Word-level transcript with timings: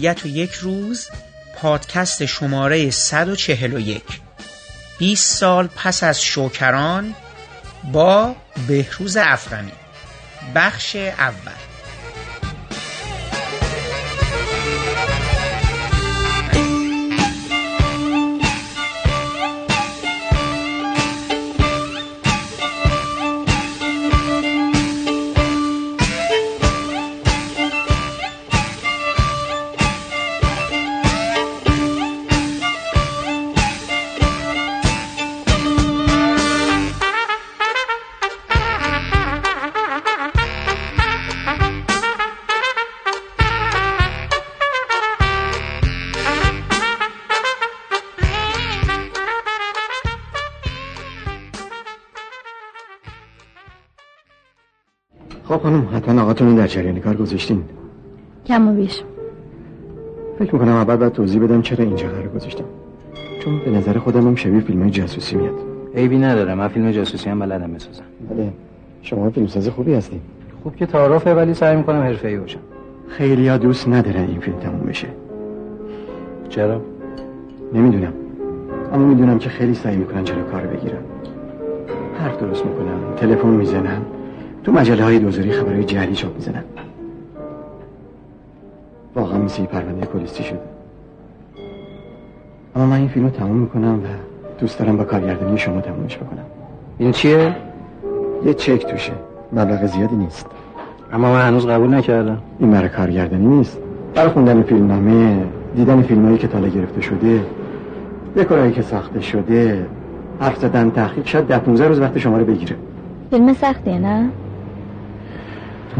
ابدیت 0.00 0.24
و 0.24 0.28
یک 0.28 0.52
روز 0.52 1.08
پادکست 1.56 2.26
شماره 2.26 2.90
141 2.90 4.02
20 4.98 5.36
سال 5.36 5.66
پس 5.66 6.02
از 6.02 6.22
شوکران 6.22 7.14
با 7.92 8.36
بهروز 8.68 9.16
افغانی. 9.16 9.72
بخش 10.54 10.96
اول. 10.96 11.59
جریان 56.70 57.00
کار 57.00 57.16
گذاشتین؟ 57.16 57.62
کم 58.46 58.68
و 58.68 58.72
بیش. 58.74 59.02
فکر 60.38 60.54
می‌کنم 60.54 60.72
اول 60.72 60.96
باید 60.96 61.12
توضیح 61.12 61.42
بدم 61.42 61.62
چرا 61.62 61.84
اینجا 61.84 62.08
قرار 62.08 62.28
گذاشتم. 62.28 62.64
چون 63.40 63.58
به 63.64 63.70
نظر 63.70 63.98
خودم 63.98 64.26
هم 64.26 64.34
شبیه 64.34 64.60
فیلم 64.60 64.82
های 64.82 64.90
جاسوسی 64.90 65.36
میاد. 65.36 65.54
عیبی 65.94 66.18
نداره 66.18 66.54
من 66.54 66.68
فیلم 66.68 66.90
جاسوسی 66.90 67.30
هم 67.30 67.38
بلدم 67.38 67.72
بسازم. 67.72 68.04
بله 68.30 68.52
شما 69.02 69.30
فیلمساز 69.30 69.68
خوبی 69.68 69.94
هستین. 69.94 70.20
خوب 70.62 70.76
که 70.76 70.86
تعارفه 70.86 71.34
ولی 71.34 71.54
سعی 71.54 71.76
می‌کنم 71.76 72.00
حرفه‌ای 72.00 72.38
باشم. 72.38 72.60
خیلی 73.08 73.48
ها 73.48 73.58
دوست 73.58 73.88
ندارن 73.88 74.24
این 74.24 74.40
فیلم 74.40 74.56
تموم 74.56 74.80
بشه. 74.80 75.08
چرا؟ 76.48 76.80
نمی‌دونم. 77.74 78.12
اما 78.92 79.06
می‌دونم 79.06 79.38
که 79.38 79.48
خیلی 79.48 79.74
سعی 79.74 79.96
می‌کنن 79.96 80.24
چرا 80.24 80.42
کار 80.42 80.62
بگیرن. 80.62 80.98
حرف 82.18 82.40
درست 82.40 82.64
می‌کنن 82.66 83.14
تلفن 83.16 83.48
می‌زنن. 83.48 84.02
تو 84.64 84.72
مجله 84.72 85.04
های 85.04 85.18
دوزاری 85.18 85.52
خبرهای 85.52 85.84
جعلی 85.84 86.14
چاپ 86.14 86.34
می‌زنن. 86.34 86.64
واقعا 89.16 89.38
مثل 89.38 89.62
یه 89.62 89.68
پرونده 89.68 90.06
پلیسی 90.06 90.42
شده. 90.42 90.60
اما 92.76 92.86
من 92.86 92.96
این 92.96 93.08
فیلم 93.08 93.26
رو 93.26 93.30
تموم 93.30 93.56
می‌کنم 93.56 93.94
و 93.94 94.06
دوست 94.60 94.78
دارم 94.78 94.96
با 94.96 95.04
کارگردانی 95.04 95.58
شما 95.58 95.80
تمومش 95.80 96.16
بکنم. 96.16 96.44
این 96.98 97.12
چیه؟ 97.12 97.56
یه 98.46 98.54
چک 98.54 98.86
توشه. 98.86 99.12
مبلغ 99.52 99.86
زیادی 99.86 100.16
نیست. 100.16 100.46
اما 101.12 101.32
من 101.32 101.48
هنوز 101.48 101.66
قبول 101.66 101.94
نکردم. 101.94 102.38
این 102.58 102.70
برای 102.70 102.88
کارگردانی 102.88 103.46
نیست. 103.46 103.78
برای 104.14 104.28
خوندن 104.28 104.62
فیلمنامه 104.62 105.44
دیدن 105.76 106.02
فیلمایی 106.02 106.38
که 106.38 106.48
تالا 106.48 106.68
گرفته 106.68 107.00
شده 107.00 107.40
دکورایی 108.36 108.72
که 108.72 108.82
ساخته 108.82 109.20
شده 109.20 109.86
حرف 110.40 110.58
زدن 110.58 110.90
تحقیق 110.90 111.26
شاید 111.26 111.46
ده 111.46 111.58
15 111.58 111.88
روز 111.88 112.00
وقت 112.00 112.18
شما 112.18 112.38
رو 112.38 112.44
بگیره. 112.44 112.76
فیلم 113.30 113.52
سختیه 113.52 113.98
نه؟ 113.98 114.28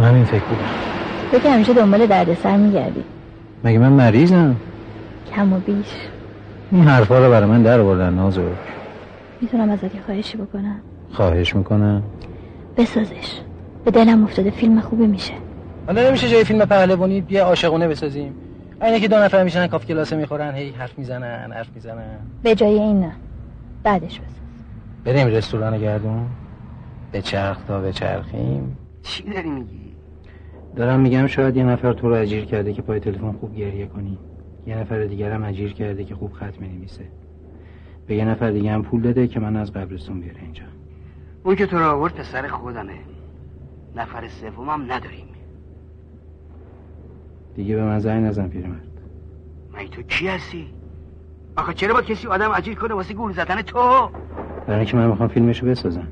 تو 0.00 0.06
همین 0.06 0.24
فکر 0.24 0.44
بودم 0.44 0.60
تو 1.32 1.38
که 1.38 1.50
همیشه 1.50 1.72
دنبال 1.72 2.06
دردسر 2.06 2.56
میگردی. 2.56 3.04
مگه 3.64 3.78
من 3.78 3.92
مریضم؟ 3.92 4.56
کم 5.34 5.52
و 5.52 5.58
بیش. 5.58 5.86
این 6.70 6.84
حرفا 6.84 7.18
رو 7.18 7.30
برای 7.30 7.48
من 7.48 7.62
در 7.62 7.80
آوردن 7.80 8.14
نازو 8.14 8.42
می‌تونم 9.40 9.70
ازت 9.70 9.94
یه 9.94 10.00
خواهشی 10.06 10.36
بکنم. 10.36 10.80
خواهش 11.12 11.56
می‌کنم. 11.56 12.02
بسازش. 12.76 13.40
به 13.84 13.90
دلم 13.90 14.24
افتاده 14.24 14.50
فیلم 14.50 14.80
خوبی 14.80 15.06
میشه. 15.06 15.32
حالا 15.86 16.08
نمیشه 16.08 16.28
جای 16.28 16.44
فیلم 16.44 16.64
پهلوانی 16.64 17.24
یه 17.30 17.42
عاشقونه 17.42 17.88
بسازیم. 17.88 18.34
اینه 18.82 19.00
که 19.00 19.08
دو 19.08 19.16
نفر 19.16 19.44
میشن 19.44 19.66
کاف 19.66 19.86
کلاسه 19.86 20.16
می‌خورن 20.16 20.54
هی 20.54 20.70
حرف 20.70 20.98
می‌زنن 20.98 21.52
حرف 21.52 21.68
می‌زنن. 21.74 22.18
به 22.42 22.54
جای 22.54 22.78
این 22.78 23.00
نه 23.00 23.12
بعدش 23.82 24.20
بساز. 24.20 24.34
بریم 25.04 25.26
رستوران 25.26 25.78
گردون. 25.78 26.26
به 27.12 27.22
چرخ 27.22 27.56
تا 27.68 27.80
به 27.80 27.92
چرخیم. 27.92 28.76
چی 29.02 29.22
داری 29.22 29.50
میگی؟ 29.50 29.89
دارم 30.76 31.00
میگم 31.00 31.26
شاید 31.26 31.56
یه 31.56 31.64
نفر 31.64 31.92
تو 31.92 32.08
رو 32.08 32.14
اجیر 32.14 32.44
کرده 32.44 32.72
که 32.72 32.82
پای 32.82 33.00
تلفن 33.00 33.32
خوب 33.32 33.56
گریه 33.56 33.86
کنی. 33.86 34.18
یه 34.66 34.78
نفر 34.78 35.04
دیگر 35.04 35.32
هم 35.32 35.44
اجیر 35.44 35.72
کرده 35.72 36.04
که 36.04 36.14
خوب 36.14 36.32
خط 36.32 36.60
می‌نویسه. 36.60 37.04
به 38.06 38.14
یه 38.14 38.24
نفر 38.24 38.50
دیگه 38.50 38.70
هم 38.70 38.82
پول 38.82 39.00
داده 39.02 39.28
که 39.28 39.40
من 39.40 39.56
از 39.56 39.72
قبرستون 39.72 40.20
بیاره 40.20 40.42
اینجا. 40.42 40.62
اون 41.44 41.56
که 41.56 41.66
تو 41.66 41.78
را 41.78 41.92
آورد 41.92 42.14
پسر 42.14 42.48
خودمه. 42.48 42.94
نفر 43.96 44.28
سومم 44.28 44.92
نداریم. 44.92 45.26
دیگه 47.56 47.76
به 47.76 47.84
من 47.84 47.98
زنگ 47.98 48.24
نزن 48.24 48.48
پیرمرد. 48.48 48.88
من 49.72 49.86
تو 49.90 50.02
کی 50.02 50.28
هستی؟ 50.28 50.66
آخه 51.56 51.74
چرا 51.74 51.94
با 51.94 52.02
کسی 52.02 52.28
آدم 52.28 52.50
اجیر 52.56 52.74
کنه 52.74 52.94
واسه 52.94 53.14
گول 53.14 53.32
زدن 53.32 53.62
تو؟ 53.62 54.10
برای 54.66 54.78
اینکه 54.78 54.96
من 54.96 55.06
می‌خوام 55.06 55.28
فیلمشو 55.28 55.66
بسازم. 55.66 56.08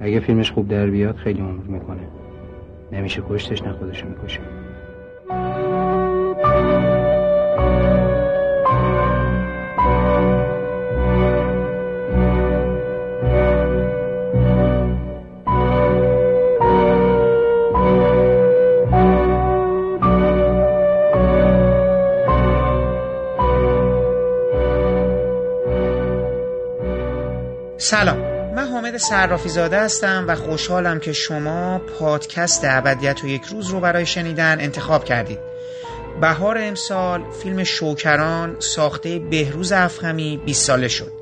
اگه 0.00 0.20
فیلمش 0.20 0.52
خوب 0.52 0.68
در 0.68 0.86
بیاد 0.86 1.16
خیلی 1.16 1.40
عمر 1.40 1.62
می‌کنه. 1.62 2.00
نمیشه 2.92 3.22
کشتش 3.28 3.62
نه 3.62 3.72
خودشو 3.72 4.06
می‌کشه. 4.08 4.40
سلام. 27.76 28.17
صرافی 28.98 29.48
زاده 29.48 29.80
هستم 29.80 30.24
و 30.28 30.34
خوشحالم 30.34 31.00
که 31.00 31.12
شما 31.12 31.78
پادکست 31.78 32.60
ابدیت 32.64 33.24
و 33.24 33.26
یک 33.26 33.44
روز 33.44 33.68
رو 33.68 33.80
برای 33.80 34.06
شنیدن 34.06 34.60
انتخاب 34.60 35.04
کردید. 35.04 35.38
بهار 36.20 36.58
امسال 36.60 37.22
فیلم 37.42 37.64
شوکران 37.64 38.56
ساخته 38.58 39.18
بهروز 39.18 39.72
افخمی 39.72 40.36
20 40.44 40.66
ساله 40.66 40.88
شد. 40.88 41.12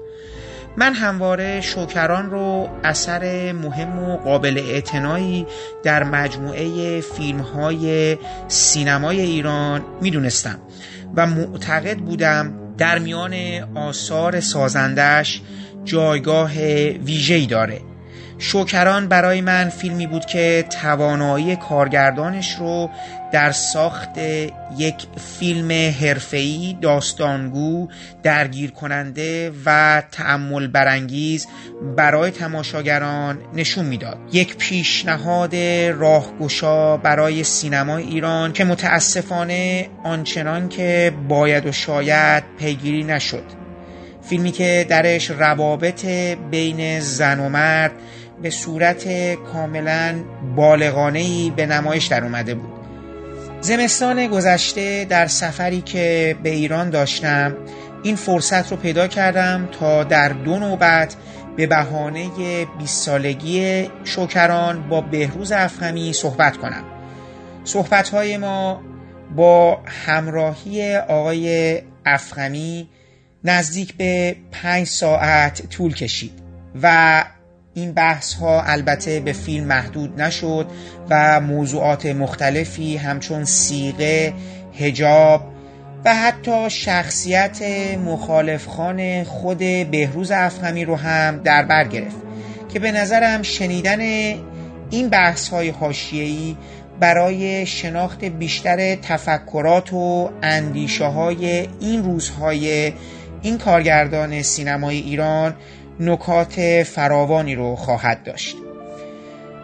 من 0.76 0.94
همواره 0.94 1.60
شوکران 1.60 2.31
رو 2.31 2.69
اثر 2.84 3.53
مهم 3.53 3.98
و 3.98 4.16
قابل 4.16 4.59
اعتنایی 4.59 5.47
در 5.82 6.04
مجموعه 6.04 7.00
فیلم 7.00 7.41
های 7.41 8.18
سینمای 8.48 9.21
ایران 9.21 9.84
می‌دونستم 10.00 10.59
و 11.16 11.27
معتقد 11.27 11.98
بودم 11.98 12.53
در 12.78 12.98
میان 12.98 13.34
آثار 13.74 14.41
سازندش 14.41 15.42
جایگاه 15.86 16.53
ویژه‌ای 17.04 17.47
داره. 17.47 17.80
شوکران 18.38 19.09
برای 19.09 19.41
من 19.41 19.68
فیلمی 19.68 20.06
بود 20.06 20.27
که 20.27 20.65
توانایی 20.83 21.56
کارگردانش 21.56 22.54
رو 22.59 22.91
در 23.33 23.53
ساخت 23.53 24.18
یک 24.78 24.94
فیلم 25.38 25.92
حرفه‌ای 26.00 26.77
داستانگو 26.83 27.88
درگیر 28.22 28.71
کننده 28.71 29.53
و 29.66 30.03
تأمل 30.12 30.66
برانگیز 30.66 31.47
برای 31.97 32.30
تماشاگران 32.30 33.38
نشون 33.54 33.84
می‌داد. 33.84 34.18
یک 34.33 34.56
پیشنهاد 34.56 35.56
راهگشا 36.00 36.97
برای 36.97 37.44
سینمای 37.44 38.03
ایران 38.03 38.53
که 38.53 38.65
متاسفانه 38.65 39.88
آنچنان 40.04 40.68
که 40.68 41.12
باید 41.28 41.66
و 41.66 41.72
شاید 41.72 42.44
پیگیری 42.59 43.04
نشد. 43.04 43.66
فیلمی 44.28 44.52
که 44.52 44.86
درش 44.88 45.30
روابط 45.30 46.04
بین 46.50 47.00
زن 47.00 47.40
و 47.40 47.48
مرد 47.48 47.92
به 48.42 48.50
صورت 48.50 49.34
کاملا 49.34 50.14
بالغانهی 50.56 51.52
به 51.56 51.66
نمایش 51.66 52.06
در 52.06 52.24
اومده 52.24 52.54
بود. 52.54 52.76
زمستان 53.60 54.26
گذشته 54.26 55.04
در 55.04 55.26
سفری 55.26 55.80
که 55.80 56.36
به 56.42 56.50
ایران 56.50 56.90
داشتم 56.90 57.56
این 58.02 58.16
فرصت 58.16 58.70
رو 58.70 58.76
پیدا 58.76 59.08
کردم 59.08 59.68
تا 59.80 60.04
در 60.04 60.28
دو 60.28 60.58
نوبت 60.58 61.16
به 61.56 61.66
بهانه 61.66 62.30
20 62.78 63.04
سالگی 63.04 63.90
شوکران 64.04 64.88
با 64.88 65.00
بهروز 65.00 65.52
افخمی 65.52 66.12
صحبت 66.12 66.56
کنم. 66.56 66.84
صحبت 67.64 68.08
های 68.08 68.36
ما 68.36 68.82
با 69.36 69.80
همراهی 69.86 70.96
آقای 70.96 71.78
افخمی 72.06 72.88
نزدیک 73.47 73.95
به 73.95 74.37
پنج 74.53 74.87
ساعت 74.87 75.66
طول 75.71 75.95
کشید 75.95 76.33
و 76.83 77.25
این 77.75 77.93
بحث 77.93 78.34
ها 78.34 78.63
البته 78.63 79.21
به 79.21 79.33
فیلم 79.33 79.66
محدود 79.66 80.21
نشد 80.21 80.66
و 81.10 81.41
موضوعات 81.41 82.07
مختلفی 82.07 82.97
همچون 82.97 83.45
سیغه، 83.45 84.33
هجاب 84.78 85.53
و 86.04 86.15
حتی 86.15 86.71
شخصیت 86.71 87.63
مخالفخان 88.07 89.25
خود 89.25 89.59
بهروز 89.91 90.31
افخمی 90.31 90.84
رو 90.84 90.97
هم 90.97 91.43
در 91.43 91.63
بر 91.63 91.89
گرفت 91.89 92.16
که 92.72 92.78
به 92.78 92.93
نظرم 92.93 93.43
شنیدن 93.43 94.01
این 94.91 95.09
بحث 95.10 95.48
های 95.48 95.69
حاشیه‌ای 95.69 96.57
برای 97.01 97.66
شناخت 97.66 98.25
بیشتر 98.25 98.95
تفکرات 98.95 99.93
و 99.93 100.31
اندیشه 100.43 101.07
های 101.07 101.69
این 101.81 102.04
روزهای 102.04 102.93
این 103.47 103.59
کارگردان 103.59 104.43
سینمای 104.43 104.97
ایران 104.97 105.54
نکات 106.01 106.83
فراوانی 106.83 107.54
رو 107.54 107.77
خواهد 107.77 108.22
داشت. 108.22 108.57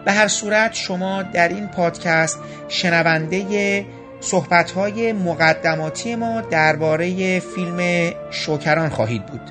به 0.05 0.11
هر 0.11 0.27
صورت 0.27 0.73
شما 0.73 1.23
در 1.23 1.47
این 1.47 1.67
پادکست 1.67 2.39
شنونده 2.67 3.85
صحبت‌های 4.19 5.13
مقدماتی 5.13 6.15
ما 6.15 6.41
درباره 6.41 7.39
فیلم 7.39 8.11
شوکران 8.31 8.89
خواهید 8.89 9.25
بود. 9.25 9.41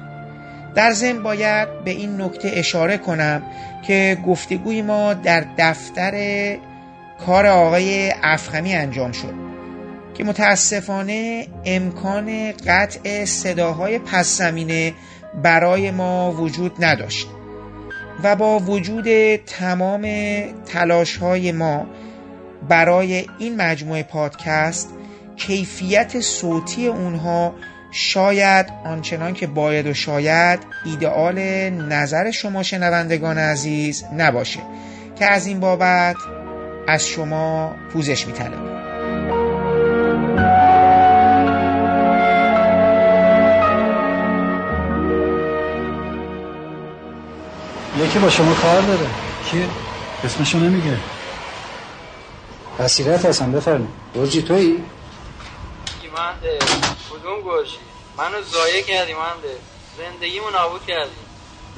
در 0.75 0.93
ضمن 0.93 1.23
باید 1.23 1.85
به 1.85 1.91
این 1.91 2.21
نکته 2.21 2.51
اشاره 2.55 2.99
کنم 2.99 3.43
که 3.87 4.19
گفتگوی 4.27 4.83
ما 4.83 5.15
در 5.15 5.45
دفتر 5.59 6.57
کار 7.27 7.47
آقای 7.47 8.13
افخمی 8.23 8.75
انجام 8.75 9.13
شد. 9.13 9.52
که 10.15 10.25
متاسفانه 10.25 11.47
امکان 11.65 12.53
قطع 12.53 13.25
صداهای 13.25 13.99
پس 13.99 14.39
زمینه 14.39 14.95
برای 15.43 15.91
ما 15.91 16.33
وجود 16.33 16.85
نداشت 16.85 17.29
و 18.23 18.37
با 18.37 18.59
وجود 18.59 19.37
تمام 19.37 20.07
تلاش 20.67 21.17
های 21.17 21.53
ما 21.53 21.87
برای 22.69 23.27
این 23.39 23.57
مجموعه 23.57 24.03
پادکست 24.03 24.91
کیفیت 25.37 26.21
صوتی 26.21 26.87
اونها 26.87 27.55
شاید 27.93 28.67
آنچنان 28.85 29.35
که 29.35 29.47
باید 29.47 29.87
و 29.87 29.95
شاید 29.95 30.61
ایدئال 30.85 31.39
نظر 31.71 32.31
شما 32.31 32.63
شنوندگان 32.63 33.39
عزیز 33.39 34.05
نباشه 34.17 34.61
که 35.19 35.27
از 35.27 35.47
این 35.47 35.61
بابت 35.61 36.17
از 36.89 37.07
شما 37.07 37.75
پوزش 37.93 38.27
میطلبم. 38.27 38.72
یکی 47.99 48.19
با 48.19 48.31
شما 48.31 48.55
کار 48.55 48.81
داره. 48.81 49.07
کیه؟ 49.51 49.69
اسمشو 50.25 50.59
نمیگه. 50.59 50.99
بصیرت 52.79 53.25
هستم 53.25 53.53
بفرمایید. 53.53 53.89
گرجی 54.15 54.43
تویی؟ 54.43 54.85
منده 56.17 56.59
کدوم 57.11 57.41
گرجی؟ 57.45 57.77
منو 58.19 58.43
زایه 58.43 58.83
کردی 58.83 59.15
منده 59.15 59.57
زندگیمو 59.99 60.51
نابود 60.51 60.87
کردی. 60.87 61.11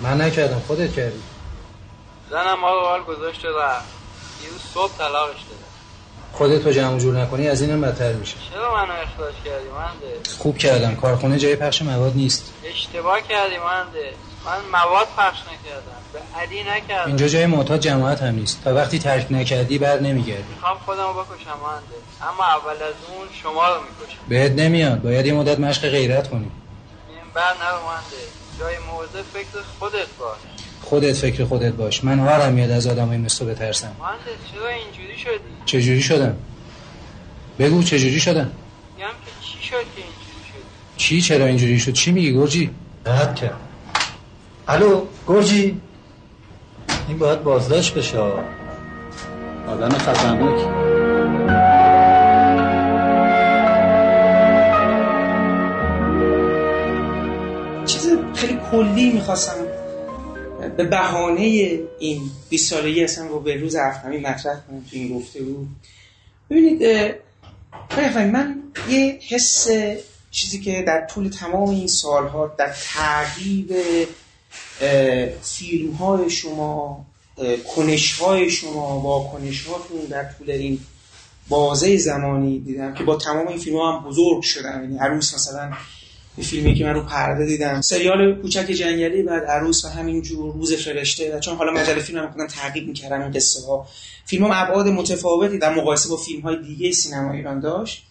من 0.02 0.20
نکردم 0.20 0.62
خودت 0.66 0.92
کردی. 0.94 1.22
زنم 2.30 2.64
رو 2.64 2.80
حال 2.80 3.02
گذاشته 3.02 3.48
رفت. 3.48 3.84
دیروز 4.40 4.60
صبح 4.74 4.92
طلاقش 4.98 5.40
داده 5.40 5.64
خودت 6.32 6.66
رو 6.66 6.72
جمع 6.72 6.98
جور 6.98 7.14
نکنی 7.14 7.48
از 7.48 7.62
اینم 7.62 7.80
بدتر 7.80 8.12
میشه. 8.12 8.36
چرا 8.52 8.74
منو 8.74 8.92
اخراج 8.92 9.34
کردی 9.44 9.68
منده 9.68 10.20
خوب 10.38 10.58
کردم. 10.58 10.96
کارخونه 10.96 11.38
جای 11.38 11.56
پخش 11.56 11.82
مواد 11.82 12.12
نیست. 12.16 12.52
اشتباه 12.64 13.20
کردی 13.20 13.58
منده 13.58 14.14
من 14.44 14.60
مواد 14.72 15.08
پخش 15.16 15.38
نکردم. 15.38 16.03
اینجا 17.06 17.28
جای 17.28 17.46
معتاد 17.46 17.80
جماعت 17.80 18.22
هم 18.22 18.34
نیست. 18.34 18.64
تا 18.64 18.74
وقتی 18.74 18.98
ترک 18.98 19.26
نکردی 19.30 19.78
بر 19.78 20.00
نمیگردی. 20.00 20.42
می‌خوام 20.54 20.78
خودمو 20.78 21.12
بکشم 21.12 21.50
منده 21.50 21.96
اما 22.22 22.44
اول 22.44 22.82
از 22.82 22.94
اون 23.08 23.28
شما 23.42 23.68
رو 23.68 23.80
می‌کشم. 23.82 24.18
بهت 24.28 24.52
نمیاد. 24.52 25.02
باید 25.02 25.26
یه 25.26 25.32
مدت 25.32 25.58
مشق 25.58 25.88
غیرت 25.88 26.30
کنی. 26.30 26.40
این 27.08 27.18
بر 27.34 27.42
نرو 27.42 27.78
جای 28.60 28.74
موضع 28.78 29.22
فکر 29.22 29.62
خودت 29.78 30.06
باش. 30.18 30.38
خودت 30.82 31.12
فکر 31.12 31.44
خودت 31.44 31.72
باش. 31.72 32.04
من 32.04 32.18
هارم 32.18 32.52
میاد 32.52 32.70
از 32.70 32.86
آدمای 32.86 33.18
مثل 33.18 33.38
تو 33.38 33.44
بترسم. 33.44 33.96
منده 34.00 34.18
چرا 34.52 34.68
اینجوری 34.68 35.18
شدی؟ 35.18 35.54
چجوری 35.66 36.02
شدم؟ 36.02 36.36
بگو 37.58 37.82
چجوری 37.82 38.20
شدم. 38.20 38.50
میگم 38.96 39.08
که 39.08 39.30
چی 39.40 39.66
شد 39.66 39.70
که 39.70 39.76
اینجوری 39.96 40.44
شدی؟ 40.52 40.96
چی 40.96 41.20
چرا 41.20 41.46
اینجوری 41.46 41.78
شد؟ 41.78 41.92
چی 41.92 42.12
میگی 42.12 42.32
گرجی؟ 42.34 42.70
کرد. 43.04 43.60
الو 44.68 45.06
گرجی؟ 45.26 45.80
این 47.08 47.18
باید 47.18 47.42
بازداشت 47.42 47.94
بشه. 47.94 48.18
آدم 49.68 49.88
خطرناک 49.88 50.84
چیز 57.86 58.18
خیلی 58.34 58.58
کلی 58.70 59.12
می‌خواستم. 59.12 59.54
به 60.76 60.84
بهانه 60.84 61.40
این 61.98 62.30
20 62.48 62.70
سالگی 62.70 63.04
اصلا 63.04 63.26
رو 63.26 63.40
به 63.40 63.56
روز 63.56 63.76
افخمی 63.76 64.18
مطرح 64.18 64.54
کنم 64.54 64.80
تو 64.90 64.96
این 64.96 65.18
گفته 65.18 65.42
بود. 65.42 65.68
ببینید 66.50 66.82
من 68.32 68.54
یه 68.88 69.18
حس 69.28 69.68
چیزی 70.30 70.60
که 70.60 70.84
در 70.86 71.06
طول 71.06 71.28
تمام 71.28 71.68
این 71.68 71.86
سالها 71.86 72.54
در 72.58 72.72
تغییر 72.94 73.66
اه، 74.80 75.26
فیلم 75.42 75.92
های 75.92 76.30
شما 76.30 77.06
اه، 77.38 77.56
کنش 77.56 78.18
های 78.18 78.50
شما 78.50 79.00
واکنش 79.00 79.66
هاتون 79.66 80.00
در 80.10 80.24
طول 80.24 80.50
این 80.50 80.80
بازه 81.48 81.96
زمانی 81.96 82.58
دیدم 82.58 82.94
که 82.94 83.04
با 83.04 83.16
تمام 83.16 83.48
این 83.48 83.58
فیلم 83.58 83.76
ها 83.76 83.92
هم 83.92 84.04
بزرگ 84.04 84.42
شدم 84.42 84.80
یعنی 84.82 84.98
عروس 84.98 85.34
مثلا 85.34 85.72
یه 86.38 86.44
فیلمی 86.44 86.74
که 86.74 86.84
من 86.84 86.94
رو 86.94 87.02
پرده 87.02 87.46
دیدم. 87.46 87.80
سریال 87.80 88.34
کوچک 88.42 88.66
جنگلی 88.66 89.22
بعد 89.22 89.44
عروس 89.44 89.84
و 89.84 89.88
همینجور 89.88 90.54
روز 90.54 90.72
فرشته 90.72 91.36
و 91.36 91.40
چون 91.40 91.56
حالا 91.56 91.72
مجله 91.72 92.00
فیلم 92.00 92.18
هم 92.18 92.32
کنم 92.32 92.46
تعقیب 92.46 92.88
می‌کردم 92.88 93.22
این 93.22 93.30
قصه 93.30 93.66
ها 93.66 93.86
فیلم 94.24 94.44
ابعاد 94.44 94.88
متفاوتی 94.88 95.58
در 95.58 95.74
مقایسه 95.74 96.08
با 96.08 96.16
فیلم 96.16 96.42
های 96.42 96.62
دیگه 96.62 96.92
سینما 96.92 97.32
ایران 97.32 97.60
داشت. 97.60 98.02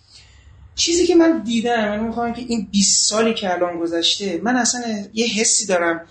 چیزی 0.76 1.08
که 1.08 1.16
من 1.16 1.44
دیدم 1.44 1.90
من 1.90 2.08
می‌خوام 2.08 2.34
که 2.34 2.42
این 2.48 2.68
20 2.72 3.10
سالی 3.10 3.34
که 3.34 3.54
الان 3.54 3.80
گذشته 3.80 4.42
من 4.44 4.56
اصلا 4.56 4.82
یه 5.14 5.28
حسی 5.28 5.66
دارم 5.66 6.02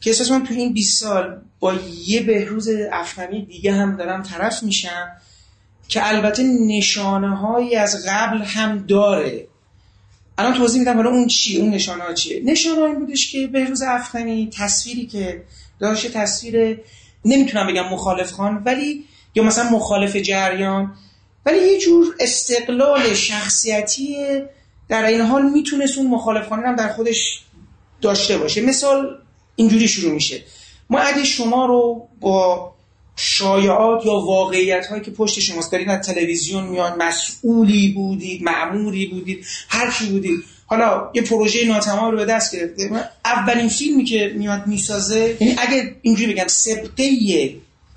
که 0.00 0.10
احساس 0.10 0.30
من 0.30 0.44
تو 0.44 0.54
این 0.54 0.72
20 0.72 1.00
سال 1.00 1.40
با 1.60 1.74
یه 2.06 2.22
بهروز 2.22 2.68
افخمی 2.92 3.46
دیگه 3.46 3.72
هم 3.72 3.96
دارم 3.96 4.22
طرف 4.22 4.62
میشم 4.62 5.08
که 5.88 6.08
البته 6.08 6.42
نشانه 6.42 7.36
هایی 7.36 7.76
از 7.76 8.06
قبل 8.08 8.42
هم 8.42 8.86
داره. 8.86 9.46
الان 10.38 10.54
توضیح 10.54 10.78
میدم 10.78 10.96
حالا 10.96 11.10
اون 11.10 11.26
چیه 11.26 11.60
اون 11.60 11.70
نشانه 11.70 12.04
ها 12.04 12.14
چیه. 12.14 12.42
نشانه 12.44 12.80
این 12.82 12.98
بودش 12.98 13.32
که 13.32 13.46
بهروز 13.46 13.82
افغانی 13.82 14.50
تصویری 14.52 15.06
که 15.06 15.42
داشته 15.80 16.08
تصویر 16.08 16.80
نمی‌تونم 17.24 17.66
بگم 17.66 17.88
مخالف 17.88 18.32
خان 18.32 18.62
ولی 18.64 19.04
یا 19.34 19.42
مثلا 19.42 19.70
مخالف 19.70 20.16
جریان 20.16 20.94
ولی 21.46 21.58
یه 21.58 21.80
جور 21.80 22.14
استقلال 22.20 23.14
شخصیتی 23.14 24.16
در 24.88 25.04
این 25.04 25.20
حال 25.20 25.50
می‌تونست 25.50 25.98
اون 25.98 26.06
مخالف 26.06 26.48
خانه 26.48 26.68
هم 26.68 26.76
در 26.76 26.88
خودش 26.88 27.42
داشته 28.00 28.38
باشه. 28.38 28.60
مثال 28.60 29.19
اینجوری 29.56 29.88
شروع 29.88 30.12
میشه. 30.12 30.42
ما 30.90 30.98
اگه 30.98 31.24
شما 31.24 31.66
رو 31.66 32.08
با 32.20 32.72
شایعات 33.16 34.06
یا 34.06 34.12
واقعیت 34.12 34.86
هایی 34.86 35.02
که 35.02 35.10
پشت 35.10 35.40
شماست 35.40 35.72
دارید 35.72 35.88
از 35.88 36.06
تلویزیون 36.06 36.64
میان 36.64 37.02
مسئولی 37.02 37.92
بودید 37.92 38.42
معموری 38.42 39.06
بودید 39.06 39.46
هر 39.68 39.90
چی 39.98 40.06
بودید 40.06 40.44
حالا 40.66 41.10
یه 41.14 41.22
پروژه 41.22 41.66
ناتمام 41.66 42.10
رو 42.10 42.16
به 42.16 42.24
دست 42.24 42.56
گرفته 42.56 42.90
اولین 43.24 43.68
فیلمی 43.68 44.04
که 44.04 44.32
میاد 44.36 44.66
می‌سازه 44.66 45.36
یعنی 45.40 45.56
اگه 45.58 45.96
اینجوری 46.02 46.32
بگم 46.32 46.46
سبقه 46.46 47.04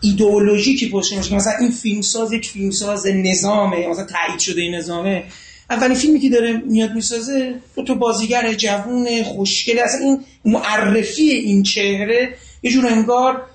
ایدئولوژیکی 0.02 0.90
پشت 0.90 1.30
که 1.30 1.36
مثلا 1.36 1.54
این 1.60 1.72
فیلمساز 1.72 2.34
یک 2.34 2.50
فیلمساز 2.50 3.08
نظامه 3.08 3.88
مثلا 3.88 4.06
تایید 4.06 4.40
شده 4.40 4.62
این 4.62 4.76
نظامه 4.76 5.24
اولین 5.70 5.98
فیلمی 5.98 6.20
که 6.20 6.30
داره 6.30 6.54
میاد 6.58 6.94
می‌سازه 6.94 7.56
دو 7.76 7.84
تا 7.84 7.94
بازیگر 7.94 8.54
جوون 8.54 9.24
خوشگل 9.24 9.80
اصلا 9.80 10.00
این 10.00 10.20
معرفی 10.46 11.30
این 11.30 11.64
چهره 11.64 12.36
یه 12.64 12.72
جور 12.72 12.88
انگار 12.88 13.46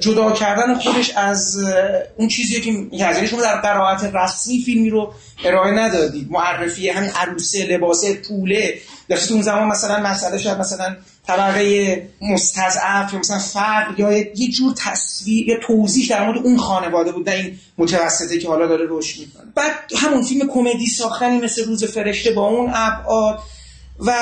جدا 0.00 0.32
کردن 0.32 0.74
خودش 0.74 1.10
از 1.10 1.58
اون 2.16 2.28
چیزی 2.28 2.60
که 2.60 2.96
یعنی 2.96 3.26
شما 3.26 3.42
در 3.42 3.60
قرائت 3.60 4.10
رسمی 4.14 4.58
فیلمی 4.58 4.90
رو 4.90 5.12
ارائه 5.44 5.72
ندادید. 5.72 6.30
معرفی 6.30 6.88
همین 6.88 7.10
عروسه 7.10 7.66
لباسه 7.66 8.14
پوله. 8.14 8.74
در 9.08 9.18
اون 9.30 9.42
زمان 9.42 9.68
مثلا 9.68 10.00
مسئله 10.00 10.38
شد 10.38 10.60
مثلا 10.60 10.96
طبقه 11.26 12.08
مستضعف 12.20 13.12
یا 13.12 13.18
مثلا 13.18 13.38
فرق 13.38 14.00
یا 14.00 14.12
یه 14.12 14.50
جور 14.50 14.74
تصویر 14.76 15.48
یا 15.48 15.56
توضیح 15.62 16.08
در 16.08 16.26
مورد 16.26 16.38
اون 16.38 16.56
خانواده 16.56 17.12
بود 17.12 17.26
در 17.26 17.36
این 17.36 17.58
متوسطه 17.78 18.38
که 18.38 18.48
حالا 18.48 18.66
داره 18.66 18.86
رشد 18.88 19.20
می‌کنه. 19.20 19.52
بعد 19.54 19.72
همون 19.96 20.22
فیلم 20.22 20.48
کمدی 20.48 20.86
ساختنی 20.86 21.38
مثل 21.40 21.64
روز 21.64 21.84
فرشته 21.84 22.30
با 22.30 22.48
اون 22.48 22.70
ابعاد 22.74 23.38
و 24.06 24.12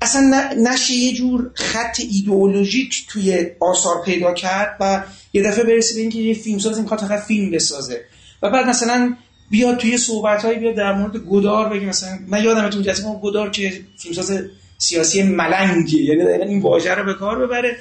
اصلا 0.00 0.50
نشه 0.56 0.92
یه 0.92 1.12
جور 1.12 1.50
خط 1.54 2.00
ایدئولوژیک 2.00 3.06
توی 3.08 3.46
آثار 3.60 4.02
پیدا 4.04 4.34
کرد 4.34 4.76
و 4.80 5.02
یه 5.32 5.42
دفعه 5.42 5.64
برسه 5.64 5.94
به 5.94 6.00
اینکه 6.00 6.18
یه 6.18 6.34
فیلمساز 6.34 6.76
این 6.76 6.86
فقط 6.86 7.20
فیلم 7.20 7.50
بسازه. 7.50 8.00
و 8.42 8.50
بعد 8.50 8.66
مثلا 8.66 9.16
بیاد 9.50 9.76
توی 9.78 9.98
صحبت 9.98 10.44
هایی 10.44 10.58
بیاد 10.58 10.74
در 10.74 10.92
مورد 10.92 11.16
گدار 11.16 11.68
بگه 11.68 11.86
مثلا 11.86 12.18
من 12.28 12.44
یادم 12.44 12.70
تو 12.70 12.80
جلسه 12.80 13.02
ما 13.02 13.20
گدار 13.22 13.50
که 13.50 13.80
فیلمساز 13.98 14.42
سیاسی 14.78 15.22
ملنگی 15.22 16.04
یعنی 16.04 16.24
دقیقا 16.24 16.44
این 16.44 16.60
واژه 16.60 16.94
رو 16.94 17.04
به 17.04 17.14
کار 17.14 17.46
ببره. 17.46 17.76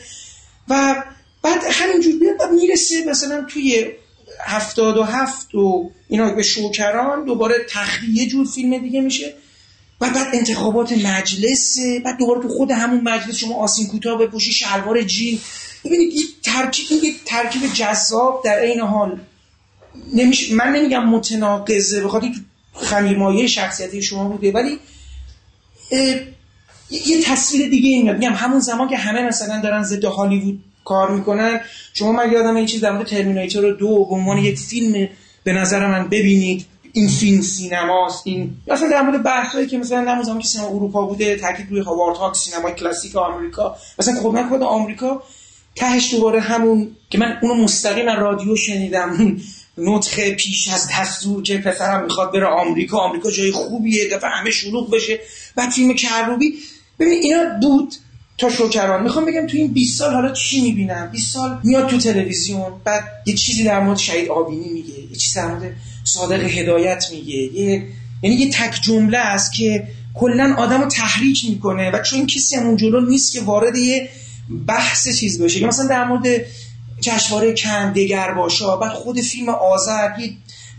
و 0.69 1.03
بعد 1.43 1.61
همینجور 1.71 2.19
بیاد 2.19 2.35
و 2.39 2.53
می‌رسه 2.53 2.95
مثلا 3.07 3.45
توی 3.49 3.87
هفتاد 4.39 4.97
و 4.97 5.03
هفت 5.03 5.55
و 5.55 5.91
اینا 6.07 6.33
به 6.33 6.43
شوکران 6.43 7.25
دوباره 7.25 7.55
تخلیه 7.69 8.23
یه 8.23 8.29
جور 8.29 8.45
فیلم 8.45 8.77
دیگه 8.77 9.01
میشه. 9.01 9.33
و 10.01 10.09
بعد 10.09 10.27
انتخابات 10.33 10.91
مجلس 10.91 11.77
بعد 12.05 12.17
دوباره 12.17 12.41
تو 12.41 12.49
خود 12.49 12.71
همون 12.71 13.01
مجلس 13.01 13.35
شما 13.35 13.55
آسین 13.55 13.87
کوتاه 13.87 14.19
بپوشی 14.19 14.51
شلوار 14.51 15.01
جین. 15.01 15.39
ببینید 15.85 16.13
این 16.13 16.25
ترکیب 16.43 16.85
این 16.89 17.13
ترکیب 17.25 17.61
جذاب 17.73 18.41
در 18.45 18.59
عین 18.59 18.79
حال. 18.79 19.19
نمیشه 20.13 20.55
من 20.55 20.71
نمیگم 20.71 21.05
متناقضه 21.05 22.03
بخاطر 22.03 22.27
تو 22.27 22.39
خمیرمایه 22.85 23.47
شخصیتی 23.47 24.01
شما 24.01 24.29
بوده 24.29 24.51
ولی 24.51 24.79
یه 26.89 27.21
تصویر 27.23 27.69
دیگه 27.69 27.89
این 27.89 28.11
میگم 28.11 28.33
همون 28.33 28.59
زمان 28.59 28.89
که 28.89 28.97
همه 28.97 29.21
مثلا 29.21 29.61
دارن 29.61 29.83
ضد 29.83 30.05
هالیوود 30.05 30.63
کار 30.85 31.11
می‌کنن 31.11 31.61
شما 31.93 32.11
من 32.11 32.31
یادم 32.31 32.55
این 32.55 32.65
چیز 32.65 32.81
در 32.81 32.91
مورد 32.91 33.07
ترمیناتور 33.07 33.73
دو 33.73 34.05
به 34.05 34.15
عنوان 34.15 34.37
یک 34.37 34.59
فیلم 34.59 35.09
به 35.43 35.53
نظر 35.53 35.87
من 35.87 36.07
ببینید. 36.07 36.65
این 36.93 37.07
فیلم 37.07 37.41
سینماست 37.41 38.21
این 38.25 38.57
اصلا 38.67 38.89
در 38.89 39.01
مورد 39.01 39.23
بحثایی 39.23 39.67
که 39.67 39.77
مثلا 39.77 40.05
در 40.05 40.39
که 40.39 40.47
سینما 40.47 40.67
اروپا 40.67 41.05
بوده 41.05 41.35
تاکید 41.35 41.69
روی 41.69 41.81
هاوارد 41.81 42.17
هاک 42.17 42.35
سینمای 42.35 42.73
کلاسیک 42.73 43.15
آمریکا. 43.15 43.75
مثلا 43.99 44.21
خب 44.21 44.27
من 44.27 44.49
خود 44.49 44.63
آمریکا 44.63 45.23
تهش 45.75 46.13
دوباره 46.13 46.39
همون 46.39 46.95
که 47.09 47.17
من 47.17 47.37
اونو 47.41 47.63
مستقیم 47.63 48.09
رادیو 48.09 48.55
شنیدم 48.55 49.37
نطخه 49.77 50.35
پیش 50.35 50.67
از 50.67 50.89
دستور 50.99 51.43
که 51.43 51.57
پسرم 51.57 52.03
می‌خواد 52.03 52.33
بره 52.33 52.45
آمریکا 52.45 52.97
آمریکا 52.97 53.31
جای 53.31 53.51
خوبیه 53.51 54.09
دفعه 54.09 54.29
همه 54.29 54.51
شلوغ 54.51 54.91
بشه. 54.91 55.19
بعد 55.55 55.69
فیلم 55.69 55.93
کروبی 55.93 56.53
ببین 56.99 57.23
اینا 57.23 57.43
بود 57.61 57.95
تا 58.37 58.49
شوکران. 58.49 59.03
می‌خوام 59.03 59.25
بگم 59.25 59.47
تو 59.47 59.57
این 59.57 59.67
20 59.67 59.99
سال 59.99 60.13
حالا 60.13 60.31
چی 60.31 60.61
می‌بینم؟ 60.61 61.09
20 61.11 61.33
سال 61.33 61.59
میاد 61.63 61.87
تو 61.87 61.97
تلویزیون 61.97 62.71
بعد 62.83 63.03
یه 63.25 63.33
چیزی 63.33 63.63
در 63.63 63.79
مورد 63.79 63.97
شهید 63.97 64.29
آبینی 64.29 64.69
میگه 64.69 64.99
یه 64.99 65.15
چیزی 65.17 65.35
در 65.35 65.55
صادق 66.13 66.43
هدایت 66.43 67.05
میگه. 67.11 67.35
یه 67.35 67.87
یعنی 68.23 68.35
یه 68.35 68.51
تک 68.51 68.81
جمله 68.81 69.17
است 69.17 69.53
که 69.53 69.87
کلا 70.13 70.55
آدمو 70.57 70.85
تحریک 70.85 71.45
می‌کنه 71.49 71.91
و 71.91 72.01
چون 72.01 72.27
کسی 72.27 72.55
هم 72.55 72.67
اون 72.67 72.77
جلو 72.77 73.01
نیست 73.01 73.33
که 73.33 73.41
وارد 73.41 73.75
یه 73.75 74.09
بحث 74.67 75.19
چیز 75.19 75.41
بشه. 75.41 75.67
مثلا 75.67 75.87
در 75.87 76.05
مورد 76.05 76.27
جشنواره 77.01 77.55
کن 77.55 77.93
دگر 77.93 78.31
باشا 78.31 78.77
بعد 78.77 78.91
خود 78.91 79.21
فیلم 79.21 79.49
آذر 79.49 80.19
یه 80.19 80.31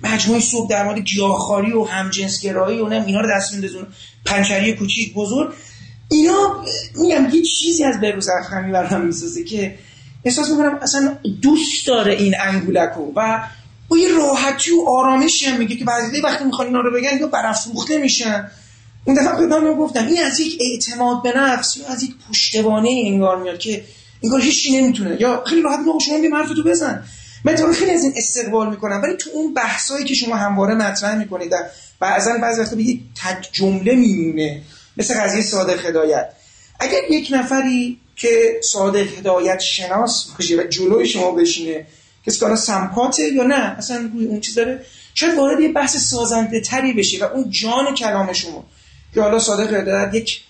مجموعه 0.03 0.41
صبح 0.41 0.71
در 0.71 0.85
مورد 0.85 0.99
گیاهخواری 0.99 1.73
و 1.73 1.85
همجنسگرایی 1.85 2.81
و 2.81 2.89
نه 2.89 3.05
اینا 3.07 3.21
رو 3.21 3.29
دست 3.37 3.53
میندازون 3.53 3.87
پنچری 4.25 4.73
کوچیک 4.73 5.15
بزرگ. 5.15 5.51
اینا 6.11 6.65
میگم 6.95 7.29
یه 7.33 7.43
چیزی 7.43 7.85
از 7.85 8.01
بروز 8.01 8.29
افخمی 8.29 8.73
برام 8.73 9.01
می‌سازه 9.01 9.45
که 9.45 9.75
احساس 10.25 10.51
می‌کنم 10.51 10.79
اصلا 10.83 11.17
دوست 11.43 11.87
داره 11.87 12.13
این 12.13 12.35
انگولکو 12.41 13.13
و 13.17 13.41
با 13.91 13.99
یه 13.99 14.09
راحتی 14.09 14.71
و 14.71 14.85
آرامشی 14.89 15.47
هم 15.47 15.59
میگه 15.59 15.77
که 15.77 15.85
بعضی 15.85 16.21
وقتی 16.21 16.45
می‌خوان 16.45 16.67
اینا 16.67 16.81
رو 16.81 16.93
بگن 16.93 17.19
یا 17.21 17.27
برافروخته 17.27 17.99
میشن. 17.99 18.51
اون 19.05 19.17
دفعه 19.17 19.37
خدمتتون 19.37 19.75
گفتم 19.75 20.07
این 20.07 20.23
از 20.23 20.41
یک 20.41 20.59
اعتماد 20.61 21.23
به 21.23 21.33
نفس 21.37 21.77
یا 21.77 21.87
از 21.87 22.03
یک 22.03 22.11
پشتوانه 22.29 23.03
انگار 23.07 23.43
میاد 23.43 23.59
که 23.59 23.85
انگار 24.23 24.41
هیچی 24.41 24.81
نمی‌تونه. 24.81 25.17
یا 25.21 25.45
خیلی 25.47 25.63
راحت 25.63 25.79
میگه 25.79 25.99
شما 26.07 26.21
بیا 26.21 26.37
حرفتو 26.37 26.63
بزن. 26.63 27.05
من 27.45 27.55
تو 27.55 27.73
خیلی 27.73 27.91
از 27.91 28.03
این 28.03 28.13
استقبال 28.17 28.71
می‌کنم 28.71 29.01
ولی 29.03 29.17
تو 29.17 29.31
اون 29.35 29.55
بحثایی 29.55 30.05
که 30.05 30.15
شما 30.15 30.37
همواره 30.37 30.75
مطرح 30.75 31.15
می‌کنید 31.19 31.53
بعضا 32.01 32.39
بعضی 32.43 32.61
وقتا 32.61 32.77
به 32.77 32.83
یک 32.83 33.01
جمله 33.53 33.95
میمونه 33.95 34.63
مثل 34.97 35.21
قضیه 35.21 35.43
صادق 35.43 35.87
هدایت. 35.87 36.33
اگر 36.81 36.99
یک 37.11 37.29
نفری 37.33 38.01
که 38.17 38.61
صادق 38.63 39.19
هدایت 39.19 39.61
شناس 39.61 40.27
باشه 40.39 40.57
و 40.57 40.63
جلوی 40.63 41.07
شما 41.07 41.31
بشینه 41.31 41.87
کسی 42.27 42.41
که 42.41 42.57
سمپاته 42.57 43.23
یا 43.23 43.43
نه 43.43 43.55
اصلا 43.55 44.11
اون 44.15 44.41
چیز 44.41 44.55
داره. 44.55 44.85
شاید 45.15 45.39
وارد 45.39 45.61
یه 45.61 45.73
بحث 45.73 45.97
سازنده 45.97 46.61
تری 46.61 46.93
بشه 46.93 47.25
و 47.25 47.29
اون 47.35 47.51
جان 47.51 47.95
کلام 47.95 48.33
شما 48.33 48.65
که 49.15 49.21
حالا 49.21 49.39
صادق 49.39 49.75
هدایت 49.75 50.15
یک 50.15 50.41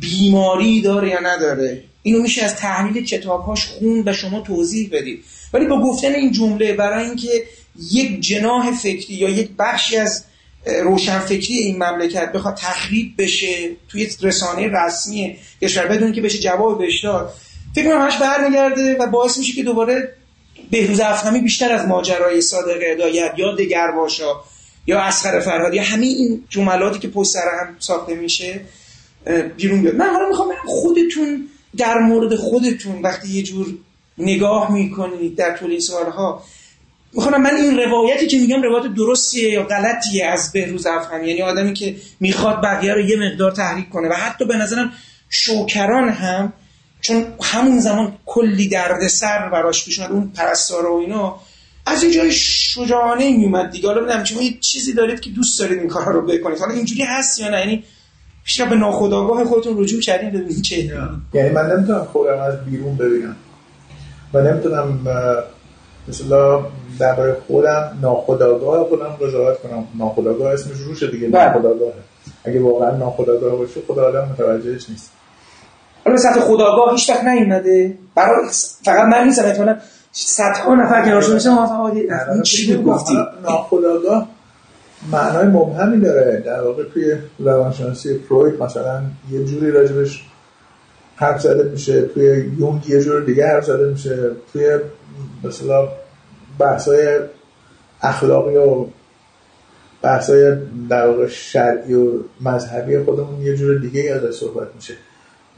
بیماری 0.00 0.80
داره 0.80 1.08
یا 1.08 1.20
نداره. 1.20 1.84
اینو 2.02 2.22
میشه 2.22 2.44
از 2.44 2.56
تحلیل 2.56 3.04
کتابهاش 3.04 3.66
خون 3.66 4.02
و 4.06 4.12
شما 4.12 4.40
توضیح 4.40 4.88
بدید. 4.92 5.24
ولی 5.52 5.66
با 5.66 5.80
گفتن 5.80 6.14
این 6.14 6.32
جمله 6.32 6.72
برای 6.72 7.04
اینکه 7.04 7.44
یک 7.90 8.20
جناح 8.20 8.70
فکری 8.70 9.14
یا 9.14 9.28
یک 9.28 9.50
بخشی 9.58 9.96
از 9.96 10.24
روشنفکری 10.82 11.54
این 11.54 11.76
مملکت 11.76 12.32
بخواد 12.32 12.54
تخریب 12.54 13.14
بشه 13.18 13.70
توی 13.88 14.08
رسانه 14.22 14.68
رسمی 14.72 15.36
کشور 15.62 15.86
بدون 15.86 16.12
که 16.12 16.20
بشه 16.20 16.38
جواب 16.38 16.78
بهش 16.78 17.04
داد 17.04 17.34
فکر 17.74 17.84
کنم 17.84 18.02
همش 18.02 18.16
برمیگرده 18.16 18.96
و 18.96 19.06
باعث 19.06 19.38
میشه 19.38 19.52
که 19.52 19.62
دوباره 19.62 20.14
بهروز 20.70 21.00
افخمی 21.00 21.40
بیشتر 21.40 21.72
از 21.72 21.86
ماجرای 21.86 22.40
صادق 22.40 22.82
هدایت 22.82 23.32
یا 23.36 23.54
دگر 23.54 23.90
باشا 23.90 24.40
یا 24.86 25.00
اسخر 25.00 25.40
فرهاد 25.40 25.74
یا 25.74 25.82
همه 25.82 26.06
این 26.06 26.44
جملاتی 26.48 26.98
که 26.98 27.08
پشت 27.08 27.30
سر 27.30 27.48
هم 27.60 27.76
ساخته 27.78 28.14
میشه 28.14 28.60
بیرون 29.56 29.82
بیاد. 29.82 29.94
من 29.94 30.10
حالا 30.10 30.28
می‌خوام 30.28 30.48
خودتون 30.66 31.48
در 31.76 31.98
مورد 31.98 32.34
خودتون 32.34 33.02
وقتی 33.02 33.28
یه 33.28 33.42
جور 33.42 33.66
نگاه 34.18 34.72
می‌کنید 34.72 35.36
در 35.36 35.56
طول 35.56 35.70
این 35.70 35.80
سالها 35.80 36.42
می‌خوام 37.12 37.42
من 37.42 37.56
این 37.56 37.78
روایتی 37.78 38.26
که 38.26 38.38
میگم 38.38 38.62
روایت 38.62 38.94
درستیه 38.94 39.50
یا 39.50 39.62
غلطیه 39.62 40.26
از 40.26 40.52
بهروز 40.52 40.86
افغانی. 40.86 41.28
یعنی 41.28 41.42
آدمی 41.42 41.72
که 41.72 41.96
می‌خواد 42.20 42.62
بقیه 42.62 42.94
رو 42.94 43.00
یه 43.00 43.16
مقدار 43.16 43.50
تحریک 43.50 43.90
کنه 43.90 44.08
و 44.08 44.12
حتی 44.12 44.44
به 44.44 44.56
نظرم 44.56 44.92
شوکران 45.28 46.08
هم 46.08 46.52
چون 47.00 47.26
همون 47.42 47.80
زمان 47.80 48.12
کلی 48.26 48.68
دردسر 48.68 49.48
براش 49.48 49.84
پیش 49.84 50.00
اون 50.00 50.32
پرستار 50.34 50.86
و 50.86 50.96
اینا. 50.96 51.40
از 51.86 52.02
این 52.02 52.12
جای 52.12 52.32
شجاعانه 52.32 53.36
میومد 53.36 53.70
دیگه. 53.70 53.88
حالا 53.88 54.00
بدم 54.00 54.24
شما 54.24 54.42
یه 54.42 54.58
چیزی 54.60 54.92
دارید 54.92 55.20
که 55.20 55.30
دوست 55.30 55.60
دارید 55.60 55.78
این 55.78 55.88
کار 55.88 56.12
رو 56.12 56.22
بکنید. 56.26 56.58
حالا 56.58 56.72
اینجوری 56.72 57.02
هست 57.02 57.40
یا 57.40 57.48
نه؟ 57.48 57.58
یعنی 57.58 57.84
پیش 58.44 58.60
به 58.60 58.74
ناخودآگاه 58.74 59.44
خودتون 59.44 59.82
رجوع 59.82 60.00
کردین 60.00 60.30
ببینید 60.30 60.62
چه 60.62 60.76
یعنی 61.34 61.50
من 61.50 61.70
نمی‌تونم 61.70 62.04
خودم 62.04 62.38
از 62.38 62.64
بیرون 62.64 62.96
ببینم. 62.96 63.36
و 64.34 64.40
نمی‌تونم 64.42 65.06
مثلا 66.08 66.66
درباره 66.98 67.36
خودم 67.46 67.98
ناخودآگاه 68.02 68.88
خودم 68.88 69.16
قضاوت 69.20 69.62
کنم. 69.62 69.84
ناخودآگاه 69.98 70.52
اسمش 70.52 70.76
روشه 70.76 71.06
دیگه 71.06 71.28
بله. 71.28 71.44
ناخودآگاه 71.44 71.92
اگه 72.44 72.60
واقعا 72.60 72.96
ناخودآگاه 72.96 73.56
باشه 73.56 73.80
خدا 73.88 74.08
آدم 74.08 74.28
متوجهش 74.28 74.90
نیست. 74.90 75.10
حالا 76.08 76.20
سطح 76.20 76.40
خداگاه 76.40 76.92
هیچ 76.92 77.10
وقت 77.10 77.24
نیومده. 77.24 77.94
برای 78.14 78.46
فقط 78.84 79.04
من 79.04 79.24
نیستم 79.24 79.44
احتمالاً 79.44 79.76
صدها 80.12 80.74
نفر 80.74 81.04
کنار 81.04 81.20
شده 81.20 81.34
میشه 81.34 81.50
این 82.32 82.42
چی 82.42 82.82
گفتی 82.82 83.18
ناخودآگاه 83.42 84.28
معنای 85.12 85.46
مبهمی 85.46 86.00
داره. 86.00 86.42
در 86.46 86.62
واقع 86.62 86.84
توی 86.84 87.14
روانشناسی 87.38 88.18
فروید 88.18 88.62
مثلا 88.62 89.02
یه 89.30 89.44
جوری 89.44 89.70
راجبش 89.70 90.24
حرف 91.16 91.40
زده 91.40 91.70
میشه 91.70 92.02
توی 92.02 92.50
یونگ 92.58 92.88
یه 92.88 93.00
جور 93.00 93.24
دیگه 93.24 93.46
حرف 93.46 93.64
زده 93.64 93.90
میشه 93.90 94.30
توی 94.52 94.78
مثلا 95.44 95.88
بحثای 96.58 97.18
اخلاقی 98.02 98.56
و 98.56 98.86
بحثای 100.02 100.56
در 100.90 101.06
واقع 101.06 101.26
شرعی 101.26 101.94
و 101.94 102.12
مذهبی 102.40 102.98
خودمون 102.98 103.42
یه 103.42 103.56
جور 103.56 103.78
دیگه 103.78 104.12
ازش 104.14 104.38
صحبت 104.38 104.68
میشه. 104.74 104.94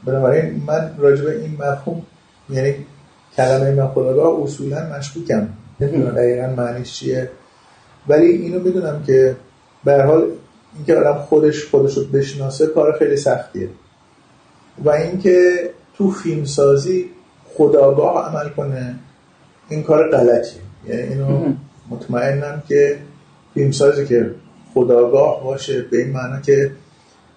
بنابراین 0.05 0.63
من 0.67 0.95
راجع 0.97 1.23
به 1.23 1.41
این 1.41 1.57
مفهوم 1.59 2.01
یعنی 2.49 2.75
کلمه 3.37 3.71
ناخودآگاه 3.71 4.43
اصولا 4.43 4.97
مشکوکم. 4.97 5.47
نمی‌دونم 5.79 6.15
دقیقا 6.15 6.47
معنیش 6.47 6.93
چیه؟ 6.93 7.29
ولی 8.07 8.25
اینو 8.25 8.59
می‌دونم 8.59 9.03
که 9.07 9.35
به 9.83 10.03
حال 10.03 10.27
اینکه 10.75 10.95
آدم 10.95 11.19
خودش 11.19 11.65
خودش 11.65 11.97
رو 11.97 12.03
بشناسه 12.03 12.67
کار 12.67 12.97
خیلی 12.99 13.17
سختیه. 13.17 13.69
و 14.85 14.89
اینکه 14.89 15.69
تو 15.97 16.11
فیلم 16.11 16.45
سازی 16.45 17.05
خداگاه 17.57 18.25
عمل 18.25 18.49
کنه 18.49 18.95
این 19.69 19.83
کار 19.83 20.11
غلطیه. 20.11 20.61
یعنی 20.87 21.01
اینو 21.01 21.53
مطمئنم 21.89 22.63
که 22.67 22.97
فیلمسازی 23.53 24.05
که 24.05 24.31
خداگاه 24.73 25.43
باشه 25.43 25.81
به 25.81 25.97
این 25.97 26.11
معنی 26.11 26.41
که 26.41 26.71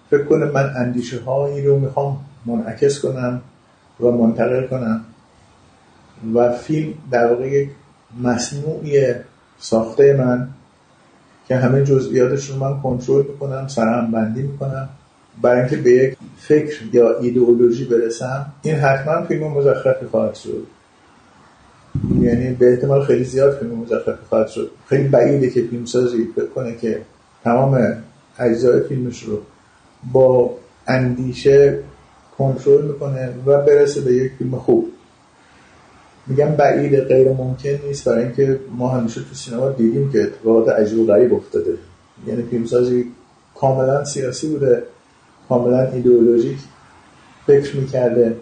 فکر 0.09 0.23
کنه 0.23 0.45
من 0.45 0.73
اندیشه 0.77 1.19
هایی 1.19 1.65
رو 1.65 1.79
می‌خوام 1.79 2.25
منعکس 2.45 2.99
کنم 2.99 3.41
و 3.99 4.11
منتقل 4.11 4.67
کنم. 4.67 5.05
و 6.33 6.51
فیلم 6.51 6.93
در 7.11 7.27
واقع 7.27 7.47
یک 7.47 7.69
مصنوعی 8.23 9.13
ساخته 9.59 10.13
من 10.13 10.47
که 11.47 11.55
همه 11.55 11.83
جزئیاتش 11.83 12.49
رو 12.49 12.55
من 12.55 12.81
کنترل 12.81 13.25
می‌کنم 13.25 13.67
سرهم 13.67 14.11
بندی 14.11 14.41
می‌کنم. 14.41 14.89
برای 15.41 15.59
اینکه 15.59 15.77
به 15.77 15.91
یک 15.91 16.17
فکر 16.37 16.75
یا 16.93 17.19
ایدئولوژی 17.19 17.85
برسم 17.85 18.45
این 18.61 18.75
حتما 18.75 19.25
فیلم 19.25 19.47
مزخرفی 19.47 20.05
خواهد 20.05 20.35
شد. 20.35 20.67
یعنی 22.19 22.53
به 22.53 22.71
احتمال 22.71 23.03
خیلی 23.03 23.23
زیاد 23.23 23.57
فیلم 23.57 23.75
مزخرفی 23.75 24.25
خواهد 24.29 24.47
شد. 24.47 24.71
خیلی 24.87 25.07
بعیده 25.07 25.49
که 25.49 25.61
فیلمسازی 25.61 26.27
فکر 26.35 26.47
کنه 26.47 26.75
که 26.75 27.01
تمام 27.43 27.93
اجزای 28.39 28.81
فیلمش 28.81 29.23
رو 29.23 29.39
با 30.11 30.57
اندیشه 30.87 31.79
کنترل 32.37 32.85
می‌کنه 32.85 33.33
و 33.45 33.61
برسه 33.61 34.01
به 34.01 34.13
یک 34.13 34.31
فیلم 34.37 34.55
خوب. 34.55 34.91
میگم 36.27 36.49
بعید 36.49 36.99
غیر 36.99 37.33
ممکن 37.33 37.69
نیست. 37.87 38.09
برای 38.09 38.23
اینکه 38.23 38.59
ما 38.77 38.89
همیشه 38.89 39.21
تو 39.21 39.35
سینما 39.35 39.69
دیدیم 39.69 40.11
که 40.11 40.23
اتفاقات 40.23 40.69
عجیب 40.69 40.99
و 40.99 41.05
غریب 41.05 41.33
افتاده. 41.33 41.73
یعنی 42.27 42.43
فیلمسازی 42.43 43.11
کاملا 43.55 44.03
سیاسی 44.03 44.47
بوده 44.47 44.83
کاملا 45.49 45.91
ایدئولوژیک 45.91 46.57
فکر 47.47 47.75
می‌کرده 47.75 48.35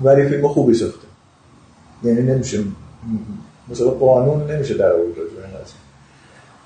ولی 0.00 0.28
فیلم 0.28 0.48
خوبی 0.48 0.74
ساخته. 0.74 1.06
یعنی 2.04 2.22
نمیشه 2.22 2.58
مثلا 3.68 3.90
قانون 3.90 4.50
نمیشه 4.50 4.74
در 4.74 4.92
آورد 4.92 5.16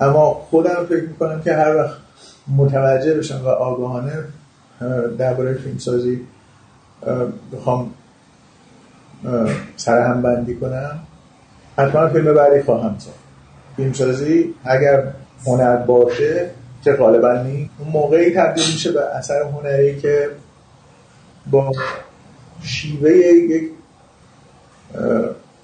اما 0.01 0.47
خودم 0.51 0.87
فکر 0.89 1.03
می‌کنم 1.03 1.43
که 1.43 1.53
هر 1.53 1.77
وقت 1.77 1.97
متوجه 2.57 3.15
بشم 3.15 3.41
و 3.45 3.49
آگاهانه 3.49 4.25
درباره 5.19 5.55
فیلمسازی 5.55 6.21
بخوام 7.53 7.95
سرهم 9.77 10.23
بندی 10.23 10.55
کنم. 10.55 10.99
حتما 11.79 12.09
فیلم 12.09 12.35
بعدی 12.35 12.63
خواهم 12.63 12.99
ساخت. 12.99 13.17
فیلمسازی 13.77 14.55
اگر 14.65 15.05
هنر 15.47 15.77
باشه 15.77 16.51
که 16.85 16.93
غالبا 16.93 17.33
نی 17.33 17.71
اون 17.79 17.89
موقعی 17.89 18.35
تبدیل 18.35 18.65
میشه 18.73 18.93
به 18.93 19.17
اثر 19.17 19.43
هنری 19.43 20.01
که 20.01 20.29
با 21.51 21.73
شیوه 22.63 23.11
یک 23.11 23.71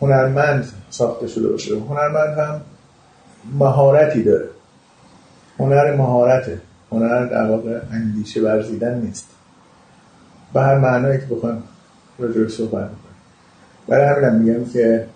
هنرمند 0.01 0.73
ساخته 0.91 1.27
شده 1.27 1.49
باشه. 1.49 1.75
هنرمند 1.75 2.39
هم 2.39 2.61
مهارتی 3.59 4.23
داره. 4.23 4.49
هنر 5.59 5.97
مهارته. 5.97 6.61
هنر 6.93 7.27
در 7.27 7.51
واقع 7.51 7.81
اندیشه 7.93 8.41
ورزیدن 8.41 8.99
نیست. 8.99 9.29
به 10.57 10.63
هر 10.63 10.79
معنایی 10.79 11.19
که 11.19 11.27
بخوایم 11.35 11.63
راجعش 12.19 12.53
صحبت 12.53 12.73
می‌کنیم 12.73 13.17
برای 13.89 14.07
همینم 14.07 14.35
میگم 14.35 14.73
که 14.73 15.07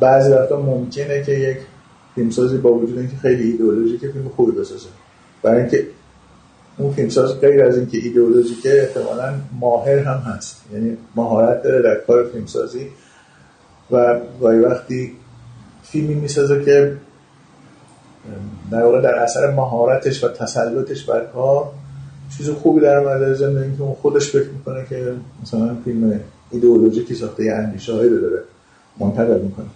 بعضی 0.00 0.32
وقتا 0.32 0.60
ممکنه 0.60 1.22
که 1.22 1.32
یک 1.32 1.58
فیلمسازی 2.14 2.56
با 2.56 2.72
وجود 2.72 2.98
اینکه 2.98 3.16
خیلی 3.16 3.50
ایدئولوژیکه 3.50 4.08
فیلم 4.08 4.28
خوبی 4.28 4.52
بسازه. 4.52 4.88
برای 5.42 5.60
اینکه 5.60 5.86
اون 6.78 6.92
فیلمساز 6.92 7.40
غیر 7.40 7.64
از 7.64 7.76
اینکه 7.76 7.98
ایدئولوژیکه 7.98 8.82
احتمالا 8.82 9.34
ماهر 9.60 9.98
هم 9.98 10.18
هست. 10.18 10.64
یعنی 10.72 10.96
مهارت 11.16 11.62
داره 11.62 11.82
در 11.82 11.94
کار 12.06 12.24
فیلمسازی 12.24 12.86
و 13.90 14.20
گاهی 14.40 14.58
وقتی 14.58 15.12
فیلمی 15.82 16.14
می‌سازه 16.14 16.64
که 16.64 16.96
در 18.70 18.82
واقع 18.82 19.00
در 19.00 19.14
اثر 19.14 19.50
مهارتش 19.50 20.24
و 20.24 20.28
تسلطش 20.28 21.04
بر 21.04 21.24
کار 21.24 21.72
چیز 22.36 22.50
خوبی 22.50 22.80
در 22.80 22.96
اومده 22.96 23.34
ضمن 23.34 23.62
اینکه 23.62 23.82
اون 23.82 23.94
خودش 23.94 24.30
فکر 24.30 24.48
می‌کنه 24.48 24.86
که 24.88 25.12
مثلا 25.42 25.76
فیلم 25.84 26.20
ایدئولوژیکی 26.50 27.14
ساخته 27.14 27.44
یه 27.44 27.52
اندیشه 27.52 27.92
هایی 27.92 28.10
داره 28.10 28.42
منتقل 28.98 29.40
می‌کنه. 29.40 29.66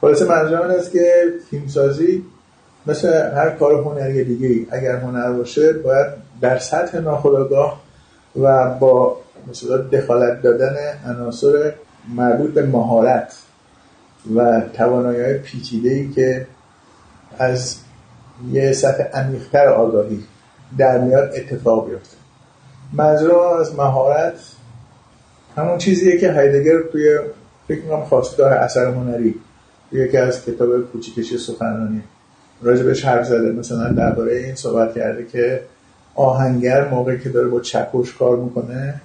خلاصه 0.00 0.24
منظورم 0.24 0.70
است 0.70 0.92
که 0.92 1.24
فیلمسازی 1.50 2.24
مثل 2.86 3.08
هر 3.34 3.50
کار 3.50 3.74
هنری 3.74 4.24
دیگه 4.24 4.48
ای 4.48 4.66
اگر 4.70 4.96
هنر 4.96 5.32
باشه 5.32 5.72
باید 5.72 6.06
در 6.40 6.58
سطح 6.58 6.98
ناخودآگاه 6.98 7.82
و 8.40 8.74
با 8.78 9.16
مثلا 9.50 9.76
دخالت 9.76 10.42
دادن 10.42 10.76
عناصر 11.06 11.72
مربوط 12.16 12.50
به 12.50 12.66
مهارت 12.66 13.34
و 14.36 14.62
توانایی 14.72 15.20
های 15.20 15.38
پیچیده 15.38 15.90
ای 15.90 16.10
که 16.10 16.46
از 17.38 17.76
یه 18.52 18.72
سطح 18.72 19.02
عمیقتر 19.02 19.68
آگاهی 19.68 20.24
در 20.78 20.98
میاد 20.98 21.32
اتفاق 21.34 21.90
بیفته. 21.90 22.16
منظور 22.92 23.60
از 23.60 23.74
مهارت 23.74 24.34
همون 25.56 25.78
چیزیه 25.78 26.18
که 26.18 26.32
هایدگر 26.32 26.82
توی 26.92 27.18
فکر 27.68 27.82
می‌کنم 27.82 28.04
خواستگاه 28.04 28.52
اثر 28.52 28.86
هنری 28.86 29.34
یکی 29.92 30.16
از 30.16 30.44
کتاب 30.44 30.80
کوچیکش 30.80 31.36
سخنرانی. 31.36 32.02
راجبش 32.62 33.04
حرف 33.04 33.26
زده. 33.26 33.52
مثلا 33.52 33.92
درباره 33.92 34.36
این 34.36 34.54
صحبت 34.54 34.94
کرده 34.94 35.26
که 35.26 35.62
آهنگر 36.14 36.88
موقعی 36.88 37.18
که 37.18 37.28
داره 37.28 37.48
با 37.48 37.60
چکش 37.60 38.14
کار 38.18 38.36
می‌کنه 38.36 39.00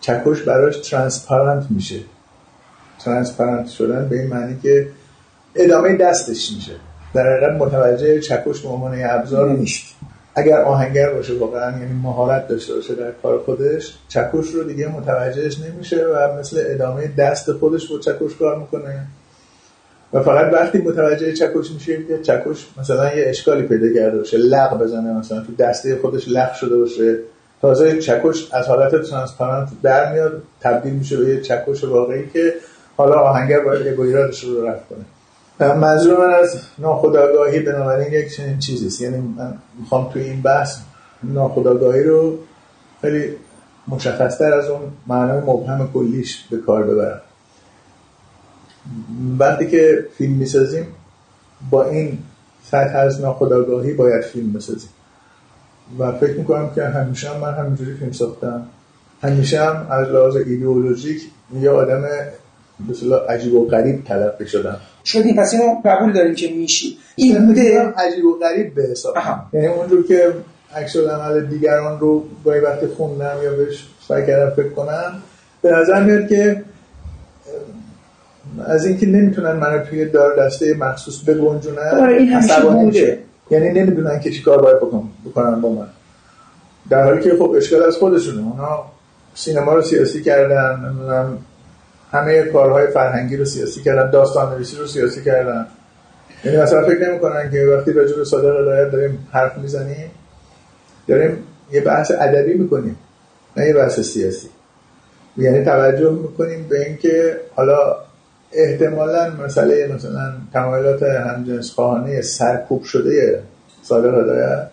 چکش 0.00 0.42
براش 0.42 0.76
ترانسپارنت 0.76 1.66
میشه. 1.70 2.00
ترانسپارنت 2.98 3.68
شدن 3.68 4.08
به 4.08 4.20
این 4.20 4.30
معنی 4.30 4.58
که 4.62 4.88
ادامه 5.54 5.96
دستش 5.96 6.52
میشه. 6.52 6.72
در 7.14 7.36
حقیقت 7.36 7.52
متوجه 7.52 8.20
چکش 8.20 8.60
به 8.60 8.68
عنوان 8.68 9.04
ابزار 9.04 9.48
نیست. 9.48 9.94
اگر 10.36 10.60
آهنگر 10.60 11.12
باشه 11.12 11.38
واقعا 11.38 11.70
یعنی 11.70 12.00
مهارت 12.02 12.48
داشته 12.48 12.74
باشه 12.74 12.94
در 12.94 13.10
کار 13.22 13.38
خودش 13.38 13.94
چکش 14.08 14.50
رو 14.54 14.64
دیگه 14.64 14.88
متوجهش 14.88 15.58
نمیشه 15.60 16.04
و 16.06 16.38
مثل 16.38 16.64
ادامه 16.66 17.10
دست 17.18 17.52
خودش 17.52 17.90
با 17.90 17.98
چکش 17.98 18.36
کار 18.38 18.58
می‌کنه. 18.58 19.06
و 20.12 20.22
فقط 20.22 20.52
وقتی 20.52 20.78
متوجه 20.78 21.32
چکش 21.32 21.70
میشه 21.70 22.04
که 22.04 22.18
چکش 22.22 22.66
مثلا 22.80 23.14
یه 23.14 23.24
اشکالی 23.26 23.62
پیدا 23.62 23.94
کرده 23.94 24.18
باشه 24.18 24.38
لغ 24.38 24.78
بزنه 24.78 25.18
مثلا 25.18 25.40
تو 25.40 25.54
دسته 25.54 25.96
خودش 25.96 26.28
لغ 26.28 26.52
شده 26.52 26.78
باشه 26.78 27.18
تازه 27.62 27.98
چکش 27.98 28.48
از 28.52 28.66
حالت 28.66 29.10
ترانسپارنت 29.10 29.68
در 29.82 30.12
میاد 30.12 30.42
تبدیل 30.60 30.92
میشه 30.92 31.16
به 31.16 31.28
یه 31.28 31.40
چکش 31.40 31.84
واقعی 31.84 32.26
که 32.32 32.54
حالا 32.96 33.14
آهنگر 33.14 33.60
باید 33.60 33.88
اگو 33.88 34.02
ایرادش 34.02 34.44
رو 34.44 34.66
رفت 34.66 34.88
کنه. 34.88 35.04
منظور 35.60 36.26
من 36.26 36.34
از 36.34 36.60
ناخداگاهی 36.78 37.60
بنابراین 37.60 38.12
یک 38.12 38.36
چنین 38.36 38.58
چیزیست. 38.58 39.00
یعنی 39.00 39.16
من 39.16 39.58
می‌خوام 39.80 40.10
توی 40.12 40.22
این 40.22 40.42
بحث 40.42 40.78
ناخداگاهی 41.22 42.02
رو 42.02 42.38
خیلی 43.00 43.36
مشخصتر 43.88 44.52
از 44.52 44.68
اون 44.68 44.80
معنای 45.06 45.40
مبهم 45.40 45.90
کلیش 45.92 46.44
به 46.50 46.56
کار 46.56 46.82
ببرم. 46.82 47.20
وقتی 49.38 49.66
که 49.70 50.06
فیلم 50.18 50.32
می‌سازیم 50.32 50.86
با 51.70 51.84
این 51.84 52.18
سطح 52.64 52.96
از 52.96 53.20
ناخداگاهی 53.20 53.92
باید 53.92 54.24
فیلم 54.24 54.52
بسازیم. 54.52 54.90
و 55.98 56.12
فکر 56.12 56.38
می‌کنم 56.38 56.70
که 56.74 56.84
همیشه 56.84 57.30
هم 57.30 57.40
من 57.40 57.54
همینجوری 57.54 57.94
فیلم 57.94 58.12
ساختم. 58.12 58.66
همیشه 59.22 59.64
هم 59.64 59.86
از 59.90 60.08
لحاظ 60.08 60.36
ایدئولوژیک 60.36 61.22
یه 61.60 61.70
آدم 61.70 62.02
مثلا 62.90 63.16
عجیب 63.16 63.54
و 63.54 63.66
غریب 63.66 64.04
تلقی 64.04 64.46
شدم 64.46 64.76
شدیم 65.04 65.36
پس 65.36 65.54
اینو 65.54 65.74
قبول 65.84 66.12
داریم 66.12 66.34
که 66.34 66.48
میشی 66.56 66.98
این 67.16 67.46
بوده 67.46 67.80
عجیب 67.82 68.24
و 68.24 68.38
غریب 68.38 68.74
به 68.74 68.82
حساب. 68.82 69.16
یعنی 69.52 69.66
اونجور 69.66 70.06
که 70.06 70.32
عکس 70.74 70.96
عمل 70.96 71.46
دیگران 71.46 72.00
رو 72.00 72.24
گاهی 72.44 72.60
وقتی 72.60 72.86
خوندم 72.86 73.36
یا 73.44 73.52
بهش 73.52 73.86
سعی 74.08 74.26
کردم 74.26 74.54
فکر 74.54 74.68
کنم 74.68 75.22
به 75.62 75.70
نظر 75.70 76.04
میاد 76.04 76.28
که 76.28 76.64
از 78.66 78.86
اینکه 78.86 79.06
نمی‌تونن 79.06 79.52
منو 79.52 79.84
توی 79.84 80.04
دار 80.04 80.46
دسته 80.46 80.74
مخصوص 80.74 81.22
بگنجونن 81.22 81.78
آره، 82.00 82.16
این 82.16 82.28
همیشه 82.28 82.60
بوده. 82.60 83.18
یعنی 83.50 83.80
نمی‌دونن 83.80 84.20
که 84.20 84.30
چیکار 84.30 84.62
باید 84.62 84.76
بکنن 85.24 85.60
با 85.60 85.68
من. 85.68 85.86
در 86.90 87.04
حالی 87.04 87.22
که 87.22 87.30
خب 87.38 87.54
اشکال 87.56 87.82
از 87.82 87.96
خودشونه. 87.96 88.38
اونا 88.38 88.84
سینما 89.34 89.74
رو 89.74 89.82
سیاسی 89.82 90.22
کردن 90.22 90.80
نمی‌دونم 90.84 91.38
همه 92.16 92.42
کارهای 92.42 92.86
فرهنگی 92.86 93.36
رو 93.36 93.44
سیاسی 93.44 93.82
کردن 93.82 94.10
داستان 94.10 94.54
نویسی 94.54 94.76
رو 94.76 94.86
سیاسی 94.86 95.22
کردن. 95.24 95.66
یعنی 96.44 96.58
مثلا 96.58 96.86
فکر 96.86 97.08
نمی‌کنن 97.08 97.50
که 97.50 97.66
وقتی 97.66 97.92
راجع 97.92 98.16
به 98.16 98.24
صادق 98.24 98.60
هدایت 98.60 98.92
داریم 98.92 99.28
حرف 99.32 99.58
می‌زنیم 99.58 100.10
داریم 101.08 101.38
یه 101.72 101.80
بحث 101.80 102.12
ادبی 102.20 102.54
می‌کنیم 102.54 102.96
نه 103.56 103.66
یه 103.66 103.74
بحث 103.74 104.00
سیاسی. 104.00 104.48
یعنی 105.36 105.64
توجه 105.64 106.10
می‌کنیم 106.10 106.66
به 106.68 106.86
اینکه 106.86 107.36
حالا 107.54 107.96
احتمالا 108.52 109.32
مسئله 109.44 109.90
مثلا 109.94 110.32
تمایلات 110.52 111.02
همجنس 111.02 111.70
خواهانه 111.70 112.22
سرکوب 112.22 112.84
شده 112.84 113.42
صادق 113.82 114.14
هدایت 114.14 114.68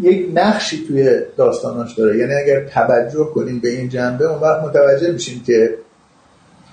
یک 0.00 0.30
نقشی 0.34 0.84
توی 0.88 1.20
داستاناش 1.36 1.94
داره. 1.94 2.18
یعنی 2.18 2.34
اگر 2.34 2.64
توجه 2.64 3.24
کنیم 3.34 3.60
به 3.60 3.68
این 3.68 3.88
جنبه 3.88 4.24
اون 4.24 4.40
وقت 4.40 4.62
متوجه 4.62 5.12
میشیم 5.12 5.42
که 5.46 5.74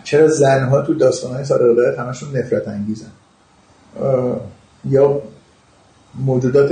چرا 0.09 0.27
زنها 0.27 0.81
تو 0.81 0.93
داستانهای 0.93 1.45
صادق 1.45 1.71
هدایت 1.71 1.99
همشون 1.99 2.37
نفرت 2.37 2.67
انگیزن؟ 2.67 3.11
یا 4.85 5.21
موجودات 6.15 6.71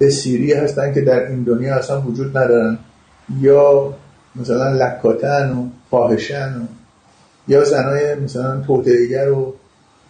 بسیری 0.00 0.52
هستن 0.52 0.94
که 0.94 1.00
در 1.00 1.28
این 1.28 1.42
دنیا 1.42 1.76
اصلا 1.76 2.00
وجود 2.00 2.38
ندارن؟ 2.38 2.78
یا 3.40 3.94
مثلا 4.36 4.72
لکاتن 4.72 5.52
و 5.52 5.68
فاحشن 5.90 6.56
و 6.56 6.66
یا 7.48 7.64
زنای 7.64 8.14
مثلا 8.14 8.60
توتعیگر 8.60 9.30
و 9.30 9.54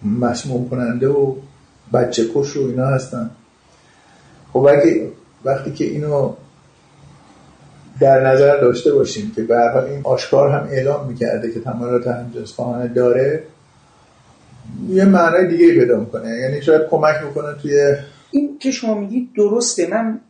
مسموم 0.02 0.68
کننده 0.68 1.08
و 1.08 1.34
بچه 1.92 2.24
کش 2.34 2.56
و 2.56 2.60
اینا 2.60 2.86
هستن؟ 2.86 3.30
خب 4.52 4.66
اگه 4.66 5.08
وقتی 5.44 5.72
که 5.72 5.84
اینو 5.84 6.34
در 8.02 8.26
نظر 8.26 8.60
داشته 8.60 8.92
باشیم 8.92 9.32
که 9.36 9.42
به 9.42 9.76
این 9.84 10.00
آشکار 10.04 10.50
هم 10.50 10.68
اعلام 10.70 11.08
می‌کرده 11.08 11.52
که 11.52 11.60
تمایلات 11.60 12.06
همجنس 12.06 12.52
خواهانه 12.52 12.88
داره 12.88 13.42
یه 14.88 15.04
معنای 15.04 15.46
دیگه 15.46 15.74
پیدا 15.74 16.00
می‌کنه. 16.00 16.28
یعنی 16.28 16.62
شاید 16.62 16.82
کمک 16.90 17.14
می‌کنه 17.26 17.54
توی 17.62 17.96
این 18.30 18.58
که 18.58 18.70
شما 18.70 18.94
میگید 18.94 19.28
درسته 19.36 19.86
من 19.86 20.20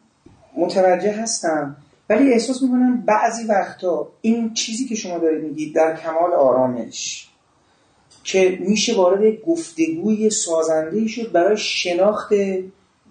متوجه 0.56 1.12
هستم 1.12 1.76
ولی 2.10 2.32
احساس 2.32 2.62
می‌کنم 2.62 3.00
بعضی 3.06 3.44
وقتا 3.44 4.08
این 4.20 4.54
چیزی 4.54 4.84
که 4.84 4.94
شما 4.94 5.18
دارید 5.18 5.44
میگید 5.44 5.74
در 5.74 5.96
کمال 5.96 6.32
آرامش 6.32 7.28
که 8.24 8.58
میشه 8.60 8.96
وارد 8.96 9.40
گفتگوی 9.46 10.30
سازنده 10.30 11.08
شد 11.08 11.32
برای 11.32 11.56
شناخت 11.56 12.34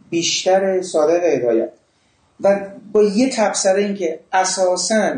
بیشتر 0.10 0.82
صادق 0.82 1.24
هدایت. 1.24 1.70
و 2.44 2.60
با 2.92 3.04
یه 3.04 3.30
تبصره 3.30 3.84
این 3.84 3.96
که 3.96 4.20
اساسا 4.34 5.16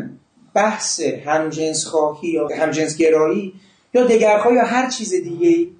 بحث 0.54 1.00
همجنس 1.00 1.84
خواهی 1.84 2.28
یا 2.28 2.48
همجنس 2.58 2.96
گرایی 2.96 3.52
یا 3.94 4.06
دگرخواهی 4.06 4.56
یا 4.56 4.64
هر 4.64 4.88
چیز 4.90 5.10
دیگه 5.10 5.70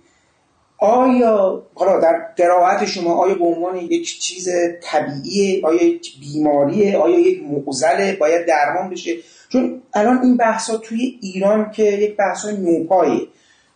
آیا 0.78 1.62
حالا 1.74 2.00
در 2.00 2.33
قرائت 2.37 2.85
شما 2.85 3.14
آیا 3.14 3.35
به 3.35 3.44
عنوان 3.44 3.76
یک 3.76 4.20
چیز 4.20 4.48
طبیعیه 4.83 5.66
آیا 5.66 5.83
یک 5.83 6.20
بیماریه 6.20 6.98
آیا 6.98 7.18
یک 7.18 7.42
معضله 7.42 8.16
باید 8.20 8.46
درمان 8.46 8.90
بشه؟ 8.90 9.12
چون 9.48 9.83
الان 9.94 10.22
این 10.22 10.37
بحثا 10.37 10.76
توی 10.76 11.18
ایران 11.22 11.70
که 11.70 11.83
یک 11.83 12.16
بحث 12.16 12.46
نوپایه 12.46 13.26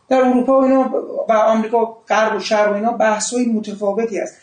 در 0.09 0.17
اروپا 0.17 0.61
و 0.61 0.65
اینا 0.65 0.91
و 1.29 1.33
آمریکا 1.33 1.85
غرب 2.09 2.37
و 2.37 2.41
شرق 2.41 2.71
و 2.71 2.75
اینا 2.75 2.93
بحث 2.93 3.35
های 3.35 3.47
متفاوتی 3.47 4.19
هست. 4.19 4.35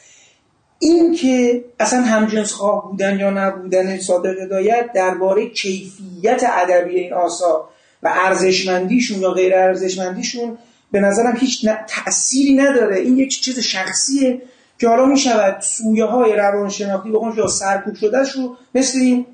این 0.86 1.16
که 1.16 1.66
اصلا 1.80 2.02
همجنس 2.02 2.52
خواه 2.52 2.92
بودن 2.92 3.20
یا 3.20 3.30
نبودن 3.30 4.00
صادق 4.00 4.40
هدایت 4.42 4.94
درباره 4.94 5.50
کیفیت 5.50 6.44
ادبی 6.54 7.00
این 7.00 7.14
آثار 7.14 7.64
و 8.04 8.14
ارزشمندیشون 8.26 9.20
یا 9.20 9.32
غیر 9.32 9.56
ارزشمندیشون 9.56 10.58
به 10.92 11.00
نظرم 11.00 11.36
هیچ 11.36 11.68
تأثیری 11.88 12.56
نداره. 12.56 13.00
این 13.00 13.18
یک 13.18 13.42
چیز 13.42 13.60
شخصیه 13.60 14.42
که 14.80 14.88
حالا 14.88 15.06
می 15.06 15.18
شود 15.18 15.62
سویه 15.62 16.06
های 16.06 16.36
روانشناختی 16.36 17.12
بخون 17.12 17.34
یا 17.38 17.48
سرکوب 17.48 17.96
شدهش 17.96 18.32
رو 18.32 18.58
مثل 18.76 19.00
این 19.00 19.26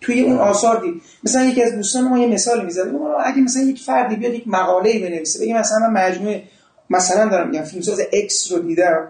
توی 0.00 0.20
اون 0.20 0.38
آثار 0.38 0.80
دید. 0.80 1.02
مثلا 1.24 1.44
یکی 1.44 1.62
از 1.62 1.74
دوستان 1.74 2.08
ما 2.08 2.18
یه 2.18 2.26
مثال 2.26 2.64
می‌زنه 2.64 2.98
اگه 3.24 3.40
مثلا 3.40 3.62
یک 3.62 3.80
فردی 3.80 4.16
بیاد 4.16 4.34
یک 4.34 4.48
مقاله 4.48 4.98
بنویسه 4.98 5.44
بگه 5.44 5.58
مثلا 5.58 5.90
مجموعه 5.90 6.42
مثلا 6.90 7.28
دارم 7.28 7.48
میگم 7.50 7.62
فیلمساز 7.62 8.00
X 8.12 8.52
رو 8.52 8.58
دیدم 8.58 9.08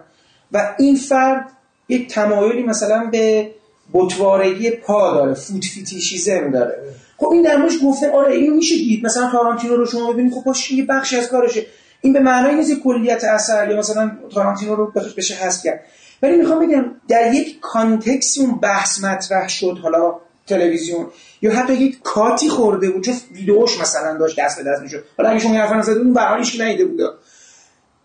و 0.51 0.75
این 0.79 0.95
فرد 0.95 1.51
یک 1.89 2.13
تمایلی 2.13 2.63
مثلا 2.63 3.09
به 3.11 3.51
بت‌وارگی 3.93 4.71
پا 4.71 5.11
داره 5.11 5.33
foot 5.33 5.65
fetishism 5.65 6.51
داره. 6.51 6.83
خب 7.17 7.27
این 7.27 7.41
در 7.41 7.57
موردش 7.57 7.75
گفته 7.83 8.11
آره 8.11 8.33
اینو 8.33 8.55
میشه 8.55 8.75
دید. 8.75 9.05
مثلا 9.05 9.31
تارانتینو 9.31 9.75
رو 9.75 9.85
شما 9.85 10.11
ببینید 10.11 10.33
خب 10.33 10.43
باشه 10.43 10.75
یه 10.75 10.85
بخشی 10.85 11.17
از 11.17 11.27
کارشه. 11.27 11.65
این 12.01 12.13
به 12.13 12.19
معنای 12.19 12.55
نیست 12.55 12.79
کلیت 12.83 13.23
اثر 13.23 13.71
یا 13.71 13.77
مثلا 13.77 14.11
تارانتینو 14.33 14.75
رو 14.75 14.91
بشه 15.17 15.35
حذف 15.35 15.63
کرد. 15.63 15.79
ولی 16.21 16.37
می‌خوام 16.37 16.67
بگم 16.67 16.85
در 17.07 17.33
یک 17.33 17.59
کانتکسی 17.59 18.41
اون 18.41 18.59
بحث 18.59 19.03
مطرح 19.03 19.47
شد 19.47 19.77
حالا 19.83 20.15
تلویزیون. 20.47 21.07
یا 21.41 21.51
حتی 21.53 21.73
یک 21.73 21.99
کاتی 22.03 22.49
خورده 22.49 22.89
بود 22.89 23.03
چون 23.03 23.15
ویدیوش 23.31 23.81
مثلا 23.81 24.17
داشت 24.17 24.39
دست 24.39 24.57
به 24.63 24.71
دست 24.71 24.81
می‌شد. 24.81 25.03
حالا 25.17 25.29
اگه 25.29 25.39
شما 25.39 25.53
حرف 25.53 25.71
نزدید 25.71 25.97
اون 25.97 26.13
برانیش 26.13 26.59
نیده 26.59 26.85
بود 26.85 27.01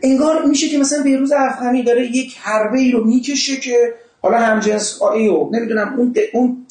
انگار 0.02 0.44
میشه 0.44 0.68
که 0.68 0.78
مثلا 0.78 1.02
بیروز 1.02 1.32
افغانی 1.32 1.82
داره 1.82 2.16
یک 2.16 2.36
حربه 2.38 2.78
ای 2.78 2.92
رو 2.92 3.04
می‌کشه 3.04 3.56
که 3.56 3.94
حالا 4.22 4.38
همجنس 4.38 5.02
و 5.02 5.50
نمی‌دونم 5.52 5.94
اون 5.98 6.14
اون 6.32 6.66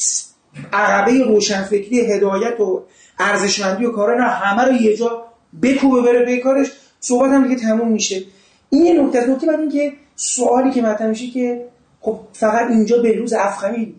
عقبه 0.74 1.24
روشنفکری 1.24 2.00
هدایت 2.00 2.60
و 2.60 2.84
ارزشمندی 3.20 3.86
و 3.86 3.92
کارا 3.92 4.18
نه 4.18 4.30
همه 4.30 4.64
رو 4.64 4.74
یه 4.74 4.98
جا 4.98 5.26
بکوبه 5.62 6.02
بره 6.02 6.26
به 6.26 6.38
کارش. 6.38 6.72
صحبت 7.00 7.32
هم 7.32 7.48
دیگه 7.48 7.62
تموم 7.62 7.92
میشه. 7.92 8.24
این 8.70 8.86
یه 8.86 9.02
نکته 9.02 9.30
نکته 9.30 9.48
بعد 9.48 9.60
اینکه 9.60 9.94
سوالی 10.16 10.72
که 10.72 10.82
مطرح 10.82 11.08
میشه 11.08 11.28
که 11.28 11.66
خب 12.02 12.20
فقط 12.34 12.70
اینجا 12.70 13.02
به 13.02 13.12
روز 13.12 13.34
افغانی 13.34 13.96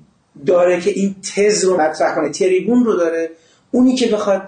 داره 0.47 0.81
که 0.81 0.91
این 0.91 1.15
تز 1.35 1.65
رو 1.65 1.81
مطرح 1.81 2.15
کنه 2.15 2.29
تریبون 2.29 2.85
رو 2.85 2.97
داره. 2.97 3.31
اونی 3.71 3.95
که 3.95 4.07
بخواد 4.07 4.43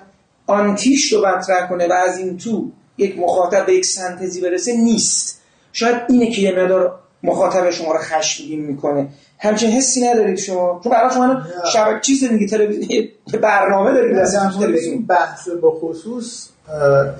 آنتیش 0.46 1.12
رو 1.12 1.26
مطرح 1.26 1.68
کنه 1.68 1.88
و 1.88 1.92
از 1.92 2.18
این 2.18 2.36
تو 2.36 2.70
یک 2.98 3.18
مخاطب 3.18 3.66
به 3.66 3.72
یک 3.72 3.85
سنتزی 3.85 4.40
برسه 4.40 4.76
نیست. 4.76 5.40
شاید 5.72 5.96
اینه 6.09 6.30
که 6.30 6.42
یه 6.42 6.64
مدار 6.64 6.98
مخاطب 7.22 7.70
شما 7.70 7.92
رو 7.92 7.98
خشمگین 7.98 8.61
می‌کنه. 8.61 9.09
همچین 9.38 9.70
حسی 9.70 10.09
ندارید 10.09 10.38
شما. 10.38 10.80
چون 10.85 10.92
برای 10.92 11.11
شما 11.14 11.42
شبکه 11.72 12.00
چیز 12.00 12.24
دیگه 12.24 12.46
تلویزیون 12.46 13.09
برنامه 13.42 13.92
دارید 13.92 14.16
از 14.18 14.37
تلویزیون. 14.59 15.06
بحث 15.06 15.48
به 15.48 15.70
خصوص 15.70 16.48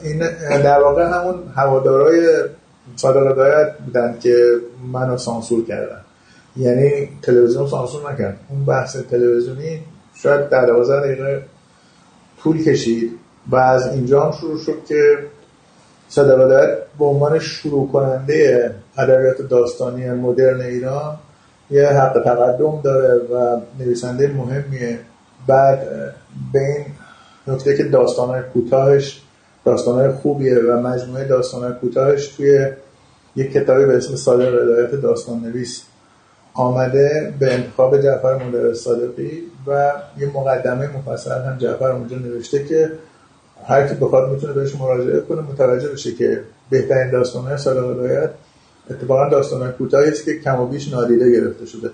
این 0.02 0.18
در 0.62 0.82
واقع 0.82 1.04
همون 1.04 1.34
هوادارای 1.56 2.26
صادق 2.96 3.30
هدایت 3.30 3.78
بودن 3.86 4.18
که 4.20 4.36
منو 4.92 5.18
سانسور 5.18 5.64
کردن. 5.64 6.00
یعنی 6.56 7.08
تلویزیون 7.22 7.68
سانسور 7.68 8.12
نکرد. 8.12 8.40
اون 8.50 8.64
بحث 8.64 8.96
تلویزیونی 8.96 9.80
شاید 10.14 10.48
در 10.48 10.66
12 10.66 11.00
دقیقه 11.00 11.42
طول 12.42 12.64
کشید 12.64 13.12
و 13.50 13.56
از 13.56 13.86
اینجا 13.94 14.24
هم 14.24 14.32
شروع 14.32 14.58
شد 14.58 14.84
که 14.88 15.18
صادق 16.08 16.40
هدایت 16.40 16.78
به 16.98 17.04
عنوان 17.04 17.38
شروع 17.38 17.92
کننده 17.92 18.74
ادبیات 18.98 19.42
داستانی 19.42 20.10
مدرن 20.10 20.60
ایران 20.60 21.16
یه 21.70 21.88
حق 21.88 22.22
تقدم 22.24 22.80
داره 22.82 23.14
و 23.24 23.60
نویسنده 23.78 24.28
مهمیه. 24.28 24.98
بعد 25.46 25.88
به 26.52 26.60
این 26.60 26.84
نکته 27.46 27.76
که 27.76 27.84
داستانهای 27.84 28.42
کوتاهش 28.54 29.22
داستانهای 29.64 30.10
خوبیه 30.10 30.58
و 30.58 30.80
مجموعه 30.80 31.24
داستانهای 31.24 31.72
کوتاهش 31.72 32.28
توی 32.28 32.68
یک 33.36 33.52
کتابی 33.52 33.84
به 33.84 33.96
اسم 33.96 34.16
صادق 34.16 34.62
هدایت 34.62 34.90
داستان 34.90 35.40
نویس 35.40 35.82
آمده 36.54 37.34
به 37.38 37.54
انتخاب 37.54 38.00
جعفر 38.00 38.44
مدرس 38.44 38.78
صادقی 38.78 39.42
و 39.66 39.92
یه 40.18 40.30
مقدمه 40.34 40.88
مفصل 40.96 41.42
هم 41.42 41.58
جعفر 41.58 41.90
اونجا 41.90 42.16
نوشته 42.16 42.64
که 42.64 42.90
هر 43.66 43.88
کی 43.88 43.94
بخواد 43.94 44.33
می‌تونه 44.33 44.52
بهش 44.52 44.74
مراجعه 44.74 45.20
کنه 45.20 45.40
متوجه 45.40 45.88
بشه 45.88 46.14
که 46.14 46.40
بهترین 46.70 47.11
داستانهای 47.11 47.57
صادق 47.57 47.90
هدایت 47.90 48.31
اتفاقا 48.90 49.29
داستان 49.29 49.72
کوتاهی 49.72 50.09
است 50.09 50.24
که 50.24 50.38
کم 50.38 50.61
و 50.61 50.66
بیش 50.66 50.92
نادیده 50.92 51.33
گرفته 51.33 51.66
شده. 51.66 51.90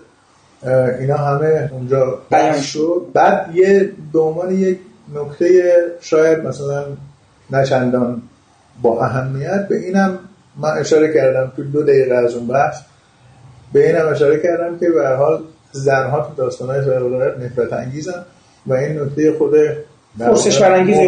اینا 1.01 1.17
همه 1.17 1.71
اونجا 1.73 2.19
بحث 2.31 2.63
شد. 2.63 3.07
بعد 3.13 3.55
یه 3.55 3.91
به 4.13 4.21
عنوان 4.21 4.53
یک 4.53 4.79
نکته 5.15 5.73
شاید 6.01 6.39
مثلا 6.39 6.85
نچندان 7.51 8.23
با 8.83 9.05
اهمیت 9.05 9.69
به 9.69 9.77
اینم 9.77 10.19
من 10.57 10.71
اشاره 10.71 11.15
کردم 11.15 11.53
تو 11.57 11.65
دو 11.65 11.83
دقیقه 11.83 12.15
از 12.15 12.35
اون 12.35 12.47
بحث. 12.47 12.81
به 13.73 13.87
اینم 13.87 14.09
اشاره 14.09 14.41
کردم 14.41 14.79
که 14.79 14.91
به 14.91 15.09
حال 15.09 15.43
زنها 15.73 16.21
تو 16.21 16.35
داستانهای 16.35 16.81
های 16.81 17.45
نفرت 17.45 17.73
انگیزن 17.73 18.25
و 18.67 18.73
این 18.73 19.01
نکته 19.01 19.33
خود 19.39 19.55
پرسش 20.19 20.63
برانگیزه 20.63 21.05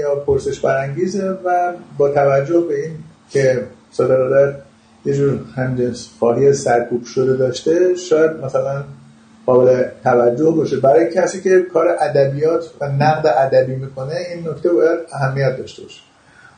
یا 0.00 0.14
پرسش 0.26 0.60
برانگیزه 0.60 1.38
و 1.44 1.72
با 1.98 2.08
توجه 2.08 2.60
به 2.60 2.82
این 2.82 2.92
که 3.30 3.62
صدر 3.90 4.54
یه 5.04 5.14
جور 5.14 5.38
همجنس 5.56 6.08
خواهی 6.18 6.52
سرکوب 6.52 7.04
شده 7.04 7.36
داشته 7.36 7.94
شاید 7.94 8.30
مثلا 8.30 8.84
قابل 9.46 9.82
توجه 10.04 10.50
باشه. 10.50 10.76
برای 10.76 11.10
کسی 11.10 11.40
که 11.40 11.62
کار 11.72 11.96
ادبیات 12.00 12.70
و 12.80 12.88
نقد 12.88 13.26
ادبی 13.38 13.76
می‌کنه 13.76 14.14
این 14.14 14.48
نکته 14.48 14.72
باید 14.72 14.98
اهمیت 15.12 15.56
داشته 15.56 15.82
باشه. 15.82 16.00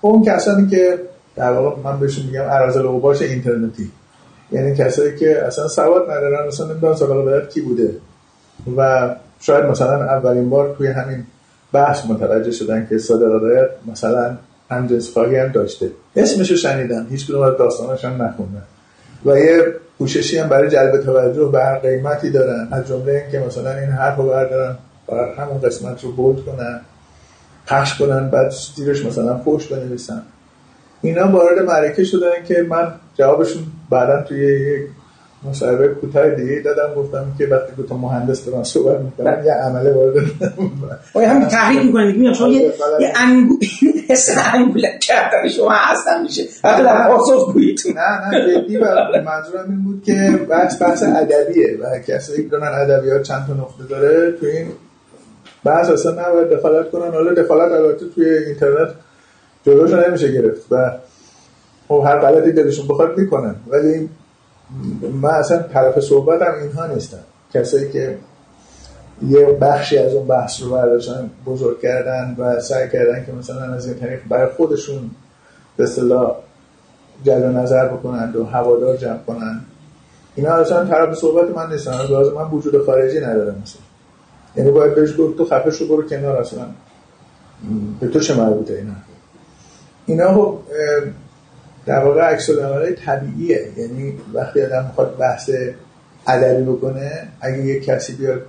اون 0.01 0.25
کسانی 0.25 0.68
که 0.68 0.99
در 1.37 1.53
واقع 1.53 1.83
من 1.83 2.01
بهشون 2.01 2.27
میگم 2.27 2.44
ارازل 2.51 2.87
اوباش 2.87 3.22
اینترنتی. 3.22 3.90
یعنی 4.53 4.75
کسایی 4.75 5.16
که 5.16 5.46
اصلا 5.46 5.68
سواد 5.68 6.11
ندارن 6.11 6.46
مثلا 6.49 6.66
نمی‌دونن 6.66 6.94
سابقه 6.94 7.46
کی 7.46 7.61
بوده. 7.61 7.90
و 8.77 9.11
شاید 9.40 9.64
مثلا 9.64 10.05
اولین 10.05 10.51
بار 10.51 10.75
توی 10.79 10.87
همین 10.87 11.25
بحث 11.73 12.07
متوجه 12.07 12.51
شدن 12.51 12.87
که 12.91 12.99
صادق 12.99 13.71
مثلا 13.87 14.37
همجنس 14.71 15.11
خواهی 15.11 15.37
هم 15.37 15.49
داشته. 15.49 15.91
اسمشو 16.17 16.57
شنیدن 16.57 17.07
هیچ 17.11 17.27
کدوم 17.27 17.43
از 17.43 17.57
داستانش 17.59 18.05
هم 18.05 18.23
نخوندن 18.23 18.63
و 19.25 19.39
یه 19.39 19.75
پوششی 19.99 20.39
هم 20.39 20.49
برای 20.49 20.71
جلب 20.71 21.03
توجه 21.03 21.45
به 21.45 21.65
هر 21.65 21.79
قیمتی 21.79 22.31
دارن. 22.31 22.69
از 22.73 22.87
جمله 22.89 23.13
اینکه 23.13 23.47
مثلا 23.47 23.79
این 23.79 23.89
حرف 23.89 24.17
رو 24.17 24.29
بردارن 24.29 24.77
بر 25.09 25.35
همون 25.35 25.61
قسمت 25.61 26.05
رو 26.05 26.13
بولد 26.13 26.45
کنن 26.45 26.81
پخش 27.67 27.99
کنن 27.99 28.31
بعد 28.31 28.53
زیرش 28.77 29.05
مثلا 29.05 29.39
فوش 29.39 29.67
بنویسن. 29.67 30.23
اینا 31.03 31.29
وارد 31.29 31.59
معرکه 31.59 32.05
شدن 32.05 32.45
که 32.49 32.67
من 32.69 32.93
جوابشون 33.15 33.63
بعدا 33.91 34.23
توی 34.23 34.39
یک 34.39 34.83
مصاحبه 35.44 35.88
کوتاه 35.88 36.31
دیگه 36.31 36.61
دادم 36.61 36.94
گفتم 36.94 37.25
که 37.38 37.46
وقتی 37.46 37.72
دو 37.77 37.83
تا 37.83 37.96
مهندس 37.96 38.44
دارن 38.44 38.62
صحبت 38.62 39.01
می‌کنن 39.01 39.44
یه 39.44 39.53
عمله 39.53 39.92
وارد 39.92 40.14
آیا 41.14 41.31
هم 41.31 41.44
تحریک 41.44 41.87
می‌کنید. 41.87 42.16
میگم 42.16 42.33
شما 42.33 42.49
یه 42.49 42.72
یه 43.01 43.12
انگول 43.16 43.59
حس 44.09 44.31
انگول 44.55 44.83
کردن 45.03 45.49
شما 45.49 45.70
هستن 45.72 46.22
میشه. 46.22 46.42
حتی 46.64 46.83
در 46.83 47.09
پاسخ 47.09 47.53
گویید 47.53 47.81
نه 47.96 48.29
نه 48.29 48.55
جدی 48.55 48.77
و 48.77 48.85
منظورم 49.27 49.70
این 49.70 49.85
بود 49.85 50.03
که 50.05 50.40
بحث 50.51 50.83
بحث 50.83 51.03
ادبیه 51.03 51.79
و 51.81 51.99
کسایی 51.99 52.42
که 52.42 52.49
دارن 52.49 52.81
ادبیات 52.81 53.22
چند 53.22 53.46
تا 53.46 53.53
نقطه 53.53 53.85
داره 53.90 54.33
تو 54.33 54.46
این 54.46 54.66
بحث 55.64 55.90
اصلا 55.90 56.12
نباید 56.12 56.49
دخالت 56.49 56.90
کنن. 56.90 57.11
حالا 57.11 57.35
دخالت 57.35 57.72
البته 57.72 58.07
توی 58.14 58.29
اینترنت 58.38 58.88
جلوش 59.66 59.90
نمیشه 59.90 60.33
گرفت 60.33 60.66
و 60.70 60.90
خب 61.88 62.03
هر 62.07 62.18
غلطی 62.18 62.53
دلشون 62.53 62.88
بخواد 62.88 63.18
می‌کنن. 63.18 63.55
ولی 63.68 64.09
من 65.13 65.31
اصلا 65.31 65.63
طرف 65.63 66.01
صحبتم 66.01 66.55
اینها 66.63 66.87
نیستم. 66.87 67.19
کسایی 67.55 67.91
که 67.91 68.19
یه 69.29 69.47
بخشی 69.47 69.99
از 69.99 70.15
اون 70.15 70.27
بحث 70.27 70.63
رو 70.63 70.71
برداشتن 70.71 71.31
بزرگ 71.47 71.81
کردن 71.81 72.37
و 72.39 72.61
سعی 72.61 72.89
کردن 72.89 73.25
که 73.27 73.33
مثلا 73.33 73.75
از 73.75 73.87
این 73.87 73.99
طریق 73.99 74.21
برای 74.29 74.47
خودشون 74.57 75.11
به 75.77 75.85
اصطلاح 75.85 76.37
جلب 77.25 77.45
نظر 77.45 77.89
بکنند 77.89 78.37
و 78.37 78.45
هوادار 78.45 78.97
جمع 78.97 79.19
کنن 79.27 79.61
اینا 80.35 80.51
اصلا 80.51 80.85
طرف 80.85 81.15
صحبت 81.15 81.57
من 81.57 81.73
نیستن. 81.73 81.93
لازم 82.11 82.35
من 82.35 82.51
وجود 82.51 82.87
خارجی 82.87 83.21
نداره 83.21 83.55
مثلا. 83.63 83.83
یعنی 84.57 84.71
باید 84.71 84.95
بهش 84.95 85.11
گفت 85.19 85.37
تو 85.37 85.45
خفه 85.45 85.71
شو 85.71 85.89
برو 85.89 86.09
کنار 86.09 86.37
اصلا. 86.37 86.67
به 88.01 88.09
تو 88.09 88.21
چه 88.21 88.35
مربوطه 88.35 88.75
اینا؟ 88.75 88.93
اینا 90.07 90.35
خب 90.35 90.59
در 91.87 92.05
واقع 92.05 92.20
عکس 92.20 92.51
طبیعیه. 93.05 93.68
یعنی 93.77 94.18
وقتی 94.35 94.62
آدم 94.62 94.85
می‌خواد 94.85 95.16
بحث 95.16 95.51
ادبی 96.27 96.62
بکنه 96.62 97.29
اگه 97.40 97.59
یه 97.59 97.81
کسی 97.81 98.12
بیاد 98.12 98.42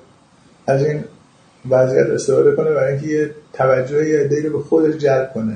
از 0.68 0.86
این 0.86 1.04
وضعیت 1.70 2.08
استفاده 2.08 2.52
کنه 2.52 2.72
برای 2.72 2.94
اینکه 2.94 3.08
یه 3.08 3.32
توجه 3.54 4.10
یه 4.10 4.42
رو 4.44 4.58
به 4.58 4.64
خودش 4.64 4.96
جلب 4.96 5.34
کنه. 5.34 5.56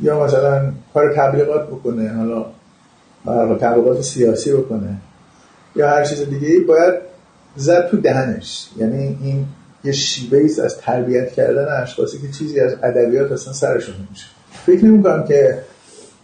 یا 0.00 0.24
مثلا 0.24 0.72
کار 0.94 1.14
تبلیغات 1.16 1.66
بکنه 1.66 2.08
حالا 3.24 3.56
تبلیغات 3.56 4.02
سیاسی 4.02 4.52
بکنه. 4.52 4.96
یا 5.76 5.88
هر 5.88 6.04
چیز 6.04 6.20
دیگه 6.20 6.48
ای 6.48 6.60
باید 6.60 6.94
زد 7.56 7.88
تو 7.90 7.96
دهنش. 7.96 8.68
یعنی 8.76 9.18
این 9.22 9.46
یه 9.84 9.92
شیوه 9.92 10.38
ایست 10.38 10.58
از 10.58 10.78
تربیت 10.78 11.32
کردن 11.32 11.82
اشخاصی 11.82 12.18
که 12.18 12.28
چیزی 12.38 12.60
از 12.60 12.74
ادبیات 12.82 13.32
اصلا 13.32 13.52
سرشون 13.52 13.94
نمیشه. 13.94 14.26
فکر 14.66 14.84
نمی 14.84 15.02
کنم 15.02 15.24
که 15.24 15.58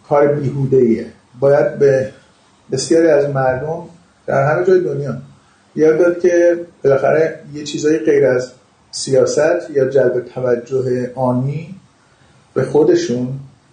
کار 0.09 0.27
بیهوده 0.29 0.77
ایه 0.77 1.07
باید 1.41 1.79
به 1.79 2.11
بسیاری 2.73 3.09
از 3.09 3.29
مردم 3.29 3.83
در 4.27 4.53
همه 4.53 4.67
جای 4.67 4.81
دنیا 4.81 5.17
یاد 5.77 5.99
داد 5.99 6.21
که 6.21 6.61
بالاخره 6.85 7.41
یه 7.55 7.65
چیزای 7.65 7.99
غیر 7.99 8.27
از 8.27 8.53
سیاست 8.91 9.71
یا 9.71 9.89
جلب 9.89 10.21
توجه 10.21 11.11
آنی 11.15 11.75
به 12.55 12.65
خودشون 12.65 13.29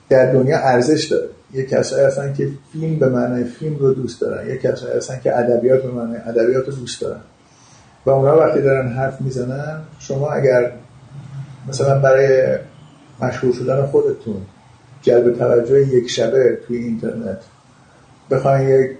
در 0.09 0.31
دنیا 0.31 0.57
ارزش 0.57 1.05
داره. 1.05 1.27
یه 1.53 1.65
کسایی 1.65 2.05
هستن 2.05 2.33
که 2.33 2.47
فیلم 2.73 2.99
به 2.99 3.09
معنی 3.09 3.43
فیلم 3.43 3.75
رو 3.75 3.93
دوست 3.93 4.21
دارن. 4.21 4.47
یه 4.47 4.57
کسایی 4.57 4.97
هستن 4.97 5.19
که 5.23 5.37
ادبیات 5.37 5.83
به 5.83 5.91
معنی 5.91 6.15
ادبیات 6.15 6.65
رو 6.65 6.73
دوست 6.73 7.01
دارن. 7.01 7.21
و 8.05 8.09
اونا 8.09 8.37
وقتی 8.37 8.61
دارن 8.61 8.87
حرف 8.87 9.21
می‌زنن 9.21 9.81
شما 9.99 10.31
اگر 10.31 10.71
مثلا 11.67 11.99
برای 11.99 12.57
مشهور 13.21 13.53
شدن 13.53 13.85
خودتون 13.85 14.41
جلب 15.01 15.37
توجه 15.37 15.87
یک 15.87 16.09
شبه 16.09 16.57
توی 16.67 16.77
اینترنت. 16.77 17.37
بخواین 18.31 18.69
یک 18.69 18.91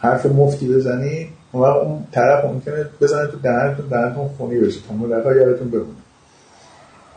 حرف 0.00 0.26
مفتی 0.26 0.68
بزنی 0.68 1.28
اون 1.52 1.64
اون 1.64 2.04
طرف 2.12 2.44
ممکنه 2.44 2.86
بزنه 3.00 3.26
تو 3.26 3.38
دهنتون 3.38 3.86
دهنتون 3.90 4.28
خونی 4.28 4.58
بشه. 4.58 4.80
تا 4.88 4.94
مدتها 4.94 5.34
یادتون 5.34 5.70
بمونه. 5.70 5.88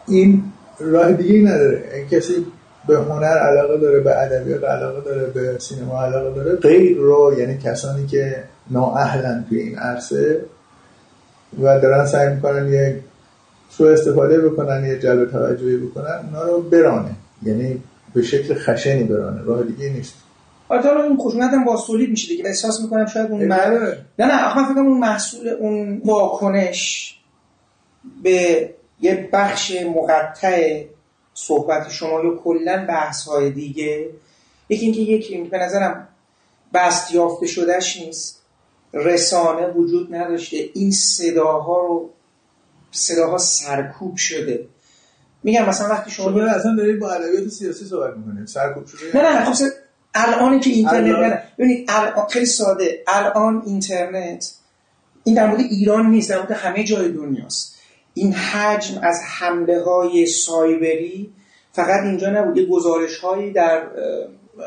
این 0.08 0.44
راه 0.80 1.12
دیگه 1.12 1.52
نداره. 1.52 1.84
این 1.94 2.08
کسی 2.08 2.46
به 2.88 2.98
هنر 2.98 3.38
علاقه 3.38 3.78
داره 3.78 4.00
به 4.00 4.22
ادبیات 4.22 4.64
علاقه 4.64 5.02
داره 5.02 5.26
به 5.26 5.60
سینما 5.60 6.04
علاقه 6.04 6.36
داره 6.36 6.56
غیر 6.56 6.98
رو 6.98 7.36
یعنی 7.40 7.58
کسانی 7.58 8.08
که 8.08 8.44
نااهلن 8.70 9.46
توی 9.50 9.60
این 9.60 9.78
عرصه 9.78 10.42
و 11.62 11.80
دارن 11.80 12.06
سعی 12.06 12.36
می‌کنن 12.36 12.74
یه 12.74 13.00
سو 13.70 13.84
استفاده 13.84 14.42
بکنن 14.42 14.86
یه 14.86 15.00
جلب 15.00 15.32
توجهی 15.32 15.78
بکنن 15.78 16.20
اونا 16.26 16.44
رو 16.44 16.62
برانه. 16.62 17.16
یعنی 17.44 17.84
به 18.14 18.22
شکل 18.22 18.54
خشنی 18.54 19.04
برانه 19.04 19.42
راه 19.42 19.64
دیگه 19.64 19.90
نیست. 19.90 20.14
آره 20.70 20.82
حالا 20.82 21.04
این 21.04 21.18
خشونت 21.18 21.54
هم 21.54 21.66
با 21.66 21.78
سولید 21.78 22.10
میشه 22.10 22.28
دیگه 22.28 22.46
احساس 22.46 22.82
می‌کنم 22.82 23.06
شاید 23.06 23.32
اون 23.32 23.46
مر... 23.46 23.96
نه 24.20 24.26
نه 24.26 24.58
من 24.58 24.66
فکر 24.66 24.80
اون 24.80 25.00
محصول 25.00 25.48
اون 25.48 26.02
واکنش 26.06 27.16
به 28.24 28.70
یه 29.02 29.30
بخش 29.34 29.72
مقطع 29.96 30.84
صحبت 31.34 31.90
شما 31.90 32.24
یا 32.24 32.36
کلا 32.36 32.86
بحث 32.90 33.24
های 33.24 33.50
دیگه 33.50 34.10
یکی 34.70 34.86
اینکه 34.86 35.02
یکی 35.02 35.38
به 35.38 35.58
نظرم 35.58 36.08
بست 36.74 37.12
یافته 37.12 37.48
شدهش 37.48 37.98
نیست. 37.98 38.42
رسانه 38.94 39.68
وجود 39.68 40.16
نداشته. 40.16 40.58
این 40.74 40.92
صداها 40.92 41.78
رو 41.82 42.10
صداها 42.92 43.38
سرکوب 43.38 44.16
شده. 44.16 44.66
میگم 45.44 45.66
مثلا 45.66 45.90
وقتی 45.90 46.12
شما 46.12 46.32
شما 46.32 46.42
اصلا 46.42 46.76
دارید 46.76 47.00
با 47.00 47.12
ادبیات 47.12 47.48
سیاسی 47.48 47.86
صحبت 47.86 48.18
می‌کنید. 48.18 48.48
سرکوب 48.48 48.86
شده. 48.86 49.00
نه 49.22 49.40
نه 49.40 49.46
خب 49.46 49.66
الان 50.14 50.60
که 50.60 50.70
اینترنت 50.70 51.44
ببینید 51.58 51.90
الان 51.90 52.28
خیلی 52.30 52.46
ساده. 52.46 53.04
الان 53.08 53.64
اینترنت 53.66 54.52
این 55.24 55.36
در 55.36 55.48
مورد 55.48 55.60
ایران 55.60 56.10
نیست 56.10 56.30
در 56.30 56.38
مورد 56.38 56.52
همه 56.52 56.84
جای 56.84 57.12
دنیاست. 57.12 57.76
این 58.14 58.34
حجم 58.34 59.00
از 59.02 59.22
حمله 59.24 59.84
های 59.84 60.26
سایبری 60.26 61.34
فقط 61.72 62.04
اینجا 62.04 62.30
نبود. 62.30 62.58
یه 62.58 62.66
گزارش 62.66 63.18
هایی 63.18 63.52
در 63.52 63.82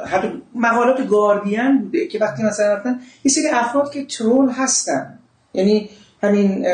حتی 0.06 0.42
مقالات 0.54 1.06
گاردین 1.06 1.78
بوده 1.78 2.06
که 2.06 2.18
وقتی 2.18 2.42
مثلا 2.42 2.74
رفتن 2.74 3.00
یه 3.24 3.32
سری 3.32 3.48
افراد 3.48 3.92
که 3.92 4.04
ترول 4.04 4.50
هستن. 4.50 5.18
یعنی 5.54 5.90
همین 6.22 6.66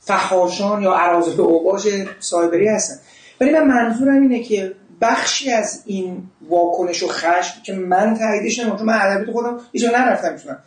فحاشان 0.00 0.82
یا 0.82 0.92
عرازل 0.92 1.40
اوباش 1.40 1.86
سایبری 2.20 2.68
هستن. 2.68 2.94
ولی 3.40 3.50
من 3.50 3.66
منظورم 3.66 4.22
اینه 4.22 4.42
که 4.42 4.74
بخشی 5.00 5.50
از 5.50 5.82
این 5.86 6.22
واکنش 6.48 7.02
و 7.02 7.08
خشم 7.08 7.62
که 7.62 7.72
من 7.72 8.18
تاییدش 8.18 8.58
نمی‌کنم 8.58 8.78
چون 8.78 8.86
من 8.86 8.98
ادبیات 9.00 9.30
خودم 9.30 9.60
هیچ 9.72 9.84
نرفتم 9.84 10.32
می‌تونم. 10.32 10.58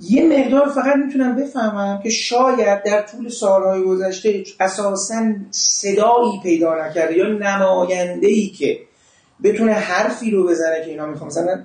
یه 0.00 0.24
مقدار 0.24 0.68
فقط 0.68 0.96
می‌تونم 0.96 1.36
بفهمم 1.36 2.00
که 2.02 2.10
شاید 2.10 2.82
در 2.82 3.02
طول 3.02 3.28
سالهای 3.28 3.82
گذشته 3.82 4.44
اساسا 4.60 5.22
صدایی 5.50 6.40
پیدا 6.42 6.86
نکرده 6.86 7.16
یا 7.16 7.28
نماینده 7.28 8.26
ای 8.26 8.46
که 8.46 8.78
بتونه 9.42 9.72
حرفی 9.72 10.30
رو 10.30 10.48
بزنه 10.48 10.80
که 10.84 10.90
اینا 10.90 11.06
می‌خوام. 11.06 11.26
مثلا 11.26 11.64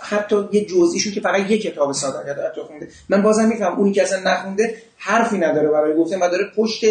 حتی 0.00 0.48
یه 0.52 0.64
جزئیشون 0.64 1.12
که 1.12 1.20
فقط 1.20 1.50
یه 1.50 1.58
کتاب 1.58 1.92
صادر 1.92 2.26
کرده 2.26 2.62
خونده. 2.62 2.88
من 3.08 3.22
بازم 3.22 3.48
میفهم 3.48 3.78
اونی 3.78 3.92
که 3.92 4.02
اصلا 4.02 4.32
نخونده 4.32 4.76
حرفی 4.96 5.38
نداره 5.38 5.68
برای 5.68 5.96
گفتن 5.96 6.16
و 6.16 6.28
داره 6.28 6.44
پشت 6.56 6.84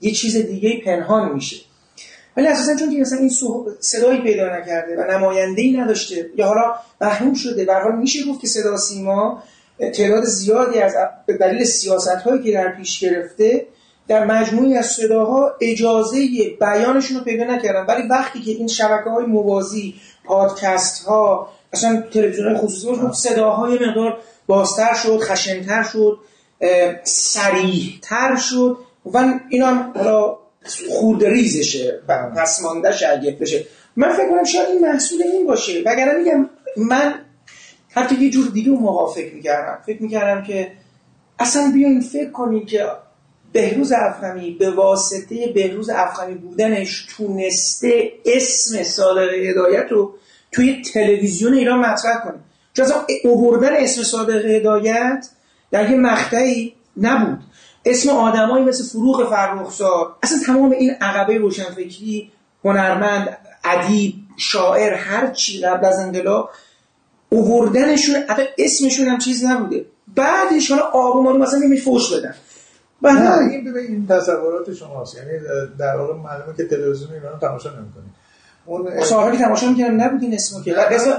یه 0.00 0.12
چیز 0.12 0.36
دیگه 0.36 0.80
پنهان 0.84 1.32
میشه. 1.32 1.56
ولی 2.36 2.46
اساسا 2.46 2.76
چون 2.76 2.90
که 2.90 3.00
مثلا 3.00 3.18
این 3.18 3.30
صدایی 3.80 4.20
پیدا 4.20 4.58
نکرده 4.58 4.96
و 4.98 5.10
نماینده 5.10 5.62
ای 5.62 5.76
نداشته 5.76 6.30
یا 6.36 6.46
حالا 6.46 6.74
محروم 7.00 7.34
شده 7.34 7.64
به 7.64 7.74
حال 7.74 7.96
میشه 7.96 8.24
گفت 8.28 8.40
که 8.40 8.46
صدا 8.46 8.76
سیما 8.76 9.42
تعداد 9.78 10.24
زیادی 10.24 10.78
از 10.78 10.94
به 11.26 11.32
دلیل 11.32 11.64
سیاست 11.64 12.08
هایی 12.08 12.42
که 12.42 12.52
در 12.52 12.68
پیش 12.68 13.00
گرفته 13.00 13.66
در 14.08 14.24
مجموعی 14.24 14.76
از 14.76 14.86
صداها 14.86 15.52
اجازه 15.60 16.18
بیانشون 16.60 17.18
رو 17.18 17.24
پیدا 17.24 17.44
نکردن. 17.44 17.86
ولی 17.86 18.08
وقتی 18.08 18.40
که 18.40 18.50
این 18.50 18.68
شبکه 18.68 19.10
های 19.10 19.24
موازی 19.24 19.94
پادکست 20.24 21.04
ها 21.04 21.48
اصلا 21.72 22.04
تلویزیون 22.12 22.56
خصوصی 22.56 23.00
بود 23.00 23.12
صداهای 23.12 23.78
مقدار 23.88 24.18
بازتر 24.46 24.94
شد 24.94 25.18
خشنتر 25.18 25.82
شد 25.82 26.18
سریح 27.04 27.98
تر 28.02 28.36
شد 28.36 28.78
و 29.04 29.24
اینا 29.48 29.66
هم 29.66 29.92
حالا 29.96 30.36
خورد 30.90 31.24
ریزشه 31.24 32.00
و 32.08 32.30
پس 32.36 32.60
اگه 33.12 33.30
بشه. 33.40 33.64
من 33.96 34.12
فکر 34.12 34.28
کنم 34.30 34.44
شاید 34.44 34.68
این 34.68 34.88
محصول 34.88 35.22
این 35.22 35.46
باشه. 35.46 35.82
وگرنه 35.86 36.18
میگم 36.18 36.48
من 36.76 37.14
حتی 37.90 38.14
یه 38.14 38.30
جور 38.30 38.48
دیگه 38.48 38.70
اون 38.70 38.82
موقع 38.82 39.14
فکر 39.14 39.34
می‌کردم. 39.34 39.78
فکر 39.86 40.02
می‌کردم 40.02 40.42
که 40.42 40.72
اصلا 41.38 41.70
بیاین 41.74 42.00
فکر 42.00 42.30
کنید 42.30 42.66
که 42.66 42.86
بهروز 43.52 43.92
افخمی 43.92 44.50
به 44.50 44.70
واسطه 44.70 45.52
بهروز 45.54 45.90
افخمی 45.90 46.34
بودنش 46.34 47.06
تونسته 47.16 48.12
اسم 48.26 48.82
صادق 48.82 49.32
هدایت 49.32 49.86
رو 49.90 50.14
توی 50.52 50.82
تلویزیون 50.82 51.54
ایران 51.54 51.78
مطرح 51.78 52.24
کنه. 52.24 52.38
چون 52.74 52.84
اصلا 52.84 53.06
اووردن 53.24 53.76
اسم 53.76 54.02
صادق 54.02 54.46
هدایت 54.46 55.28
در 55.70 55.90
یه 55.90 55.96
مقطعی 55.96 56.74
نبود. 56.96 57.38
اسم 57.84 58.10
آدمایی 58.10 58.64
مثل 58.64 58.84
فروغ 58.84 59.30
فرخزاد. 59.30 60.16
اصلا 60.22 60.38
تمام 60.46 60.70
این 60.70 60.90
عقبه 61.00 61.38
روشنفکری 61.38 62.32
هنرمند 62.64 63.36
ادیب 63.64 64.14
شاعر 64.36 64.94
هر 64.94 65.30
چی 65.30 65.60
قبل 65.60 65.86
از 65.86 65.98
انقلاب 65.98 66.50
اووردنشون 67.28 68.14
حتی 68.28 68.42
اسمشون 68.58 69.08
هم 69.08 69.18
چیز 69.18 69.44
نبوده. 69.44 69.84
بعدش 70.16 70.70
حالا 70.70 70.82
آروم 70.82 71.38
مثلا 71.38 71.58
میمی 71.58 71.76
فوش 71.76 72.14
بدن. 72.14 72.34
بعد 73.02 73.40
این 73.40 73.76
این 73.76 74.06
تصورات 74.06 74.74
شماست. 74.74 75.16
یعنی 75.16 75.30
در 75.78 75.96
واقع 75.96 76.14
معلومه 76.14 76.56
که 76.56 76.64
تلویزیون 76.64 77.12
ایران 77.12 77.38
تماشا 77.40 77.70
نمی‌کنید 77.70 78.12
اون 78.66 79.32
که 79.32 79.38
تماشا 79.38 79.68
می‌کردم 79.68 80.02
نبود 80.02 80.22
این 80.22 80.34
اسمو 80.34 80.62
که. 80.62 80.72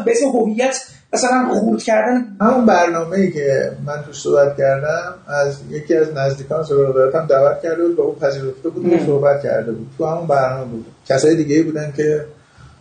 به 0.05 0.11
اسم 0.11 0.27
هویت 0.27 0.85
مثلا 1.13 1.49
خورد 1.53 1.83
کردن 1.83 2.25
همون 2.41 2.65
برنامه 2.65 3.17
ای 3.17 3.31
که 3.31 3.71
من 3.85 4.03
توش 4.05 4.21
صحبت 4.21 4.57
کردم 4.57 5.13
از 5.27 5.59
یکی 5.69 5.95
از 5.95 6.13
نزدیکان 6.13 6.63
سرودات 6.63 7.15
هم 7.15 7.25
دعوت 7.25 7.61
کرده 7.61 7.87
بود 7.87 7.99
و 7.99 8.01
اون 8.01 8.15
پذیرفته 8.15 8.69
بود 8.69 8.93
و 8.93 9.05
صحبت 9.05 9.43
کرده 9.43 9.71
بود. 9.71 9.87
تو 9.97 10.05
همون 10.05 10.27
برنامه 10.27 10.65
بود. 10.65 10.85
کسای 11.05 11.35
دیگه 11.35 11.63
بودن 11.63 11.93
که 11.97 12.25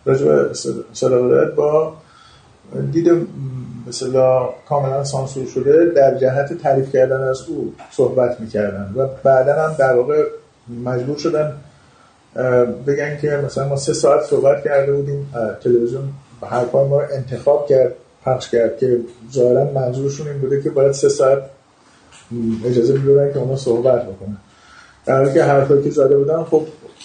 راجع 0.05 0.25
به 0.25 1.45
با 1.45 1.93
دید 2.91 3.27
مثلا 3.87 4.49
کاملا 4.69 5.03
سانسور 5.03 5.45
شده 5.47 5.85
در 5.95 6.17
جهت 6.17 6.53
تعریف 6.53 6.93
کردن 6.93 7.21
از 7.21 7.41
او 7.47 7.73
صحبت 7.91 8.39
می‌کردن 8.39 8.93
و 8.95 9.07
بعدا 9.23 9.53
هم 9.53 9.75
در 9.77 9.93
واقع 9.93 10.23
مجبور 10.85 11.17
شدن 11.17 11.53
بگن 12.87 13.17
که 13.17 13.41
مثلا 13.45 13.67
ما 13.67 13.75
سه 13.75 13.93
ساعت 13.93 14.23
صحبت 14.23 14.63
کرده 14.63 14.93
بودیم 14.93 15.33
تلویزیون 15.63 16.09
حرفای 16.41 16.87
ما 16.87 17.01
رو 17.01 17.07
انتخاب 17.11 17.67
کرد. 17.67 17.93
پخش 18.25 18.49
کرد 18.49 18.77
که 18.77 18.99
ظاهرا 19.33 19.71
منظورشون 19.71 20.27
این 20.27 20.37
بوده 20.37 20.61
که 20.61 20.69
باید 20.69 20.91
سه 20.91 21.09
ساعت 21.09 21.43
اجازه 22.65 22.93
می‌دونن 22.93 23.33
که 23.33 23.39
اونا 23.39 23.55
صحبت 23.55 24.03
بکنن. 24.03 24.37
در 25.05 25.17
حالی 25.17 25.33
که 25.33 25.43
حرفایی 25.43 25.83
که 25.83 25.89
زده 25.89 26.17
بودن 26.17 26.43
خب 26.43 26.63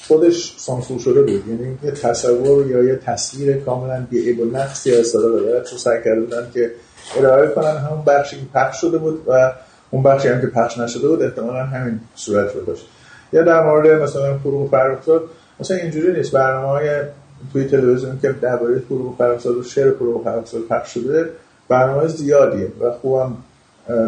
خودش 0.08 0.54
سانسور 0.58 0.98
شده 0.98 1.22
بود. 1.22 1.48
یعنی 1.48 1.78
یه 1.82 1.90
تصور 1.90 2.66
یا 2.66 2.82
یه 2.82 2.96
تصویر 2.96 3.56
کاملا 3.56 4.06
بیعیب 4.10 4.40
و 4.40 4.44
نقصی 4.44 4.94
از 4.94 5.06
صدا 5.06 5.28
رو 5.28 5.64
سعی 5.64 6.04
کرده 6.04 6.20
بودن 6.20 6.50
که 6.54 6.70
ارائه 7.18 7.48
کنن. 7.48 7.76
همون 7.76 8.04
بخشی 8.04 8.36
که 8.36 8.42
پخش 8.54 8.80
شده 8.80 8.98
بود 8.98 9.22
و 9.26 9.52
اون 9.90 10.02
بخشی 10.02 10.28
هم 10.28 10.40
که 10.40 10.46
پخش 10.46 10.78
نشده 10.78 11.08
بود 11.08 11.22
احتمالا 11.22 11.62
همین 11.62 12.00
صورت 12.14 12.54
رو 12.54 12.64
داشت. 12.64 12.86
یا 13.32 13.42
در 13.42 13.64
مورد 13.64 14.02
مثلا 14.02 14.38
فروغ 14.38 14.70
فرخزاد 14.70 15.22
مثلا 15.60 15.76
اینجوری 15.76 16.12
نیست. 16.12 16.32
برنامه 16.32 16.68
های 16.68 16.88
توی 17.52 17.64
تلویزیون 17.64 18.18
که 18.22 18.34
درباره 18.40 18.78
فروغ 18.78 19.18
فرخزاد 19.18 19.56
و 19.56 19.62
شعر 19.62 19.90
فروغ 19.90 20.24
فرخزاد 20.24 20.62
پخش 20.62 20.94
شده 20.94 21.28
برنامه 21.68 22.06
زیادیه 22.06 22.72
و 22.80 22.90
خوبم 22.90 23.36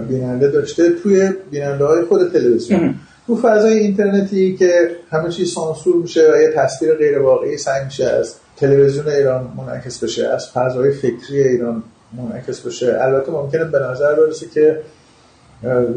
بیننده 0.09 0.49
داشته 0.51 0.91
توی 0.91 1.31
بیننده 1.51 1.85
های 1.85 2.03
خود 2.03 2.33
تلویزیون. 2.33 2.95
تو 3.27 3.37
فضای 3.37 3.79
اینترنتی 3.79 4.57
که 4.57 4.91
همه 5.11 5.29
چیز 5.29 5.53
سانسور 5.53 5.97
میشه 5.97 6.33
و 6.33 6.37
یه 6.43 6.53
تصویر 6.57 6.95
غیر 6.95 7.19
واقعی 7.19 7.59
سعی 7.59 7.85
میشه 7.85 8.05
از 8.05 8.35
تلویزیون 8.57 9.09
ایران 9.09 9.53
منعکس 9.57 10.05
بشه 10.05 10.29
از 10.29 10.51
فضای 10.51 10.93
فکری 10.93 11.43
ایران 11.43 11.83
منعکس 12.19 12.61
بشه. 12.61 12.99
البته 13.01 13.33
ممکنه 13.33 13.65
به 13.65 13.79
نظر 13.79 14.15
برسه 14.15 14.47
که 14.55 14.81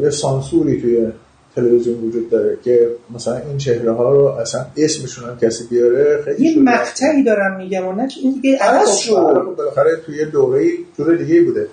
یه 0.02 0.10
سانسوری 0.10 0.80
توی 0.80 1.12
تلویزیون 1.56 2.00
وجود 2.00 2.30
داره 2.30 2.58
که 2.64 2.88
مثلا 3.14 3.36
این 3.36 3.58
چهره 3.58 3.92
ها 3.92 4.12
رو 4.12 4.24
اصلا 4.24 4.66
اسمشون 4.76 5.28
هم 5.30 5.38
کسی 5.38 5.64
بیاره 5.70 6.22
خیلی 6.24 6.48
یه 6.48 6.62
مقطعی 6.62 7.24
دارم 7.24 7.56
میگم 7.56 7.86
و 7.86 7.92
نه 7.92 8.08
این 8.22 8.32
دیگه 8.32 8.58
عوض 8.58 8.88
خب، 8.88 8.98
شد. 8.98 9.54
بالاخره 9.56 9.96
توی 10.06 10.24
دوره 10.24 10.70
جور 10.98 11.16
دیگه 11.16 11.42
بوده. 11.42 11.66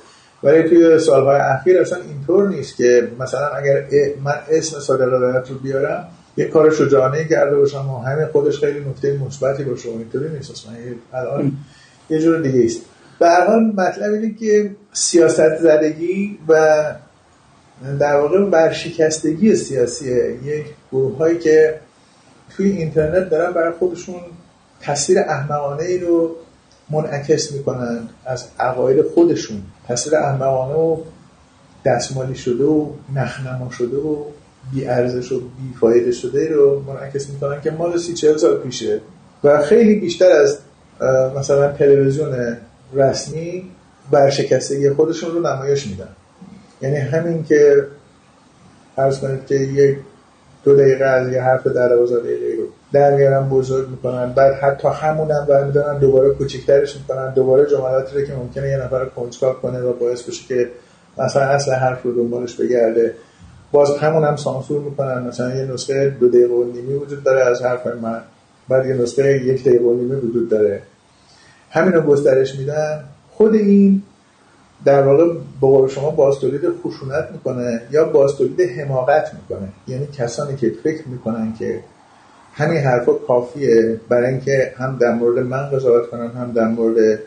ولی 0.44 0.70
توی 0.70 1.00
سالهای 1.00 1.39
اخیر 1.39 1.82
اصلا 1.82 1.98
اینطور 1.98 2.50
نیست 2.50 2.78
که 2.78 3.08
مثلا 3.20 3.48
اگر 3.48 3.86
من 4.24 4.34
اسم 4.50 4.80
صادق 4.80 5.13
هدایت 5.13 5.50
رو 5.50 5.56
بیارم 5.56 6.08
یه 6.38 6.46
کار 6.46 6.72
شجاعانه 6.72 7.26
کرده 7.26 7.56
باشم 7.56 7.89
و 7.89 8.00
همین 8.00 8.26
خودش 8.26 8.60
خیلی 8.60 8.80
نکته 8.80 9.17
مثبتی 9.28 9.63
باشه 9.63 9.89
و 9.89 9.91
اینطوری 9.91 10.30
نیست. 10.30 10.52
اصلا 10.52 10.72
الان 11.13 11.52
یه 12.10 12.20
جور 12.20 12.41
دیگه 12.41 12.65
است. 12.65 12.82
به 13.20 13.28
هر 13.28 13.48
حال 13.48 13.63
مطلب 13.63 14.13
اینه 14.13 14.36
که 14.39 14.72
سیاست 14.94 15.58
زدگی 15.58 16.39
و 16.48 16.84
در 18.00 18.15
واقع 18.15 18.46
برشکستگی 18.46 19.56
سیاسی 19.56 20.12
یک 20.44 20.65
گروه 20.91 21.17
هایی 21.17 21.39
که 21.39 21.80
توی 22.50 22.70
اینترنت 22.72 23.30
دارن 23.30 23.54
برای 23.54 23.74
خودشون 23.80 24.20
تصویر 24.82 25.20
احمقانه 25.20 25.84
ای 25.84 26.00
رو 26.00 26.36
منعکس 26.89 27.52
می‌کنن. 27.52 28.00
از 28.26 28.46
عقاید 28.60 29.02
خودشون 29.02 29.62
تصویر 29.88 30.15
احمقانه 30.15 30.74
و 30.74 30.98
دستمالی 31.86 32.36
شده 32.36 32.63
و 32.63 32.89
نخنما 33.15 33.72
شده 33.72 33.98
و 33.98 34.24
بی 34.74 34.86
ارزش 34.86 35.32
و 35.32 35.39
بی 35.39 35.74
فایده 35.82 36.12
شده 36.12 36.50
رو 36.50 36.84
منعکس 36.88 37.30
می‌کنن 37.30 37.62
که 37.62 37.72
مال 37.72 37.98
سی 37.98 38.13
چهل 38.13 38.38
سال 38.38 38.58
پیشه. 38.58 39.02
و 39.44 39.62
خیلی 39.62 39.96
بیشتر 39.96 40.32
از 40.32 40.58
مثلا 41.38 41.72
تلویزیون 41.72 42.58
رسمی 42.94 43.72
برشکستگی 44.12 44.89
خودشون 44.89 45.32
رو 45.32 45.39
نمایش 45.39 45.88
میدن. 45.88 46.10
یعنی 46.82 46.96
همین 46.96 47.44
که 47.44 47.86
فرض 48.96 49.20
کنید 49.20 49.46
که 49.46 49.56
یک 49.56 49.98
دو 50.63 50.76
دقیقه 50.76 51.06
از 51.06 51.34
یه 51.34 51.41
حرف 51.41 51.67
در 51.67 51.89
دوازده 51.89 52.20
دقیقه 52.20 52.58
رو 52.58 52.67
در 52.94 53.15
میارن 53.15 53.50
بزرگ 53.50 53.89
می‌کنن 53.89 54.34
بعد 54.34 54.54
حتی 54.54 54.88
همونم 54.88 55.46
برمیدارن 55.50 56.00
دوباره 56.00 56.30
کوچکترش 56.30 56.98
می‌کنن 56.98 57.34
دوباره 57.34 57.70
جملاتی 57.72 58.20
رو 58.20 58.26
که 58.26 58.34
ممکنه 58.34 58.70
یه 58.70 58.78
نفر 58.78 59.06
کنجکاو 59.06 59.54
کنه 59.54 59.80
و 59.80 59.94
باعث 59.94 60.24
بشه 60.24 60.48
که 60.48 60.70
مثلا 61.17 61.44
اصل 61.44 61.72
حرف 61.72 62.04
رو 62.04 62.15
دنبالش 62.15 62.56
بگرده. 62.56 63.13
باز 63.72 63.98
همون 63.98 64.24
هم 64.24 64.36
سانسور 64.36 64.82
می‌کنن 64.82 65.28
مثلا 65.28 65.56
یه 65.56 65.65
نسخه 65.65 66.10
دو 66.10 66.30
دقیقه 66.30 66.54
و 66.54 66.63
نیمی 66.63 66.94
وجود 66.94 67.24
داره 67.24 67.46
از 67.46 67.62
حرف 67.62 67.88
من 67.88 68.22
بعد 68.70 68.86
یه 68.86 68.94
نسخه 68.94 69.38
یک 69.38 69.63
دقیقه 69.63 69.86
و 69.86 69.94
نیمی 69.94 70.15
وجود 70.15 70.50
داره. 70.50 70.82
همین 71.70 71.94
رو 71.94 72.02
گسترش 72.02 72.56
میدن. 72.56 73.04
خود 73.32 73.54
این 73.54 74.04
در 74.86 75.02
واقع 75.02 75.34
به 75.34 75.67
قول 75.67 75.89
شما 75.89 76.10
باز 76.10 76.39
تولید 76.39 76.62
خشونت 76.84 77.30
می‌کنه 77.32 77.82
یا 77.91 78.06
باز 78.06 78.36
تولید 78.36 78.62
حماقت 78.62 79.32
می‌کنه. 79.34 79.67
یعنی 79.88 80.08
کسانی 80.08 80.56
که 80.56 80.74
فکر 80.84 81.08
می‌کنن 81.08 81.54
که 81.60 81.84
همین 82.54 82.78
حرفا 82.78 83.13
کافیه 83.13 84.00
برای 84.10 84.30
اینکه 84.30 84.74
هم 84.78 84.98
در 84.98 85.13
مورد 85.13 85.39
من 85.39 85.70
قضاوت 85.70 86.10
کنن 86.10 86.28
هم 86.28 86.52
در 86.52 86.67
مورد 86.67 87.20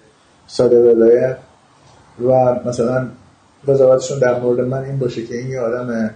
ساده 0.46 0.92
ولایت 0.92 1.36
و 2.28 2.56
مثلا 2.64 3.08
قضاوتشون 3.68 4.18
در 4.18 4.40
مورد 4.40 4.60
من 4.60 4.84
این 4.84 4.98
باشه 4.98 5.22
که 5.22 5.36
این 5.36 5.50
یه 5.50 5.60
آدم 5.60 6.10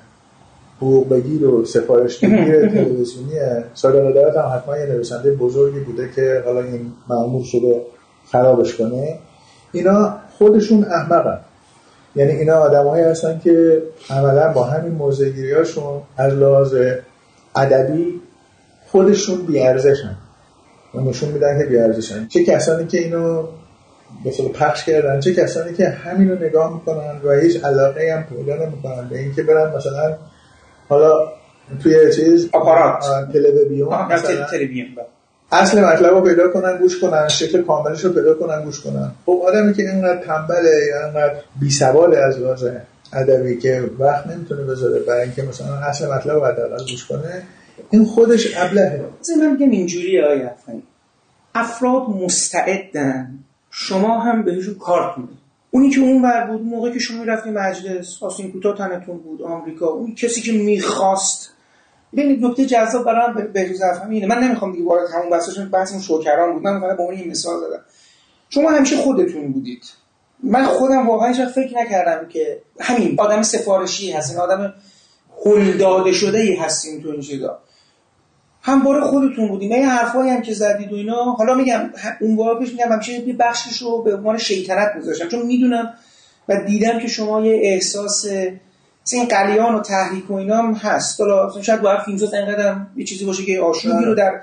حقوق 0.76 1.08
بگیر 1.08 1.46
و 1.46 1.64
سفارش 1.64 2.18
بگیر 2.18 2.68
تلویزیونیه. 2.74 3.64
ساده 3.74 4.02
ولایت 4.02 4.36
هم 4.36 4.52
حتما 4.56 4.76
یه 4.76 4.86
نویسنده 4.86 5.32
بزرگی 5.32 5.80
بوده 5.80 6.10
که 6.16 6.42
حالا 6.46 6.60
این 6.60 6.92
معمول 7.08 7.44
شده 7.44 7.82
خرابش 8.32 8.76
کنه. 8.76 9.18
اینا 9.72 10.16
خودشون 10.38 10.84
احمقن. 10.84 11.40
یعنی 12.16 12.32
اینا 12.32 12.54
آدمایی 12.54 13.04
هستن 13.04 13.40
که 13.44 13.82
عملا 14.10 14.52
با 14.52 14.64
همین 14.64 14.92
موضعگیری 14.92 15.52
هاشون 15.52 16.02
از 16.16 16.34
لحاظ 16.34 16.74
ادبی 17.56 18.20
خودشون 18.86 19.46
بیارزشن. 19.46 20.16
و 20.94 21.00
نشون 21.00 21.28
میدن 21.28 21.58
که 21.58 21.64
بیارزشن. 21.64 22.28
چه 22.28 22.44
کسانی 22.44 22.86
که 22.86 22.98
اینو 22.98 23.46
مثلا 24.24 24.48
پخش 24.48 24.84
کردن 24.84 25.20
چه 25.20 25.34
کسانی 25.34 25.74
که 25.74 25.88
همین 25.88 26.30
رو 26.30 26.44
نگاه 26.44 26.74
می‌کنن 26.74 27.20
و 27.24 27.32
هیچ 27.32 27.64
علاقه 27.64 28.14
هم 28.14 28.36
پیدا 28.36 28.56
نمی‌کنن 28.56 29.08
به 29.08 29.18
اینکه 29.18 29.42
برن 29.42 29.76
مثلا 29.76 30.16
حالا 30.88 31.32
توی 31.82 32.14
چیز 32.14 32.48
آپارات. 32.52 33.04
تلویزیون 33.32 34.12
مثلا. 34.12 34.46
تلویزیون 34.46 34.86
اصل 35.52 35.84
مطلب 35.84 36.14
رو 36.14 36.20
پیدا 36.20 36.48
کنن 36.48 36.78
گوش 36.78 37.00
کنن 37.00 37.28
شکل 37.28 37.62
کاملش 37.62 38.04
رو 38.04 38.12
پیدا 38.12 38.34
کنن 38.34 38.64
گوش 38.64 38.80
کنن. 38.80 39.10
خب 39.26 39.42
آدمی 39.46 39.74
که 39.74 39.82
اینقدر 39.82 40.22
تنبله 40.22 40.86
یا 40.88 41.04
اینقدر 41.04 41.34
بیسواله 41.60 42.18
از 42.18 42.38
لحاظ 42.38 42.64
ادبی 43.12 43.58
که 43.58 43.90
وقت 43.98 44.26
نمی‌تونه 44.26 44.62
بذاره 44.62 45.00
برای 45.00 45.22
اینکه 45.22 45.42
مثلا 45.42 45.74
اصل 45.74 46.12
مطلب 46.12 46.34
رو 46.34 46.44
حداقل 46.44 46.78
گوش 46.90 47.06
کنه 47.06 47.42
این 47.90 48.04
خودش 48.04 48.56
ابلهه. 48.56 49.04
من 49.40 49.50
میگم 49.50 49.70
اینجوری 49.70 50.22
آقای 50.22 50.42
افغانی. 50.42 50.82
افراد 51.54 52.02
مستعدن. 52.08 53.38
شما 53.70 54.18
هم 54.18 54.44
بهشون 54.44 54.74
کارت 54.74 55.18
می‌دید 55.18 55.38
اونی 55.70 55.90
که 55.90 56.00
اون 56.00 56.22
ور 56.22 56.46
بود 56.46 56.62
موقعی 56.62 56.92
که 56.92 56.98
شما 56.98 57.24
رفتی 57.24 57.50
مجلس 57.50 58.22
آسین 58.22 58.52
کوتاه 58.52 58.78
تنتون 58.78 59.18
بود 59.18 59.42
آمریکا 59.42 59.86
اون 59.86 60.14
کسی 60.14 60.40
که 60.40 60.52
می‌خواست 60.52 61.54
ببینید 62.16 62.44
نکته 62.44 62.66
جذاب 62.66 63.04
برام 63.04 63.34
بهروز 63.52 63.82
افهمی 63.82 64.14
اینه. 64.14 64.26
من 64.26 64.44
نمی‌خوام 64.44 64.72
دیگه 64.72 64.84
وارد 64.84 65.10
همون 65.10 65.30
بحثش 65.30 65.58
بحث 65.72 65.92
اون 65.92 66.00
شوکران 66.00 66.52
بود. 66.52 66.62
من 66.62 66.80
فقط 66.80 66.96
به 66.96 67.02
این 67.02 67.30
مثال 67.30 67.56
زدم. 67.60 67.80
شما 68.50 68.70
همیشه 68.70 68.96
خودتون 68.96 69.52
بودید. 69.52 69.84
من 70.42 70.64
خودم 70.64 71.08
واقعا 71.08 71.28
هیچ 71.28 71.40
فکر 71.40 71.78
نکردم 71.78 72.28
که 72.28 72.62
همین 72.80 73.20
آدم 73.20 73.42
سفارشی 73.42 74.12
هستین 74.12 74.38
آدم 74.38 74.74
هل 75.44 75.76
داده 75.76 76.12
شده 76.12 76.38
ای 76.38 76.54
هستین 76.54 77.02
تو 77.02 77.08
این 77.08 77.20
چیزا. 77.20 77.58
همواره 78.62 79.00
خودتون 79.00 79.48
بودیم 79.48 79.70
یه 79.70 79.88
حرفایی 79.88 80.30
هم 80.30 80.42
که 80.42 80.52
زدید 80.52 80.92
و 80.92 80.96
اینا 80.96 81.24
حالا 81.24 81.54
میگم 81.54 81.90
اون 82.20 82.36
بار 82.36 82.58
پیش 82.58 82.70
میگم 82.72 82.92
همیشه 82.92 83.12
یه 83.12 83.34
بخشش 83.34 83.82
رو 83.82 84.02
به 84.02 84.16
عنوان 84.16 84.38
شیطنت 84.38 84.92
میذاشتم 84.96 85.28
چون 85.28 85.46
می‌دونم 85.46 85.94
و 86.48 86.64
دیدم 86.66 86.98
که 86.98 87.08
شما 87.08 87.46
یه 87.46 87.60
احساس 87.62 88.26
این 89.16 89.28
قلیان 89.28 89.74
و 89.74 89.80
تحریک 89.80 90.30
و 90.30 90.34
اینا 90.34 90.56
هم 90.56 90.72
هست. 90.72 91.20
حالا 91.20 91.62
شاید 91.62 91.80
باید 91.80 92.00
فیلمساز 92.00 92.34
اینقدر 92.34 92.76
یه 92.96 93.04
چیزی 93.04 93.24
باشه 93.24 93.44
که 93.44 93.60
آشوبی 93.60 94.04
رو 94.04 94.14
در 94.14 94.40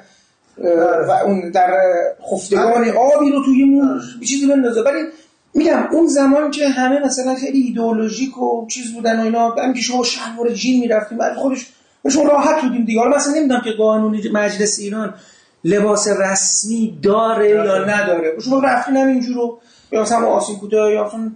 و 1.07 1.11
اون 1.11 1.51
در 1.51 1.73
خفتگان 2.31 2.89
آبی 2.89 3.31
رو 3.31 3.43
توی 3.45 3.63
مون 3.63 4.01
یه 4.21 4.27
چیزی 4.27 4.47
بندازه. 4.47 4.81
ولی 4.81 4.99
میگم 5.53 5.87
اون 5.91 6.07
زمان 6.07 6.51
که 6.51 6.69
همه 6.69 6.99
مثلا 6.99 7.35
خیلی 7.35 7.61
ایدئولوژیک 7.61 8.37
و 8.37 8.67
چیز 8.67 8.93
بودن 8.93 9.19
و 9.19 9.23
اینا 9.23 9.49
هم 9.49 9.73
که 9.73 9.81
شما 9.81 10.03
شلوار 10.03 10.49
جین 10.49 10.79
می‌رفتیم 10.79 11.17
بعد 11.17 11.35
خودش 11.35 11.67
شما 12.11 12.23
راحت 12.23 12.61
بودیم 12.61 12.85
دیگه. 12.85 12.99
حالا 12.99 13.15
مثلا 13.15 13.33
نمی‌دونم 13.33 13.61
که 13.61 13.71
قانون 13.71 14.21
مجلس 14.33 14.79
ایران 14.79 15.13
لباس 15.63 16.07
رسمی 16.07 16.99
داره 17.03 17.49
یا 17.49 17.85
نداره. 17.85 18.33
شما 18.45 18.59
رفتین 18.59 18.97
هم 18.97 19.07
یا 19.91 20.01
مثلا 20.01 20.25
آسین 20.25 20.55
کوتاه 20.55 20.91
یا 20.91 21.03
مثلا 21.03 21.31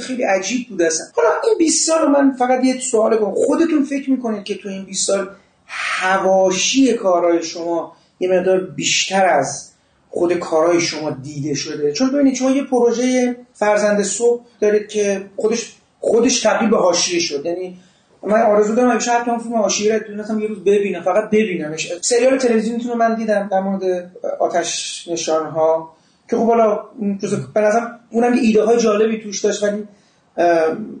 خیلی 0.00 0.22
عجیب 0.22 0.68
بود 0.68 0.82
اصلا. 0.82 1.06
حالا 1.16 1.28
این 1.44 1.58
20 1.58 1.86
سال 1.86 2.10
من 2.10 2.32
فقط 2.32 2.64
یه 2.64 2.80
سوال 2.80 3.16
کنم 3.16 3.34
خودتون 3.34 3.84
فکر 3.84 4.10
می‌کنید 4.10 4.44
که 4.44 4.54
تو 4.54 4.68
این 4.68 4.84
20 4.84 5.06
سال 5.06 5.28
هواشی 5.66 6.94
کارهای 6.94 7.42
شما 7.42 7.96
یه 8.20 8.28
مقدار 8.28 8.60
بیشتر 8.60 9.26
از 9.26 9.70
خود 10.10 10.34
کارهای 10.34 10.80
شما 10.80 11.10
دیده 11.10 11.54
شده؟ 11.54 11.92
چون 11.92 12.10
ببینید 12.10 12.34
شما 12.34 12.50
یه 12.50 12.64
پروژه 12.64 13.36
فرزند 13.54 14.02
صبح 14.02 14.44
دارید 14.60 14.88
که 14.88 15.24
خودش 15.36 15.76
خودش 16.00 16.46
به 16.46 16.76
حاشیه 16.76 17.20
شد. 17.20 17.46
یعنی 17.46 17.78
من 18.22 18.42
آرزو 18.42 18.74
دارم 18.74 18.90
همیشه 18.90 19.10
حتی 19.10 19.30
اون 19.30 19.40
فیلم 19.40 19.54
حاشیه 19.54 19.98
رو 20.28 20.40
یه 20.40 20.48
روز 20.48 20.64
ببینم 20.64 21.02
فقط 21.02 21.30
ببینمش. 21.30 21.92
سریال 22.00 22.38
تلویزیونیتون 22.38 22.90
رو 22.90 22.96
من 22.96 23.14
دیدم 23.14 23.48
در 23.52 23.60
مورد 23.60 24.12
آتش 24.40 25.08
نشان 25.08 25.46
ها 25.46 25.94
که 26.30 26.36
خب 26.36 26.46
حالا 26.46 26.78
به 27.54 27.60
نظرم 27.60 28.00
اونم 28.10 28.34
یه 28.34 28.40
ایده 28.40 28.64
های 28.64 28.78
جالبی 28.78 29.22
توش 29.22 29.44
داشت 29.44 29.62
ولی 29.62 29.88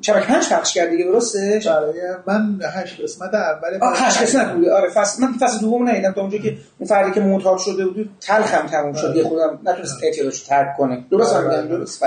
شبکه 0.00 0.26
پنج 0.26 0.48
پخش 0.48 0.74
کرد 0.74 0.90
دیگه 0.90 1.04
درسته؟ 1.04 1.60
برای 1.66 1.92
من 2.26 2.58
هشت 2.62 3.00
قسمت 3.00 3.34
اول 3.34 3.78
آه 3.80 3.98
هشت 3.98 4.22
قسمت 4.22 4.52
بوده 4.52 4.72
آره 4.72 4.90
فصل 4.90 5.22
من 5.22 5.32
فصل 5.32 5.60
دوم 5.60 5.88
ندیدم 5.88 6.12
تا 6.12 6.20
اونجا 6.20 6.38
که 6.38 6.56
اون 6.78 6.88
فردی 6.88 7.10
که 7.10 7.20
معتاد 7.20 7.58
شده 7.58 7.86
بود 7.86 8.10
تلخم 8.20 8.66
تموم 8.66 8.92
شد. 8.92 9.16
یه 9.16 9.24
خودم 9.24 9.58
نتونست 9.64 10.04
اعتیادش 10.04 10.40
ترک 10.40 10.76
کنه. 10.76 11.04
درست 11.10 11.36
هم 11.36 11.44
میگم 11.44 11.68
درست. 11.68 12.04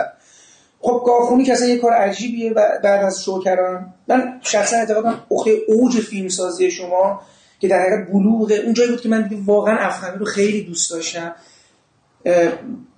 خب 0.82 1.04
گاوخونی 1.06 1.44
که 1.44 1.54
اصلا 1.54 1.68
یه 1.68 1.78
کار 1.78 1.94
عجیبیه 1.94 2.54
بعد 2.54 3.04
از 3.06 3.24
شوکران. 3.24 3.94
من 4.08 4.40
شخصا 4.42 4.78
اعتقادم 4.78 5.24
اخته 5.32 5.52
اوج 5.68 6.00
فیلم 6.00 6.28
سازی 6.28 6.72
شما 6.72 7.22
که 7.60 7.68
در 7.68 7.80
حقیقت 7.80 8.12
بلوغ 8.12 8.54
اون 8.66 8.74
جایی 8.74 8.90
بود 8.90 9.02
که 9.02 9.10
من 9.10 9.22
دیگه 9.22 9.42
واقعا 9.46 9.78
افغانی 9.78 10.18
رو 10.18 10.26
خیلی 10.26 10.64
دوست 10.64 10.92
داشتم. 10.92 11.36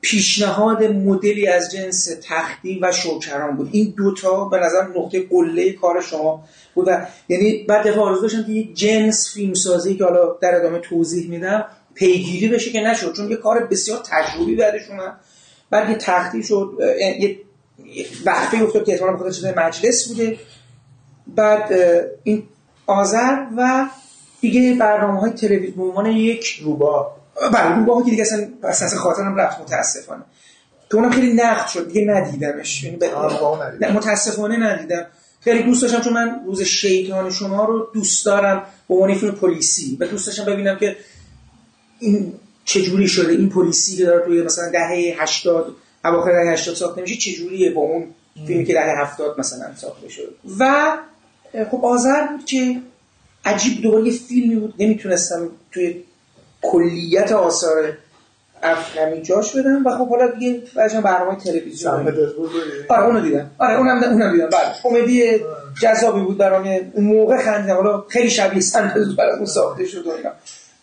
پیشنهاد 0.02 0.84
مدلی 0.84 1.48
از 1.48 1.72
جنس 1.72 2.10
تختی 2.24 2.80
و 2.82 2.92
شوکران 2.92 3.56
بود. 3.56 3.70
این 3.72 3.94
دوتا 3.98 4.46
به 4.46 4.58
نظر 4.58 4.88
نقطه 4.96 5.28
قله 5.30 5.74
کار 5.74 6.02
شما 6.02 6.44
بود 6.74 6.88
و 6.88 7.06
یعنی 7.30 7.64
بعد 7.64 7.88
دفعه 7.88 8.00
آرزو 8.00 8.22
داشتم 8.22 8.44
که 8.44 8.52
یک 8.52 8.74
جنس 8.74 9.34
فیلمسازی 9.34 9.96
که 9.96 10.04
حالا 10.04 10.38
در 10.42 10.56
ادامه 10.56 10.80
توضیح 10.80 11.30
میدم 11.30 11.66
پیگیری 11.94 12.48
بشه 12.48 12.72
که 12.72 12.82
نشد 12.82 13.14
چون 13.14 13.30
یه 13.30 13.36
کار 13.36 13.66
بسیار 13.66 14.00
تجربی 14.06 14.56
بعدش 14.56 14.90
اومد. 14.90 15.14
بعد 15.70 15.90
یه 15.90 15.96
تختی 15.96 16.44
شد 16.44 16.78
یه 17.20 17.38
وقفه 18.26 18.64
افتاد 18.64 18.86
که 18.86 18.92
احتمالا 18.92 19.14
بخاطر 19.14 19.32
چیز 19.32 19.46
مجلس 19.46 20.08
بوده. 20.08 20.38
بعد 21.28 21.74
این 22.24 22.44
آذر 22.88 23.46
و 23.58 23.86
دیگه 24.42 24.76
برنامه 24.76 25.20
های 25.20 25.32
تلویزیون 25.32 25.88
عنوان 25.88 26.06
یک 26.06 26.60
روبا 26.64 27.15
بله 27.54 27.76
روبا 27.76 28.04
که 28.04 28.10
دیگه 28.12 28.22
اصلا 28.22 28.48
اصلا 28.64 29.00
خاطرم 29.00 29.36
رفت 29.36 29.62
متاسفانه. 29.62 30.24
که 30.90 30.96
اونم 30.96 31.12
خیلی 31.12 31.34
نقد 31.34 31.68
شد 31.68 31.88
دیگه 31.88 32.06
ندیدمش. 32.06 32.84
یعنی 32.84 32.98
متاسفانه 33.94 34.58
ندیدم. 34.58 35.06
خیلی 35.42 35.64
دوست 35.64 35.82
داشتم 35.82 36.02
چون 36.02 36.14
من 36.14 36.42
روز 36.46 36.62
شیطان 36.62 37.32
شما 37.32 37.66
رو 37.66 37.88
دوست 37.94 38.26
دارم 38.26 38.64
به 38.90 38.96
عنوان 38.96 39.16
فیلم 39.16 39.36
پلیسی. 39.36 39.98
و 40.00 40.08
دوست 40.08 40.28
داشتم 40.28 40.46
ببینم 40.46 40.78
که 40.78 40.98
این 42.00 42.34
چجوری 42.66 43.08
شده 43.08 43.32
این 43.32 43.50
پلیسی 43.50 43.96
که 43.96 44.06
داره 44.06 44.26
توی 44.26 44.42
مثلا 44.42 44.70
دهه 44.70 45.16
80 45.20 45.76
اواخر 46.06 46.32
دهه 46.32 46.54
80 46.54 46.76
ساخته 46.76 47.02
میشه 47.02 47.16
چجوریه 47.16 47.72
با 47.72 47.82
اون 47.82 48.06
فیلمی 48.48 48.66
که 48.66 48.74
دهه 48.74 49.02
70 49.02 49.40
مثلا 49.40 49.76
ساخته 49.76 50.10
شد 50.10 50.36
و 50.60 50.98
خب 51.72 51.86
آذر 51.86 52.28
بود 52.28 52.46
که 52.46 52.82
عجیب 53.46 53.82
دوباره 53.82 54.06
یه 54.06 54.20
فیلمی 54.20 54.56
بود 54.56 54.74
نمی‌تونستم 54.80 55.50
توی 55.72 56.04
کلیت 56.72 57.32
آثار 57.32 57.94
افغانی 58.64 59.22
جاش 59.22 59.56
بدم. 59.56 59.86
و 59.86 59.98
خب 59.98 60.10
حالا 60.10 60.28
دیگه 60.28 60.62
بعدش 60.76 60.96
برنامه 60.96 61.36
تلویزیون 61.36 61.94
آره 62.90 63.06
اونو 63.06 63.22
دیدم. 63.22 63.52
آره 63.58 63.78
اونم 63.78 64.04
اونم 64.04 64.32
دیدم. 64.32 64.50
بله 64.50 64.74
کمدی 64.84 65.40
جذابی 65.82 66.22
بود 66.22 66.38
برام 66.38 66.68
اون 66.94 67.06
موقع 67.06 67.38
خنده 67.38 67.74
حالا 67.74 68.04
خیلی 68.10 68.30
شبیه 68.30 68.62
سند 68.62 69.16
برام 69.18 69.46
ساخته 69.46 69.86
شد 69.86 70.08
و 70.08 70.12
اینا. 70.12 70.30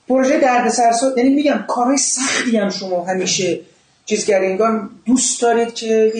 پروژه 0.08 0.40
دردسر 0.40 0.90
یعنی 1.16 1.34
میگم 1.34 1.64
کارهای 1.68 1.96
سختی 1.96 2.56
هم 2.56 2.70
شما 2.70 3.04
همیشه 3.04 3.60
چیز 4.06 4.30
انگار 4.30 4.88
دوست 5.06 5.42
دارید 5.42 5.74
که 5.74 6.12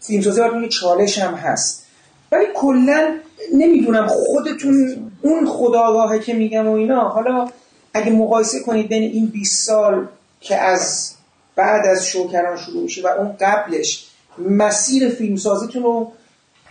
فیلمسازی 0.00 0.40
براتون 0.40 0.62
یه 0.62 0.68
چالش 0.68 1.18
هم 1.18 1.34
هست. 1.34 1.86
ولی 2.32 2.44
کلا 2.54 3.14
نمی‌دونم 3.54 4.06
خودتون 4.06 5.10
اون 5.22 5.46
خداگاهه 5.46 6.18
که 6.18 6.34
میگم 6.34 6.66
و 6.68 6.72
اینا. 6.72 7.08
حالا 7.08 7.48
اگه 7.94 8.10
مقایسه 8.10 8.60
کنید 8.60 8.88
بین 8.88 9.02
این 9.02 9.26
20 9.26 9.66
سال 9.66 10.06
که 10.40 10.56
از 10.56 11.10
بعد 11.56 11.86
از 11.86 12.06
شوکران 12.06 12.56
شروع 12.56 12.82
میشه 12.82 13.02
و 13.02 13.06
اون 13.06 13.36
قبلش 13.40 14.06
مسیر 14.38 15.08
فیلمسازیتون 15.08 15.82
رو 15.82 16.12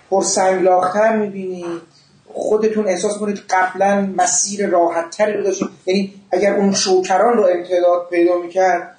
پرسنگلاختر 0.09 1.17
می‌بینید. 1.17 1.89
خودتون 2.33 2.87
احساس 2.87 3.17
کنید 3.17 3.41
قبلا 3.49 4.09
مسیر 4.17 4.69
راحتتری 4.69 5.33
رو 5.33 5.43
داشتید. 5.43 5.69
یعنی 5.85 6.13
اگر 6.31 6.55
اون 6.55 6.73
شوکران 6.73 7.37
رو 7.37 7.43
امتداد 7.43 8.07
پیدا 8.09 8.37
می‌کرد 8.37 8.95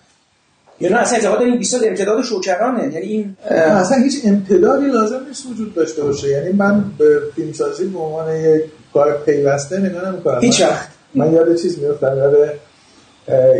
یعنی 0.80 0.94
اصلا 0.94 1.16
اعتقاد 1.16 1.38
داریم 1.38 1.58
20 1.58 1.72
سال 1.72 1.88
امتداد 1.88 2.24
شوکرانه. 2.24 2.82
یعنی 2.82 3.06
این 3.06 3.36
اصلا 3.50 3.98
هیچ 3.98 4.20
امتدادی 4.24 4.86
لازم 4.86 5.24
نیست 5.28 5.46
وجود 5.46 5.74
داشته 5.74 6.02
باشه. 6.02 6.28
یعنی 6.28 6.52
من 6.52 6.84
به 6.98 7.20
فیلمسازی 7.36 7.86
به 7.86 7.98
عنوان 7.98 8.36
یک 8.36 8.62
کار 8.92 9.22
پیوسته 9.24 9.78
نگاه 9.78 10.08
نمی‌کنم. 10.12 10.40
هیچ 10.40 10.60
وقت. 10.60 10.88
من 11.14 11.32
یاد 11.32 11.56
چیز 11.56 11.78
میفتم 11.78 12.16
یاد 12.16 12.36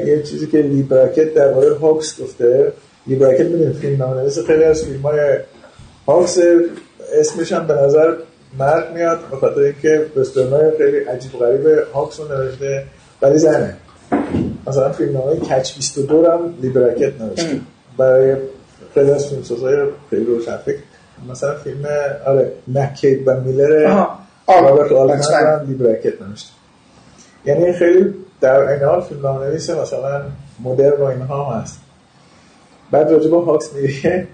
یه 0.07 0.23
چیزی 0.23 0.47
که 0.47 0.59
لی 0.59 0.83
براکت 0.83 1.35
در 1.35 1.55
مورد 1.55 1.77
هاکس 1.77 2.21
گفته. 2.21 2.73
لی 3.07 3.15
براکت 3.17 3.41
می‌دونید 3.45 3.77
فیلم 3.77 4.03
نامنویس 4.03 4.39
خیلی 4.39 4.65
از 4.65 4.85
فیلم 4.85 5.03
های 5.03 5.39
هاکس. 6.07 6.39
اسمش 7.13 7.53
هم 7.53 7.67
به 7.67 7.75
نظر 7.75 8.15
مرد 8.59 8.95
میاد 8.95 9.19
به 9.31 9.37
خاطر 9.37 9.61
اینکه 9.61 10.07
وسترنای 10.17 10.71
خیلی 10.79 10.99
عجیب 10.99 11.33
غریب 11.33 11.67
هاکس 11.95 12.21
رو 12.21 12.29
نوشته. 12.29 12.85
ولی 13.23 13.39
زنه. 13.39 13.77
مثلا 14.67 14.93
فیلم 14.93 15.13
نامه 15.13 15.37
کچ 15.37 15.77
22 15.77 16.27
هم 16.31 16.55
لیبراکت 16.63 17.21
نوشته. 17.21 17.61
برای 17.99 18.37
خیلی 18.95 19.11
از 19.11 19.29
فیلم 19.29 19.43
سازهای 19.43 19.77
خیلی 20.11 20.25
روشن 20.25 20.57
فکر. 20.57 20.79
مثلا 21.31 21.55
فیلم 21.55 21.87
آره 22.27 22.53
مکید 22.69 23.29
و 23.29 23.41
میلر. 23.41 24.07
رابرت 24.49 24.93
آلمن 24.93 25.23
هم 25.23 25.67
لیبراکت 25.69 26.23
نوشته. 26.23 26.51
یعنی 27.45 27.73
خیلی 27.73 28.15
در 28.41 28.61
این 28.61 28.83
حال 28.83 29.01
فیلم 29.01 29.27
نویس 29.27 29.71
مثلا 29.71 30.23
مدرن 30.65 31.01
و 31.01 31.05
اینها 31.05 31.45
هم 31.45 31.61
هست. 31.61 31.81
بعد 32.91 33.11
راجع 33.11 33.31
هاکس 33.31 33.75
میگه 33.75 34.27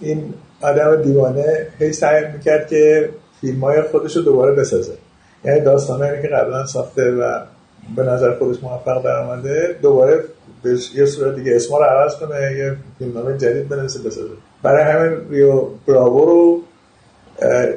این 0.00 0.34
آدم 0.60 1.02
دیوانه 1.02 1.66
هی 1.78 1.92
سعی 1.92 2.24
می‌کرد 2.32 2.68
که 2.68 3.10
فیلم 3.40 3.64
های 3.64 3.82
خودش 3.82 4.16
رو 4.16 4.22
دوباره 4.22 4.52
بسازه. 4.52 4.92
یعنی 5.44 5.60
داستانهایی 5.60 6.22
که 6.22 6.28
قبلا 6.28 6.66
ساخته 6.66 7.10
و 7.10 7.40
به 7.96 8.02
نظر 8.02 8.38
خودش 8.38 8.62
موفق 8.62 9.04
در 9.04 9.16
آمده 9.16 9.76
دوباره 9.82 10.24
به 10.62 10.78
یه 10.94 11.06
صورت 11.06 11.36
دیگه 11.36 11.56
اسما 11.56 11.78
رو 11.78 11.84
عوض 11.84 12.16
کنه 12.16 12.56
یه 12.58 12.76
فیلمنامه 12.98 13.38
جدید 13.38 13.68
بنویسه 13.68 13.98
بسازه. 13.98 14.28
برای 14.62 14.82
همین 14.82 15.30
ریو 15.30 15.64
براوو 15.86 16.24
رو 16.24 16.60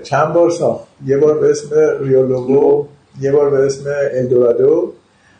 چند 0.03 0.33
بار 0.33 0.49
ساخت. 0.49 0.87
یه 1.05 1.17
بار 1.17 1.39
به 1.39 1.49
اسم 1.49 1.69
ریو 1.99 2.27
لوگو 2.27 2.87
یه 3.21 3.31
بار 3.31 3.49
به 3.49 3.57
اسم 3.57 3.83
الدورادو 4.11 4.93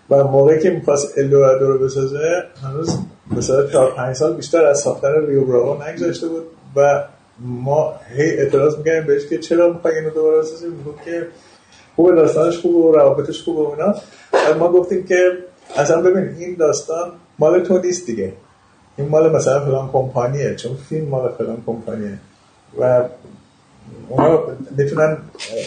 و 0.10 0.24
موقعی 0.24 0.60
که 0.60 0.70
می‌خواست 0.70 1.18
الدورادو 1.18 1.72
رو 1.72 1.80
بسازه 1.80 2.44
هنوز 2.64 2.98
مثلا 3.38 3.68
4 3.68 3.92
5 3.92 4.16
سال 4.16 4.34
بیشتر 4.34 4.66
از 4.66 4.80
ساختن 4.80 5.26
ریو 5.28 5.46
براوو 5.46 5.84
نگذاشته 5.84 6.28
بود 6.28 6.44
و 6.76 7.04
ما 7.40 7.94
هی 8.16 8.30
اعتراض 8.30 8.78
میگیم 8.78 9.06
بهش 9.06 9.28
که 9.28 9.38
چرا 9.38 9.74
می‌خوای 9.74 9.96
اینو 9.96 10.10
دوباره 10.10 10.40
بسازی 10.40 10.68
می‌گفت 10.68 11.06
که 11.06 11.28
خوب 11.96 12.16
داستانش 12.16 12.58
خوبه 12.58 12.78
و 12.78 12.92
روابطش 12.92 13.42
خوبه 13.44 13.62
و 13.62 13.72
اینا. 13.72 13.96
ما 14.60 14.72
گفتیم 14.72 15.04
که 15.04 15.32
اصلا 15.76 16.02
ببین 16.02 16.36
این 16.40 16.56
داستان 16.56 17.12
مال 17.40 17.64
تو 17.64 17.78
نیست 17.78 18.06
دیگه. 18.06 18.34
این 18.98 19.08
مال 19.08 19.36
مثلا 19.36 19.66
فلان 19.66 19.90
کمپانیه. 19.94 20.56
چون 20.56 20.76
فیلم 20.90 21.08
مال 21.08 21.32
فلان 21.38 21.58
کمپانیه. 21.66 22.20
و 22.80 23.04
اونا 24.10 24.40
می‌تونن 24.78 25.18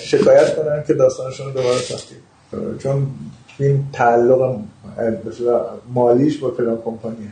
شکایت 0.02 0.56
کنن 0.56 0.84
که 0.86 0.94
داستانشون 0.94 1.46
رو 1.46 1.52
دوباره 1.52 1.78
ساختیم. 1.78 2.18
چون 2.78 3.06
فیلم 3.58 3.84
تعلق 3.92 4.58
مالیش 5.94 6.38
با 6.38 6.50
فلان 6.50 6.78
کمپانیه 6.84 7.28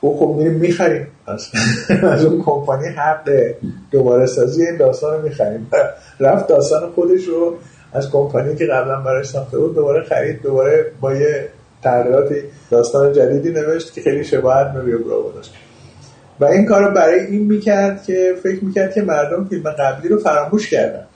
او 0.00 0.18
خب 0.18 0.34
میریم 0.38 0.54
می‌خریم. 0.54 1.06
از 2.02 2.24
اون 2.24 2.42
کمپانی 2.42 2.88
حق 2.88 3.30
دوباره 3.90 4.26
سازی 4.26 4.66
این 4.66 4.76
داستان 4.76 5.14
رو 5.14 5.22
می‌خریم. 5.22 5.70
رفت 6.20 6.46
داستان 6.46 6.90
خودش 6.90 7.24
رو 7.24 7.56
از 7.92 8.10
کمپانی 8.10 8.56
که 8.56 8.66
قبلا 8.66 9.00
برای 9.00 9.24
ساخته 9.24 9.58
بود 9.58 9.74
دوباره 9.74 10.04
خرید 10.04 10.42
دوباره 10.42 10.92
با 11.00 11.14
یه 11.14 11.48
تغییراتی 11.82 12.34
داستان 12.70 13.12
جدیدی 13.12 13.50
نوشت 13.50 13.92
که 13.92 14.00
خیلی 14.00 14.24
شباهت 14.24 14.72
به 14.72 14.84
ریو 14.84 14.98
براو 14.98 15.32
داشت. 15.32 15.54
و 16.40 16.44
این 16.44 16.66
کار 16.66 16.90
برای 16.90 17.20
این 17.20 17.46
می‌کرد 17.46 18.02
که 18.02 18.34
فکر 18.42 18.64
می‌کرد 18.64 18.94
که 18.94 19.02
مردم 19.02 19.44
فیلم 19.44 19.70
قبلی 19.70 20.08
رو 20.08 20.18
فراموش 20.18 20.70
کردن. 20.70 21.06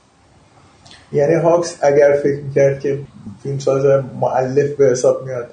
یعنی 1.12 1.34
هاکس 1.34 1.78
اگر 1.82 2.12
فکر 2.22 2.40
می‌کرد 2.40 2.80
که 2.80 2.98
فیلمساز 3.42 4.04
معلف 4.20 4.70
به 4.70 4.84
حساب 4.84 5.26
میاد 5.26 5.46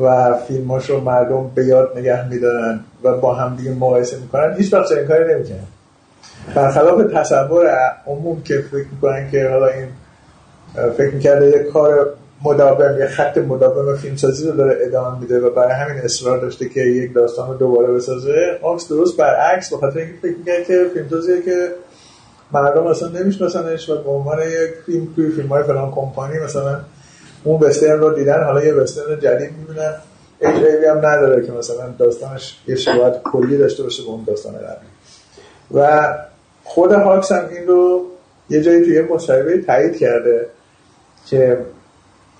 و 0.00 0.34
فیلماش 0.34 0.90
رو 0.90 1.00
مردم 1.00 1.50
به 1.54 1.64
یاد 1.64 1.98
نگه 1.98 2.28
میدارن 2.28 2.80
و 3.02 3.16
با 3.18 3.34
هم 3.34 3.56
دیگه 3.56 3.70
مقایسه 3.70 4.18
می‌کنن 4.18 4.54
هیچ 4.56 4.74
وقت 4.74 4.92
این 4.92 5.06
کاری 5.06 5.34
نمی‌کنن 5.34 5.58
برخلاف 6.54 7.12
تصور 7.14 7.66
عموم 8.06 8.42
که 8.42 8.64
فکر 8.70 8.86
می‌کنن 8.92 9.30
که 9.30 9.48
حالا 9.48 9.66
این 9.66 9.86
فکر 10.96 11.14
می‌کرده 11.14 11.46
یه 11.46 11.58
کار 11.58 12.14
مداوم 12.44 12.98
یه 12.98 13.06
خط 13.06 13.38
مداوم 13.38 13.96
فیلمسازی 13.96 14.50
رو 14.50 14.56
داره 14.56 14.78
ادامه 14.80 15.20
میده 15.20 15.40
و 15.40 15.50
برای 15.50 15.72
همین 15.72 16.02
اصرار 16.02 16.38
داشته 16.38 16.68
که 16.68 16.80
یک 16.80 17.14
داستان 17.14 17.48
رو 17.48 17.54
دوباره 17.54 17.92
بسازه. 17.92 18.58
آکس 18.62 18.88
درست 18.88 19.16
برعکس 19.16 19.70
به 19.70 19.76
خاطر 19.76 19.98
اینکه 19.98 20.14
فکر 20.22 20.36
می‌کرد 20.38 20.66
که 20.66 20.90
فیلمسازیه 20.94 21.42
که 21.42 21.68
مردم 22.52 22.86
اصلا 22.86 23.08
نمیشناسنش 23.08 23.90
و 23.90 24.02
به 24.02 24.10
عنوان 24.10 24.38
یک 24.38 24.70
فیلم 24.86 25.08
توی 25.16 25.30
فیلم 25.30 25.48
های 25.48 25.62
فلان 25.62 25.90
کمپانی 25.90 26.38
مثلا 26.38 26.80
اون 27.44 27.60
وسترن 27.60 28.00
رو 28.00 28.14
دیدن 28.14 28.44
حالا 28.44 28.64
یه 28.64 28.74
وسترن 28.74 29.20
جدید 29.20 29.50
می‌بینن. 29.58 29.94
ایج 30.40 30.64
ایوی 30.64 30.86
هم 30.86 30.98
نداره 30.98 31.46
که 31.46 31.52
مثلا 31.52 31.88
داستانش 31.98 32.58
یه 32.66 32.76
شباهت 32.76 33.22
کلی 33.22 33.58
داشته 33.58 33.82
باشه 33.82 34.02
به 34.02 34.08
اون 34.08 34.24
داستان 34.26 34.52
قبلی. 34.52 34.88
و 35.74 36.08
خود 36.64 36.92
هاکس 36.92 37.32
هم 37.32 37.48
این 37.50 37.66
رو 37.66 38.06
یه 38.50 38.62
جایی 38.62 38.84
توی 38.84 39.00
مصاحبه 39.00 39.58
تایید 39.58 39.98
کرده 39.98 40.46
که 41.26 41.58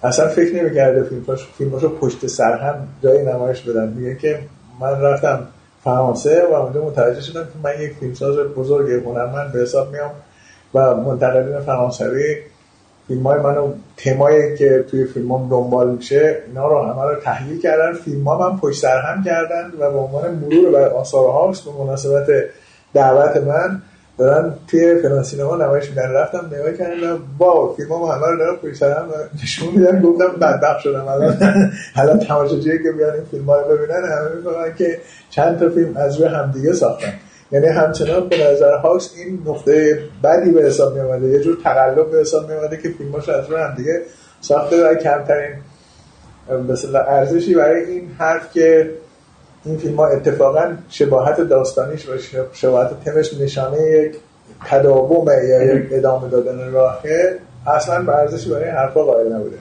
اصلا 0.05 0.29
فکر 0.29 0.63
نمی‌کرده 0.63 1.03
فیلماش 1.03 1.49
فیلماشو 1.59 1.99
پشت 1.99 2.27
سر 2.27 2.59
هم 2.59 2.89
جای 3.03 3.25
نمایش 3.25 3.61
بدن. 3.61 3.89
میگه 3.89 4.15
که 4.15 4.39
من 4.81 5.01
رفتم 5.01 5.47
فرانسه 5.85 6.47
و 6.51 6.55
اونجا 6.55 6.85
متوجه 6.85 7.21
شدم 7.21 7.43
که 7.43 7.51
من 7.63 7.81
یک 7.81 7.93
فیلمساز 7.93 8.37
بزرگ 8.37 9.05
هنرمند 9.05 9.53
به 9.53 9.59
حساب 9.59 9.93
میام 9.93 10.11
و 10.75 10.97
منتقدین 10.97 11.61
فرانسوی 11.61 12.37
فیلم 13.09 13.23
های 13.23 13.41
منو 13.41 13.73
تمایی 13.97 14.57
که 14.57 14.85
توی 14.91 15.05
فیلم 15.05 15.33
هم 15.33 15.49
دنبال 15.49 15.91
میشه 15.91 16.39
اینا 16.47 16.69
رو 16.69 16.83
همه 16.83 17.03
رو 17.03 17.21
تحلیل 17.21 17.61
کردن. 17.61 17.93
فیلم 17.93 18.29
ها 18.29 18.51
من 18.51 18.59
پشت 18.59 18.81
سر 18.81 19.01
هم 19.01 19.25
کردن 19.25 19.73
و 19.79 19.91
به 19.91 19.99
عنوان 19.99 20.35
مرور 20.35 20.73
بر 20.73 20.89
آثار 20.89 21.31
هاکس 21.31 21.61
به 21.61 21.71
مناسبت 21.85 22.27
دعوت 22.95 23.37
من 23.37 23.83
دارن 24.19 24.53
توی 24.69 24.95
فلان 25.03 25.23
سینما 25.23 25.57
نمایش 25.57 25.89
میدن. 25.89 26.11
رفتم 26.11 26.51
نگاه 26.53 26.73
کردم 26.73 27.19
با 27.39 27.75
فیلم 27.77 27.89
ها 27.89 28.15
همه 28.15 28.27
رو 28.27 28.39
دارم 28.39 28.57
پشت 28.57 28.75
سر 28.75 28.93
هم 28.93 29.07
نشون 29.43 29.69
میدن. 29.75 30.03
گفتم 30.03 30.29
بدبخت 30.41 30.81
شدم. 30.81 31.09
الان 31.09 31.37
الان 31.97 32.19
تماشاگری 32.19 32.83
که 32.83 32.93
بیان 32.93 33.15
این 33.15 33.25
فیلم 33.31 33.45
ها 33.45 33.61
رو 33.61 33.77
ببینن 33.77 34.05
همه 34.05 34.37
می‌فهمن 34.37 34.75
که 34.79 34.99
چند 35.31 35.59
تا 35.59 35.69
فیلم 35.69 35.97
از 35.97 36.17
روی 36.17 36.29
همدیگه 36.29 36.73
ساختن. 36.73 37.13
یعنی 37.53 37.67
همچنان 37.67 38.29
به 38.29 38.37
نظر 38.53 38.73
هاکس 38.73 39.11
این 39.17 39.43
نقطه 39.47 39.99
بدی 40.25 40.51
به 40.51 40.63
حساب 40.63 40.95
می 40.95 41.01
اومده 41.01 41.27
یه 41.27 41.41
جور 41.41 41.59
تقلب 41.65 42.11
به 42.11 42.19
حساب 42.19 42.51
می 42.51 42.57
اومده 42.57 42.77
که 42.77 42.89
فیلماش 42.89 43.29
از 43.29 43.51
روی 43.51 43.61
هم 43.61 43.75
دیگه 43.75 44.03
ساخته 44.41 44.91
و 44.91 44.95
کمترین 44.95 45.55
مثلا 46.69 47.01
ارزشی 47.01 47.55
برای 47.55 47.85
این 47.85 48.11
حرف 48.19 48.53
که 48.53 48.91
این 49.65 49.79
فیلم 49.79 49.97
ها 49.97 50.07
اتفاقا 50.07 50.73
شباهت 50.89 51.41
داستانیش 51.41 52.09
و 52.09 52.13
شباهت 52.53 53.05
تمش 53.05 53.35
نشانه 53.35 53.83
یک 53.83 54.17
تداوم 54.67 55.27
یا 55.29 55.63
یک 55.63 55.89
ادامه 55.91 56.29
دادن 56.29 56.73
راهه 56.73 57.39
اصلا 57.67 58.03
به 58.03 58.17
ارزشی 58.17 58.51
برای 58.51 58.71
حرفا 58.71 59.03
قائل 59.03 59.33
نبوده. 59.33 59.57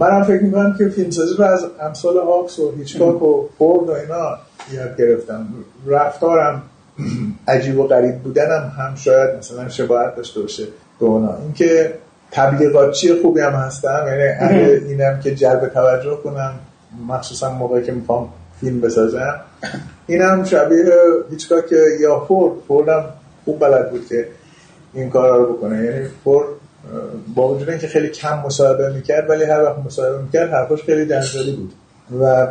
منم 0.00 0.24
فکر 0.24 0.42
می‌کنم 0.42 0.74
که 0.78 0.88
فیلمسازی 0.88 1.34
رو 1.38 1.44
از 1.44 1.66
امثال 1.80 2.18
هاکس 2.18 2.58
و 2.58 2.72
هیچکاک 2.76 3.22
و 3.22 3.48
فورد 3.58 3.88
و 3.88 3.92
اینا 3.92 4.38
یاد 4.72 4.96
گرفتم. 4.98 5.46
رفتارم 5.86 6.62
عجیب 7.48 7.78
و 7.78 7.86
غریب 7.86 8.18
بودنم 8.18 8.72
هم 8.78 8.94
شاید 8.94 9.36
مثلا 9.38 9.68
شباهت 9.68 10.16
داشته 10.16 10.40
باشه 10.40 10.64
به 11.00 11.06
اونا. 11.06 11.36
اینکه 11.42 11.94
تبلیغاتچی 12.30 13.14
خوبی 13.22 13.40
هم 13.40 13.52
هستم 13.52 14.04
یعنی 14.06 14.62
اینم 14.62 15.20
که 15.20 15.34
جلب 15.34 15.68
توجه 15.68 16.16
کنم 16.24 16.54
مخصوصا 17.08 17.50
موقعی 17.50 17.82
که 17.82 17.92
می‌خوام 17.92 18.28
فیلم 18.62 18.80
بسازم. 18.80 19.40
اینم 20.06 20.44
شبیه 20.44 20.84
هیچکاک 21.30 21.72
یا 22.00 22.20
فورد. 22.20 22.54
فوردم 22.68 23.04
خوب 23.44 23.60
بلد 23.60 23.90
بود 23.90 24.06
که 24.06 24.28
این 24.94 25.10
کارا 25.10 25.36
رو 25.36 25.52
بکنه. 25.52 25.84
یعنی 25.84 26.08
فورد 26.24 26.46
با 27.34 27.54
وجود 27.54 27.70
اینکه 27.70 27.86
خیلی 27.86 28.08
کم 28.08 28.42
مصاحبه 28.46 28.92
می‌کرد 28.92 29.30
ولی 29.30 29.44
هر 29.44 29.62
وقت 29.62 29.78
مصاحبه 29.78 30.22
می‌کرد 30.22 30.50
حرفاش 30.50 30.82
خیلی 30.82 31.06
جنجالی 31.06 31.56
بود 31.56 31.72
و 32.20 32.46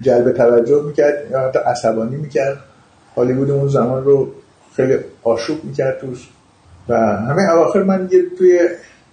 جلب 0.00 0.32
توجه 0.32 0.82
می‌کرد 0.82 1.30
یا 1.30 1.40
حتی 1.40 1.58
عصبانی 1.58 2.16
می‌کرد. 2.16 2.58
هالیوود 3.16 3.50
اون 3.50 3.68
زمان 3.68 4.04
رو 4.04 4.28
خیلی 4.76 4.98
آشوب 5.22 5.64
می‌کرد 5.64 5.98
توش. 6.00 6.28
و 6.88 6.96
همین 6.96 7.52
اواخر 7.52 7.82
من 7.82 8.08
یه 8.12 8.22
توی 8.38 8.60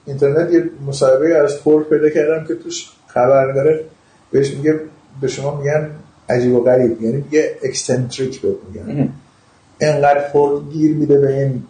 اینترنت 0.05 0.53
یه 0.53 0.69
مصاحبه 0.87 1.37
از 1.37 1.55
فورد 1.55 1.85
پیدا 1.89 2.09
کردم 2.09 2.47
که 2.47 2.55
توش 2.55 2.89
خبرنگاره. 3.07 3.83
بهش 4.31 4.53
میگه 4.53 4.79
به 5.21 5.27
شما 5.27 5.55
میگن 5.55 5.89
عجیب 6.29 6.53
و 6.55 6.63
غریب. 6.63 7.01
یعنی 7.01 7.15
میگه 7.17 7.51
eccentric 7.63 8.41
بهت 8.41 8.55
میگن. 8.67 9.09
انقدر 9.79 10.19
فورد 10.19 10.69
گیر 10.71 10.95
میده 10.95 11.19
به 11.19 11.33
این 11.39 11.63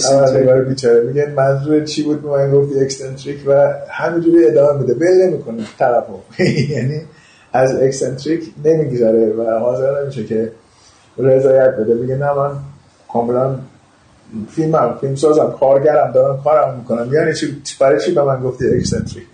خبرنگار 0.00 0.62
بیچاره. 0.64 1.04
میگه 1.04 1.26
منظور 1.36 1.84
چی 1.84 2.02
بود 2.02 2.22
به 2.22 2.28
من 2.28 2.52
گفتی 2.52 2.80
eccentric 2.80 3.38
و 3.46 3.74
همینجوری 3.90 4.46
ادامه 4.46 4.80
میده. 4.80 4.94
ول 4.94 5.26
نمی‌کنه 5.26 5.62
طرفو 5.78 6.12
یعنی 6.74 7.00
از 7.52 7.82
eccentric 7.82 8.52
نمی‌گذره 8.64 9.32
و 9.32 9.58
حاضر 9.58 10.02
نمیشه 10.02 10.24
که 10.24 10.52
رضایت 11.18 11.70
بده. 11.76 11.94
میگه 11.94 12.16
نه 12.16 12.32
من 12.32 12.50
کاملا 13.12 13.58
فیلمم 14.50 14.98
فیلم 15.00 15.14
سازم 15.14 15.56
کارگرم 15.60 16.12
دارم 16.12 16.42
کارم 16.44 16.78
می‌کنم. 16.78 17.14
یعنی 17.14 17.34
چی؟ 17.34 17.62
برای 17.80 18.00
چی 18.00 18.12
به 18.12 18.22
من 18.22 18.42
گفتی 18.42 18.66
eccentric 18.76 19.24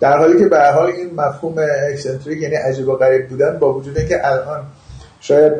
در 0.00 0.18
حالی 0.18 0.38
که 0.38 0.48
به 0.48 0.72
حال 0.72 0.86
این 0.86 1.14
مفهوم 1.14 1.54
eccentric 1.90 2.42
یعنی 2.42 2.54
عجیب 2.54 2.88
و 2.88 2.96
غریب 2.96 3.28
بودن 3.28 3.58
با 3.58 3.74
وجود 3.74 3.98
اینکه 3.98 4.26
الان 4.26 4.60
شاید 5.20 5.52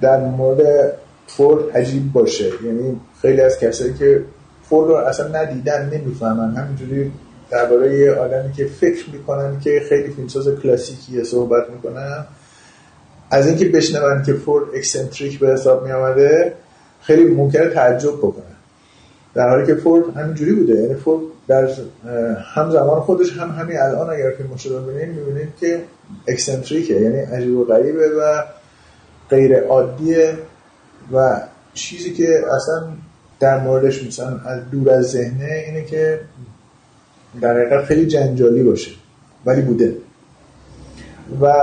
در 0.00 0.20
مورد 0.20 0.92
فورد 1.26 1.76
عجیب 1.76 2.12
باشه. 2.12 2.50
یعنی 2.64 3.00
خیلی 3.22 3.40
از 3.40 3.58
کسایی 3.58 3.94
که 3.94 4.22
فورد 4.68 4.88
رو 4.88 4.94
اصلا 4.94 5.28
ندیدن 5.28 5.90
نمی‌فهمن. 5.94 6.56
همینجوری 6.56 7.12
درباره 7.50 7.98
یه 7.98 8.12
آدمی 8.12 8.52
که 8.52 8.66
فکر 8.66 9.10
می‌کنن 9.12 9.60
که 9.60 9.82
خیلی 9.88 10.10
فیلمساز 10.10 10.48
کلاسیکیه 10.62 11.24
صحبت 11.24 11.70
می‌کنن. 11.70 12.24
از 13.30 13.46
اینکه 13.46 13.64
بشنون 13.64 14.22
که 14.22 14.32
فورد 14.32 14.64
eccentric 14.74 15.38
به 15.38 15.48
حساب 15.48 15.86
می 15.86 15.92
آمده 15.92 16.52
خیلی 17.02 17.24
ممکنه 17.24 17.68
تعجب 17.68 18.16
بکنه. 18.18 18.44
در 19.34 19.48
حالی 19.48 19.66
که 19.66 19.74
فورد 19.74 20.16
همینجوری 20.16 20.52
بوده. 20.52 20.74
یعنی 20.74 20.94
فورد 20.94 21.22
در 21.48 21.68
هم 22.54 22.70
زمان 22.70 23.00
خودش 23.00 23.32
هم 23.32 23.50
همین 23.50 23.78
الان 23.78 24.10
اگر 24.10 24.30
فیلم 24.30 24.76
رو 24.76 24.82
ببینید 24.82 25.16
می‌بینید 25.16 25.56
که 25.60 25.82
eccentric 26.28 26.87
ه 26.87 26.94
یعنی 26.94 27.18
عجیب 27.18 27.56
و 27.56 27.64
غریبه 27.64 28.08
و 28.08 28.42
غیر 29.30 29.60
عادیه 29.60 30.38
و 31.12 31.40
چیزی 31.74 32.12
که 32.12 32.44
اصلا 32.56 32.82
در 33.40 33.60
موردش 33.60 34.06
مثلا 34.06 34.40
از 34.46 34.70
دور 34.70 34.90
از 34.90 35.10
ذهنه 35.10 35.64
اینه 35.66 35.84
که 35.84 36.20
در 37.40 37.60
حقیقت 37.60 37.84
خیلی 37.84 38.06
جنجالی 38.06 38.62
باشه 38.62 38.90
ولی 39.46 39.62
بوده. 39.62 39.96
و 41.42 41.54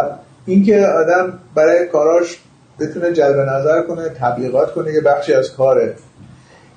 اینکه 0.46 0.88
آدم 0.88 1.40
برای 1.56 1.88
کاراش 1.88 2.40
بتونه 2.80 3.14
جلب 3.14 3.40
نظر 3.40 3.82
کنه 3.82 4.10
تبلیغات 4.10 4.74
کنه 4.74 4.94
یه 4.94 5.02
بخشی 5.02 5.34
از 5.34 5.52
کاره. 5.52 5.96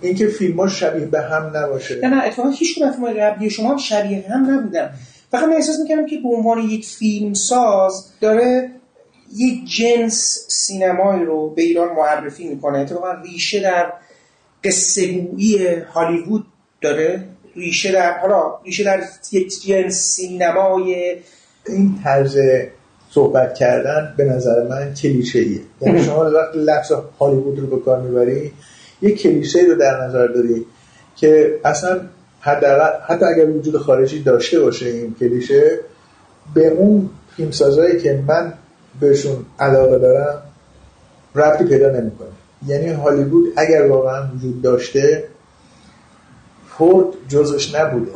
اینکه 0.00 0.26
فیلم 0.26 0.68
شبیه 0.68 1.06
به 1.06 1.20
هم 1.20 1.56
نباشه. 1.56 2.00
نه 2.02 2.08
نه 2.08 2.24
اتفاقا 2.24 2.48
هیچ 2.48 2.78
کدوم 2.78 2.92
فیلم 2.92 3.20
قبلی 3.20 3.50
شما 3.50 3.76
شبیه 3.76 4.24
هم 4.30 4.50
نبودن. 4.50 4.90
فقط 5.30 5.44
من 5.44 5.52
احساس 5.52 5.78
می‌کردم 5.78 6.06
که 6.06 6.16
به 6.22 6.28
عنوان 6.28 6.58
یک 6.58 6.86
فیلم 6.86 7.34
ساز 7.34 8.06
داره 8.20 8.70
یک 9.36 9.64
جنس 9.76 10.46
سینمایی 10.48 11.24
رو 11.24 11.50
به 11.50 11.62
ایران 11.62 11.96
معرفی 11.96 12.48
می‌کنه. 12.48 12.78
اتفاقا 12.78 13.12
ریشه 13.12 13.60
در 13.60 13.92
قصه 14.64 15.28
هالیوود 15.94 16.46
داره. 16.80 17.24
ریشه 17.56 17.92
در 17.92 18.18
حالا 18.18 18.58
ریشه 18.64 18.84
در 18.84 19.02
یک 19.32 19.62
جنس 19.66 19.94
سینمای 19.94 21.16
این 21.68 21.98
طرز 22.04 22.38
صحبت 23.10 23.54
کردن 23.54 24.14
به 24.16 24.24
نظر 24.24 24.68
من 24.68 24.94
کلیشه 24.94 25.38
ایه 25.38 25.60
یعنی 25.80 26.02
شما 26.02 26.30
وقتی 26.30 26.58
لفظ 26.58 26.92
هالیوود 27.20 27.58
رو 27.58 27.66
به 27.66 27.84
کار 27.84 28.00
می‌بری 28.00 28.52
یک 29.02 29.22
کلیشه 29.22 29.60
رو 29.60 29.74
در 29.74 30.04
نظر 30.04 30.26
داری 30.26 30.66
که 31.16 31.60
اصلا 31.64 32.00
حتی 32.40 33.24
اگر 33.24 33.50
وجود 33.50 33.76
خارجی 33.76 34.22
داشته 34.22 34.60
باشه 34.60 34.86
این 34.86 35.14
کلیشه 35.20 35.78
به 36.54 36.68
اون 36.68 37.10
فیلمسازایی 37.36 38.00
که 38.00 38.22
من 38.28 38.52
بهشون 39.00 39.36
علاقه 39.58 39.98
دارم 39.98 40.42
ربطی 41.34 41.64
پیدا 41.64 41.90
نمی‌کنه. 41.90 42.28
یعنی 42.66 42.88
هالیوود 42.88 43.52
اگر 43.56 43.86
واقعا 43.86 44.28
وجود 44.36 44.62
داشته 44.62 45.24
فورد 46.78 47.06
جزش 47.28 47.74
نبوده. 47.74 48.12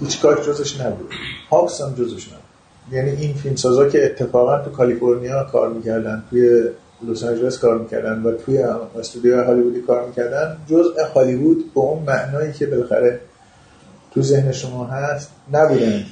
هیچکاک 0.00 0.46
جزش 0.46 0.80
نبوده. 0.80 1.14
هاکس 1.50 1.80
هم 1.80 1.94
جزش 1.94 2.28
نبوده. 2.28 2.42
یعنی 2.90 3.10
این 3.10 3.34
فیلمسازا 3.34 3.88
که 3.88 4.04
اتفاقا 4.04 4.58
تو 4.58 4.70
کالیفرنیا 4.70 5.44
کار 5.52 5.68
می‌کردن 5.68 6.22
توی 6.30 6.62
لس 7.08 7.24
آنجلس 7.24 7.58
کار 7.58 7.78
می‌کردن 7.78 8.22
و 8.22 8.32
توی 8.32 8.64
استودیو 8.98 9.44
هالیوودی 9.44 9.80
کار 9.80 10.06
می‌کردن. 10.06 10.56
جزء 10.70 11.04
هالیوود 11.14 11.74
به 11.74 11.80
اون 11.80 12.02
معنایی 12.02 12.52
که 12.52 12.66
بالاخره 12.66 13.20
تو 14.14 14.22
ذهن 14.22 14.52
شما 14.52 14.84
هست 14.84 15.30
نبودن. 15.52 16.02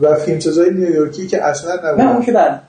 و 0.00 0.14
فیلمسازای 0.14 0.70
نیویورکی 0.70 1.26
که 1.26 1.44
اصلا 1.44 1.74
نبودن. 1.74 2.04
نه 2.04 2.12
اون 2.12 2.22
که 2.22 2.32
بعد. 2.32 2.60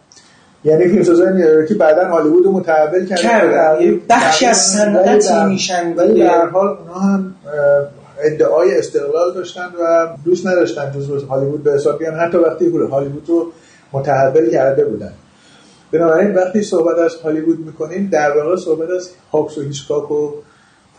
یعنی 0.64 0.88
فیلمسازای 0.88 1.34
نیویورکی 1.34 1.74
بعدا 1.74 2.08
هالیوود 2.08 2.46
رو 2.46 2.52
متحول 2.52 3.06
کردن. 3.06 3.22
کرد 3.22 4.08
بخشی 4.10 4.46
از 4.46 4.58
صنعتی 4.58 5.44
میشن 5.48 5.94
ولی 5.94 6.24
در 6.24 6.46
حال 6.46 6.68
اونا 6.68 6.94
هم 6.94 7.36
ادعای 8.24 8.78
استقلال 8.78 9.34
داشتن 9.36 9.70
و 9.82 10.08
دوست 10.26 10.48
نداشتن 10.48 10.92
جزو 10.92 11.26
هالیوود 11.26 11.64
به 11.64 11.74
حساب 11.74 12.00
بیان 12.00 12.16
حتی 12.16 12.38
وقتی 12.38 12.70
هالیوود 12.92 13.24
رو 13.28 13.52
متحول 13.92 14.52
کرده 14.52 14.86
بودن. 14.86 15.14
بنابراین 15.92 16.34
وقتی 16.34 16.62
صحبت 16.62 16.98
از 16.98 17.16
هالیوود 17.16 17.60
می‌کنیم 17.60 18.10
در 18.12 18.38
واقع 18.38 18.56
صحبت 18.56 18.90
از 18.90 19.10
هاکس 19.32 19.58
و 19.58 19.62
هیچکاک 19.62 20.12
و 20.12 20.34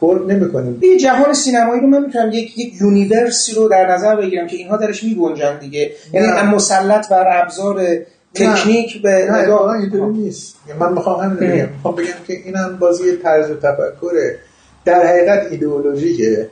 فورد 0.01 0.33
نمی‌کنیم. 0.33 0.81
یه 0.83 0.99
جهان 0.99 1.35
سینمایی 1.35 1.81
رو 1.81 1.87
من 1.87 2.05
می‌تونم 2.07 2.31
یک 2.33 2.59
یک 2.59 2.81
universe 2.81 3.47
ی 3.47 3.55
رو 3.55 3.69
در 3.69 3.93
نظر 3.93 4.17
بگیرم 4.17 4.47
که 4.47 4.57
اینها 4.57 4.77
درش 4.77 5.05
میگنجن 5.05 5.59
دیگه. 5.59 5.91
یعنی 6.13 6.27
مسلط 6.55 7.09
بر 7.09 7.43
ابزار 7.43 7.87
تکنیک 8.35 9.03
به 9.03 9.27
نه 9.31 9.49
واقعا 9.49 9.75
اینطوری 9.75 10.13
نیست. 10.13 10.55
من 10.81 10.93
می‌خوام 10.93 11.21
همین 11.21 11.37
بگم. 11.37 11.69
می‌خوام 11.73 11.95
بگم 11.95 12.07
که 12.27 12.33
اینم 12.33 12.77
بازی 12.77 13.17
طرز 13.17 13.51
تفکره 13.51 14.39
در 14.85 15.07
حقیقت 15.07 15.47
ایدئولوژیکه 15.51 16.49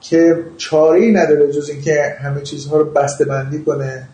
که 0.00 0.38
چاری 0.56 1.12
نداره 1.12 1.52
جز 1.52 1.70
اینکه 1.70 2.16
همه 2.22 2.40
چیزها 2.40 2.76
رو 2.76 2.84
بسته 2.84 3.24
بندی 3.24 3.62
کنه 3.62 4.08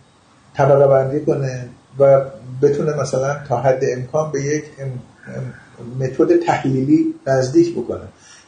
طبقه 0.57 0.87
بندی 0.87 1.25
کنه 1.25 1.69
و 1.99 2.21
بتونه 2.63 3.01
مثلا 3.01 3.37
تا 3.49 3.57
حد 3.57 3.85
امکان 3.97 4.33
به 4.33 4.43
یک 4.43 4.65
متد 6.01 6.41
تحلیلی 6.41 7.15
نزدیک 7.27 7.75
بکنه. 7.75 8.01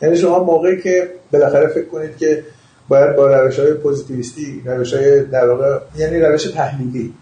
یعنی 0.03 0.17
شما 0.17 0.45
موقعی 0.45 0.81
که 0.81 1.09
بالاخره 1.33 1.67
فکر 1.67 1.85
کنید 1.85 2.17
که 2.17 2.45
باید 2.89 3.17
با 3.17 3.27
روش 3.27 3.59
های 3.59 3.75
پوزیتیویستی 3.75 4.63
روش 4.65 4.95
های 4.95 5.25
در 5.25 5.49
واقع 5.51 5.79
یعنی 5.97 6.21
روش 6.21 6.45
تحلیلی 6.45 7.15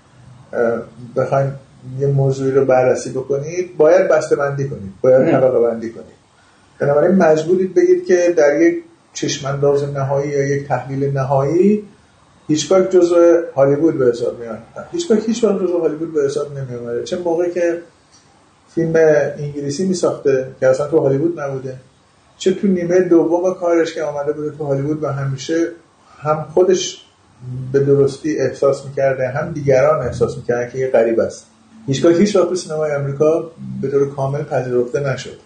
بخواید 1.17 1.53
یه 2.01 2.07
موضوعی 2.07 2.51
رو 2.51 2.65
بررسی 2.65 3.11
بکنید 3.11 3.77
باید 3.77 4.09
بسته 4.09 4.37
بندی 4.37 4.69
کنید 4.69 4.93
باید 5.01 5.31
طبقه 5.31 5.61
بندی 5.61 5.91
کنید. 5.91 6.17
بنابراین 6.79 7.15
مجبورید 7.15 7.75
بگید 7.75 8.07
که 8.07 8.35
در 8.37 8.61
یک 8.61 8.83
چشمانداز 9.13 9.85
نهایی 9.85 10.31
یا 10.31 10.57
یک 10.57 10.69
تحلیل 10.69 11.13
نهایی 11.13 11.83
هیچکاک 12.49 12.91
جزء 12.91 13.41
هالیوود 13.55 13.99
به 13.99 14.07
حساب 14.07 14.41
میاد. 14.41 14.59
هیچکاک 14.93 15.23
هیچ 15.27 15.45
وقت 15.45 15.61
هالیوود 15.61 16.15
به 16.15 16.25
حساب 16.25 16.59
نمیاد 16.59 17.05
چه 17.05 17.19
موقعی 17.19 17.51
که 17.51 17.83
فیلم 18.75 18.93
انگلیسی 19.39 19.87
می 19.87 19.95
ساخته 19.95 20.49
که 20.61 20.67
اصلا 20.67 20.89
تو 20.89 20.99
هالیوود 20.99 21.41
نبوده 21.41 21.77
چه 22.39 22.53
تو 22.53 22.67
نیمه 22.67 23.01
دوم 23.01 23.55
کارش 23.55 23.95
که 23.95 24.03
آمده 24.03 24.33
بوده 24.33 24.51
تو 24.51 24.65
هالیوود 24.65 25.03
و 25.03 25.09
همیشه 25.09 25.69
هم 26.19 26.47
خودش 26.55 27.03
به 27.73 27.81
درستی 27.81 28.39
احساس 28.39 28.87
می‌کرده 28.87 29.29
هم 29.29 29.53
دیگران 29.53 30.07
احساس 30.07 30.37
می‌کردن 30.37 30.71
که 30.71 30.79
یه 30.79 30.91
غریب 30.91 31.21
است. 31.21 31.47
هیچگاه 31.87 32.13
هیچ 32.13 32.37
وقت 32.37 32.55
سینمای 32.55 32.95
آمریکا 32.95 33.51
به 33.83 33.89
طور 33.89 34.15
کامل 34.15 34.43
پذیرفته 34.43 35.01
نشد. 35.01 35.37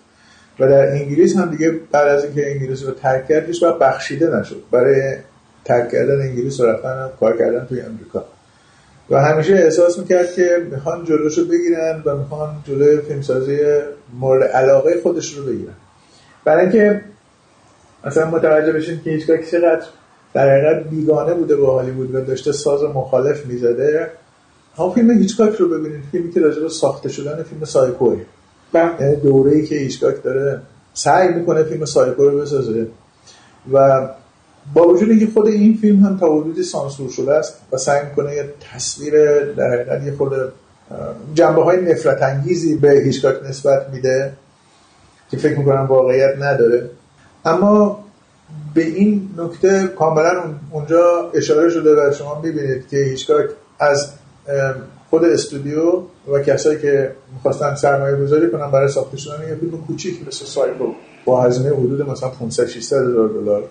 و 0.61 0.69
در 0.69 0.89
انگلیس 0.93 1.37
هم 1.37 1.51
دیگه 1.51 1.81
بعد 1.93 2.09
از 2.09 2.25
اینکه 2.25 2.51
انگلیس 2.51 2.83
رو 2.85 2.91
ترک 2.91 3.29
کرد 3.29 3.47
هیچ 3.47 3.65
بخشیده 3.65 4.37
نشد. 4.37 4.63
برای 4.71 5.17
ترک 5.65 5.91
کردن 5.91 6.21
انگلیس 6.21 6.61
و 6.61 6.67
رفتن 6.67 7.09
کار 7.21 7.39
کردن 7.39 7.67
توی 7.67 7.81
امریکا. 7.81 8.25
و 9.11 9.23
همیشه 9.23 9.55
احساس 9.55 9.99
می‌کرد 9.99 10.35
که 10.35 10.67
می‌خوان 10.71 11.05
جلوشو 11.05 11.45
بگیرن 11.45 12.03
و 12.05 12.17
می‌خوان 12.17 12.55
جلوی 12.65 13.01
فیلمسازی 13.01 13.59
مورد 14.21 14.43
علاقه 14.43 15.01
خودش 15.03 15.35
رو 15.35 15.45
بگیرن. 15.45 15.75
برای 16.45 16.63
اینکه 16.63 17.01
مثلا 18.05 18.31
متوجه 18.31 18.73
بشین 18.73 19.01
که 19.05 19.11
هیچگاه 19.11 19.39
چقدر 19.39 19.87
در 20.35 20.51
حقیقت 20.51 20.91
بیگانه 20.91 21.35
بوده 21.35 21.57
با 21.57 21.73
هالیوود 21.73 22.15
و 22.15 22.21
داشته 22.21 22.53
ساز 22.53 22.83
مخالف 22.83 23.47
می‌زده 23.47 24.11
هم 24.79 24.91
فیلم 24.91 25.11
هیچکاک 25.11 25.55
رو 25.55 25.69
ببینید. 25.69 26.05
فیلمی 26.13 26.33
که 26.33 26.41
راجع 26.41 26.69
ساخته 26.69 27.09
شدن 27.09 27.43
فیلم 27.43 27.65
سایکوه 27.65 28.21
بله. 28.73 28.91
یعنی 29.01 29.17
دوره 29.17 29.53
ای 29.53 29.67
که 29.67 29.75
هیچکاک 29.75 30.23
داره 30.23 30.61
سعی 30.95 31.29
می‌کنه 31.29 31.63
فیلم 31.63 31.85
سایکو 31.85 32.25
رو 32.25 32.39
بسازه. 32.39 32.87
و 33.73 34.09
با 34.75 34.89
وجود 34.89 35.11
اینکه 35.11 35.27
خود 35.35 35.47
این 35.47 35.77
فیلم 35.77 36.01
هم 36.01 36.19
تا 36.19 36.37
حدودی 36.37 36.63
سانسور 36.63 37.11
شده 37.11 37.33
است 37.33 37.55
و 37.73 37.77
سعی 37.77 38.05
می‌کنه 38.05 38.35
یه 38.35 38.45
تصویر 38.73 39.45
در 39.53 39.73
حقیقت 39.73 40.05
یه 40.05 40.13
خورده 40.13 40.53
جنبه 41.35 41.65
های 41.65 41.93
نفرت 41.93 42.23
انگیزی 42.23 42.75
به 42.75 42.91
هیچکاک 42.91 43.37
نسبت 43.49 43.91
میده 43.93 44.33
که 45.31 45.37
فکر 45.37 45.59
می‌کنم 45.59 45.87
واقعیت 45.87 46.35
نداره. 46.41 46.91
اما 47.45 48.05
به 48.75 48.83
این 48.85 49.31
نکته 49.39 49.87
کاملا 49.87 50.43
اونجا 50.71 51.31
اشاره 51.35 51.71
شده 51.71 51.95
و 51.95 52.13
شما 52.13 52.41
می‌بینید 52.41 52.89
که 52.89 52.97
هیچکاک 52.97 53.47
از 53.81 54.13
خود 55.11 55.25
استودیو 55.25 56.03
و 56.33 56.39
کسایی 56.47 56.79
که 56.79 57.13
می‌خواستن 57.35 57.75
سرمایه 57.75 58.17
گذاری 58.17 58.51
کنن 58.51 58.71
برای 58.71 58.89
ساخته 58.89 59.17
شدن 59.17 59.49
یه 59.49 59.55
فیلم 59.55 59.85
کوچیک 59.87 60.29
مثل 60.29 60.45
سایکو 60.45 60.85
با 61.25 61.43
هزینه 61.43 61.69
حدود 61.69 62.11
مثلا 62.11 62.29
500 62.29 62.67
600 62.67 62.97
هزار 62.97 63.29
دلار. 63.29 63.65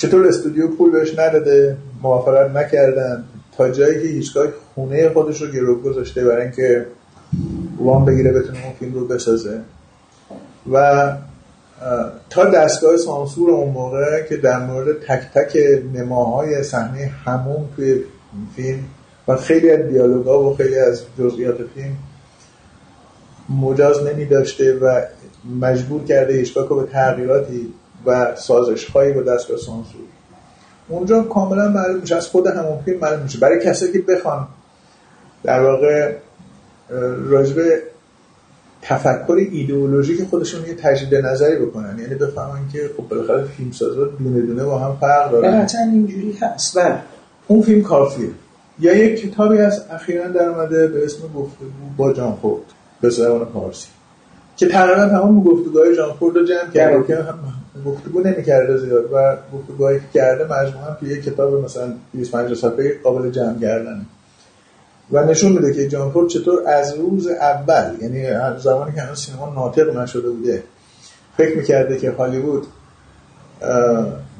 چطور 0.00 0.26
استودیو 0.26 0.68
پول 0.68 0.90
بهش 0.90 1.18
نداده؟ 1.18 1.76
موافقت 2.02 2.50
نکردن. 2.50 3.24
تا 3.56 3.70
جایی 3.70 4.02
که 4.02 4.08
هیچگاه 4.08 4.46
خونه 4.74 5.08
خودش 5.08 5.42
رو 5.42 5.50
گرو 5.50 5.80
گذاشته 5.80 6.24
برای 6.24 6.42
اینکه 6.42 6.86
وام 7.78 8.04
بگیره 8.04 8.32
بتونه 8.32 8.64
اون 8.64 8.74
فیلم 8.78 8.94
رو 8.94 9.06
بسازه. 9.06 9.60
و 10.72 11.12
تا 12.30 12.44
دستگاه 12.44 12.96
سانسور 12.96 13.50
اون 13.50 13.70
موقع 13.72 14.22
که 14.28 14.36
در 14.36 14.66
مورد 14.66 15.00
تک 15.00 15.22
تک 15.34 15.58
نماهای 15.94 16.62
صحنه 16.62 17.06
همون 17.24 17.68
توی 17.76 18.00
فیلم 18.56 18.84
و 19.28 19.36
خیلی 19.36 19.70
از 19.70 19.88
دیالوگا 19.88 20.50
و 20.50 20.56
خیلی 20.56 20.78
از 20.78 21.02
جزئیات 21.18 21.56
فیلم 21.74 21.96
مجاز 23.60 24.02
نمی 24.06 24.24
داشته 24.24 24.74
و 24.74 25.00
مجبور 25.60 26.04
کرده 26.04 26.32
هیچگاه 26.32 26.68
به 26.68 26.92
تغییراتی 26.92 27.72
و 28.06 28.36
سازش 28.36 28.84
هایی 28.84 29.12
با 29.12 29.22
دستگاه 29.22 29.56
سانسور. 29.56 30.00
اونجا 30.88 31.22
کاملا 31.22 31.68
معلوم 31.68 32.00
میشه 32.00 32.16
از 32.16 32.26
خود 32.26 32.46
همون 32.46 32.78
فیلم 32.84 32.98
معلوم 32.98 33.22
میشه. 33.22 33.38
برای 33.38 33.64
کسی 33.64 33.92
که 33.92 33.98
بخوان 33.98 34.48
در 35.42 35.62
واقع 35.62 36.14
راجبه 37.28 37.82
تفکر 38.82 39.46
ایدئولوژیک 39.50 40.24
خودشون 40.24 40.66
یه 40.66 40.74
تجدید 40.74 41.14
نظری 41.14 41.56
بکنن. 41.56 41.98
یعنی 41.98 42.14
بفهمن 42.14 42.68
که 42.72 42.90
خب 42.96 43.08
بالاخره 43.08 43.44
فیلم 43.44 43.72
سازا 43.72 44.04
دونه 44.04 44.40
دونه 44.40 44.64
با 44.64 44.78
هم 44.78 44.96
فرق 45.00 45.30
دارن. 45.32 45.62
قطعا 45.62 45.80
اینجوری 45.80 46.38
هست. 46.40 46.78
بله. 46.78 46.98
اون 47.46 47.62
فیلم 47.62 47.82
کافیه. 47.82 48.28
یا 48.80 48.94
یک 48.94 49.20
کتابی 49.20 49.58
از 49.58 49.84
اخیرا 49.90 50.28
در 50.28 50.48
اومده 50.48 50.86
به 50.86 51.04
اسم 51.04 51.22
گفتگو 51.22 51.66
با 51.96 52.12
جان 52.12 52.36
فورد 52.42 52.62
به 53.00 53.10
زبان 53.10 53.48
فارسی. 53.52 53.88
که 54.60 54.68
تقریبا 54.68 55.08
تمام 55.08 55.42
گفتگوهای 55.42 55.96
جان 55.96 56.12
فورد 56.12 56.36
رو 56.36 56.44
جمع 56.44 56.70
کرده 56.74 57.06
که 57.06 57.16
هم 57.16 57.38
گفتگو 57.86 58.20
نمی‌کرده 58.20 58.76
زیاد 58.76 59.04
و 59.12 59.36
گفتگوهایی 59.54 60.00
که 60.00 60.04
کرده 60.14 60.44
مجموعا 60.44 60.94
توی 61.00 61.08
یک 61.08 61.24
کتاب 61.24 61.64
مثلا 61.64 61.92
25 62.12 62.54
صفحه 62.54 62.98
قابل 63.04 63.30
جمع 63.30 63.60
کردنه. 63.60 64.06
و 65.12 65.24
نشون 65.24 65.52
میده 65.52 65.74
که 65.74 65.88
جان 65.88 66.10
فورد 66.10 66.28
چطور 66.28 66.68
از 66.68 66.94
روز 66.94 67.26
اول 67.26 67.96
یعنی 68.02 68.26
از 68.26 68.62
زمانی 68.62 68.92
که 68.92 69.00
هنوز 69.00 69.18
سینما 69.18 69.52
ناطق 69.54 69.96
نشده 69.96 70.30
بوده 70.30 70.62
فکر 71.36 71.56
می‌کرده 71.56 71.98
که 71.98 72.10
هالیوود 72.10 72.66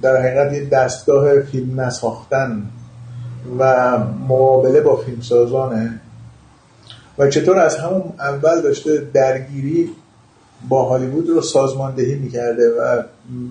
در 0.03 0.17
حقیقت 0.17 0.53
یه 0.53 0.65
دستگاه 0.65 1.41
فیلم 1.41 1.81
نساختن 1.81 2.63
و 3.59 3.99
مقابله 4.29 4.81
با 4.81 4.97
فیلمسازانه 4.97 6.01
و 7.19 7.29
چطور 7.29 7.59
از 7.59 7.77
همون 7.77 8.03
اول 8.19 8.61
داشته 8.61 9.03
درگیری 9.15 9.91
با 10.69 10.83
هالیوود 10.83 11.29
رو 11.29 11.41
سازماندهی 11.41 12.15
می‌کرده 12.15 12.71
و 12.71 13.03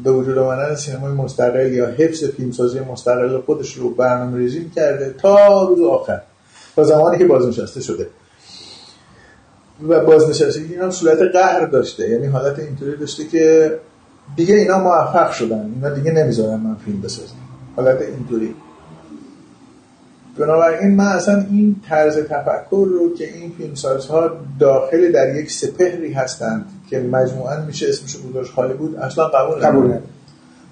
به 0.04 0.12
وجود 0.12 0.38
آمدن 0.38 0.76
سینمای 0.76 1.12
مستقل 1.12 1.74
یا 1.74 1.86
حفظ 1.86 2.24
فیلمسازی 2.24 2.80
مستقل 2.80 3.42
خودش 3.42 3.74
رو 3.74 3.90
برنامه 3.90 4.38
ریزی 4.38 4.60
می‌کرده 4.60 5.16
تا 5.18 5.64
روز 5.64 5.82
آخر. 5.82 6.22
تا 6.76 6.84
زمانی 6.84 7.18
که 7.18 7.26
بازنشسته 7.26 7.82
شده. 7.82 8.08
و 9.88 10.00
بازنشستگی 10.00 10.74
اینا 10.74 10.92
صورت 10.92 11.22
قهر 11.22 11.66
داشته. 11.66 12.10
یعنی 12.10 12.28
حالت 12.28 12.60
اینطوری 12.60 12.98
داشته 12.98 13.28
که 13.28 13.76
دیگه 14.36 14.56
اینا 14.56 14.80
موفق 14.80 15.32
شدن. 15.32 15.72
اینا 15.76 15.90
دیگه 15.90 16.12
نمی‌ذارن 16.12 16.60
من 16.60 16.76
فیلم 16.86 17.02
بسازم. 17.02 17.36
حالت 17.76 18.02
اینطوری. 18.02 18.56
بنابراین 20.40 20.96
من 20.96 21.06
اصلا 21.06 21.46
این 21.52 21.76
طرز 21.90 22.18
تفکر 22.18 22.88
رو 22.90 23.14
که 23.14 23.34
این 23.34 23.52
فیلمسازها 23.58 24.32
داخل 24.60 25.12
در 25.12 25.36
یک 25.36 25.52
سپهری 25.52 26.14
هستند 26.14 26.66
که 26.90 27.00
مجموعا 27.00 27.66
میشه 27.66 27.90
اسمش 27.90 28.18
گذاشت 28.30 28.52
هالیوود 28.52 28.96
اصلا 28.96 29.28
قبول 29.28 29.60
قبول 29.60 29.98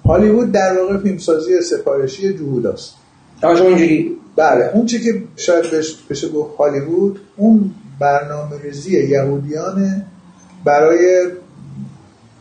هالیوود 0.04 0.52
در 0.52 0.78
واقع 0.78 0.98
فیلمسازی 0.98 1.60
سفارشی 1.60 2.34
جهوداست. 2.34 2.94
اینجوری 3.42 4.16
بله 4.36 4.70
اون 4.74 4.86
چی 4.86 5.00
که 5.00 5.22
شاید 5.36 5.70
بهش 5.70 5.96
بشه 6.10 6.28
گفت 6.28 6.56
هالیوود 6.56 7.20
اون 7.36 7.70
برنامه 8.00 8.62
ریزی 8.62 9.08
یهودیان 9.08 10.04
برای 10.64 11.26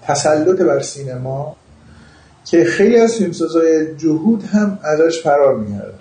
تسلط 0.03 0.61
بر 0.61 0.81
سینما 0.81 1.55
که 2.45 2.63
خیلی 2.63 2.99
از 2.99 3.15
فیلمسازهای 3.15 3.95
جهود 3.95 4.43
هم 4.43 4.79
ازش 4.83 5.21
فرار 5.23 5.55
میگردن. 5.55 5.99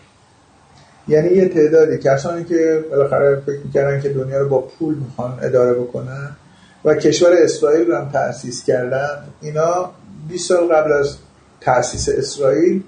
یعنی 1.09 1.29
یه 1.29 1.49
تعدادی 1.49 1.99
کسانی 1.99 2.45
که 2.45 2.85
بالاخره 2.91 3.43
فکر 3.47 3.59
می‌کردن 3.65 4.01
که 4.01 4.09
دنیا 4.09 4.39
رو 4.39 4.49
با 4.49 4.61
پول 4.61 4.95
می‌خوان 4.95 5.39
اداره 5.43 5.75
بکنن 5.75 6.37
و 6.85 6.95
کشور 6.95 7.33
اسرائیل 7.33 7.87
رو 7.87 7.97
هم 7.97 8.09
تأسیس 8.09 8.65
کردن 8.65 9.19
اینا 9.41 9.91
20 10.29 10.49
سال 10.49 10.67
قبل 10.69 10.93
از 10.93 11.17
تأسیس 11.61 12.09
اسرائیل 12.09 12.83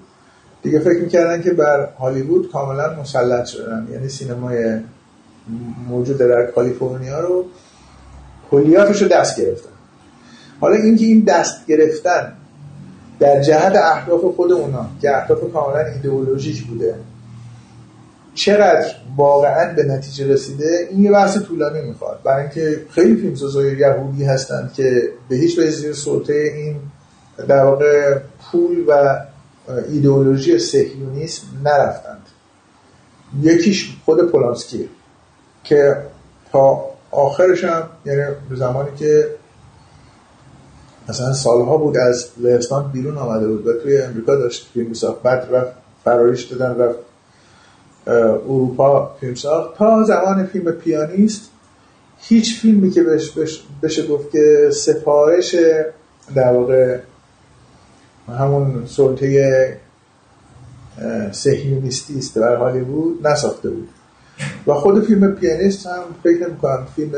دیگه 0.63 0.79
فکر 0.79 0.99
می‌کردن 0.99 1.41
که 1.41 1.51
بر 1.51 1.89
هالیوود 1.99 2.51
کاملا 2.51 2.95
مسلط 3.01 3.45
شدن. 3.45 3.87
یعنی 3.91 4.09
سینمای 4.09 4.79
موجود 5.89 6.17
در 6.17 6.45
کالیفرنیا 6.45 7.19
رو 7.19 7.45
کلیاتش 8.51 9.01
رو 9.01 9.07
دست 9.07 9.41
گرفتن. 9.41 9.69
حالا 10.61 10.75
اینکه 10.75 11.05
این 11.05 11.23
دست 11.23 11.67
گرفتن 11.67 12.33
در 13.19 13.41
جهت 13.41 13.75
اهداف 13.75 14.21
خود 14.35 14.51
اونا 14.51 14.89
که 15.01 15.17
اهداف 15.17 15.39
کاملا 15.53 15.85
ایدئولوژیک 15.85 16.63
بوده 16.67 16.95
چقدر 18.39 18.95
واقعا 19.17 19.73
به 19.73 19.83
نتیجه 19.83 20.27
رسیده 20.27 20.87
این 20.91 21.03
یه 21.03 21.11
بحث 21.11 21.37
طولانی 21.37 21.81
می‌خواد. 21.81 22.19
برای 22.23 22.41
اینکه 22.41 22.81
خیلی 22.89 23.15
فیلمسازای 23.15 23.77
یهودی 23.77 24.23
هستند 24.23 24.73
که 24.73 25.09
به 25.29 25.35
هیچ 25.35 25.59
وجه 25.59 25.71
زیر 25.71 25.93
سلطه 25.93 26.33
این 26.33 26.75
در 27.47 27.63
واقع 27.63 28.19
پول 28.51 28.85
و 28.87 29.19
ایدئولوژی 29.89 30.59
سهیونیسم 30.59 31.43
نرفتند. 31.63 32.25
یکیش 33.41 33.97
خود 34.05 34.31
پولانسکی 34.31 34.89
که 35.63 35.97
تا 36.51 36.85
آخرش 37.11 37.63
هم 37.63 37.83
یعنی 38.05 38.23
زمانی 38.55 38.89
که 38.97 39.27
مثلا 41.09 41.33
سالها 41.33 41.77
بود 41.77 41.97
از 41.97 42.27
لهستان 42.37 42.91
بیرون 42.91 43.17
آمده 43.17 43.47
بود 43.47 43.67
و 43.67 43.73
توی 43.73 44.01
امریکا 44.01 44.35
داشت 44.35 44.69
فیلم 44.73 44.93
بعد 45.23 45.47
رفت 45.51 45.71
فراریش 46.03 46.43
دادن 46.43 46.81
رفت 46.81 47.08
اروپا 48.09 49.15
فیلم 49.19 49.35
ساخت 49.35 49.77
تا 49.77 50.03
زمان 50.03 50.45
فیلم 50.45 50.71
پیانیست 50.71 51.49
هیچ 52.17 52.61
فیلمی 52.61 52.91
که 52.91 53.03
بش 53.03 53.31
بش 53.31 53.63
بشه 53.83 54.07
گفت 54.07 54.31
که 54.31 54.69
سفارش 54.73 55.55
در 56.35 56.53
واقع 56.53 56.99
همون 58.27 58.83
سلطه 58.85 59.77
سهیونیستی 61.31 62.17
است 62.17 62.35
در 62.35 62.55
هالیوود 62.55 63.27
نساخته 63.27 63.69
بود. 63.69 63.89
و 64.67 64.73
خود 64.73 65.05
فیلم 65.05 65.31
پیانیست 65.31 65.87
هم 65.87 66.03
فکر 66.23 66.47
نمی 66.47 66.57
کنم 66.57 66.87
فیلم 66.95 67.11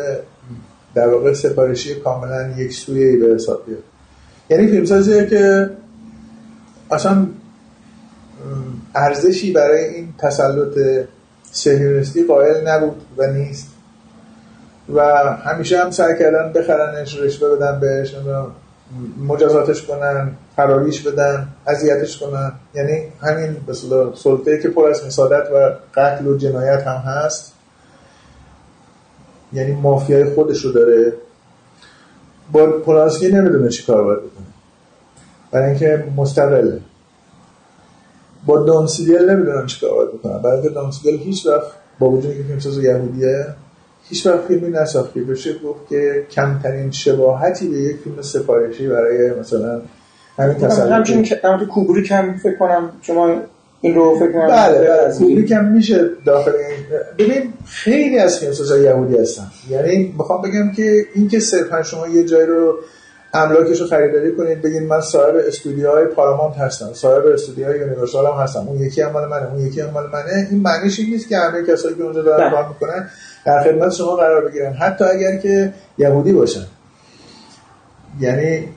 در 0.96 1.08
واقع 1.08 1.34
سفارشی 1.34 1.96
کاملا 1.96 2.50
یک 2.58 2.74
سویه 2.74 3.18
به 3.18 3.36
حساب 3.36 3.66
بیاد. 3.66 3.84
یعنی 4.50 4.68
فیلمسازیه 4.68 5.26
که 5.26 5.70
اصلا 6.92 7.28
ارزشی 8.96 9.54
برای 9.54 9.86
این 9.86 10.14
تسلط 10.18 11.06
سهیونیستی 11.52 12.24
قائل 12.24 12.68
نبود 12.68 13.02
و 13.18 13.28
نیست. 13.28 13.68
و 14.94 15.02
همیشه 15.46 15.80
هم 15.80 15.92
سعی 15.92 16.20
کردن 16.20 16.54
بخرنش 16.54 17.20
رشوه 17.20 17.56
بدن 17.56 17.80
بهش 17.80 18.16
مجازاتش 19.28 19.84
کنن 19.84 20.32
فراریش 20.56 21.02
بدن 21.02 21.48
اذیتش 21.68 22.18
کنن. 22.18 22.52
یعنی 22.76 23.04
همین 23.22 23.58
مثلا 23.68 24.16
سلطه 24.16 24.60
که 24.62 24.70
پر 24.70 24.90
از 24.90 25.04
حسادت 25.04 25.48
و 25.52 25.76
قتل 25.96 26.28
و 26.28 26.38
جنایت 26.38 26.88
هم 26.88 26.98
هست. 26.98 27.54
یعنی 29.54 29.72
مافیای 29.72 30.26
خودش 30.26 30.66
رو 30.66 30.72
داره. 30.72 31.14
با 32.52 32.66
پولانسکی 32.66 33.32
نمی‌دونه 33.32 33.70
چی 33.70 33.86
کار 33.86 34.04
باید 34.04 34.20
بکنه. 34.20 34.46
برای 35.52 35.70
اینکه 35.70 36.04
مستقله. 36.18 36.80
با 38.46 38.64
دانسیدل 38.64 39.30
نمی‌دونم 39.30 39.66
چی 39.66 39.80
کار 39.82 39.96
باید 39.96 40.10
بکنم. 40.10 40.42
برای 40.42 40.54
اینکه 40.54 40.70
دانسیدل 40.70 41.18
هیچ 41.18 41.48
وقت 41.48 41.68
با 42.00 42.10
وجودی 42.10 42.38
که 42.38 42.44
فیلمساز 42.44 42.78
یهودیه 42.78 43.46
هیچ 44.10 44.28
وقت 44.28 44.40
فیلمی 44.48 44.70
نساخت 44.70 45.14
که 45.14 45.22
بشه 45.22 45.54
گفت 45.54 45.90
که 45.90 46.26
کمترین 46.32 46.92
شباهتی 46.92 47.68
به 47.68 47.78
یک 47.78 47.98
فیلم 47.98 48.22
سفارشی 48.22 48.88
برای 48.88 49.40
مثلا 49.40 49.82
همین 50.38 50.56
تسلط 50.56 50.92
همچنین 50.92 51.24
که 51.24 51.40
کوبریک 51.70 52.12
هم 52.12 52.38
فکر 52.38 52.58
کنم 52.58 52.90
شما 53.02 53.36
این 53.82 53.96
رو 53.96 54.20
فکر 54.20 54.32
کنم. 54.32 54.48
بله 54.48 54.80
بله 54.80 55.14
کوبریک 55.18 55.52
هم 55.52 55.72
میشه 55.72 56.10
داخل 56.26 56.52
این. 56.52 56.78
ببین 57.18 57.54
خیلی 57.66 58.20
از 58.20 58.40
فیلمسازای 58.40 58.84
یهودی 58.84 59.18
هستن. 59.18 59.48
یعنی 59.70 60.16
می‌خوام 60.18 60.42
بگم 60.42 60.72
که 60.72 61.06
اینکه 61.16 61.40
صرفا 61.40 61.84
شما 61.84 62.08
یه 62.08 62.24
جای 62.24 62.46
رو 62.46 62.76
املاکش 63.34 63.82
رو 63.82 63.88
خریداری 63.88 64.36
کنید 64.36 64.62
بگید 64.62 64.84
من 64.84 65.02
صاحب 65.02 65.36
استودیوهای 65.36 66.06
پارامونت 66.06 66.58
هستم 66.58 66.94
صاحب 66.94 67.26
استودیوهای 67.26 67.80
یونیورسال 67.80 68.26
هم 68.26 68.44
هستم 68.44 68.60
اون 68.68 68.82
یکی 68.82 69.02
هم 69.02 69.12
مال 69.12 69.30
منه 69.30 69.52
اون 69.54 69.62
یکی 69.68 69.82
هم 69.82 69.90
مال 69.90 70.10
منه. 70.14 70.48
این 70.52 70.62
معنیش 70.62 71.00
این 71.00 71.10
نیست 71.10 71.30
که 71.30 71.38
همه 71.38 71.64
کسایی 71.64 71.96
که 71.96 72.04
اونجا 72.04 72.22
دارن 72.22 72.52
کار 72.52 72.68
می‌کنن 72.68 73.10
در 73.46 73.64
خدمت 73.64 73.94
شما 73.94 74.16
قرار 74.16 74.50
بگیرن. 74.50 74.74
حتی 74.74 75.04
اگر 75.04 75.38
که 75.38 75.74
یهودی 75.98 76.34
باشن. 76.34 76.66
یعنی 78.20 78.68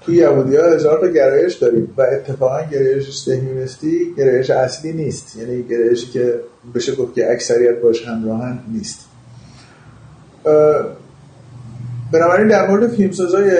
توی 0.00 0.16
یهودی 0.16 0.56
ها 0.56 0.66
هزار 0.66 1.00
تا 1.00 1.06
گرایش 1.06 1.54
داریم 1.54 1.94
و 1.96 2.02
اتفاقا 2.02 2.62
گرایش 2.62 3.16
سهیونیستی 3.16 4.14
گرایش 4.18 4.50
اصلی 4.50 4.92
نیست. 4.92 5.36
یعنی 5.36 5.62
گرایشی 5.62 6.06
که 6.06 6.40
بشه 6.74 6.94
گفت 6.94 7.14
که 7.14 7.32
اکثریت 7.32 7.80
باش 7.80 8.08
همراهن 8.08 8.58
نیست. 8.72 9.00
بنابراین 12.12 12.48
در 12.48 12.68
مورد 12.68 12.90
فیلمسازای 12.90 13.50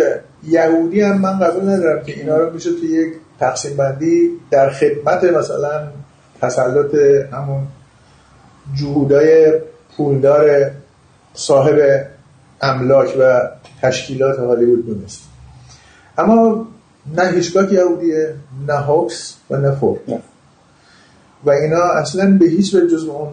یهودی 0.49 1.01
هم 1.01 1.21
من 1.21 1.39
قبول 1.39 1.69
ندارم 1.69 2.05
که 2.05 2.13
اینا 2.13 2.37
رو 2.37 2.53
میشه 2.53 2.71
توی 2.71 2.89
یک 2.89 3.15
تقسیم 3.41 3.77
بندی 3.77 4.31
در 4.51 4.71
خدمت 4.71 5.25
مثلا 5.25 5.89
تسلط 6.41 6.95
همون 7.33 7.67
جهودای 8.75 9.61
پولدار 9.97 10.71
صاحب 11.35 12.07
املاک 12.61 13.17
و 13.21 13.41
تشکیلات 13.83 14.39
هالیوود 14.39 14.87
دونست. 14.87 15.21
اما 16.19 16.67
نه 17.17 17.31
هیچگاه 17.31 17.73
یهودیه 17.73 18.35
نه 18.67 18.75
هوکس 18.75 19.37
و 19.51 19.57
نه 19.57 19.71
فورد. 19.71 20.01
و 21.45 21.51
اینا 21.51 21.83
اصلا 21.83 22.37
به 22.41 22.47
هیچ 22.47 22.75
وجه 22.75 22.87
جز 22.87 23.05
اون 23.05 23.29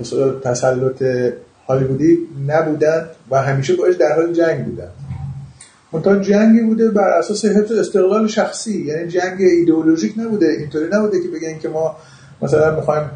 مثلا 0.00 0.30
تسلط 0.30 1.02
هالیوودی 1.68 2.18
نبودن 2.46 3.06
و 3.30 3.42
همیشه 3.42 3.76
باش 3.76 3.94
در 3.94 4.16
حال 4.16 4.32
جنگ 4.32 4.64
بودن. 4.64 4.88
منتها 5.92 6.16
جنگی 6.16 6.60
بوده 6.60 6.90
بر 6.90 7.08
اساس 7.08 7.44
حفظ 7.44 7.72
استقلال 7.72 8.26
شخصی. 8.26 8.82
یعنی 8.86 9.08
جنگ 9.08 9.40
ایدئولوژیک 9.40 10.14
نبوده 10.16 10.46
اینطوری 10.46 10.88
نبوده 10.92 11.22
که 11.22 11.28
بگن 11.28 11.58
که 11.58 11.68
ما 11.68 11.96
مثلا 12.42 12.76
می‌خوایم 12.76 13.10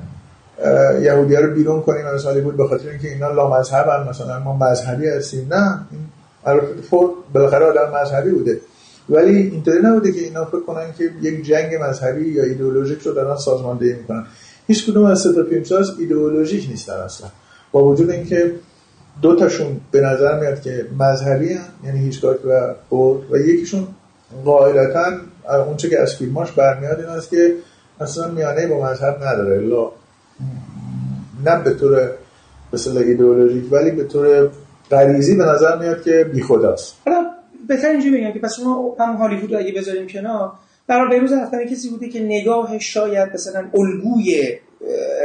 یهودی 1.03 1.35
ها 1.35 1.41
رو 1.41 1.55
بیرون 1.55 1.83
کنیم 1.83 2.07
از 2.07 2.25
هالیوود 2.25 2.57
به 2.57 2.69
خاطر 2.69 2.89
اینکه 2.89 3.09
اینا 3.09 3.33
لا 3.33 3.61
مذهبن 3.61 4.09
مثلا 4.09 4.39
ما 4.39 4.57
مذهبی 4.57 5.09
هستیم. 5.09 5.49
نه 5.51 5.81
این 5.91 6.61
فورد 6.91 7.11
بالاخره 7.35 7.65
آدم 7.65 8.01
مذهبی 8.03 8.31
بوده. 8.31 8.61
ولی 9.09 9.37
اینطوری 9.37 9.83
نبوده 9.83 10.13
که 10.13 10.21
اینا 10.21 10.45
فکر 10.45 10.61
کنن 10.61 10.87
که 10.99 11.11
یک 11.23 11.45
جنگ 11.45 11.75
مذهبی 11.83 12.29
یا 12.29 12.45
ایدئولوژیک 12.45 12.99
رو 12.99 13.13
دارن 13.13 13.37
سازماندهی 13.37 13.93
می‌کنن. 13.93 14.27
هیچ 14.67 14.91
کدوم 14.91 15.05
از 15.05 15.21
سه 15.21 15.33
تا 15.33 15.45
فیلمساز 15.45 15.91
ایدئولوژیک 15.99 16.71
نیستن 16.71 16.93
اصلا. 16.93 17.29
با 17.73 17.85
وجود 17.85 18.11
اینکه 18.11 18.53
دو 19.25 19.37
تاشون 19.37 19.81
به 19.91 20.01
نظر 20.01 20.41
میاد 20.41 20.61
که 20.61 20.87
مذهبی 20.99 21.53
هن. 21.53 21.69
یعنی 21.85 21.99
هیچگاک 21.99 22.37
و 22.47 22.75
فورد 22.91 23.33
و 23.33 23.37
یکیشون 23.37 23.87
قاعدتا 24.45 25.05
اون 25.67 25.77
چه 25.77 25.89
که 25.91 26.01
از 26.01 26.15
فیلماش 26.15 26.53
برمیاد 26.53 27.01
این 27.01 27.09
است 27.09 27.31
که 27.31 27.55
اصلا 28.01 28.29
میانه 28.29 28.67
با 28.67 28.91
مذهب 28.91 29.17
نداره. 29.25 29.61
لا. 29.61 29.91
نه 31.45 31.63
به 31.63 31.75
طور 31.75 32.11
مثل 32.73 32.99
ایدئولوژیک 32.99 33.73
ولی 33.73 33.91
به 33.91 34.05
طور 34.05 34.51
غریزی 34.91 35.37
به 35.37 35.45
نظر 35.45 35.79
میاد 35.79 36.03
که 36.03 36.25
بی 36.25 36.43
خداست 36.43 36.95
حالا 37.05 37.31
بهتر 37.69 37.89
اینجوری 37.89 38.21
بگم 38.21 38.33
که 38.33 38.39
پس 38.39 38.61
ما 38.61 38.97
هم 38.99 39.17
هالیوود 39.17 39.53
رو 39.53 39.59
اگه 39.59 39.73
بذاریم 39.73 40.07
کنار 40.07 40.53
برای 40.87 41.11
بهروز 41.11 41.33
رفتن 41.33 41.67
کسی 41.67 41.91
بوده 41.91 42.09
که 42.09 42.21
نگاه 42.21 42.79
شاید 42.79 43.29
مثلا 43.35 43.65
الگوی 43.75 44.59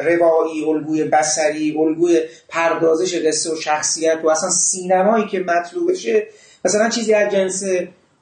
روایی 0.04 0.66
الگوی 0.66 1.04
بسری 1.04 1.78
الگوی 1.78 2.20
پردازش 2.50 3.16
قصه 3.16 3.54
و 3.54 3.56
شخصیت 3.56 4.20
و 4.24 4.30
اصلا 4.30 4.50
سینمایی 4.50 5.28
که 5.28 5.40
مطلوبشه 5.40 6.28
مثلا 6.66 6.90
چیزی 6.90 7.14
از 7.14 7.32
جنس 7.32 7.64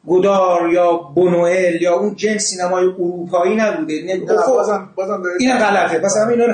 گودار 0.05 0.69
یا 0.73 0.97
بونوئل 0.97 1.81
یا 1.81 1.99
اون 1.99 2.15
جنس 2.15 2.43
سینمای 2.43 2.85
اروپایی 2.85 3.55
نبوده. 3.55 4.03
نه 4.03 4.19
بازم 4.47 4.89
بازم 4.95 5.23
این 5.39 5.57
غلطه. 5.57 5.99
پس 5.99 6.17
همین 6.17 6.39
رو 6.39 6.53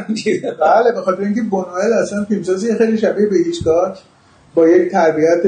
بله 0.62 0.92
به 0.92 1.02
خاطر 1.02 1.22
اینکه 1.22 1.42
بونوئل 1.42 1.94
اصلا 1.94 2.26
فیلمسازی 2.26 2.76
خیلی 2.76 2.98
شبیه 2.98 3.28
به 3.28 3.36
هیچگاک 3.36 4.00
با 4.56 4.68
یک 4.68 4.92
تربیت 4.92 5.44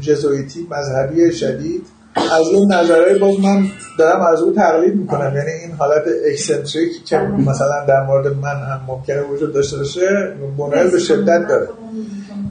جزویتی 0.00 0.66
مذهبی 0.70 1.32
شدید. 1.32 1.86
از 2.14 2.46
اون 2.54 2.72
نظرهای 2.72 3.18
باز 3.18 3.40
من 3.40 3.64
دارم 3.98 4.20
از 4.20 4.42
او 4.42 4.52
تقلید 4.52 4.94
می‌کنم. 4.94 5.32
یعنی 5.36 5.50
این 5.50 5.72
حالت 5.78 6.02
اکسنتریک 6.26 7.04
که 7.04 7.18
مثلا 7.18 7.84
در 7.88 8.02
مورد 8.02 8.26
من 8.26 8.56
هم 8.56 8.80
ممکنه 8.86 9.22
وجود 9.22 9.52
داشته 9.52 9.76
باشه 9.76 10.32
بونوئل 10.56 10.90
به 10.90 10.98
شدت 10.98 11.48
داره. 11.48 11.68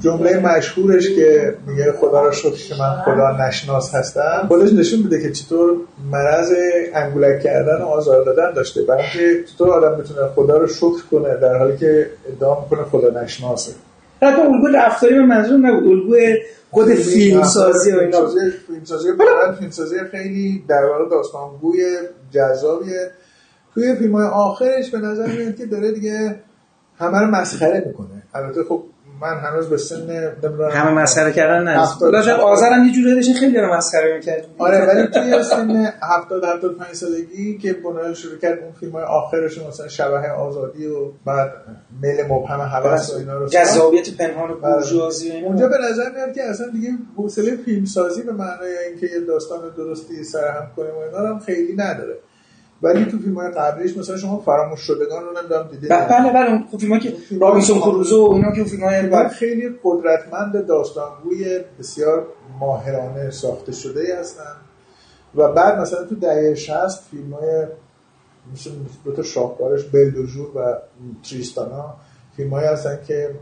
جمله 0.03 0.39
مشهورش 0.39 1.09
که 1.09 1.55
میگه 1.67 1.91
خدا 1.91 2.25
رو 2.25 2.31
شکر 2.31 2.67
که 2.67 2.75
من 2.79 3.01
خدا 3.05 3.47
نشناس 3.47 3.95
هستم. 3.95 4.45
خودش 4.47 4.73
نشون 4.73 4.99
میده 4.99 5.21
که 5.21 5.31
چطور 5.31 5.77
مرض 6.11 6.51
انگولک 6.93 7.39
کردن 7.39 7.81
و 7.81 7.85
آزار 7.85 8.25
دادن 8.25 8.53
داشته. 8.53 8.81
برای 8.81 9.01
اینکه 9.01 9.43
چطور 9.53 9.69
آدم 9.69 9.97
می‌تونه 9.97 10.19
خدا 10.35 10.57
رو 10.57 10.67
شکر 10.67 11.03
کنه 11.11 11.37
در 11.41 11.57
حالی 11.57 11.77
که 11.77 12.09
ادعا 12.35 12.61
می‌کنه 12.61 12.83
خدا 12.83 13.21
نشناسه. 13.21 13.71
حتی 14.21 14.41
الگو 14.41 14.67
رفتاری 14.67 15.15
به 15.15 15.21
منظور 15.21 15.57
نبود. 15.57 15.87
الگوی 15.87 16.37
خود 16.71 16.93
فیلم 16.93 17.43
سازی 17.43 17.91
و 17.91 17.99
اینا. 17.99 18.27
فیلم 18.67 18.83
سازی 18.83 19.07
فیلم 19.59 19.71
سازی 19.71 19.99
خیلی 20.11 20.65
در 20.67 20.85
واقع 20.85 21.09
داستانگوی 21.09 21.85
جذابیه. 22.31 23.11
توی 23.73 23.95
فیلم 23.95 24.15
های 24.15 24.25
آخرش 24.27 24.91
به 24.91 24.97
نظر 24.97 25.27
میاد 25.27 25.55
که 25.55 25.65
داره 25.65 25.91
دیگه 25.91 26.39
همه 26.97 27.19
رو 27.19 27.27
مسخره 27.27 27.83
می‌کنه. 27.87 28.23
البته 28.33 28.63
خب 28.63 28.83
من 29.21 29.37
هنوز 29.37 29.69
به 29.69 29.77
سن 29.77 30.01
نمی‌دونم 30.01 30.71
همه 30.71 30.91
مسخره 30.91 31.31
کردن 31.31 31.63
نه 31.63 31.87
راجب 32.01 32.39
آذرم 32.39 32.83
یه 32.85 32.91
جوری 32.91 33.15
داشتین 33.15 33.35
خیلی 33.35 33.57
رو 33.57 33.73
مسخره 33.73 34.13
می‌کرد 34.13 34.45
آره 34.57 34.85
ولی 34.85 35.07
توی 35.07 35.43
سن 35.43 35.93
70 36.01 36.43
75 36.43 36.93
سالگی 36.93 37.57
که 37.57 37.73
بونوئل 37.73 38.13
شروع 38.13 38.37
کرد 38.37 38.59
اون 38.59 38.71
فیلم 38.71 38.91
های 38.91 39.03
آخرش 39.03 39.57
مثلا 39.57 39.87
شبه 39.87 40.31
آزادی 40.31 40.87
و 40.87 41.11
بعد 41.25 41.51
میل 42.01 42.25
مبهم 42.29 42.59
هوس 42.59 43.13
و 43.13 43.17
اینا 43.17 43.37
رو 43.37 43.47
ساخت. 43.47 43.65
جذابیت 43.65 44.17
پنهان 44.17 44.51
و 44.51 44.55
بله. 44.55 44.73
بورژوازی. 44.73 45.31
اونجا 45.31 45.67
به 45.67 45.77
نظر 45.91 46.11
میاد 46.15 46.33
که 46.33 46.43
اصلا 46.43 46.67
دیگه 46.67 46.89
حوصله 47.15 47.55
فیلم 47.55 47.85
سازی 47.85 48.21
به 48.21 48.31
معنای 48.31 48.77
اینکه 48.89 49.05
یه 49.05 49.19
داستان 49.19 49.59
درستی 49.77 50.23
سرهم 50.23 50.71
کنیم 50.75 50.95
و 50.95 50.97
اینا 50.97 51.29
هم 51.29 51.39
خیلی 51.39 51.75
نداره 51.75 52.15
ولی 52.81 53.05
تو 53.05 53.19
فیلم 53.19 53.35
های 53.35 53.51
قبلیش 53.51 53.97
مثلا 53.97 54.17
شما 54.17 54.39
فراموش 54.39 54.79
شدگان 54.79 55.23
رو 55.23 55.31
نمی‌دونم 55.41 55.67
دیدید 55.67 55.89
بله 55.89 56.33
بله 56.33 56.49
اون 56.49 56.79
فیلم 56.79 56.99
که 56.99 57.13
رابینسون 57.39 57.79
کروزو 57.79 58.27
و 58.27 58.33
اینا 58.33 58.51
که 58.51 58.63
فیلم 58.63 58.83
های 58.83 59.09
های 59.09 59.29
خیلی 59.29 59.79
قدرتمند 59.83 60.67
داستانگوی 60.67 61.59
بسیار 61.79 62.27
ماهرانه 62.59 63.31
ساخته 63.31 63.71
شده 63.71 64.19
هستن. 64.19 64.55
و 65.35 65.51
بعد 65.51 65.79
مثلا 65.79 66.03
تو 66.03 66.15
دهه 66.15 66.55
60 66.55 67.03
فیلم 67.11 67.33
های 67.33 67.65
مثل 68.53 68.71
دو 69.05 69.11
تا 69.11 69.23
شاهکارش 69.23 69.83
بلدوژور 69.83 70.57
و 70.57 70.77
تریستانا 71.29 71.95
فیلم 72.35 72.53
هستن 72.53 72.99
که 73.07 73.35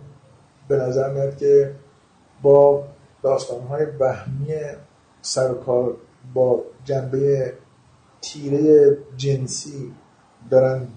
به 0.68 0.76
نظر 0.76 1.14
میاد 1.14 1.38
که 1.38 1.72
با 2.42 2.84
داستان 3.24 3.62
های 3.62 3.86
وهمی 4.00 4.54
سر 5.22 5.52
و 5.52 5.56
کار 5.56 5.96
با 6.34 6.64
جنبه 6.86 7.54
تیره 8.34 8.98
جنسی 9.18 9.92
دارن 10.50 10.88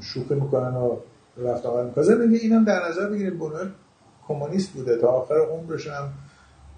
شوخی 0.00 0.34
می‌کنن 0.34 0.74
و 0.76 0.96
رفت 1.36 1.66
آمد 1.66 1.86
می‌کنن 1.86 2.20
اینکه 2.20 2.38
اینم 2.38 2.64
در 2.64 2.88
نظر 2.88 3.08
بگیریم 3.08 3.38
بونوئل 3.38 3.68
کمونیست 4.28 4.70
بوده. 4.70 4.96
تا 4.96 5.08
آخر 5.08 5.34
عمرش 5.34 5.86
هم 5.86 6.12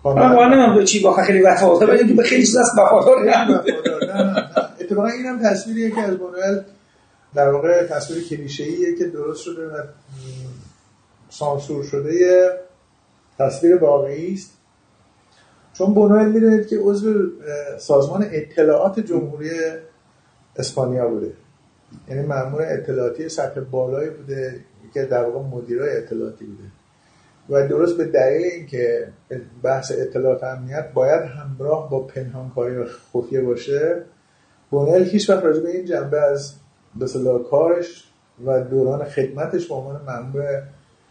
من 0.04 0.48
نمیم 0.48 0.74
به 0.74 0.84
چی 0.84 1.02
واقعا 1.02 1.24
خیلی 1.24 1.42
وفادار 1.42 1.90
ولی 1.90 2.12
به 2.12 2.22
خیلی 2.22 2.46
چیز 2.46 2.56
از 2.56 2.70
وفادار. 2.78 3.24
نه 3.24 3.62
اتفاقا 4.80 5.08
اینم 5.08 5.42
تصویریه 5.42 5.90
که 5.90 6.00
از 6.00 6.16
بونوئل 6.16 6.60
در 7.34 7.48
واقع 7.48 7.86
تصویر 7.86 8.28
کلیشه‌ایه 8.28 8.98
که 8.98 9.04
درست 9.04 9.42
شده 9.42 9.66
و 9.66 9.82
سانسور 11.30 11.84
شده 11.84 12.50
تصویر 13.38 13.76
واقعی 13.76 14.34
است. 14.34 14.57
چون 15.78 15.94
بونوئل 15.94 16.28
می‌دونید 16.28 16.66
که 16.66 16.78
عضو 16.78 17.30
سازمان 17.78 18.26
اطلاعات 18.32 19.00
جمهوری 19.00 19.50
اسپانیا 20.56 21.08
بوده. 21.08 21.32
یعنی 22.08 22.26
مأمور 22.26 22.62
اطلاعاتی 22.62 23.28
سطح 23.28 23.60
بالایی 23.60 24.10
بوده 24.10 24.60
که 24.94 25.04
در 25.04 25.24
واقع 25.24 25.56
مدیرای 25.56 25.96
اطلاعاتی 25.96 26.44
بوده. 26.44 26.62
و 27.50 27.68
درست 27.68 27.96
به 27.96 28.04
دلیل 28.04 28.42
اینکه 28.44 29.08
بحث 29.62 29.92
اطلاعات 29.92 30.44
امنیت 30.44 30.92
باید 30.94 31.22
همراه 31.22 31.90
با 31.90 32.00
پنهانکاری 32.00 32.76
و 32.76 32.84
خفیه 32.84 33.40
باشه 33.40 34.02
بونل 34.70 35.04
هیچ 35.04 35.30
وقت 35.30 35.44
راجع 35.44 35.60
به 35.60 35.70
این 35.70 35.84
جنبه 35.84 36.20
از 36.20 36.52
به 36.96 37.06
کارش 37.50 38.04
و 38.46 38.60
دوران 38.60 39.04
خدمتش 39.04 39.68
به 39.68 39.74
عنوان 39.74 40.00
مأمور 40.06 40.62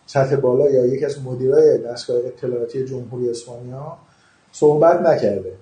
سطح 0.05 0.35
بالا 0.35 0.69
یا 0.69 0.85
یکی 0.85 1.05
از 1.05 1.23
مدیرای 1.23 1.77
دستگاه 1.77 2.17
اطلاعاتی 2.17 2.85
جمهوری 2.85 3.29
اسپانیا 3.29 3.97
صحبت 4.59 5.01
نکرده. 5.01 5.53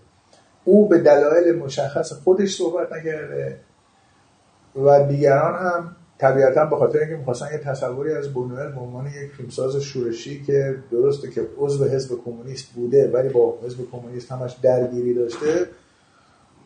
او 0.65 0.87
به 0.87 0.97
دلایل 0.97 1.55
مشخص 1.55 2.13
خودش 2.13 2.55
صحبت 2.57 2.91
نکرده 2.91 3.59
و 4.85 5.03
دیگران 5.03 5.55
هم 5.55 5.95
طبیعتا 6.17 6.65
به 6.65 6.75
خاطر 6.75 6.99
اینکه 6.99 7.15
می‌خواستن 7.15 7.47
یه 7.51 7.57
تصوری 7.57 8.13
از 8.13 8.33
بونوئل 8.33 8.71
به 8.71 8.79
عنوان 8.79 9.07
یک 9.07 9.31
فیلمساز 9.37 9.75
شورشی 9.75 10.43
که 10.43 10.75
درسته 10.91 11.29
که 11.29 11.47
عضو 11.57 11.85
حزب 11.85 12.15
کمونیست 12.25 12.65
بوده 12.75 13.11
ولی 13.11 13.29
با 13.29 13.57
حزب 13.65 13.77
کمونیست 13.91 14.31
همش 14.31 14.55
درگیری 14.61 15.13
داشته 15.13 15.67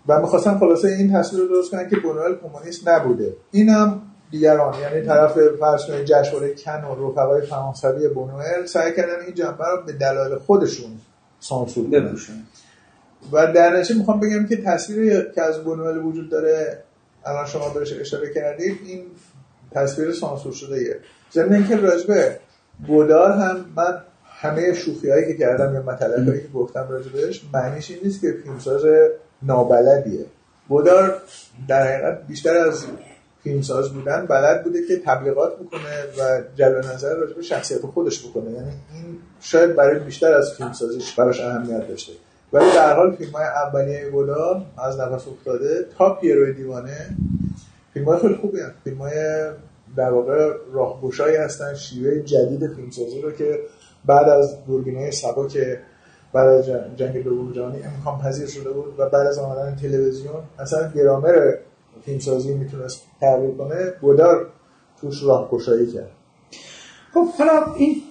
و 0.07 0.21
می‌خواستن 0.21 0.57
خلاصه 0.57 0.87
این 0.87 1.13
تصویر 1.13 1.41
رو 1.41 1.47
درست 1.47 1.71
کنن 1.71 1.89
که 1.89 1.95
بونوئل 1.95 2.35
کمونیست 2.35 2.87
نبوده. 2.87 3.33
این 3.51 3.69
هم 3.69 4.01
دیگران 4.31 4.73
یعنی 4.79 5.05
طرف 5.05 5.37
فرض 5.59 5.85
جشنواره 6.05 6.55
کن 6.55 6.83
و 6.83 7.09
رفقای 7.09 7.41
فرانسوی 7.41 8.07
بونوئل 8.07 8.65
سعی 8.65 8.95
کردن 8.95 9.25
این 9.25 9.35
جنبه 9.35 9.65
رو 9.65 9.83
به 9.85 9.93
دلایل 9.93 10.35
خودشون 10.35 10.91
سانسور 11.39 11.87
بپوشن 11.87 12.33
و 13.31 13.53
در 13.53 13.77
نتیجه 13.77 13.99
می‌خوام 13.99 14.19
بگم 14.19 14.47
که 14.47 14.57
تصویری 14.57 15.21
که 15.35 15.41
از 15.41 15.63
بونوئل 15.63 15.97
وجود 15.97 16.29
داره 16.29 16.83
الان 17.25 17.45
شما 17.45 17.69
بهش 17.69 17.93
اشاره 17.93 18.33
کردید 18.33 18.79
این 18.85 19.05
تصویر 19.71 20.11
سانسور 20.11 20.53
شده 20.53 20.75
ایه. 20.75 20.99
ضمن 21.33 21.53
اینکه 21.53 21.75
راجبه 21.75 22.39
گودار 22.87 23.31
هم 23.31 23.65
من 23.75 24.01
همه 24.25 24.73
شوخی 24.73 25.09
هایی 25.09 25.27
که 25.27 25.37
کردم 25.37 25.73
یا 25.73 25.81
مطلب 25.81 26.27
هایی 26.27 26.41
که 26.41 26.47
گفتم 26.47 26.87
راجبش 26.89 27.41
معنیش 27.53 27.91
این 27.91 27.99
نیست 28.03 28.21
که 28.21 28.35
فیلمساز 28.43 28.85
نابلدیه. 29.41 30.25
گودار 30.69 31.21
در 31.67 31.87
حقیقت 31.87 32.27
بیشتر 32.27 32.57
از 32.57 32.85
فیلمساز 33.43 33.93
بودن 33.93 34.25
بلد 34.25 34.63
بوده 34.63 34.87
که 34.87 35.01
تبلیغات 35.05 35.59
بکنه 35.59 36.03
و 36.19 36.41
جلب 36.55 36.77
نظر 36.77 37.15
راجع 37.15 37.33
به 37.33 37.41
شخصیت 37.41 37.81
خودش 37.81 38.27
بکنه. 38.27 38.51
یعنی 38.51 38.69
این 38.93 39.17
شاید 39.41 39.75
برای 39.75 39.99
بیشتر 39.99 40.33
از 40.33 40.53
فیلمسازیش 40.53 41.13
براش 41.13 41.41
اهمیت 41.41 41.87
داشته. 41.87 42.13
ولی 42.53 42.65
در 42.65 42.95
حال 42.95 43.15
فیلم 43.15 43.31
های 43.31 43.45
اولیه 43.45 44.09
گودار 44.09 44.61
از 44.77 44.99
نفس 44.99 45.27
افتاده 45.27 45.85
تا 45.97 46.13
پیروی 46.13 46.53
دیوانه 46.53 47.09
فیلم 47.93 48.05
های 48.05 48.19
خیلی 48.19 48.35
خوبی 48.35 48.59
هست 48.59 48.73
فیلم 48.83 48.97
های 48.97 49.49
در 49.95 50.11
واقع 50.11 50.53
هستن 51.37 51.73
شیوه 51.73 52.19
جدید 52.19 52.73
فیلمسازی 52.73 53.21
رو 53.21 53.31
که 53.31 53.59
بعد 54.05 54.29
از 54.29 54.65
دوربینای 54.65 55.11
سبا 55.11 55.47
که 55.47 55.79
بعد 56.33 56.47
از 56.47 56.65
جنگ 56.95 57.23
دوم 57.23 57.51
جهانی 57.51 57.77
امکان 57.83 58.19
پذیر 58.19 58.47
شده 58.47 58.69
بود 58.69 58.99
و 58.99 59.09
بعد 59.09 59.27
از 59.27 59.39
آمدن 59.39 59.75
تلویزیون 59.75 60.43
اصلا 60.59 60.91
گرامر 60.95 61.53
فیلمسازی 62.05 62.53
می‌تونست 62.53 63.01
تغییر 63.21 63.51
کنه 63.55 63.93
گودار 64.01 64.47
توش 65.01 65.23
راهگشایی 65.23 65.87
کرد. 65.91 66.11
خب 67.13 67.27
حالا 67.37 67.73
این 67.77 68.01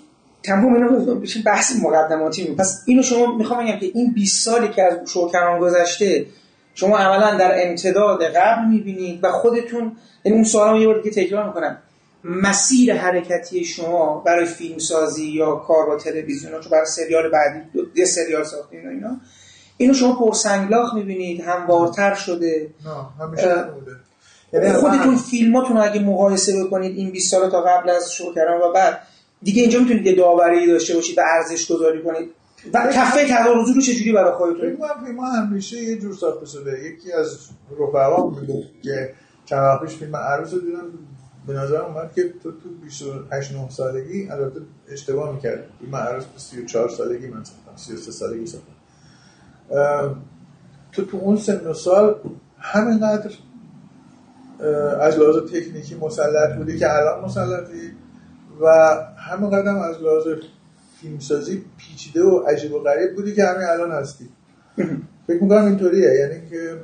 تمام 0.43 0.75
اینا 0.75 1.21
بحث 1.47 1.77
مقدماتی 1.83 2.49
می 2.49 2.55
پس 2.55 2.83
اینو 2.87 3.03
شما 3.03 3.37
می‌خوام 3.37 3.65
بگم 3.65 3.79
که 3.79 3.87
این 3.95 4.13
20 4.13 4.45
سالی 4.45 4.69
که 4.69 4.83
از 4.83 5.11
شوکران 5.11 5.61
گذشته 5.61 6.27
شما 6.75 6.99
عملا 6.99 7.39
در 7.39 7.69
امتداد 7.69 8.23
قبل 8.23 8.69
می‌بینید 8.69 9.25
و 9.25 9.33
خودتون 9.33 9.93
یعنی 10.25 10.37
اون 10.37 10.45
سوالم 10.45 10.81
یه 10.81 10.87
بار 10.87 11.01
دیگه 11.01 11.25
تکرار 11.25 11.47
می‌کنم. 11.47 11.79
مسیر 12.25 12.95
حرکتی 12.95 13.65
شما 13.65 14.23
برای 14.27 14.47
فیلم 14.47 14.79
سازی 14.79 15.27
یا 15.27 15.57
کار 15.57 15.87
با 15.87 15.97
تلویزیون 15.97 16.61
چون 16.61 16.71
برای 16.71 16.87
سریال 16.87 17.31
بعدی 17.31 17.61
یه 17.95 18.05
سریال 18.05 18.45
ساختین 18.45 18.87
و 18.87 18.91
اینا 18.91 19.21
اینو 19.79 19.95
شما 19.95 20.19
پرسنگلاخ 20.19 20.95
می‌بینید 20.95 21.41
هموارتر 21.41 22.15
شده. 22.15 22.71
نه 22.85 23.69
یعنی 24.53 24.73
خودتون 24.73 25.17
فیلماتون 25.17 25.77
رو 25.77 25.83
اگه 25.83 26.01
مقایسه 26.01 26.65
بکنید 26.65 26.97
این 26.97 27.11
20 27.11 27.31
سال 27.31 27.51
تا 27.51 27.63
قبل 27.63 27.91
از 27.91 28.13
شروع 28.13 28.35
کردن 28.35 28.57
و 28.57 28.73
بعد 28.73 29.01
دیگه 29.43 29.63
اینجا 29.63 29.81
می‌تونید 29.81 30.07
یه 30.07 30.15
داوری 30.15 30.67
داشته 30.67 30.95
باشید 30.95 31.19
و 31.19 31.23
ارزش 31.37 31.73
گذاری 31.73 32.03
کنید. 32.03 32.31
و 32.75 32.93
کفه 32.93 33.25
تدارزو 33.29 33.73
رو 33.73 33.81
چجوری 33.81 34.13
برای 34.13 34.33
خودتون؟ 34.33 34.77
فیلم 35.07 35.21
ها 35.21 35.27
همیشه 35.27 35.83
یه 35.83 35.99
جور 35.99 36.15
ساخته 36.15 36.47
شده. 36.47 36.81
یکی 36.85 37.13
از 37.13 37.49
رفقا 37.81 38.31
میگه 38.31 38.65
که 38.83 39.15
چند 39.45 39.59
وقت 39.59 39.85
پیش 39.85 39.97
فیلم 39.97 40.17
عروس 40.17 40.53
رو 40.53 40.61
دیدم. 40.61 40.85
به 41.47 41.53
نظر 41.53 41.81
اومد 41.81 42.13
که 42.15 42.23
تو 42.43 42.51
تو 42.51 42.69
28 42.85 43.53
9 43.53 43.71
سالگی 43.71 44.29
البته 44.31 44.61
اشتباه 44.93 45.35
می‌کرد. 45.35 45.71
فیلم 45.81 45.97
عروس 45.97 46.25
تو 46.25 46.39
34 46.39 46.89
سالگی 46.89 47.27
من 47.27 47.45
ساختم 47.45 47.77
33 47.77 48.13
سالگی 48.13 48.47
ساختم. 48.47 48.73
تو 50.93 51.05
تو 51.05 51.17
اون 51.17 51.37
سن 51.37 51.67
و 51.67 51.75
سال 51.75 52.15
همینقدر 52.59 53.31
از 55.01 55.19
لحاظ 55.19 55.37
تکنیکی 55.53 55.95
مسلط 55.95 56.57
بودی 56.57 56.79
که 56.79 56.97
الان 56.97 57.25
مسلطی 57.25 57.93
و 58.61 58.67
همین 59.17 59.51
قدم 59.51 59.79
از 59.79 59.97
لحاظ 60.03 60.27
فیلمسازی 61.01 61.65
پیچیده 61.79 62.23
و 62.23 62.39
عجیب 62.39 62.75
و 62.75 62.79
غریب 62.79 63.15
بودی 63.15 63.35
که 63.35 63.45
همین 63.45 63.67
الان 63.69 63.91
هستی. 63.91 64.29
فکر 65.27 65.43
می‌کنم 65.43 65.65
اینطوریه 65.65 66.11
یعنی 66.15 66.49
که 66.51 66.77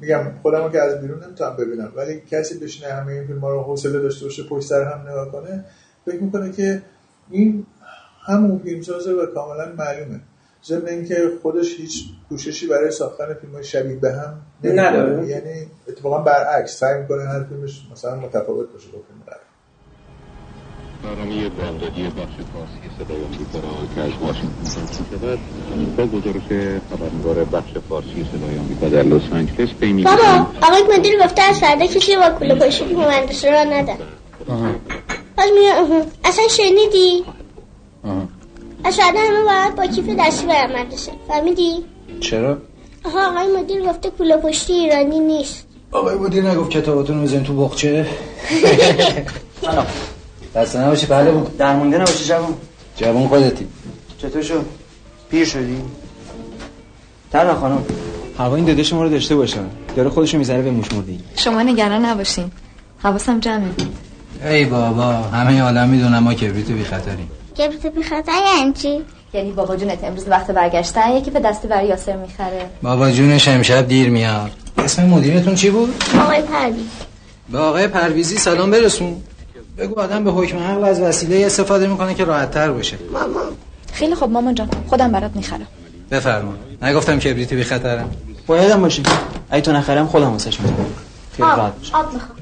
میگم 0.00 0.22
خودم 0.42 0.70
که 0.70 0.82
از 0.82 1.00
بیرون 1.00 1.24
نمی‌تونم 1.24 1.56
ببینم 1.56 1.92
ولی 1.96 2.20
کسی 2.20 2.58
بشینه 2.58 2.92
همه 2.92 3.12
این 3.12 3.26
فیلم 3.26 3.44
رو 3.44 3.62
حوصله 3.62 3.98
داشته 4.00 4.24
باشه 4.24 4.42
پشت 4.42 4.66
سر 4.66 4.82
هم 4.82 5.08
نگاه 5.08 5.32
کنه 5.32 5.64
فکر 6.06 6.20
می‌کنه 6.20 6.52
که 6.52 6.82
این 7.30 7.66
همون 8.26 8.58
فیلمسازه 8.58 9.12
و 9.12 9.26
کاملا 9.26 9.72
معلومه. 9.78 10.20
ضمن 10.66 10.88
اینکه 10.88 11.30
خودش 11.42 11.76
هیچ 11.76 12.04
کوششی 12.28 12.66
برای 12.66 12.90
ساختن 12.90 13.34
فیلم 13.34 13.52
های 13.52 13.64
شبیه 13.64 13.96
به 13.96 14.12
هم. 14.12 14.40
نداره. 14.64 15.28
یعنی 15.28 15.66
اتفاقا 15.88 16.18
برعکس 16.18 16.78
سعی 16.78 17.00
می‌کنه 17.00 17.22
هر 17.22 17.44
فیلمش 17.44 17.82
مثلا 17.92 18.16
متفاوت 18.16 18.72
باشه 18.72 18.88
با 18.92 18.98
فیلم 19.08 19.22
قبل. 19.26 19.36
برنامه 21.02 21.48
بامدادی 21.48 22.02
بخش 22.02 22.36
فارسی 22.52 22.90
صدای 22.98 23.24
آمریکا 23.24 23.58
را 23.58 23.94
که 23.94 24.00
از 24.00 24.10
واشنگتن 24.20 24.64
تنظیم 24.64 25.06
شود. 25.10 25.38
با 25.96 26.06
گزارش 26.06 26.46
خبرنگار 26.90 27.44
بخش 27.44 27.72
فارسی 27.88 28.26
صدای 28.32 28.58
آمریکا 28.58 28.88
در 28.88 29.02
لس 29.02 29.32
آنجلس 29.32 29.68
پیمی 29.80 30.02
بابا 30.04 30.46
آقای 30.62 30.98
مدیر 30.98 31.22
گفته 31.24 31.42
از 31.42 31.60
فردا 31.60 31.86
کسی 31.86 32.16
با 32.16 32.30
کوله 32.38 32.54
پشتی 32.54 32.94
مهندس 32.94 33.44
را 33.44 33.64
ندن 33.64 33.96
باز 35.36 35.48
میگه 35.54 36.06
اصلا 36.24 36.48
شنیدی؟ 36.48 37.24
از 38.04 38.10
فردا 38.84 39.20
همه 39.20 39.44
باید 39.44 39.74
با 39.76 39.86
کیف 39.86 40.04
دستی 40.18 40.46
برم 40.46 40.80
مدرسه 40.80 41.12
فهمیدی؟ 41.28 41.84
چرا؟ 42.20 42.58
آها 43.04 43.30
آقای 43.30 43.62
مدیر 43.62 43.82
گفته 43.82 44.10
کوله 44.10 44.36
پشتی 44.36 44.72
ایرانی 44.72 45.20
نیست. 45.20 45.66
آقای 45.92 46.14
مدیر 46.14 46.50
نگفت 46.50 46.70
کتاباتون 46.70 47.16
رو 47.16 47.22
بزنید 47.22 47.42
تو 47.42 47.64
بخچه 47.64 48.06
سلام 49.60 49.86
دست 50.54 50.76
نباشه 50.76 51.06
بله. 51.06 51.30
بود 51.30 51.56
در 51.56 51.76
مونده 51.76 51.96
نباشه 51.98 52.24
جوان. 52.24 52.54
جوان 52.96 53.28
خودتی. 53.28 53.66
چطور 54.18 54.42
شد؟ 54.42 54.64
پیر 55.30 55.44
شدی؟ 55.44 55.82
تر 57.32 57.54
خانم. 57.54 57.84
هوا 58.38 58.56
این 58.56 58.64
داده 58.64 58.82
شما 58.82 59.02
رو 59.02 59.08
داشته 59.08 59.36
باشم 59.36 59.70
داره 59.96 60.08
خودشو 60.08 60.38
می‌ذاره 60.38 60.62
به 60.62 60.70
موش 60.70 60.92
مردی. 60.92 61.20
شما 61.36 61.62
نگران 61.62 62.04
نباشین. 62.04 62.50
حواسم 63.02 63.40
جمعه 63.40 63.70
ای 64.44 64.64
بابا 64.64 65.12
همه 65.12 65.62
عالم 65.62 65.88
می‌دونم 65.88 66.18
ما 66.22 66.34
کبریت 66.34 66.66
بی 66.66 66.84
خطریم 66.84 67.30
کبریت 67.58 67.86
بی 67.86 68.02
خطر 68.02 68.32
یعنی 68.58 68.72
چی؟ 68.72 69.02
یعنی 69.32 69.52
بابا 69.52 69.76
جونت 69.76 70.04
امروز 70.04 70.28
وقت 70.28 70.50
برگشتن 70.50 71.10
یکی 71.10 71.30
به 71.30 71.40
دستی 71.40 71.68
برای 71.68 71.86
یاسر 71.86 72.16
می‌خره. 72.16 72.70
بابا 72.82 73.10
جونش 73.10 73.48
امشب 73.48 73.88
دیر 73.88 74.10
میاد. 74.10 74.50
اسم 74.78 75.06
مدیرتون 75.06 75.54
چی 75.54 75.70
بود؟ 75.70 75.94
آقای 76.20 76.42
پرویز. 76.42 76.86
به 77.48 77.58
آقای 77.58 77.88
پرویزی 77.88 78.38
سلام 78.38 78.70
برسون. 78.70 79.16
بگو 79.78 80.00
آدم 80.00 80.24
به 80.24 80.30
حکم 80.30 80.58
عقل 80.58 80.84
از 80.84 81.00
وسیله 81.00 81.46
استفاده 81.46 81.86
می‌کنه 81.86 82.14
که 82.14 82.24
راحت 82.24 82.50
تر 82.50 82.70
باشه. 82.70 82.96
ماما. 83.12 83.40
خیلی 83.92 84.14
خوب 84.14 84.30
مامان 84.30 84.54
جان. 84.54 84.68
خودم 84.86 85.12
برات 85.12 85.30
می‌خرم. 85.34 85.66
بفرما. 86.10 86.52
نگفتم 86.82 87.18
کبریت 87.18 87.54
بی 87.54 87.64
خطرم 87.64 88.10
بایدم 88.46 88.80
باشه 88.80 89.02
اگه 89.50 89.62
تو 89.62 89.72
نخرم 89.72 90.06
خودم 90.06 90.32
واسش 90.32 90.60
می‌خرم. 90.60 90.86
خیلی 91.36 91.48
راحت 91.48 91.78
باشه 91.78 91.96
آب 91.96 92.12
می‌خوام. 92.12 92.38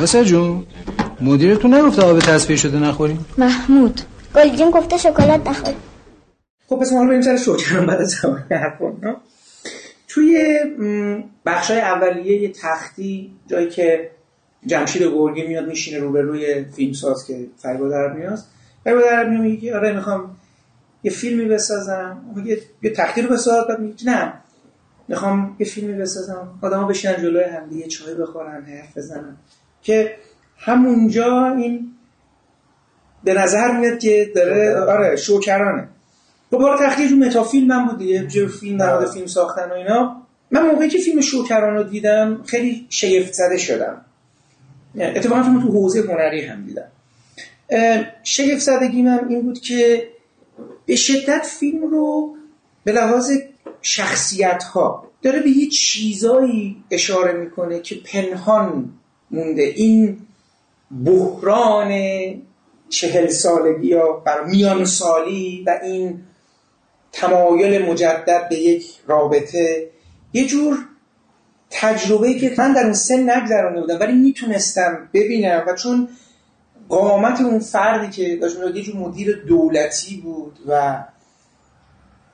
یاسر 0.00 0.24
جون 0.24 0.66
مدیرتون 1.20 1.74
نگفته 1.74 2.02
آب 2.02 2.18
تصفیه 2.18 2.56
شده 2.56 2.78
نخوریم؟ 2.78 3.26
محمود. 3.38 4.00
گلجین 4.36 4.70
گفته 4.70 4.96
شکلات 4.96 5.48
نخوری 5.48 5.76
خب 6.68 6.76
پس 6.76 6.92
ما 6.92 7.06
بریم 7.06 7.22
سر 7.22 7.36
شوکران 7.36 7.86
بعد 7.86 8.00
از 8.00 8.14
حرفون 8.50 9.16
توی 10.08 10.58
بخشای 11.46 11.80
اولیه 11.80 12.42
یه 12.42 12.52
تختی 12.52 13.30
جایی 13.46 13.68
که 13.68 14.10
جمشید 14.66 15.02
گرگی 15.02 15.46
میاد 15.46 15.68
میشینه 15.68 15.98
روبروی 15.98 16.64
فیلمساز 16.64 17.26
که 17.26 17.46
فریبا 17.56 17.88
در 17.88 18.12
میاد 18.12 18.38
فریبا 18.84 19.00
در 19.00 19.28
میگه 19.28 19.76
آره 19.76 19.92
می‌خوام 19.92 20.36
یه 21.02 21.10
فیلمی 21.10 21.44
بسازم. 21.44 22.24
میگه 22.36 22.58
یه 22.82 22.90
تختی 22.90 23.22
رو 23.22 23.28
بساز. 23.28 23.66
بعد 23.66 23.80
میگه 23.80 24.06
نه 24.06 24.32
می‌خوام 25.08 25.56
یه 25.58 25.66
فیلمی 25.66 25.92
بسازم. 25.92 26.58
آدما 26.62 26.84
بشینن 26.84 27.16
جلوی 27.16 27.44
هم 27.44 27.68
دیگه 27.68 27.86
چای 27.86 28.14
بخورن 28.14 28.64
حرف 28.64 28.98
بزنن. 28.98 29.36
که 29.82 30.16
همونجا 30.58 31.54
این 31.58 31.95
به 33.26 33.34
نظر 33.34 33.80
میاد 33.80 33.98
که 33.98 34.32
داره 34.34 34.80
آره 34.80 35.16
شوکرانه. 35.16 35.88
خب 36.50 36.62
حالا 36.62 36.86
تختی 36.86 37.08
جو 37.08 37.16
متافیلم 37.16 37.70
هم 37.70 37.86
بود 37.86 37.98
دیگه 37.98 38.26
جو 38.26 38.48
فیلم 38.48 38.78
در 38.78 39.06
فیلم 39.06 39.26
ساختن 39.26 39.70
و 39.70 39.72
اینا. 39.72 40.22
من 40.50 40.66
موقعی 40.66 40.88
که 40.88 40.98
فیلم 40.98 41.20
شوکران 41.20 41.74
رو 41.74 41.82
دیدم 41.82 42.42
خیلی 42.46 42.86
شگفت 42.88 43.32
زده 43.32 43.56
شدم. 43.56 44.04
یعنی 44.94 45.18
اتفاقا 45.18 45.42
فیلم 45.42 45.62
تو 45.62 45.68
حوزه 45.68 46.00
هنری 46.00 46.44
هم 46.44 46.66
دیدم. 46.66 46.88
شگفت 48.22 48.60
زدگی 48.60 49.02
من 49.02 49.26
این 49.28 49.42
بود 49.42 49.60
که 49.60 50.08
به 50.86 50.96
شدت 50.96 51.46
فیلم 51.60 51.82
رو 51.90 52.36
به 52.84 52.92
لحاظ 52.92 53.30
شخصیت 53.82 54.62
ها 54.62 55.10
داره 55.22 55.40
به 55.40 55.50
یه 55.50 55.68
چیزایی 55.68 56.76
اشاره 56.90 57.32
می‌کنه 57.32 57.80
که 57.80 57.94
پنهان 58.12 58.92
مونده. 59.30 59.62
این 59.62 60.18
بحران 61.04 61.90
چهل 62.88 63.28
سالگی 63.28 63.86
یا 63.86 64.12
بر 64.12 64.44
میان 64.44 64.84
سالی 64.84 65.64
و 65.66 65.78
این 65.82 66.20
تمایل 67.12 67.90
مجدد 67.90 68.48
به 68.48 68.56
یک 68.56 68.86
رابطه. 69.06 69.90
یه 70.32 70.46
جور 70.46 70.78
تجربه 71.70 72.34
که 72.34 72.54
من 72.58 72.72
در 72.72 72.84
اون 72.84 72.92
سن 72.92 73.30
نگذرانده 73.30 73.80
بودم 73.80 74.00
ولی 74.00 74.12
می‌تونستم 74.12 75.08
ببینم 75.14 75.64
و 75.66 75.74
چون 75.74 76.08
قامت 76.88 77.40
اون 77.40 77.58
فردی 77.58 78.10
که 78.10 78.36
داشت 78.36 78.56
یه 78.74 78.82
جور 78.82 78.96
مدیر 78.96 79.42
دولتی 79.48 80.16
بود 80.16 80.58
و 80.68 81.04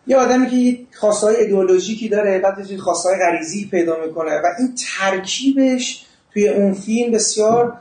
یه 0.06 0.16
آدمی 0.16 0.50
که 0.50 0.86
خواستهای 0.98 1.36
ایدئولوژیکی 1.36 2.08
داره 2.08 2.38
بعد 2.38 2.70
یه 2.70 2.78
خواستهای 2.78 3.16
غریزی 3.18 3.68
پیدا 3.70 3.96
می‌کنه 4.06 4.30
و 4.30 4.46
این 4.58 4.74
ترکیبش 4.98 6.06
توی 6.32 6.48
اون 6.48 6.74
فیلم 6.74 7.12
بسیار 7.12 7.78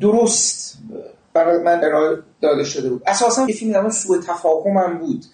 درست 0.00 0.78
برای 1.34 1.62
من 1.62 1.84
ارائه 1.84 2.18
داده 2.40 2.64
شده 2.64 2.88
بود. 2.88 3.02
اساسا 3.06 3.46
یه 3.48 3.54
فیلم 3.54 3.72
در 3.72 3.90
سوء 3.90 4.18
تفاهم 4.18 4.76
هم 4.76 4.98
بود. 4.98 5.24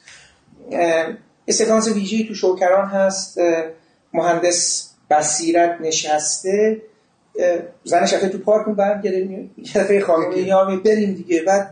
یه 1.47 1.55
سکانس 1.55 1.89
ویژه‌ای 1.89 2.25
تو 2.25 2.35
شوکران 2.35 2.89
هست. 2.89 3.39
مهندس 4.13 4.91
بصیرت 5.11 5.79
نشسته. 5.81 6.83
زنش 7.85 8.15
رفته 8.15 8.29
تو 8.29 8.39
پارک 8.39 8.77
برگره 8.77 9.19
یه 9.19 9.49
دفعه 9.75 10.01
خانم 10.01 10.33
یا 10.37 10.65
بریم 10.85 11.15
دیگه. 11.15 11.43
بعد 11.43 11.71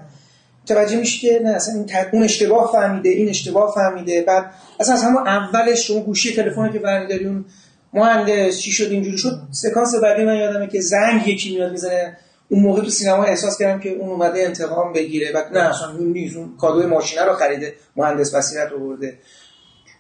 توجه 0.67 0.97
میشه 0.97 1.29
که 1.29 1.41
نه 1.45 1.51
اصلا 1.51 1.85
اون 2.13 2.23
اشتباه 2.23 2.73
فهمیده 2.73 3.09
این 3.09 3.29
اشتباه 3.29 3.75
فهمیده. 3.75 4.23
بعد 4.23 4.51
اصلا 4.81 4.95
از 4.95 5.03
همون 5.03 5.29
اولش 5.29 5.87
شما 5.87 6.01
گوشی 6.01 6.37
تلفنی 6.37 6.73
که 6.73 6.79
برمیداری 6.79 7.27
اون 7.27 7.45
مهندس 7.93 8.59
چی 8.59 8.73
شد 8.73 8.91
اینجوری 8.91 9.19
شد. 9.19 9.39
سکانس 9.51 9.95
بعدی 10.03 10.25
من 10.25 10.37
یادمه 10.37 10.67
که 10.67 10.81
زنگ 10.81 11.29
یکی 11.29 11.55
میاد 11.55 11.73
می‌زنه. 11.73 12.19
اون 12.49 12.63
موقع 12.63 12.83
تو 12.83 12.91
سینما 12.91 13.25
احساس 13.25 13.59
کردم 13.59 13.81
که 13.81 13.91
اون 13.91 14.11
اومده 14.11 14.43
انتقام 14.43 14.93
بگیره 14.93 15.33
و 15.35 15.43
نه. 15.53 15.69
اصلا 15.69 15.89
اون 15.89 16.13
نیست 16.13 16.37
اون 16.37 16.57
کادوی 16.61 16.87
ماشینه 16.87 17.25
رو 17.25 17.33
خریده 17.33 17.75
مهندس 17.97 18.35
بصیرت 18.35 18.71
رو 18.71 18.79
برده. 18.79 19.19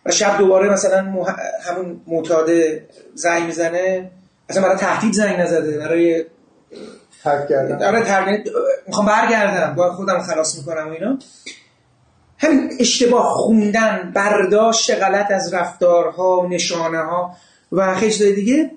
و 0.06 0.10
شب 0.10 0.38
دوباره 0.38 0.72
مثلا 0.72 1.02
مح... 1.02 1.36
همون 1.62 2.00
معتاده 2.06 2.88
زنگ 3.14 3.42
می‌زنه 3.42 4.10
اصلا 4.48 4.62
برای 4.62 4.76
تهدید 4.76 5.12
زنگ 5.12 5.40
نزده 5.40 5.78
برای 5.78 6.24
ترک 7.24 7.48
کردن. 7.48 7.84
آره 7.84 8.04
ترک 8.04 8.44
می‌خوام 8.86 9.06
برگردم 9.06 9.74
با 9.74 9.92
خودم 9.92 10.22
خلاص 10.22 10.58
می‌کنم 10.58 10.88
و 10.88 10.90
اینا. 10.90 11.18
همین 12.38 12.70
اشتباه 12.80 13.24
خوندن 13.28 14.12
برداشت 14.14 15.02
غلط 15.02 15.30
از 15.30 15.54
رفتارها 15.54 16.46
نشانه 16.50 16.98
ها 16.98 17.36
و 17.72 17.94
خیلی 17.94 18.32
دیگه 18.32 18.70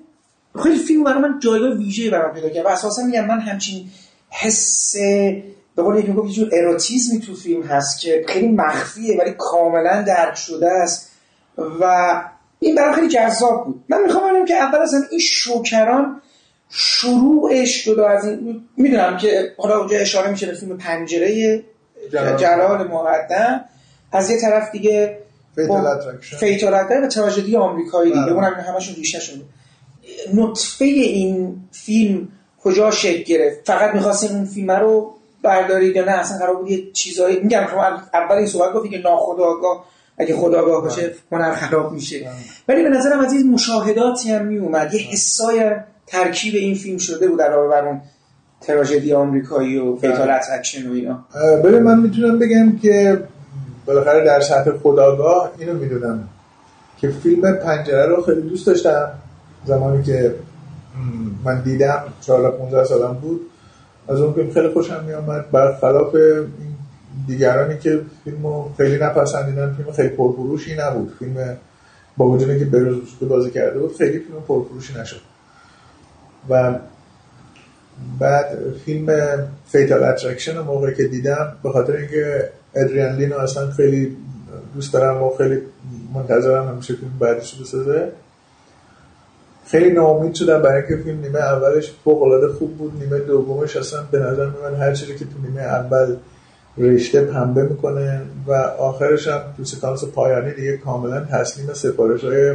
خیلی 0.62 0.78
فیلم 0.78 1.04
برای 1.04 1.22
من 1.22 1.38
جایگاه 1.38 1.70
ویژه‌ای 1.70 2.10
برام 2.10 2.34
پیدا 2.34 2.48
کرد 2.48 2.64
و 2.64 2.68
اساسا 2.68 3.02
میگم 3.02 3.26
من 3.26 3.40
همچین 3.40 3.90
حس 4.30 4.96
به 5.76 5.82
قول 5.82 5.98
یکی 5.98 6.08
می‌گفت 6.08 6.32
جور 6.32 6.48
اروتیزمی 6.52 7.20
تو 7.20 7.34
فیلم 7.34 7.62
هست 7.62 8.00
که 8.00 8.24
خیلی 8.28 8.48
مخفیه 8.48 9.18
ولی 9.18 9.34
کاملا 9.38 10.02
درک 10.02 10.36
شده 10.36 10.70
است 10.70 11.10
و 11.80 11.84
این 12.58 12.74
برام 12.74 12.94
خیلی 12.94 13.08
جذاب 13.08 13.64
بود. 13.64 13.84
من 13.88 14.02
می‌خوام 14.02 14.34
بگم 14.34 14.44
که 14.44 14.54
اول 14.54 14.78
از 14.78 14.94
این 15.10 15.20
شوکران 15.20 16.20
شروعش 16.68 17.84
جدا 17.84 18.08
از 18.08 18.24
این 18.24 18.64
می‌دونم 18.76 19.16
که 19.16 19.52
حالا 19.58 19.78
اونجا 19.78 19.96
اشاره 19.96 20.30
میشه 20.30 20.46
به 20.46 20.54
فیلم 20.54 20.78
پنجره 20.78 21.62
جلال. 22.12 22.88
مقدم. 22.88 23.64
از 24.12 24.30
یه 24.30 24.40
طرف 24.40 24.70
دیگه 24.72 25.18
Fatal 26.40 26.74
Attraction 26.74 27.04
و 27.04 27.08
تراژدی 27.08 27.56
آمریکایی 27.56 28.12
دیگه. 28.12 28.32
اونم 28.32 28.54
همشون 28.54 28.94
ریشه 28.94 29.20
شده. 29.20 29.40
نطفه 30.34 30.84
این 30.84 31.56
فیلم 31.72 32.28
کجا 32.62 32.90
شکل 32.90 33.22
گرفت؟ 33.22 33.66
فقط 33.66 33.94
می‌خواستین 33.94 34.30
اون 34.30 34.44
فیلم 34.44 34.70
رو 34.70 35.14
بردارید 35.42 35.96
یا 35.96 36.04
نه؟ 36.04 36.10
اصلا 36.10 36.38
قرار 36.38 36.56
بود 36.56 36.70
یه 36.70 36.92
چیزایی 36.92 37.40
میگم 37.40 37.66
شما 37.70 37.84
اول 38.14 38.36
این 38.36 38.46
صحبت 38.46 38.72
گفتی 38.72 38.88
که 38.88 38.98
ناخودآگاه 38.98 39.84
اگه 40.18 40.36
خودآگاه 40.36 40.82
باشه 40.82 41.14
هنر 41.32 41.52
خراب 41.52 41.92
میشه. 41.92 42.28
ولی 42.68 42.82
به 42.82 42.88
نظرم 42.88 43.20
از 43.20 43.32
این 43.32 43.50
مشاهداتی 43.50 44.30
هم 44.30 44.46
میومد 44.46 44.94
یه 44.94 45.00
حسای 45.00 45.70
ترکیب 46.06 46.54
این 46.54 46.74
فیلم 46.74 46.98
شده 46.98 47.28
بود 47.28 47.42
علاوه 47.42 47.68
بر 47.68 47.88
اون 47.88 48.00
تراژدی 48.60 49.12
آمریکایی 49.12 49.78
و 49.78 49.96
Fatal 49.96 50.30
Attraction 50.30 50.88
و 50.88 50.92
اینا. 50.92 51.24
ببین 51.64 51.78
من 51.78 52.00
می‌تونم 52.00 52.38
بگم 52.38 52.78
که 52.78 53.22
بالاخره 53.86 54.24
در 54.24 54.40
سطح 54.40 54.70
خداگاه 54.70 55.52
اینو 55.58 55.74
می‌دونم 55.74 56.28
که 57.00 57.10
فیلم 57.22 57.52
پنجره 57.52 58.06
رو 58.06 58.22
خیلی 58.22 58.40
دوست 58.40 58.66
داشتم. 58.66 59.12
زمانی 59.64 60.02
که 60.02 60.34
من 61.44 61.62
دیدم 61.62 62.02
14 62.20 62.50
15 62.50 62.84
سالم 62.84 63.14
بود. 63.14 63.40
از 64.08 64.20
اون 64.20 64.32
فیلم 64.32 64.50
خیلی 64.50 64.68
خوشم 64.68 65.04
می 65.04 65.12
آمد 65.12 65.50
برخلاف 65.50 66.16
دیگرانی 67.26 67.78
که 67.78 68.00
فیلمو 68.24 68.64
خیلی 68.76 68.98
نپسندیدن 69.04 69.74
فیلم 69.74 69.92
خیلی 69.92 70.08
پرفروشی 70.08 70.76
نبود. 70.76 71.12
فیلم 71.18 71.56
با 72.16 72.28
وجود 72.28 72.58
که 72.58 72.64
بروز 72.64 72.98
بازی 73.28 73.50
کرده 73.50 73.78
بود 73.78 73.96
خیلی 73.96 74.18
فیلم 74.18 74.40
پرفروشی 74.48 74.98
نشد. 75.00 75.20
و 76.48 76.74
بعد 78.18 78.58
فیلم 78.84 79.12
Fatal 79.66 80.04
Attraction 80.04 80.58
موقعی 80.58 80.94
که 80.94 81.04
دیدم 81.04 81.52
به 81.62 81.70
خاطر 81.70 81.92
اینکه 81.92 82.50
ادریان 82.74 83.16
لین 83.16 83.29
رو 83.29 83.38
اصلا 83.38 83.70
خیلی 83.70 84.16
دوست 84.74 84.92
دارم 84.92 85.22
و 85.22 85.30
خیلی 85.38 85.60
منتظرم 86.14 86.68
همیشه 86.68 86.94
فیلم 86.94 87.12
بعدش 87.20 87.54
بسازه. 87.54 88.12
خیلی 89.66 89.90
ناامید 89.90 90.34
شدم 90.34 90.62
برای 90.62 90.82
اینکه 90.82 91.04
فیلم 91.04 91.20
نیمه 91.20 91.38
اولش 91.38 91.92
فوق 92.04 92.22
العاده 92.22 92.48
خوب 92.48 92.76
بود. 92.76 92.92
نیمه 93.00 93.18
دومش 93.18 93.76
اصلا 93.76 94.02
به 94.10 94.18
نظر 94.18 94.46
میاد 94.46 94.74
هر 94.74 94.94
چیزی 94.94 95.12
که 95.12 95.24
تو 95.24 95.30
نیمه 95.42 95.60
اول 95.60 96.16
رشته 96.78 97.20
پنبه 97.20 97.62
می‌کنه 97.62 98.22
و 98.46 98.52
آخرش 98.78 99.28
هم 99.28 99.40
تو 99.56 99.64
سکانس 99.64 100.04
پایانی 100.04 100.54
دیگه 100.54 100.76
کاملا 100.76 101.20
تسلیم 101.20 101.72
سفارش 101.72 102.24
های 102.24 102.54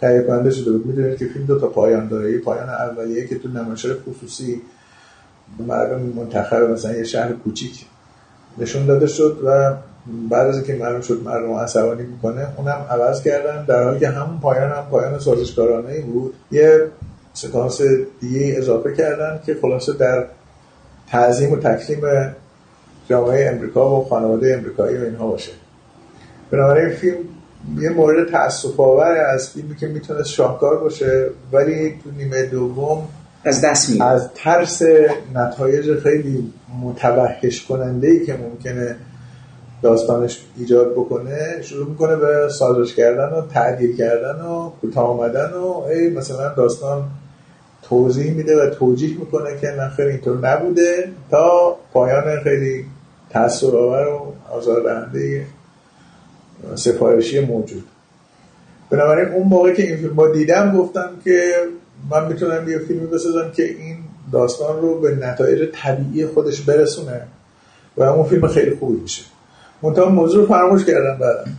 تهیه 0.00 0.50
شده 0.50 0.72
بود. 0.72 0.86
می‌دونید 0.86 1.18
که 1.18 1.26
فیلم 1.26 1.46
دو 1.46 1.60
تا 1.60 1.66
پایان 1.66 2.08
داره. 2.08 2.32
یه 2.32 2.38
پایان 2.38 2.68
اولیه 2.68 3.26
که 3.26 3.38
تو 3.38 3.48
نمایشگاه 3.48 3.96
خصوصی 4.10 4.62
مردم 5.66 6.00
منتخب 6.00 6.56
مثلا 6.56 6.92
یه 6.92 7.04
شهر 7.04 7.32
کوچیک 7.32 7.86
نشون 8.58 8.86
داده 8.86 9.06
شد 9.06 9.38
و 9.44 9.74
بعد 10.06 10.46
از 10.46 10.56
اینکه 10.56 10.74
معلوم 10.74 11.00
شد 11.00 11.22
مردم 11.24 11.52
عصبانی 11.52 12.02
می‌کنه 12.02 12.46
اونم 12.56 12.86
عوض 12.90 13.22
کردن. 13.22 13.64
در 13.64 13.84
حالی 13.84 14.00
که 14.00 14.08
همون 14.08 14.40
پایان 14.40 14.70
هم 14.70 14.86
پایان 14.90 15.18
سازشکارانه 15.18 16.00
بود 16.00 16.34
یه 16.50 16.86
سکانس 17.34 17.80
دیگه 18.20 18.54
اضافه 18.58 18.94
کردن 18.94 19.40
که 19.46 19.56
خلاصه 19.62 19.92
در 19.92 20.24
تعظیم 21.10 21.52
و 21.52 21.56
تکریم 21.56 22.00
جامعه 23.08 23.50
امریکا 23.50 24.00
و 24.00 24.04
خانواده 24.04 24.54
امریکایی 24.58 24.96
و 24.96 25.04
اینها 25.04 25.26
باشه. 25.26 25.52
بنابراین 26.50 26.90
فیلم 26.90 27.16
یه 27.78 27.90
مورد 27.90 28.30
تأصف 28.30 28.80
آور 28.80 29.16
از 29.16 29.50
فیلمی 29.50 29.76
که 29.76 29.86
می‌تونه 29.86 30.24
شاهکار 30.24 30.78
باشه 30.78 31.30
ولی 31.52 31.90
تو 32.04 32.10
نیمه 32.10 32.42
دوم 32.42 33.08
از 33.44 33.60
دست 33.64 34.00
از 34.00 34.28
ترس 34.34 34.82
نتایج 35.34 35.98
خیلی 35.98 36.52
متوحش 36.82 37.64
کننده 37.64 38.08
ای 38.08 38.26
که 38.26 38.34
ممکنه 38.34 38.96
داستانش 39.82 40.40
ایجاد 40.58 40.92
بکنه 40.92 41.62
شروع 41.62 41.88
می‌کنه 41.88 42.16
به 42.16 42.48
سازش 42.48 42.94
کردن 42.94 43.28
و 43.28 43.46
تعدیل 43.46 43.96
کردن 43.96 44.40
و 44.44 44.70
کوتاه 44.80 45.04
آمدن 45.04 45.50
و 45.52 45.66
ای 45.66 46.10
مثلا 46.10 46.54
داستان 46.54 47.04
توضیح 47.82 48.32
میده 48.34 48.62
و 48.62 48.70
توجیه 48.70 49.18
می‌کنه 49.18 49.58
که 49.60 49.66
نه 49.66 49.88
خیلی 49.88 50.10
اینطور 50.10 50.38
نبوده 50.38 51.08
تا 51.30 51.76
پایان 51.92 52.40
خیلی 52.40 52.86
تأثیر 53.30 53.76
آور 53.76 54.08
و 54.08 54.32
آزاردهنده 54.50 55.46
سفارشی 56.74 57.40
موجود. 57.40 57.84
بنابراین 58.90 59.28
اون 59.28 59.48
موقع 59.48 59.74
که 59.74 59.82
این 59.82 59.96
فیلم 59.96 60.14
با 60.14 60.28
دیدم 60.28 60.78
گفتم 60.78 61.10
که 61.24 61.52
من 62.10 62.28
می‌تونم 62.28 62.68
یه 62.68 62.78
فیلمی 62.78 63.06
بسازم 63.06 63.50
که 63.56 63.62
این 63.62 63.96
داستان 64.32 64.82
رو 64.82 65.00
به 65.00 65.16
نتایج 65.16 65.68
طبیعی 65.72 66.26
خودش 66.26 66.60
برسونه 66.60 67.22
و 67.96 68.02
اون 68.02 68.24
فیلم 68.24 68.46
خیلی 68.46 68.76
خوبی 68.76 69.00
میشه. 69.00 69.22
منتها 69.82 70.08
موضوع 70.08 70.46
فراموش 70.46 70.84
کردم 70.84 71.18
بعدم 71.18 71.56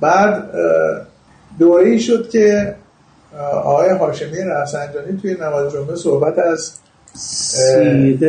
بعد 0.00 0.50
دوره 1.58 1.88
ای 1.88 2.00
شد 2.00 2.28
که 2.28 2.74
آقای 3.62 3.90
هاشمی 3.90 4.38
رفسنجانی 4.38 5.18
توی 5.22 5.34
نماز 5.34 5.72
جمعه 5.72 5.96
صحبت 5.96 6.38
از 6.38 6.72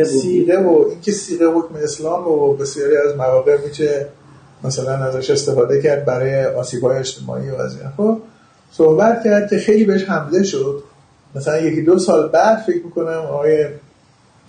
سیغه 0.04 0.58
و 0.58 0.84
اینکه 0.90 1.12
سیغه 1.12 1.46
حکم 1.46 1.74
اسلام 1.82 2.28
و 2.28 2.54
بسیاری 2.54 2.96
از 2.96 3.16
مواقع 3.16 3.56
میشه 3.68 4.06
مثلا 4.64 4.92
ازش 4.92 5.30
استفاده 5.30 5.82
کرد 5.82 6.04
برای 6.04 6.44
آسیب 6.44 6.82
های 6.82 6.98
اجتماعی 6.98 7.50
و 7.50 7.54
از 7.54 7.76
این 7.76 7.90
خب 7.96 8.18
صحبت 8.72 9.24
کرد 9.24 9.50
که 9.50 9.58
خیلی 9.58 9.84
بهش 9.84 10.04
حمله 10.04 10.42
شد. 10.42 10.82
مثلا 11.34 11.58
یکی 11.58 11.82
دو 11.82 11.98
سال 11.98 12.28
بعد 12.28 12.58
فکر 12.58 12.84
می‌کنم 12.84 13.18
آقای 13.30 13.66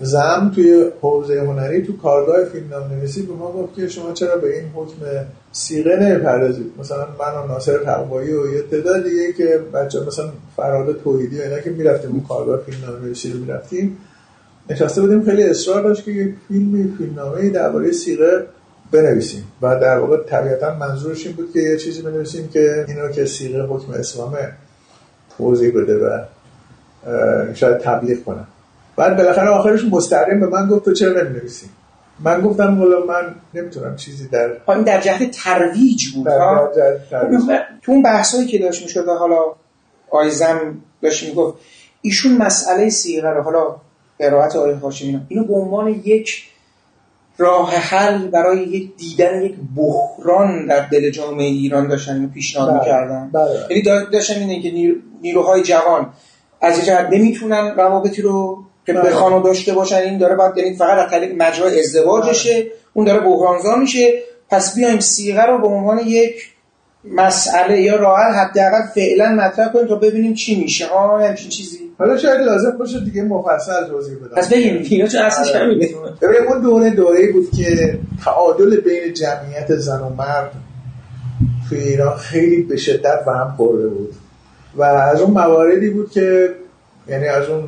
زم 0.02 0.52
توی 0.56 0.92
حوزه 1.02 1.42
هنری 1.42 1.82
تو 1.82 1.98
کارگاه 1.98 2.46
فیلم 2.46 2.70
نام 2.70 2.94
نویسی 2.94 3.22
به 3.22 3.34
ما 3.34 3.52
گفت 3.52 3.76
که 3.76 3.88
شما 3.88 4.14
چرا 4.14 4.36
به 4.36 4.56
این 4.56 4.70
حکم 4.76 5.26
سیغه 5.52 5.96
نمی‌پردازید؟ 5.96 6.72
مثلا 6.80 7.08
من 7.20 7.44
و 7.44 7.48
ناصر 7.48 7.78
تقوایی 7.78 8.34
و 8.34 8.54
یه 8.54 8.62
تعداد 8.62 9.04
دیگه 9.04 9.34
که 9.34 9.60
بچه 9.74 10.00
مثلا 10.08 10.30
فراد 10.56 11.02
توحیدی 11.04 11.40
و 11.40 11.42
اینا 11.42 11.60
که 11.60 11.70
می‌رفتیم 11.70 12.12
اون 12.12 12.24
کارگاه 12.30 12.60
فیلم 12.60 12.78
نام 12.86 13.06
نویسی 13.06 13.32
رو 13.32 13.40
می‌رفتیم 13.40 13.98
نشسته 14.70 15.02
بودیم 15.02 15.24
خیلی 15.24 15.44
اصرار 15.44 15.84
داشت 15.84 16.04
که 16.04 16.12
یک 16.12 16.36
فیلمی 16.48 16.94
فیلمنامه 16.98 17.50
درباره 17.50 17.92
سیغه 17.92 18.46
بنویسیم. 18.92 19.44
و 19.62 19.80
در 19.80 19.98
واقع 19.98 20.18
طبیعتا 20.24 20.76
منظورش 20.76 21.26
این 21.26 21.36
بود 21.36 21.54
که 21.54 21.60
یه 21.60 21.78
چیزی 21.78 22.02
بنویسیم 22.02 22.48
که 22.48 22.86
اینو 22.88 23.10
که 23.10 23.26
سیغه 23.26 23.62
حکم 23.62 23.94
اسلامه 23.94 24.52
توضیح 25.38 25.82
بده 25.82 25.98
و 25.98 26.20
شاید 27.54 27.78
تبلیغ 27.78 28.24
کنه. 28.24 28.44
بعد 29.00 29.18
بالاخره 29.18 29.50
آخرش 29.50 29.86
مستقیم 29.92 30.40
به 30.40 30.48
من 30.48 30.68
گفت 30.68 30.86
تو 30.86 30.94
چرا 30.94 31.24
نمی‌نویسی؟ 31.24 31.66
من 32.20 32.42
گفتم 32.42 32.80
والا 32.82 33.06
من 33.06 33.36
نمی‌تونم 33.54 33.96
چیزی 33.96 34.28
در 34.28 34.52
این 34.68 34.84
در 34.84 35.02
جهت 35.02 35.32
ترویج 35.32 36.08
بود 36.16 36.28
ها؟ 36.28 36.72
تو 37.82 37.92
اون 37.92 38.04
بحثایی 38.04 38.48
که 38.48 38.58
داشت 38.58 38.84
می‌شد 38.84 39.06
حالا 39.08 39.40
آیزم 40.10 40.78
داشت 41.02 41.30
می‌گفت 41.30 41.58
ایشون 42.02 42.38
مسئله 42.38 42.90
سیغه 42.90 43.30
رو 43.30 43.42
حالا 43.42 43.76
قرائت 44.20 44.56
آقای 44.56 44.74
هاشمی 44.74 45.22
اینو 45.28 45.44
به 45.44 45.54
عنوان 45.54 45.88
یک 45.88 46.44
راه 47.38 47.76
حل 47.76 48.28
برای 48.28 48.60
یک 48.60 48.98
دیدن 48.98 49.42
یک 49.42 49.56
بحران 49.76 50.66
در 50.66 50.88
دل 50.88 51.10
جامعه 51.10 51.46
ایران 51.46 51.88
داشتن 51.88 52.14
اینو 52.14 52.28
پیشنهاد 52.28 52.74
می‌کردن. 52.74 53.32
یعنی 53.70 53.82
داشتن 54.12 54.40
اینه 54.40 54.62
که 54.62 54.96
نیروهای 55.22 55.64
جوان 55.64 56.10
از 56.62 56.86
جهت 56.86 57.10
نمی‌تونن 57.12 57.74
روابطی 57.78 58.22
رو 58.22 58.64
که 58.86 58.94
بخوان 58.94 59.34
و 59.34 59.42
داشته 59.44 59.74
باشن 59.74 59.96
این 59.96 60.18
داره 60.18 60.36
باید 60.36 60.58
یعنی 60.58 60.76
فقط 60.76 61.06
از 61.06 61.12
طریق 61.12 61.36
مجرای 61.38 61.80
ازدواجشه. 61.80 62.66
اون 62.94 63.06
داره 63.06 63.20
بحرانزا 63.20 63.76
میشه 63.76 64.14
پس 64.50 64.76
بیایم 64.76 65.00
سیغه 65.00 65.42
رو 65.42 65.58
به 65.62 65.68
عنوان 65.68 66.00
یک 66.00 66.52
مسئله 67.04 67.82
یا 67.82 67.96
راه 67.96 68.20
حداقل 68.20 68.82
فعلا 68.96 69.30
مطرح 69.30 69.74
کنیم 69.74 69.88
تا 69.88 69.96
ببینیم 69.96 70.34
چی 70.34 70.62
میشه. 70.62 70.88
آه 70.88 71.28
همچین 71.28 71.50
چیزی. 71.50 71.80
حالا 71.98 72.18
شاید 72.18 72.42
لازم 72.42 72.78
باشه 72.78 73.00
دیگه 73.00 73.24
مفصل 73.24 73.88
توضیح 73.88 74.16
بدم. 74.18 74.36
پس 74.36 74.50
بگیم 74.50 74.78
دیگه. 74.78 75.08
چون 75.08 75.22
اصلش 75.22 75.56
همینه. 75.56 75.88
ببینید 76.22 76.50
اون 76.50 76.62
دوره 76.62 76.90
دوره 76.90 77.32
بود 77.32 77.52
که 77.52 78.00
تعادل 78.26 78.80
بین 78.80 79.14
جمعیت 79.14 79.76
زن 79.76 80.00
و 80.00 80.10
مرد 80.10 80.52
توی 81.70 81.80
ایران 81.80 82.18
خیلی 82.18 82.64
به 82.64 82.78
شدت 82.78 83.26
به 83.26 83.32
هم 83.32 83.54
خورده 83.58 83.88
بود. 83.88 84.14
و 84.76 84.84
از 84.84 85.22
اون 85.22 85.32
مواردی 85.32 85.90
بود 85.90 86.12
که 86.12 86.50
یعنی 87.08 87.28
از 87.28 87.50
اون 87.50 87.64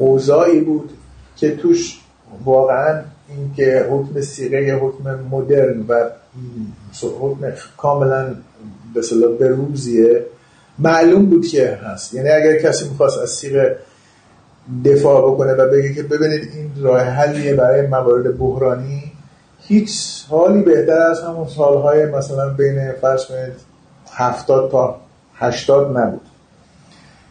اوضاعی 0.00 0.60
بود 0.60 0.90
که 1.36 1.56
توش 1.56 2.00
واقعا 2.44 3.02
اینکه 3.28 3.86
حکم 3.90 4.20
سیغه 4.20 4.74
حکم 4.74 5.20
مدرن 5.30 5.84
و 5.88 6.10
حکم 7.20 7.52
کاملا 7.76 8.34
به 8.94 9.28
بروزیه 9.40 10.26
معلوم 10.78 11.26
بود 11.26 11.46
که 11.46 11.78
هست. 11.82 12.14
یعنی 12.14 12.28
اگر 12.28 12.58
کسی 12.58 12.88
می‌خواست 12.88 13.18
از 13.18 13.30
سیغه 13.30 13.78
دفاع 14.84 15.30
بکنه 15.30 15.52
و 15.52 15.70
بگه 15.70 15.94
که 15.94 16.02
ببینید 16.02 16.48
این 16.54 16.70
راه 16.84 17.00
حلیه 17.00 17.54
برای 17.54 17.86
موارد 17.86 18.38
بحرانی 18.38 19.12
هیچ 19.60 19.90
حالی 20.28 20.62
بهتر 20.62 21.02
از 21.02 21.20
همون 21.20 21.48
سالهای 21.48 22.06
مثلا 22.06 22.48
بین 22.48 22.92
فرض 22.92 23.24
کنید 23.26 23.52
هفتاد 24.12 24.70
تا 24.70 25.00
هشتاد 25.34 25.96
نبود. 25.96 26.29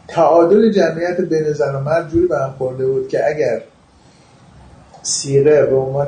تعادل 0.09 0.71
جمعیت 0.71 1.21
بین 1.21 1.53
زن 1.53 1.75
و 1.75 1.79
مرد 1.79 2.09
جوری 2.09 2.27
به 2.27 2.37
هم 2.37 2.53
خورده 2.57 2.87
بود 2.87 3.07
که 3.07 3.27
اگر 3.27 3.61
سیغه 5.03 5.65
به 5.65 5.75
عنوان 5.75 6.07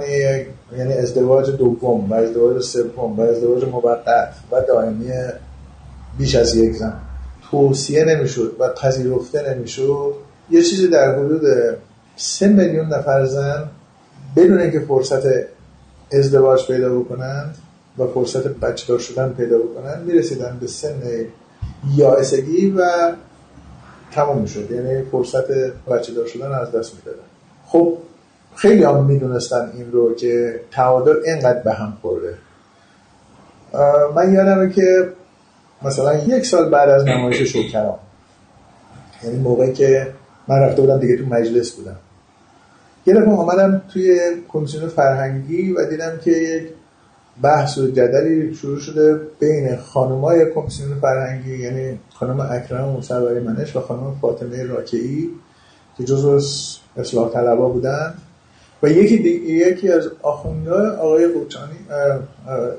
یعنی 0.78 0.94
ازدواج 0.94 1.49
دوم 1.49 2.11
و 2.11 2.14
ازدواج 2.14 2.64
سوم 2.64 3.19
و 3.19 3.22
ازدواج 3.22 3.65
موقت 3.65 4.34
و 4.52 4.61
دائمی 4.68 5.11
بیش 6.18 6.36
از 6.36 6.56
یک 6.56 6.76
زن 6.76 6.94
توصیه 7.52 8.06
نمی‌شد 8.06 8.56
و 8.60 8.69
پذیرفته 8.69 9.53
نمی‌شد 9.53 10.14
یه 10.49 10.61
چیزی 10.61 10.88
در 10.88 11.15
حدود 11.15 11.41
سه 12.15 12.48
میلیون 12.48 12.88
نفر 12.88 13.26
زن 13.26 13.69
بدون 14.36 14.60
اینکه 14.60 14.80
فرصت 14.80 15.23
ازدواج 16.11 16.68
پیدا 16.68 16.99
بکنند 16.99 17.56
و 17.98 18.07
فرصت 18.07 18.48
بچه 18.48 18.88
دار 18.88 18.99
شدن 18.99 19.30
پیدا 19.30 19.57
بکنند 19.57 20.06
می‌رسیدن 20.06 20.57
به 20.61 20.68
سن 20.68 21.02
یائسگی 21.95 22.72
و 22.78 23.11
تمام 24.11 24.38
می‌شد. 24.38 24.71
یعنی 24.71 25.03
فرصت 25.03 25.51
بچه 25.89 26.13
دار 26.13 26.27
شدن 26.27 26.51
از 26.51 26.71
دست 26.71 26.93
می‌دادن. 26.95 27.23
خب 27.67 27.97
خیلی 28.55 28.83
هم 28.83 29.05
می‌دونستن 29.05 29.71
این 29.73 29.91
رو 29.91 30.15
که 30.15 30.59
تعادل 30.71 31.15
اینقدر 31.25 31.59
به 31.59 31.73
هم 31.73 31.97
خورده. 32.01 32.38
من 34.15 34.33
یادمه 34.33 34.69
که 34.69 35.09
مثلا 35.81 36.17
یک 36.17 36.45
سال 36.45 36.69
بعد 36.69 36.89
از 36.89 37.05
نمایش 37.05 37.41
شوکرام 37.41 37.99
یعنی 39.23 39.38
موقعی 39.38 39.73
که 39.73 40.07
من 40.47 40.59
رفته 40.59 40.81
بودم 40.81 40.99
دیگه 40.99 41.17
تو 41.17 41.25
مجلس 41.25 41.71
بودم. 41.71 41.95
یه 43.05 43.13
دفعه 43.13 43.29
آمدم 43.29 43.81
توی 43.93 44.19
کمیسیون 44.47 44.88
فرهنگی 44.88 45.71
و 45.73 45.85
دیدم 45.85 46.19
که 46.23 46.31
یک 46.31 46.63
بحث 47.43 47.77
و 47.77 47.87
جدلی 47.87 48.55
شروع 48.55 48.79
شده 48.79 49.19
بین 49.39 49.75
خانمای 49.75 50.45
کمیسیون 50.55 50.99
فرهنگی 50.99 51.57
یعنی 51.57 51.99
خانم 52.13 52.39
اکرم 52.39 52.85
موسوی 52.85 53.39
منش 53.39 53.75
و 53.75 53.81
خانم 53.81 54.15
فاطمه 54.21 54.63
راکعی 54.63 55.29
که 55.97 56.03
جزو 56.03 56.39
اصلاح 56.97 57.29
طلبا 57.33 57.69
بودن. 57.69 58.13
و 58.83 58.89
یکی 58.89 59.15
یکی 59.47 59.89
از 59.91 60.09
آخونده 60.21 60.71
آقای 60.71 61.27
قوچانی 61.27 61.77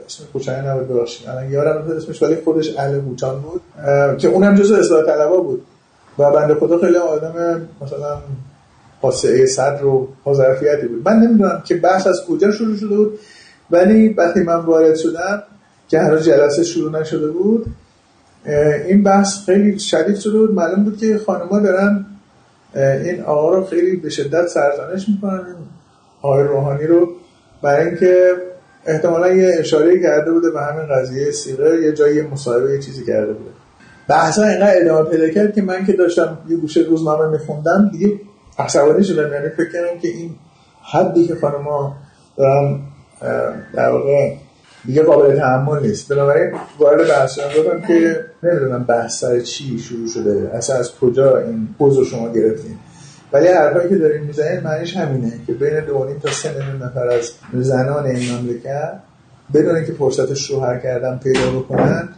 اسم 0.06 0.24
قوچانی 0.32 0.68
نبود 0.68 0.88
ببخشید. 0.88 1.28
الان 1.28 1.50
یادم 1.50 1.96
اسمش 1.96 2.22
ولی 2.22 2.36
خودش 2.36 2.76
اهل 2.78 3.00
قوچان 3.00 3.40
بود 3.40 3.60
که 4.18 4.28
اونم 4.28 4.54
جزو 4.54 4.74
اصلاح 4.74 5.06
طلبا 5.06 5.36
بود. 5.36 5.62
و 6.18 6.30
بنده 6.30 6.54
خدا 6.54 6.78
خیلی 6.78 6.96
آدم 6.96 7.62
مثلا 7.82 8.18
حاسعه 9.02 9.46
صدر 9.46 9.84
و 9.84 10.08
حاضرفیتی 10.24 10.86
بود. 10.86 11.08
من 11.08 11.16
نمی‌دونم 11.16 11.62
که 11.64 11.74
بحث 11.74 12.06
از 12.06 12.20
کجا 12.28 12.50
شروع 12.50 12.76
شده 12.76 12.96
بود. 12.96 13.18
ولی 13.73 14.09
وقتی 14.09 14.40
من 14.40 14.57
وارد 14.57 14.97
شدم 14.97 15.43
که 15.89 15.99
هنوز 16.01 16.24
جلسه 16.24 16.62
شروع 16.62 17.01
نشده 17.01 17.28
بود 17.31 17.66
این 18.89 19.03
بحث 19.03 19.44
خیلی 19.44 19.78
شدید 19.78 20.16
شده 20.16 20.39
بود. 20.39 20.55
معلوم 20.55 20.85
بود 20.85 20.99
که 20.99 21.20
خانم‌ها 21.27 21.61
دارن 21.61 22.07
این 22.74 23.23
آقا 23.23 23.55
رو 23.55 23.65
خیلی 23.65 23.97
به 23.97 24.11
شدت 24.11 24.47
سرزنش 24.47 25.09
می‌کنن. 25.09 25.57
آقای 26.23 26.44
روحانی 26.44 26.86
رو 26.86 27.09
برای 27.62 27.86
اینکه 27.86 28.32
احتمالا 28.86 29.28
یه 29.28 29.51
اشاره 29.59 30.03
کرده 30.03 30.32
بوده 30.32 30.51
به 30.51 30.61
همین 30.61 30.86
قضیه 30.86 31.31
سیغه 31.31 31.82
یه 31.82 31.93
جایی 31.93 32.23
مصاحبه 32.23 32.73
یه 32.73 32.78
چیزی 32.78 33.05
کرده 33.05 33.32
بوده. 33.32 33.51
بحثا 34.09 34.44
اینقدر 34.44 34.74
ادامه 34.81 35.11
پیدا 35.11 35.28
کرد 35.28 35.55
که 35.55 35.62
من 35.62 35.86
که 35.86 35.93
داشتم 35.93 36.39
یه 36.49 36.57
گوشه 36.57 36.81
روزنامه 36.81 37.27
میخوندم 37.27 37.90
دیگه 37.93 38.20
عصبانی 38.59 39.05
شدم. 39.05 39.32
یعنی 39.32 39.49
فکر 39.49 39.73
کردم 39.73 39.99
که 40.03 40.09
این 40.09 40.31
حدی 40.93 41.27
که 41.27 41.35
خانم‌ها 41.35 41.97
دارن 42.36 42.81
در 43.74 43.90
واقع 43.90 44.35
دیگه 44.85 45.03
قابل 45.03 45.36
تحمل 45.36 45.82
نیست. 45.82 46.09
بنابراین 46.09 46.53
وارد 46.78 47.09
بحث 47.09 47.39
شدم 47.39 47.81
که 47.81 48.24
نمی‌دونم 48.43 48.85
بحث 48.85 49.20
سر 49.20 49.40
چی 49.40 49.78
شروع 49.78 50.09
شده 50.09 50.51
اصلا 50.55 50.77
از 50.77 50.99
کجا 50.99 51.39
این 51.39 51.69
رو 51.78 52.05
شما 52.05 52.32
گرفتین. 52.32 52.77
ولی 53.32 53.49
حرفایی 53.49 53.89
که 53.89 53.97
داریم 53.97 54.23
می‌زنین 54.24 54.61
معنیش 54.61 54.97
همینه 54.97 55.32
که 55.47 55.53
بین 55.53 55.81
دو 55.81 56.15
تا 56.23 56.31
سه 56.31 56.53
میلیون 56.53 56.82
نفر 56.82 57.09
از 57.09 57.32
زنان 57.53 58.07
این 58.07 58.32
مملکت 58.32 58.93
بدون 59.55 59.85
که 59.85 59.93
فرصت 59.93 60.35
شوهر 60.35 60.78
کردن 60.78 61.20
پیدا 61.23 61.51
بکنن 61.51 62.09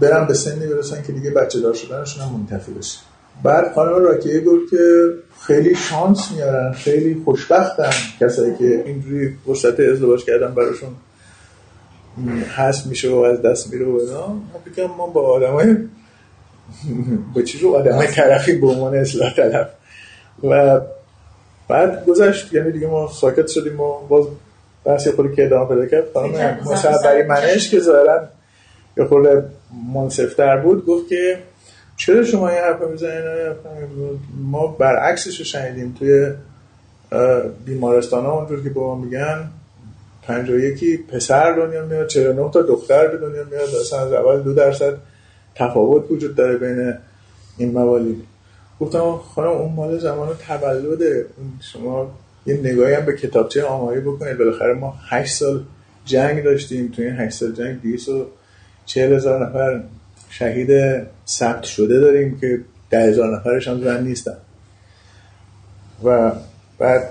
برن 0.00 0.26
به 0.26 0.34
سنی 0.34 0.66
برسن 0.66 1.02
که 1.02 1.12
دیگه 1.12 1.30
بچه 1.30 1.60
دار 1.60 1.74
شدنشون 1.74 2.24
هم 2.24 2.32
منتفی 2.32 2.72
بشه. 2.72 2.98
بعد 3.42 3.72
خانم 3.74 4.04
راکیه 4.04 4.40
گفت 4.40 4.70
که 4.70 4.78
خیلی 5.46 5.74
شانس 5.74 6.32
میارن 6.32 6.72
خیلی 6.72 7.22
خوشبختن 7.24 7.90
کسایی 8.20 8.54
که 8.54 8.82
اینجوری 8.86 9.36
فرصت 9.46 9.80
ازدواج 9.80 10.24
کردن 10.24 10.54
براشون 10.54 10.88
هست 12.56 12.86
میشه 12.86 13.10
و 13.10 13.14
از 13.14 13.42
دست 13.42 13.72
میره 13.72 13.86
و 13.86 13.98
اینا. 14.00 14.28
من 14.28 14.94
ما 14.96 15.06
با 15.06 15.22
آدم 15.22 15.52
های 15.52 15.76
با 17.34 17.42
چی 17.42 17.58
رو 17.58 17.74
آدم 17.74 17.92
های 17.92 18.06
طرفی 18.06 18.54
به 18.54 18.66
عنوان 18.66 18.94
اصلاح 18.94 19.34
طلب. 19.34 19.70
و 20.44 20.80
بعد 21.68 22.06
گذشت 22.06 22.52
یعنی 22.52 22.72
دیگه 22.72 22.86
ما 22.86 23.08
ساکت 23.08 23.48
شدیم 23.48 23.80
و 23.80 23.94
باز 24.08 24.26
بحثی 24.84 25.10
خودی 25.10 25.36
که 25.36 25.44
ادامه 25.44 25.68
پیدا 25.68 25.86
کرد. 25.86 26.12
خانم 26.14 26.58
مصبری 26.64 27.22
منش 27.22 27.70
که 27.70 27.80
ظاهرا 27.80 28.28
یه 28.96 29.04
خورده 29.04 29.44
منصفتر 29.94 30.56
بود 30.56 30.86
گفت 30.86 31.08
که 31.08 31.38
چرا 32.00 32.24
شما 32.24 32.48
این 32.48 32.58
حرف 32.58 32.82
می‌زنین 32.82 33.22
ما 34.50 34.66
برعکسش 34.66 35.38
رو 35.38 35.44
شنیدیم. 35.44 35.96
توی 35.98 36.30
بیمارستان 37.64 38.24
ها 38.24 38.38
اونجور 38.38 38.62
که 38.62 38.70
با 38.70 38.94
میگن 38.94 39.50
یکی 40.48 40.96
پسر 40.96 41.52
دنیا 41.52 41.84
میاد 41.84 42.06
49 42.06 42.50
تا 42.50 42.62
دختر 42.62 43.06
به 43.06 43.16
دنیا 43.16 43.44
میاد. 43.44 43.74
اصلا 43.80 44.00
از 44.00 44.12
اول 44.12 44.42
دو 44.42 44.54
درصد 44.54 44.94
تفاوت 45.54 46.10
وجود 46.10 46.34
داره 46.34 46.56
بین 46.56 46.94
این 47.58 47.72
موالید 47.72 48.22
گفتم 48.80 49.16
خانم 49.16 49.50
اون 49.50 49.72
مال 49.72 49.98
زمان 49.98 50.28
تولد 50.48 51.26
شما 51.60 52.10
یه 52.46 52.54
نگاهی 52.54 52.94
هم 52.94 53.04
به 53.04 53.16
کتابچه 53.16 53.64
آماری 53.64 54.00
بکنید. 54.00 54.38
بالاخره 54.38 54.74
ما 54.74 54.94
8 55.08 55.32
سال 55.32 55.64
جنگ 56.04 56.44
داشتیم. 56.44 56.92
توی 56.96 57.04
این 57.04 57.14
8 57.14 57.34
سال 57.36 57.52
جنگ 57.52 57.82
240 57.82 59.12
هزار 59.12 59.46
نفر 59.46 59.82
شهید 60.30 61.02
ثبت 61.26 61.62
شده 61.62 62.00
داریم 62.00 62.38
که 62.40 62.60
ده 62.90 63.00
هزار 63.00 63.36
نفرش 63.36 63.68
هم 63.68 63.80
زن 63.80 64.04
نیستن. 64.04 64.36
و 66.04 66.32
بعد 66.78 67.08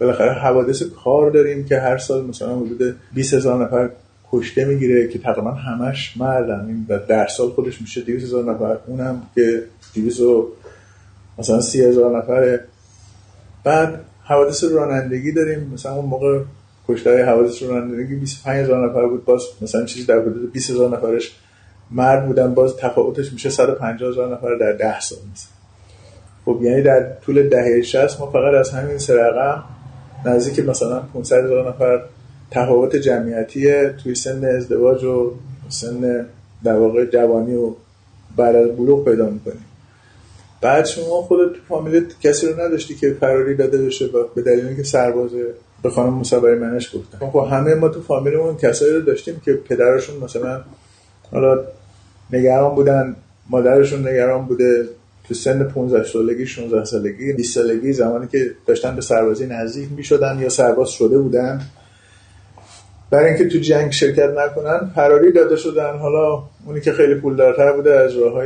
بالاخره 0.00 0.32
حوادث 0.32 0.82
کار 0.82 1.30
داریم 1.30 1.64
که 1.64 1.78
هر 1.78 1.98
سال 1.98 2.26
مثلا 2.26 2.56
حدود 2.56 2.96
20 3.14 3.34
هزار 3.34 3.64
نفر 3.64 3.90
کشته 4.32 4.64
می‌گیره 4.64 5.08
که 5.08 5.18
تقریبا 5.18 5.50
همش 5.50 6.16
مردن. 6.16 6.66
این 6.66 6.98
در 7.08 7.26
سال 7.26 7.50
خودش 7.50 7.80
میشه 7.80 8.00
200 8.00 8.24
هزار 8.24 8.54
نفر. 8.54 8.76
اونم 8.86 9.22
که 9.34 9.62
200 9.94 10.22
مثلا 11.38 11.60
30 11.60 11.84
هزار 11.84 12.18
نفره. 12.18 12.64
بعد 13.64 14.00
حوادث 14.24 14.64
رانندگی 14.64 15.32
داریم. 15.32 15.70
مثلا 15.74 15.94
اون 15.94 16.04
موقع 16.06 16.40
کشته 16.88 17.24
حوادث 17.24 17.62
رانندگی 17.62 18.14
25 18.14 18.64
هزار 18.64 18.90
نفر 18.90 19.06
بود. 19.06 19.24
باز 19.24 19.42
مثلا 19.62 19.84
چیزی 19.84 20.06
در 20.06 20.18
حدود 20.18 20.52
20 20.52 20.70
هزار 20.70 20.96
نفرش 20.96 21.32
مرد 21.90 22.26
بودن 22.26 22.54
باز 22.54 22.76
تفاوتش 22.76 23.32
میشه 23.32 23.50
150 23.50 24.10
هزار 24.10 24.34
نفر 24.34 24.54
در 24.54 24.72
10 24.72 25.00
سال 25.00 25.18
مثلا 25.32 25.54
خب 26.44 26.62
یعنی 26.62 26.82
در 26.82 27.12
طول 27.26 27.48
دهه 27.48 27.82
60 27.82 28.20
ما 28.20 28.26
فقط 28.26 28.54
از 28.54 28.70
همین 28.70 28.98
سه 28.98 29.14
رقم 29.14 29.64
نزدیک 30.24 30.68
مثلا 30.68 31.00
500 31.00 31.44
هزار 31.44 31.68
نفر 31.68 32.02
تفاوت 32.50 32.96
جمعیتی 32.96 33.88
توی 34.02 34.14
سن 34.14 34.44
ازدواج 34.44 35.04
و 35.04 35.32
سن 35.68 36.26
در 36.64 36.76
واقع 36.76 37.04
جوانی 37.04 37.54
و 37.54 37.72
بعد 38.36 38.56
از 38.56 38.76
بلوغ 38.76 39.04
پیدا 39.04 39.30
می‌کنیم. 39.30 39.64
بعد 40.60 40.86
شما 40.86 41.04
خودت 41.04 41.52
تو 41.52 41.58
فامیل 41.68 42.06
کسی 42.22 42.46
رو 42.46 42.60
نداشتی 42.60 42.94
که 42.94 43.16
فراری 43.20 43.56
داده 43.56 43.78
بشه 43.78 44.08
به 44.34 44.42
دلیل 44.42 44.66
اینکه 44.66 44.82
سربازه 44.82 45.46
به 45.82 45.90
خانم 45.90 46.14
مصبری 46.14 46.58
منش 46.58 46.96
گفتن. 46.96 47.18
خب 47.18 47.48
همه 47.50 47.74
ما 47.74 47.88
تو 47.88 48.02
فامیلمون 48.02 48.56
کسایی 48.56 48.92
رو 48.92 49.00
داشتیم 49.00 49.40
که 49.44 49.52
پدرشون 49.52 50.24
مثلا 50.24 50.60
حالا 51.34 51.64
نگران 52.32 52.74
بودن 52.74 53.16
مادرشون 53.50 54.08
نگران 54.08 54.44
بوده 54.44 54.88
تو 55.28 55.34
سن 55.34 55.64
15 55.64 56.04
سالگی 56.04 56.46
16 56.46 56.84
سالگی 56.84 57.32
20 57.32 57.54
سالگی 57.54 57.92
زمانی 57.92 58.26
که 58.28 58.50
داشتن 58.66 58.96
به 58.96 59.02
سربازی 59.02 59.46
نزدیک 59.46 59.88
می 59.96 60.04
شدن 60.04 60.38
یا 60.38 60.48
سرباز 60.48 60.90
شده 60.90 61.18
بودن. 61.18 61.60
برای 63.10 63.28
اینکه 63.28 63.48
تو 63.48 63.58
جنگ 63.58 63.92
شرکت 63.92 64.30
نکنن 64.38 64.90
فراری 64.94 65.32
داده 65.32 65.56
شدن. 65.56 65.98
حالا 65.98 66.42
اونی 66.66 66.80
که 66.80 66.92
خیلی 66.92 67.14
پول 67.14 67.36
دارتر 67.36 67.72
بوده 67.72 67.94
از 67.94 68.16
راه 68.16 68.44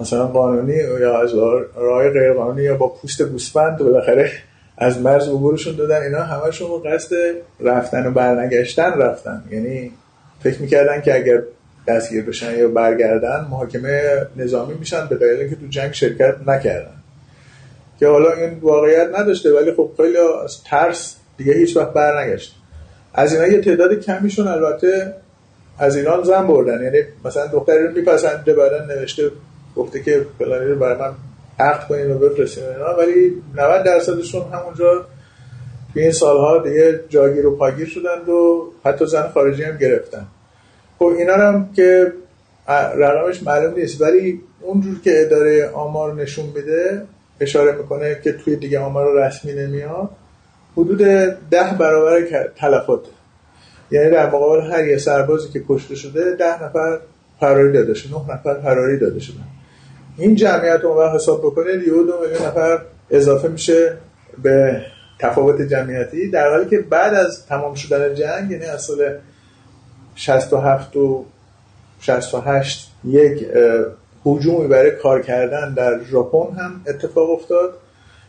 مثلا 0.00 0.26
قانونی 0.26 0.76
یا 1.00 1.20
از 1.20 1.34
راه 1.76 2.10
غیر 2.10 2.32
قانونی 2.32 2.62
یا 2.62 2.76
با 2.76 2.88
پوست 2.88 3.22
گوسفند 3.22 3.78
بالاخره 3.78 4.30
از 4.78 5.00
مرز 5.00 5.28
عبورشون 5.28 5.76
دادن. 5.76 6.02
اینا 6.02 6.22
همشون 6.22 6.82
قصد 6.82 7.16
رفتن 7.60 8.06
و 8.06 8.10
برنگشتن 8.10 8.92
رفتن. 8.92 9.44
یعنی 9.50 9.92
فکر 10.40 10.62
می‌کردن 10.62 11.00
که 11.00 11.14
اگر 11.14 11.42
دستگیر 11.88 12.24
بشن 12.24 12.58
یا 12.58 12.68
برگردن 12.68 13.46
محاکمه 13.50 14.26
نظامی 14.36 14.74
میشن 14.74 15.06
به 15.06 15.16
دلیل 15.16 15.40
اینکه 15.40 15.56
تو 15.56 15.66
جنگ 15.66 15.92
شرکت 15.92 16.34
نکردن. 16.46 16.94
که 17.98 18.06
حالا 18.06 18.32
این 18.32 18.58
واقعیت 18.58 19.08
نداشته 19.18 19.52
ولی 19.52 19.72
خب 19.72 19.90
خیلی 19.96 20.16
از 20.44 20.62
ترس 20.64 21.16
دیگه 21.36 21.52
هیچ 21.52 21.76
وقت 21.76 21.92
برنگشت 21.92 22.56
از 23.14 23.32
اینا 23.32 23.46
یه 23.46 23.60
تعداد 23.60 24.00
کمیشون 24.00 24.48
البته 24.48 25.14
از 25.78 25.96
ایران 25.96 26.24
زن 26.24 26.46
بردن. 26.46 26.82
یعنی 26.82 26.98
مثلا 27.24 27.46
دختری 27.46 27.86
رو 27.86 27.92
میپسنده 27.92 28.54
بعدا 28.54 28.84
نوشته 28.84 29.30
گفته 29.76 30.02
که 30.02 30.26
فلانی 30.38 30.66
رو 30.66 30.78
برای 30.78 30.98
من 30.98 31.12
عقد 31.58 31.88
کنین 31.88 32.10
و 32.10 32.18
بفرستین 32.18 32.64
ولی 32.98 33.42
90 33.56 33.84
درصدشون 33.84 34.42
همونجا 34.52 35.06
توی 35.92 36.02
این 36.02 36.12
سالها 36.12 36.58
دیگه 36.58 37.00
جاگیر 37.08 37.46
و 37.46 37.56
پاگیر 37.56 37.86
شدند 37.86 38.28
و 38.28 38.72
حتی 38.84 39.06
زن 39.06 39.28
خارجی 39.28 39.62
هم 39.62 39.76
گرفتن. 39.76 40.26
خب 40.98 41.04
اینا 41.04 41.34
هم 41.34 41.72
که 41.72 42.12
رقمش 42.96 43.42
معلوم 43.42 43.74
نیست 43.74 44.02
ولی 44.02 44.40
اونجور 44.60 45.00
که 45.04 45.22
اداره 45.22 45.70
آمار 45.70 46.14
نشون 46.14 46.46
میده 46.46 47.02
اشاره 47.40 47.72
می‌کنه 47.72 48.20
که 48.24 48.32
توی 48.32 48.56
دیگه 48.56 48.78
آمار 48.78 49.26
رسمی 49.26 49.52
نمیاد 49.52 50.10
حدود 50.72 50.98
ده 51.50 51.76
برابر 51.78 52.20
تلفات. 52.56 53.00
یعنی 53.90 54.10
در 54.10 54.26
مقابل 54.26 54.72
هر 54.72 54.86
یه 54.86 54.98
سربازی 54.98 55.48
که 55.48 55.62
کشته 55.68 55.94
شده 55.94 56.36
ده 56.36 56.64
نفر 56.64 56.98
فراری 57.40 57.72
داده 57.72 57.94
شده 57.94 58.14
نه 58.14 58.34
نفر 58.34 58.60
فراری 58.60 58.98
داده 58.98 59.20
شده. 59.20 59.36
این 60.18 60.34
جمعیت 60.34 60.80
رو 60.82 61.08
حساب 61.08 61.40
بکنه 61.40 61.70
یه 61.72 61.78
دو 61.78 62.14
نفر 62.46 62.78
اضافه 63.10 63.48
میشه 63.48 63.96
به 64.42 64.82
تفاوت 65.18 65.62
جمعیتی 65.62 66.30
در 66.30 66.50
حالی 66.50 66.70
که 66.70 66.78
بعد 66.78 67.14
از 67.14 67.46
تمام 67.46 67.74
شدن 67.74 68.14
جنگ 68.14 68.50
یعنی 68.50 68.64
از 68.64 68.82
سال 68.82 69.14
67 70.14 70.96
و 70.96 71.24
68 72.00 72.92
یک 73.04 73.46
حجومی 74.24 74.68
برای 74.68 74.90
کار 74.90 75.22
کردن 75.22 75.74
در 75.74 76.04
ژاپن 76.04 76.56
هم 76.56 76.80
اتفاق 76.86 77.30
افتاد. 77.30 77.74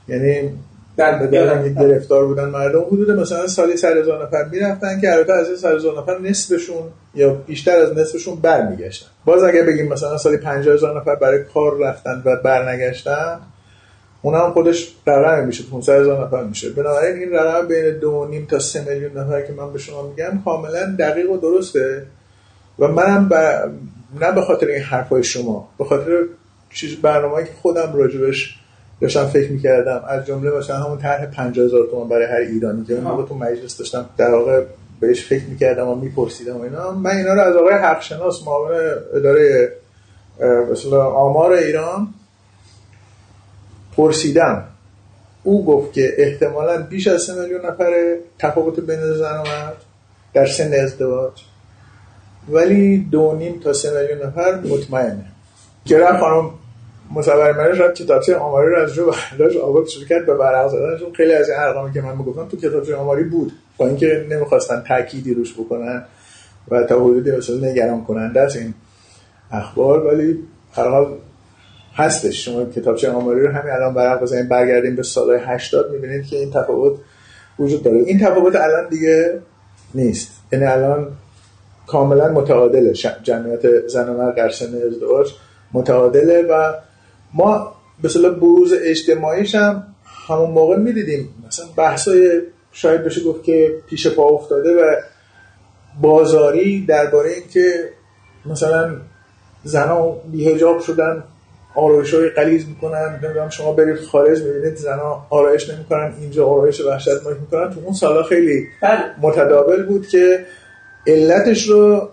یعنی 0.07 0.52
در 0.98 1.28
گرفتار. 1.28 2.26
بودن 2.26 2.45
مردم 2.45 2.82
حدود 2.82 3.11
مثلا 3.11 3.48
سالی 3.48 3.78
سر 3.78 3.98
هزار 3.98 4.26
نفر 4.26 4.44
می‌رفتن 4.44 5.02
که 5.02 5.14
البته 5.14 5.34
از 5.34 5.48
این 5.48 5.57
سر 5.57 5.76
هزار 5.76 6.02
نفر 6.02 6.20
نصفشون 6.20 6.84
یا 7.16 7.34
بیشتر 7.34 7.80
از 7.80 7.98
نصفشون 7.98 8.36
برمیگشتن. 8.36 9.07
باز 9.26 9.44
اگه 9.44 9.64
بگیم 9.64 9.88
مثلا 9.88 10.18
سالی 10.18 10.38
50 10.38 10.74
هزار 10.74 11.02
نفر 11.02 11.16
برای 11.16 11.44
کار 11.44 11.78
رفتن 11.78 12.22
و 12.26 12.36
برنگشتن 12.36 13.40
اون 14.22 14.36
هم 14.36 14.52
خودش 14.52 14.96
رقم 15.08 15.48
میشه 15.48 15.64
500 15.72 16.00
هزار 16.00 16.26
نفر 16.26 16.44
میشه. 16.44 16.70
بنابراین 16.70 17.18
این 17.18 17.32
رقم 17.32 17.68
بین 17.68 18.00
دو 18.00 18.28
نیم 18.30 18.46
تا 18.46 18.60
سه 18.60 18.86
میلیون 18.90 19.18
نفر 19.18 19.41
که 19.41 19.54
من 19.54 19.74
به 19.74 19.80
شما 19.80 20.08
میگم 20.08 20.41
کاملا 20.46 20.96
دقیق 21.00 21.32
و 21.32 21.38
درسته. 21.38 22.06
و 22.80 22.88
منم 22.88 23.30
ب... 23.30 23.34
نه 24.22 24.32
به 24.32 24.41
خاطر 24.41 24.68
این 24.68 24.82
حرفای 24.82 25.24
شما 25.24 25.70
به 25.78 25.86
خاطر 25.86 26.24
چیز 26.74 26.96
برنامه‌ای 26.96 27.46
که 27.46 27.52
خودم 27.62 27.94
راجبش 27.96 28.56
داشتم 29.02 29.26
فکر 29.26 29.52
می‌کردم. 29.52 30.04
از 30.08 30.26
جمله 30.26 30.52
مثلا 30.52 30.76
همون 30.76 30.98
طرح 30.98 31.26
50000 31.26 31.88
تومان 31.91 32.10
برای 32.10 32.26
هر 32.26 32.52
ایرانی 32.52 32.86
که 32.86 32.94
اون 32.94 33.26
تو 33.26 33.36
مجلس 33.36 33.78
داشتم 33.78 34.06
در 34.18 34.32
واقع 34.32 34.64
بهش 35.00 35.26
فکر 35.26 35.44
می‌کردم 35.46 35.88
و 35.88 35.96
میپرسیدم 35.96 36.58
و 36.58 36.62
اینا. 36.62 36.91
من 36.91 37.10
اینا 37.10 37.34
رو 37.34 37.41
از 37.41 37.56
آقای 37.56 37.74
حق 37.74 38.02
شناس 38.02 38.44
معاون 38.48 38.72
اداره 39.14 39.72
مثلا 40.72 41.06
آمار 41.06 41.52
ایران 41.52 42.08
پرسیدم 44.00 44.64
او 45.44 45.66
گفت 45.66 45.94
که 45.94 46.14
احتمالا 46.18 46.82
بیش 46.82 47.08
از 47.08 47.22
سه 47.22 47.42
میلیون 47.42 47.66
نفر 47.66 48.16
تفاوت 48.40 48.80
بین 48.80 49.14
زن 49.14 49.38
و 49.38 49.44
مرد 49.44 49.78
در 50.34 50.46
سن 50.46 50.74
ازدواج. 50.74 51.44
ولی 52.50 52.98
دو 52.98 53.36
نیم 53.36 53.60
تا 53.60 53.74
سه 53.74 54.02
میلیون 54.02 54.28
نفر 54.28 54.60
مطمئنه. 54.60 55.26
گرم 55.86 56.18
خانم 56.18 56.50
مصور 57.16 57.52
منش 57.52 57.80
رفت 57.80 57.96
کتابچه 57.96 58.36
آماری 58.36 58.70
رو 58.70 58.82
از 58.82 58.94
جو 58.94 59.12
برداشت 59.32 59.58
آورد 59.58 59.88
شروع 59.88 60.06
کرد 60.08 60.26
به 60.26 60.34
ورق 60.34 60.68
زدن 60.68 61.12
خیلی 61.18 61.34
از 61.34 61.50
این 61.50 61.60
ارقامی 61.60 61.94
که 61.94 62.02
من 62.02 62.18
می‌گفتم 62.18 62.48
تو 62.48 62.58
کتابچه 62.58 62.96
آماری 62.96 63.24
بود. 63.24 63.52
با 63.78 63.88
اینکه 63.88 64.26
نمی‌خواستن 64.30 64.84
تأکیدی 64.88 65.34
روش 65.34 65.54
بکنن 65.54 66.04
و 66.72 66.84
تا 66.84 66.96
حدودی 66.96 67.32
مثلا 67.32 67.56
نگران 67.56 68.04
کننده 68.04 68.42
از 68.42 68.56
این 68.56 68.74
اخبار. 69.52 70.08
ولی 70.08 70.40
هر 70.74 70.88
حال 70.90 71.18
هستش. 72.00 72.46
شما 72.46 72.66
کتابچه 72.66 73.12
آماری 73.12 73.42
رو 73.42 73.52
همین 73.52 73.74
الان 73.74 73.94
برق 73.94 74.22
بزنید 74.22 74.50
برگردیم 74.50 74.96
به 74.96 75.04
سال 75.04 75.40
80 75.46 75.92
می‌بینید 75.92 76.26
که 76.26 76.38
این 76.38 76.52
تفاوت 76.52 77.00
وجود 77.60 77.84
داره. 77.84 77.98
این 77.98 78.20
تفاوت 78.20 78.56
الان 78.56 78.90
دیگه 78.90 79.40
نیست. 79.94 80.32
یعنی 80.52 80.66
الان 80.66 81.08
کاملا 81.88 82.28
متعادله. 82.28 82.94
جمعیت 83.24 83.88
زن 83.88 84.10
و 84.10 84.18
مرد 84.18 84.36
در 84.36 84.50
سن 84.50 84.66
ازدواج 84.88 85.34
متعادله 85.74 86.42
و 86.42 86.74
ما 87.34 87.76
به 88.02 88.30
بروز 88.30 88.74
اجتماعیش 88.82 89.56
هم 89.56 89.84
همون 90.28 90.52
موقع 90.52 90.78
می‌دیدیم. 90.78 91.30
مثلا 91.48 91.66
بحثای 91.78 92.42
شاید 92.72 93.04
بشه 93.04 93.24
گفت 93.24 93.44
که 93.44 93.76
پیش 93.90 94.08
پا 94.08 94.24
افتاده 94.24 94.70
و 94.76 94.96
بازاری 96.02 96.86
درباره 96.86 97.30
اینکه 97.30 97.90
مثلا 98.46 98.96
زنها 99.64 100.22
بیهجاب 100.32 100.80
شدن 100.80 101.24
آرایش 101.76 102.14
های 102.14 102.30
قلیز 102.30 102.68
می‌کنن 102.68 103.20
نمی‌دونم 103.24 103.50
شما 103.50 103.72
برید 103.74 104.00
خارج 104.00 104.44
می‌بینید 104.44 104.76
زنها 104.76 105.28
آرایش 105.30 105.70
نمی‌کنن 105.70 106.14
اینجا 106.22 106.48
آرایش 106.48 106.82
وحشتناک 106.82 107.38
می‌کنن. 107.41 107.74
تو 107.74 107.80
اون 107.86 107.94
سالا 107.94 108.24
خیلی 108.24 108.68
بله. 108.82 109.00
متداول 109.22 109.86
بود 109.86 110.08
که 110.08 110.46
علتش 111.08 111.70
رو 111.70 112.10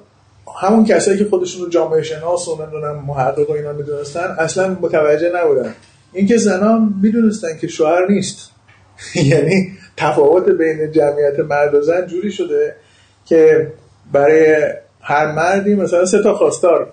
همون 0.61 0.85
کسایی 0.85 1.19
که 1.19 1.25
خودشون 1.25 1.63
رو 1.63 1.69
جامعه 1.69 2.03
شناس 2.03 2.49
و 2.49 2.63
نمی‌دونم 2.63 3.05
محقق 3.07 3.51
و 3.51 3.53
اینا 3.53 3.73
می‌دونستن 3.73 4.37
اصلا 4.39 4.77
متوجه 4.81 5.33
نبودن. 5.35 5.75
اینکه 6.13 6.37
زنها 6.37 6.89
می‌دونستن 7.03 7.57
که 7.61 7.69
شوهر 7.69 8.07
نیست. 8.07 8.51
یعنی 9.33 9.73
تفاوت 9.97 10.49
بین 10.49 10.93
جمعیت 10.93 11.39
مرد 11.39 11.75
و 11.75 11.81
زن 11.81 12.07
جوری 12.07 12.33
شده 12.33 12.77
که 13.25 13.73
برای 14.13 14.57
هر 15.01 15.33
مردی 15.33 15.75
مثلا 15.75 16.05
سه 16.05 16.23
تا 16.23 16.35
خواستار. 16.35 16.93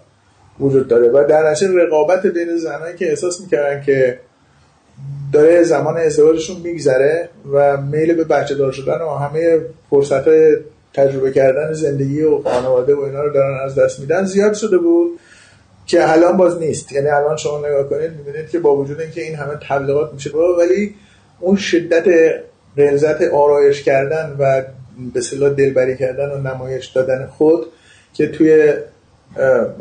وجود 0.59 0.87
داره. 0.87 1.09
و 1.09 1.27
در 1.29 1.49
نتیجه 1.49 1.73
رقابت 1.73 2.27
بین 2.27 2.57
زنایی 2.57 2.95
که 2.95 3.09
احساس 3.09 3.41
می‌کردن 3.41 3.83
که 3.83 4.19
داره 5.33 5.63
زمان 5.63 5.97
ازدواجشون 5.97 6.61
میگذره 6.63 7.29
و 7.53 7.77
میل 7.77 8.13
به 8.13 8.23
بچه 8.23 8.55
دار 8.55 8.71
شدن 8.71 9.01
و 9.01 9.09
همه 9.09 9.61
فرصت 9.89 10.23
تجربه 10.93 11.31
کردن 11.31 11.73
زندگی 11.73 12.21
و 12.21 12.41
خانواده 12.41 12.95
و 12.95 12.99
اینا 12.99 13.23
رو 13.23 13.33
دارن 13.33 13.59
از 13.65 13.75
دست 13.75 13.99
میدن 13.99 14.25
زیاد 14.25 14.53
شده 14.53 14.77
بود 14.77 15.19
که 15.85 16.11
الان 16.11 16.37
باز 16.37 16.57
نیست. 16.57 16.91
یعنی 16.91 17.07
الان 17.07 17.37
شما 17.37 17.59
نگاه 17.59 17.89
کنید 17.89 18.11
می‌بینید 18.11 18.49
که 18.49 18.59
با 18.59 18.75
وجود 18.75 19.01
اینکه 19.01 19.21
این 19.21 19.35
همه 19.35 19.53
تبلیغات 19.69 20.13
میشه 20.13 20.31
ولی 20.59 20.95
اون 21.39 21.55
شدت 21.55 22.05
غلظت 22.77 23.21
آرایش 23.21 23.83
کردن 23.83 24.35
و 24.39 24.61
به 25.13 25.21
صلاح 25.21 25.49
دلبری 25.49 25.97
کردن 25.97 26.31
و 26.31 26.37
نمایش 26.37 26.85
دادن 26.85 27.25
خود 27.25 27.65
که 28.13 28.27
توی 28.27 28.73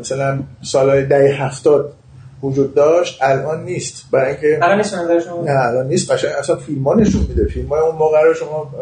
مثلا 0.01 0.39
سالهای 0.63 1.05
ده 1.05 1.35
هفتاد 1.35 1.93
وجود 2.43 2.75
داشت 2.75 3.19
الان 3.23 3.65
نیست. 3.65 4.05
برای 4.11 4.31
اینکه 4.31 4.59
الان 4.63 4.77
نیست 4.77 4.95
نه 4.95 5.51
الان 5.51 5.87
نیست. 5.87 6.11
قشنگ 6.11 6.31
اصلا 6.39 6.57
فیلم 6.57 6.85
ها 6.85 6.95
نشون 6.95 7.27
میده. 7.29 7.47
فیلم 7.47 7.69
های 7.69 7.81
اون 7.81 7.95
موقع 7.95 8.23
رو 8.23 8.35
شما 8.35 8.75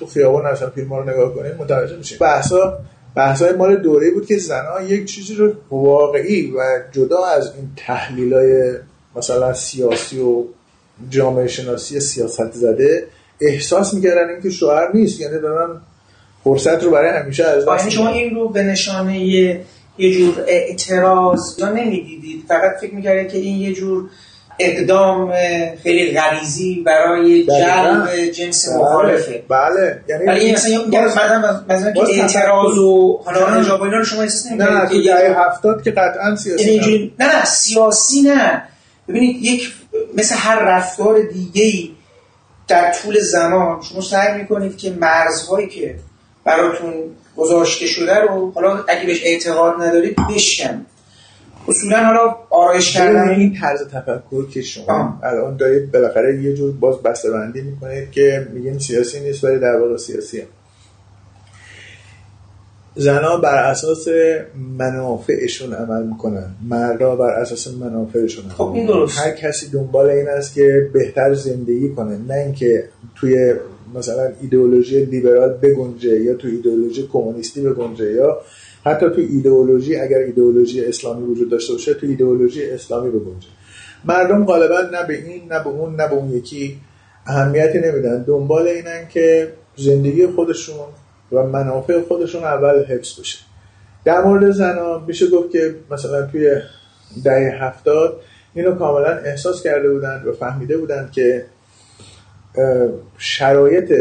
تو 0.00 0.06
خیابان 0.06 0.46
اصلا 0.46 0.70
فیلم 0.70 0.88
ها 0.88 0.98
رو 0.98 1.10
نگاه 1.10 1.34
کنید 1.34 1.54
متوجه 1.58 1.96
میشید 1.96 2.18
بحثا 2.18 2.78
بحثای 3.14 3.52
مال 3.52 3.76
دوره 3.76 4.10
بود 4.10 4.26
که 4.26 4.38
زنها 4.38 4.82
یک 4.82 5.04
چیزی 5.04 5.34
رو 5.34 5.52
واقعی 5.70 6.50
و 6.50 6.80
جدا 6.92 7.24
از 7.24 7.52
این 7.56 7.70
تحلیل 7.76 8.34
های 8.34 8.72
مثلا 9.16 9.54
سیاسی 9.54 10.20
و 10.20 10.44
جامعه 11.10 11.46
شناسی 11.46 12.00
سیاست 12.00 12.52
زده 12.52 13.06
احساس 13.40 13.94
می‌کردن 13.94 14.28
اینکه 14.28 14.50
شوهر 14.50 14.88
نیست. 14.94 15.20
یعنی 15.20 15.38
دارن 15.38 15.80
فرصت 16.44 16.84
رو 16.84 16.90
برای 16.90 17.20
همیشه 17.22 17.44
از 17.44 17.68
دست 17.68 17.78
یعنی 17.78 17.90
شما 17.90 18.08
این 18.08 18.34
رو 18.34 18.48
به 18.48 18.62
نشانه 18.62 19.60
یه 19.98 20.18
جور 20.18 20.44
اعتراض. 20.46 21.58
یا 21.58 21.68
نمی‌دیدید 21.70 22.44
فقط 22.48 22.72
فکر 22.80 22.94
می‌کردید 22.94 23.32
که 23.32 23.38
این 23.38 23.56
یه 23.60 23.72
جور 23.72 24.10
اقدام 24.58 25.32
خیلی 25.82 26.18
غریزی 26.18 26.82
برای 26.86 27.46
جلب 27.46 28.16
جنس 28.30 28.68
بله. 28.68 28.78
مخالفه. 28.78 29.42
بله. 29.48 30.00
یعنی 30.08 30.52
مثلا 30.52 31.04
مثلا 31.04 31.64
مثلا 31.68 31.92
که 31.92 32.22
اعتراض 32.22 32.78
و 32.78 33.20
حالا 33.24 33.46
حجاب 33.46 33.82
اینا 33.82 33.96
رو 33.96 34.04
شما 34.04 34.22
احساس 34.22 34.46
نمی‌کنید 34.46 34.70
نه 34.70 34.88
تو 34.88 35.02
دهه 35.02 35.46
70 35.48 35.82
که 35.82 35.90
قطعا 35.90 36.36
سیاسی 36.36 36.72
یعنی 36.72 37.12
نه 37.18 37.36
نه 37.36 37.44
سیاسی 37.44 38.22
نه. 38.22 38.62
ببینید 39.08 39.44
یک 39.44 39.72
مثل 40.14 40.34
هر 40.38 40.58
رفتار 40.58 41.22
دیگه 41.22 41.88
در 42.68 42.92
طول 42.92 43.20
زمان 43.20 43.82
شما 43.82 44.00
سعی 44.00 44.38
می‌کنید 44.38 44.76
که 44.76 44.90
مرزهایی 44.90 45.68
که 45.68 45.94
براتون 46.44 46.92
گذاشته 47.36 47.86
شده 47.86 48.20
رو 48.20 48.52
حالا 48.54 48.84
اگه 48.88 49.06
بهش 49.06 49.22
اعتقاد 49.24 49.82
ندارید 49.82 50.16
بشکن. 50.34 50.86
اصولا 51.68 52.04
حالا 52.04 52.36
آرایش 52.50 52.92
کردن 52.92 53.28
این 53.28 53.56
طرز 53.60 53.88
تفکر 53.88 54.48
که 54.50 54.62
شما 54.62 55.20
الان 55.22 55.56
دارید 55.56 55.92
بالاخره 55.92 56.42
یه 56.42 56.54
جور 56.54 56.72
باز 56.72 57.02
بسته 57.02 57.30
بندی 57.30 57.60
می‌کنید 57.60 58.10
که 58.10 58.48
میگین 58.52 58.78
سیاسی 58.78 59.20
نیست 59.20 59.44
ولی 59.44 59.58
در 59.58 59.76
واقع 59.80 59.96
سیاسیه. 59.96 60.46
زنها 62.98 63.36
بر 63.36 63.64
اساس 63.64 64.08
منافعشون 64.78 65.74
عمل 65.74 66.02
می‌کنن. 66.02 66.54
مردا 66.68 67.16
بر 67.16 67.30
اساس 67.30 67.68
منافعشون 67.68 68.48
خب 68.48 68.72
این 68.74 68.86
درست. 68.86 69.18
هر 69.18 69.30
کسی 69.30 69.70
دنبال 69.70 70.10
این 70.10 70.28
است 70.28 70.54
که 70.54 70.90
بهتر 70.92 71.34
زندگی 71.34 71.88
کنه. 71.88 72.18
نه 72.28 72.34
اینکه 72.34 72.88
توی 73.14 73.54
مثلا 73.94 74.32
ایدئولوژی 74.42 75.04
لیبرال 75.04 75.52
بگنجه 75.52 76.20
یا 76.20 76.34
تو 76.34 76.48
ایدئولوژی 76.48 77.08
کمونیستی 77.12 77.60
بگنجه 77.60 78.12
یا 78.12 78.40
حتی 78.84 79.06
تو 79.06 79.20
ایدئولوژی 79.20 79.96
اگر 79.96 80.18
ایدئولوژی 80.18 80.84
اسلامی 80.84 81.26
وجود 81.26 81.50
داشته 81.50 81.72
باشه 81.72 81.94
تو 81.94 82.06
ایدئولوژی 82.06 82.70
اسلامی 82.70 83.10
بگنجه 83.10 83.48
مردم 84.04 84.44
غالبا 84.44 84.80
نه 84.80 85.06
به 85.06 85.14
این 85.14 85.42
نه 85.52 85.64
به 85.64 85.68
اون 85.68 85.96
نه 85.96 86.08
به 86.08 86.14
اون 86.14 86.30
یکی 86.30 86.80
اهمیتی 87.26 87.78
نمیدن. 87.78 88.22
دنبال 88.22 88.68
اینن 88.68 89.08
که 89.08 89.52
زندگی 89.76 90.26
خودشون 90.26 90.76
و 91.32 91.42
منافع 91.42 92.00
خودشون 92.00 92.44
اول 92.44 92.84
حفظ 92.84 93.20
بشه. 93.20 93.38
در 94.04 94.24
مورد 94.24 94.50
زنان 94.50 95.04
میشه 95.06 95.30
گفت 95.30 95.50
که 95.50 95.74
مثلا 95.90 96.26
توی 96.26 96.60
دهه 97.24 97.64
هفتاد 97.64 98.20
اینو 98.54 98.74
کاملا 98.74 99.16
احساس 99.16 99.62
کرده 99.62 99.90
بودند 99.92 100.26
و 100.26 100.32
فهمیده 100.32 100.78
بودند 100.78 101.12
که 101.12 101.44
شرایط 103.18 103.92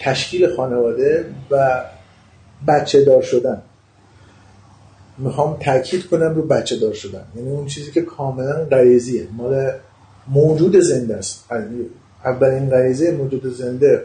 تشکیل 0.00 0.56
خانواده 0.56 1.24
و 1.50 1.84
بچه 2.68 3.04
دار 3.04 3.22
شدن. 3.22 3.62
می‌خوام 5.18 5.56
تاکید 5.60 6.06
کنم 6.06 6.34
رو 6.34 6.42
بچه 6.42 6.78
دار 6.78 6.92
شدن. 6.92 7.24
یعنی 7.36 7.50
اون 7.50 7.66
چیزی 7.66 7.90
که 7.90 8.02
کاملا 8.02 8.64
غریزیه. 8.64 9.28
مال 9.36 9.70
موجود 10.28 10.80
زنده 10.80 11.16
است. 11.16 11.44
اولین 12.24 12.70
غریزه 12.70 13.10
موجود 13.10 13.46
زنده 13.46 14.04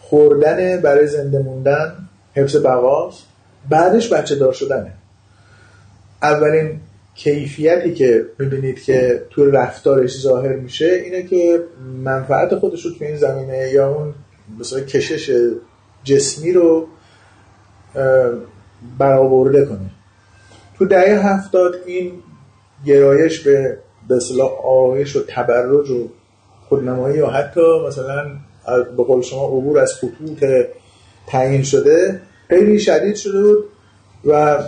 خوردن 0.00 0.80
برای 0.80 1.06
زنده 1.06 1.38
موندن 1.38 2.08
حفظ 2.34 2.56
بقاست. 2.56 3.22
بعدش 3.68 4.12
بچه 4.12 4.34
دار 4.34 4.52
شدنه. 4.52 4.92
اولین 6.22 6.80
کیفیتی 7.16 7.94
که 7.94 8.26
می‌بینید 8.38 8.82
که 8.82 9.26
تو 9.30 9.50
رفتارش 9.50 10.20
ظاهر 10.20 10.56
میشه 10.56 10.86
اینه 11.04 11.22
که 11.22 11.64
منفعت 12.04 12.54
خودش 12.54 12.84
رو 12.84 12.90
تو 12.90 13.04
این 13.04 13.16
زمینه 13.16 13.70
یا 13.72 13.94
اون 13.94 14.14
مثلا 14.60 14.80
کشش 14.80 15.30
جسمی 16.04 16.52
رو 16.52 16.86
برآورده 18.98 19.64
کنه. 19.64 19.90
تو 20.78 20.84
دهه 20.84 21.26
هفتاد 21.26 21.74
این 21.86 22.12
گرایش 22.86 23.40
به 23.40 23.78
به 24.08 24.18
آرایش 24.64 25.16
و 25.16 25.20
تبرج 25.28 25.90
و 25.90 26.08
خودنمایی 26.68 27.18
یا 27.18 27.26
حتی 27.26 27.60
مثلا 27.88 28.26
به 28.96 29.04
قول 29.04 29.22
شما 29.22 29.46
عبور 29.46 29.78
از 29.78 29.94
خطوط 29.94 30.44
تعیین 31.26 31.62
شده 31.62 32.20
خیلی 32.48 32.78
شدید 32.78 33.16
شده 33.16 33.42
بود 33.42 33.64
و 34.24 34.58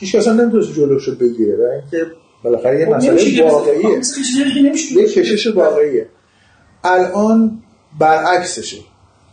هیچ 0.00 0.14
اصلا 0.14 0.32
نمی‌تونست 0.32 0.72
جلوش 0.72 1.08
رو 1.08 1.14
بگیره 1.14 1.56
و 1.56 1.62
اینکه 1.62 2.10
بالاخره 2.44 2.80
یه 2.80 2.86
خب 2.86 2.92
مسئله 2.92 3.42
واقعیه. 3.42 4.02
خب 4.02 4.96
یه 4.96 5.08
کشش 5.08 5.46
واقعیه. 5.46 6.06
الان 6.84 7.62
برعکسشه. 7.98 8.76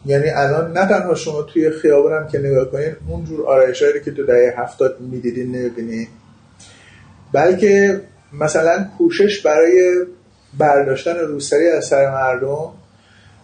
یعنی 0.06 0.30
الان 0.30 0.78
نه 0.78 0.86
تنها 0.86 1.16
شما 1.16 1.42
توی 1.42 1.70
خیابان 1.70 2.14
هم 2.14 2.28
که 2.28 2.40
نگاه 2.40 2.72
کنین 2.72 2.96
اونجور 3.10 3.48
آرایش 3.48 3.84
که 4.06 4.12
تو 4.12 4.26
دهه 4.26 4.54
هفتاد 4.58 4.98
می‌دیدین 5.00 5.52
نمی‌بینی 5.56 6.08
بلکه 7.34 8.02
مثلا 8.34 8.86
کوشش 8.98 9.42
برای 9.42 10.06
برداشتن 10.58 11.16
روسری 11.16 11.70
از 11.70 11.86
سر 11.86 12.12
مردم 12.12 12.74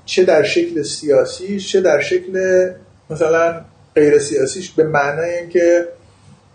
چه 0.06 0.24
در 0.24 0.44
شکل 0.44 0.84
سیاسی 0.84 1.60
چه 1.60 1.82
در 1.82 2.02
شکل 2.02 2.70
مثلا 3.10 3.62
غیر 3.96 4.20
سیاسیش 4.20 4.72
به 4.72 4.84
معنای 4.84 5.38
اینکه 5.38 5.88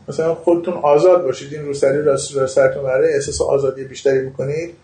مثلا 0.09 0.35
خودتون 0.35 0.75
آزاد 0.75 1.25
باشید 1.25 1.55
این 1.55 1.65
روسری 1.65 2.03
راست 2.03 2.37
را 2.37 2.47
سرتون 2.47 2.83
برای 2.83 3.15
احساس 3.15 3.41
آزادی 3.41 3.85
بیشتری 3.85 4.19
می‌کنید 4.19 4.75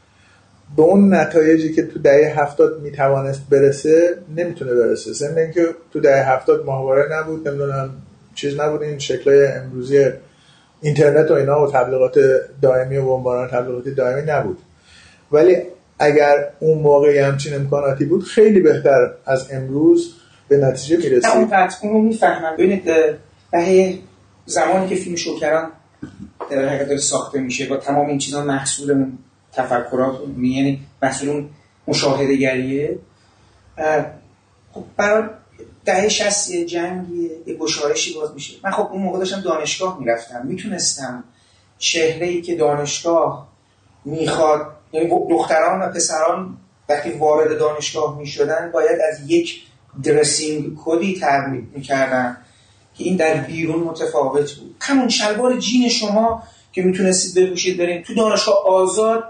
به 0.76 0.82
اون 0.82 1.14
نتایجی 1.14 1.72
که 1.72 1.82
تو 1.82 1.98
دهه 1.98 2.40
هفتاد 2.40 2.80
می‌توانست 2.80 3.42
برسه 3.50 4.18
نمی‌تونه 4.36 4.74
برسه. 4.74 5.12
ضمن 5.12 5.38
اینکه 5.38 5.66
تو 5.92 6.00
دهه 6.00 6.32
هفتاد 6.32 6.64
ماهواره 6.64 7.12
نبود 7.12 7.48
نمی‌دونم 7.48 7.90
چیز 8.34 8.60
نبود. 8.60 8.82
این 8.82 8.98
شکلای 8.98 9.46
امروزی 9.46 10.06
اینترنت 10.80 11.30
و 11.30 11.34
اینا 11.34 11.66
و 11.66 11.72
تبلیغات 11.72 12.18
دائمی 12.62 12.96
و 12.96 13.04
بمباران 13.06 13.48
تبلیغاتی 13.48 13.94
دائمی 13.94 14.22
نبود. 14.22 14.58
ولی 15.32 15.56
اگر 15.98 16.48
اون 16.60 16.78
موقعی 16.78 17.18
همچین 17.18 17.54
امکاناتی 17.54 18.04
بود 18.04 18.22
خیلی 18.22 18.60
بهتر 18.60 19.10
از 19.26 19.48
امروز 19.52 20.14
به 20.48 20.56
نتیجه 20.56 20.96
نه 20.96 21.02
اون 21.04 21.12
می‌رسید 21.12 21.54
قطع 21.54 21.76
اونو 21.82 21.98
می‌فهمم. 21.98 22.56
ببینید 22.56 22.84
دهه 23.52 23.98
زمانی 24.46 24.88
که 24.88 24.94
فیلم 24.94 25.16
شوکران 25.16 25.70
در 26.50 26.68
حقیقت 26.68 26.86
داره 26.86 26.98
ساخته 26.98 27.40
میشه 27.40 27.66
با 27.66 27.76
تمام 27.76 28.06
این 28.06 28.18
چیزا 28.18 28.44
محصول 28.44 28.90
اون 28.90 29.18
تفکرات 29.52 30.20
یعنی 30.38 30.80
محصول 31.02 31.28
اون 31.28 31.50
مشاهده 31.88 32.36
گریه 32.36 32.98
خب 34.72 34.84
برای 34.96 35.28
دهه 35.84 36.08
شستی 36.08 36.64
جنگی 36.64 37.30
یه 37.46 37.54
گشایشی 37.54 38.14
باز 38.14 38.34
میشه. 38.34 38.54
من 38.64 38.70
خب 38.70 38.88
اون 38.92 39.02
موقع 39.02 39.18
داشتم 39.18 39.40
دانشگاه 39.40 39.98
می‌رفتم. 39.98 40.46
می‌تونستم 40.46 41.24
چهره 41.78 42.26
ای 42.26 42.42
که 42.42 42.56
دانشگاه 42.56 43.48
می‌خواد 44.04 44.66
یعنی 44.92 45.08
دختران 45.30 45.82
و 45.82 45.92
پسران 45.92 46.56
وقتی 46.88 47.10
وارد 47.10 47.58
دانشگاه 47.58 48.18
می‌شدن 48.18 48.70
باید 48.72 48.98
از 49.12 49.30
یک 49.30 49.62
درسینگ 50.02 50.78
کدی 50.84 51.20
ترمیم 51.20 51.72
می‌کردن. 51.74 52.36
که 52.98 53.04
این 53.04 53.16
در 53.16 53.34
بیرون 53.34 53.80
متفاوت 53.80 54.52
بود. 54.52 54.76
همون 54.80 55.08
شلوار 55.08 55.58
جین 55.58 55.88
شما 55.88 56.42
که 56.72 56.82
می‌تونستید 56.82 57.44
بپوشید 57.44 57.76
برین 57.76 58.02
تو 58.02 58.14
دانشگاه 58.14 58.66
آزاد 58.66 59.24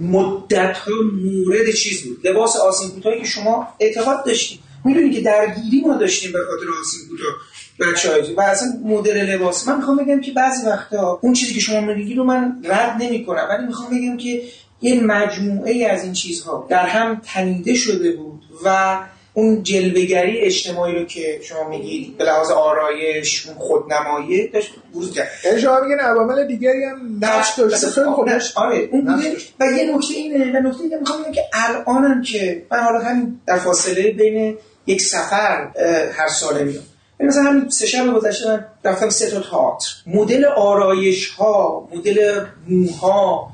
مدت 0.00 0.76
ها 0.76 0.92
مورد 1.22 1.70
چیز 1.70 2.02
بود. 2.02 2.26
لباس 2.26 2.56
آسین 2.56 2.90
کوتاهی 2.90 3.18
که 3.18 3.26
شما 3.26 3.68
اعتقاد 3.80 4.24
داشتید 4.24 4.60
می‌دونی 4.84 5.10
که 5.10 5.20
درگیری 5.20 5.80
ما 5.80 5.96
داشتیم 5.96 6.32
به 6.32 6.38
خاطر 6.38 6.66
آسین 6.80 7.00
کوتاه 7.08 7.34
بچه 7.80 8.34
و 8.34 8.40
اصلا 8.40 8.68
مدل 8.84 9.34
لباس. 9.34 9.68
من 9.68 9.76
می‌خوام 9.76 9.96
بگم 9.96 10.20
که 10.20 10.32
بعضی 10.32 10.66
وقتا 10.66 11.18
اون 11.22 11.32
چیزی 11.32 11.54
که 11.54 11.60
شما 11.60 11.80
میگی 11.80 12.14
رو 12.14 12.24
من 12.24 12.62
رد 12.64 13.02
نمی 13.02 13.24
کنم 13.24 13.46
ولی 13.50 13.66
می‌خوام 13.66 13.90
بگم 13.90 14.16
که 14.16 14.42
یه 14.82 15.00
مجموعه 15.00 15.86
از 15.86 16.04
این 16.04 16.12
چیزها 16.12 16.66
در 16.70 16.86
هم 16.86 17.20
تنیده 17.24 17.74
شده 17.74 18.12
بود 18.12 18.42
و 18.64 18.98
اون 19.36 19.62
جلوگری 19.62 20.40
اجتماعی 20.40 20.94
رو 20.94 21.04
که 21.04 21.40
شما 21.42 21.68
میگید 21.68 22.18
به 22.18 22.24
لحاظ 22.24 22.50
آرایش 22.50 23.46
اون 23.46 23.56
خودنمایی 23.58 24.48
داشت 24.48 24.74
بروز 24.94 25.14
کرد. 25.14 25.28
یعنی 25.44 25.60
شما 25.60 25.80
میگن 25.80 25.98
عوامل 25.98 26.46
دیگری 26.46 26.84
هم 26.84 27.18
نقش 27.20 27.58
داشته. 27.58 27.86
خیلی 27.90 28.06
نه، 28.06 28.40
آره 28.54 28.88
اون. 28.92 29.24
و 29.60 29.64
یه 29.64 29.96
نکته 29.96 30.14
اینه 30.14 30.58
و 30.58 30.62
نکته 30.68 30.82
اینه 30.82 30.98
می‌خوام 30.98 31.22
بگم 31.22 31.32
که 31.32 31.42
الانم 31.52 32.22
که 32.22 32.62
من 32.70 32.78
حالا 32.78 32.98
همین 32.98 33.40
در 33.46 33.58
فاصله 33.58 34.10
بین 34.10 34.58
یک 34.86 35.02
سفر 35.02 35.68
هر 36.12 36.28
ساله 36.28 36.64
میام 36.64 36.84
یعنی 37.20 37.28
مثلا 37.28 37.42
همین 37.42 37.68
سه 37.68 37.86
شب 37.86 38.14
گذشته 38.14 38.48
من 38.48 38.64
رفتم 38.84 39.08
سه 39.08 39.30
تا 39.30 39.40
تئاتر. 39.40 39.88
مدل 40.06 40.44
آرایش 40.44 41.28
ها 41.28 41.88
مدل 41.94 42.44
موها 42.68 43.50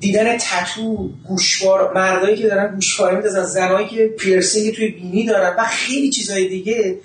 دیدن 0.00 0.36
تتو 0.36 1.10
گوشوار 1.28 1.94
مردایی 1.94 2.36
که 2.36 2.46
دارن 2.46 2.74
گوشواره 2.74 3.14
میندازن 3.14 3.44
زنایی 3.44 3.88
که 3.88 4.06
پیرسینگ 4.06 4.74
توی 4.74 4.88
بینی 4.88 5.26
دارن 5.26 5.56
و 5.58 5.64
خیلی 5.64 6.10
چیزهای 6.10 6.48
دیگه. 6.48 6.98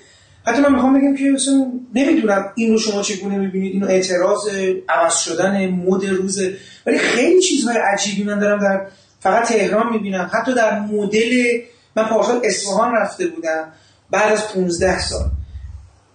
حتی 0.46 0.62
من 0.62 0.72
می‌خوام 0.72 0.98
بگم 0.98 1.16
که 1.16 1.24
مثلا 1.24 1.72
نمی‌دونم 1.94 2.52
این 2.54 2.72
رو 2.72 2.78
شما 2.78 3.02
چگونه 3.02 3.38
می‌بینید 3.38 3.72
اینو 3.72 3.86
اعتراض 3.86 4.48
عوض 4.88 5.18
شدن 5.18 5.68
مد 5.68 6.06
روزه 6.06 6.56
ولی 6.86 6.98
خیلی 6.98 7.40
چیزهای 7.40 7.76
عجیبی 7.76 8.24
من 8.24 8.38
دارم 8.38 8.58
در 8.58 8.86
فقط 9.20 9.48
تهران 9.48 9.92
می‌بینم. 9.92 10.30
حتی 10.32 10.54
در 10.54 10.80
مدل 10.80 11.60
من 11.96 12.04
پارسال 12.04 12.40
اصفهان 12.44 12.92
رفته 12.94 13.26
بودم 13.26 13.72
بعد 14.10 14.32
از 14.32 14.52
15 14.54 15.00
سال. 15.00 15.30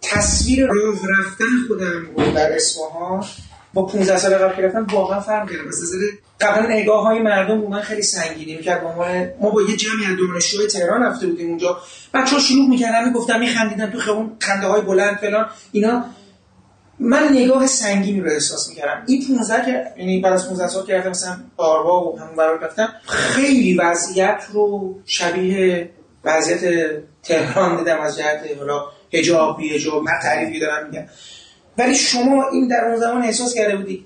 تصویر 0.02 0.66
راه 0.66 0.96
رفتن 0.96 1.46
خودم 1.68 2.06
رو 2.18 2.32
در 2.32 2.56
اصفهان 2.56 3.26
با 3.78 3.86
15 3.86 4.18
سال 4.18 4.34
قبل 4.34 4.56
که 4.56 4.62
رفتم 4.62 4.88
واقعا 4.92 5.20
فرق 5.20 5.50
از 5.68 5.84
نظر 5.84 5.98
قبلا 6.42 6.68
نگاه 6.70 7.04
های 7.04 7.20
مردم 7.20 7.62
رو 7.62 7.68
من 7.68 7.82
خیلی 7.82 8.02
سنگینی 8.02 8.56
می‌کرد. 8.56 8.82
به 8.82 8.88
عنوان 8.88 9.30
ما 9.42 9.50
با 9.50 9.62
یه 9.62 9.76
جمعی 9.76 10.06
از 10.06 10.18
دانشجوی 10.18 10.68
تهران 10.68 11.04
رفته 11.04 11.28
بودیم 11.28 11.50
اونجا. 11.50 11.78
بچه‌ها 12.14 12.42
شلوغ 12.42 12.70
می‌کردن 12.70 13.08
می‌گفتن 13.08 13.40
میخندیدن 13.40 13.92
تو 13.92 14.00
خیابون 14.00 14.32
خنده 14.40 14.68
های 14.68 14.82
بلند 14.82 15.18
فلان. 15.18 15.50
اینا 15.72 16.06
من 17.00 17.28
نگاه 17.32 17.68
سنگینی 17.68 18.22
رو 18.22 18.30
احساس 18.30 18.70
می‌کردم. 18.70 19.04
این 19.08 19.26
15 19.28 19.66
که 19.66 20.02
یعنی 20.02 20.22
بعد 20.22 20.34
از 20.34 20.50
15 20.50 20.68
سال 20.68 20.86
که 20.86 20.94
رفتم 20.94 21.10
مثلا 21.10 21.38
آروا 21.58 22.04
و 22.04 22.20
همون 22.20 22.36
برای 22.36 22.58
رفتم 22.62 22.90
خیلی 23.08 23.78
وضعیت 23.78 24.44
رو 24.54 24.96
شبیه 25.06 25.90
وضعیت 26.24 26.90
تهران 27.24 27.78
دیدم 27.78 28.00
از 28.00 28.18
جهت 28.18 28.40
حالا 28.60 28.82
حجاب 29.14 29.58
بی 29.58 29.70
حجاب 29.70 30.04
من 30.04 30.12
تعریفی 30.24 30.60
دارم 30.60 30.86
میگم. 30.88 31.06
ولی 31.78 31.96
شما 31.96 32.46
این 32.52 32.68
در 32.68 32.86
اون 32.88 32.96
زمان 32.96 33.24
احساس 33.24 33.54
کرده 33.54 33.76
بودی 33.76 34.06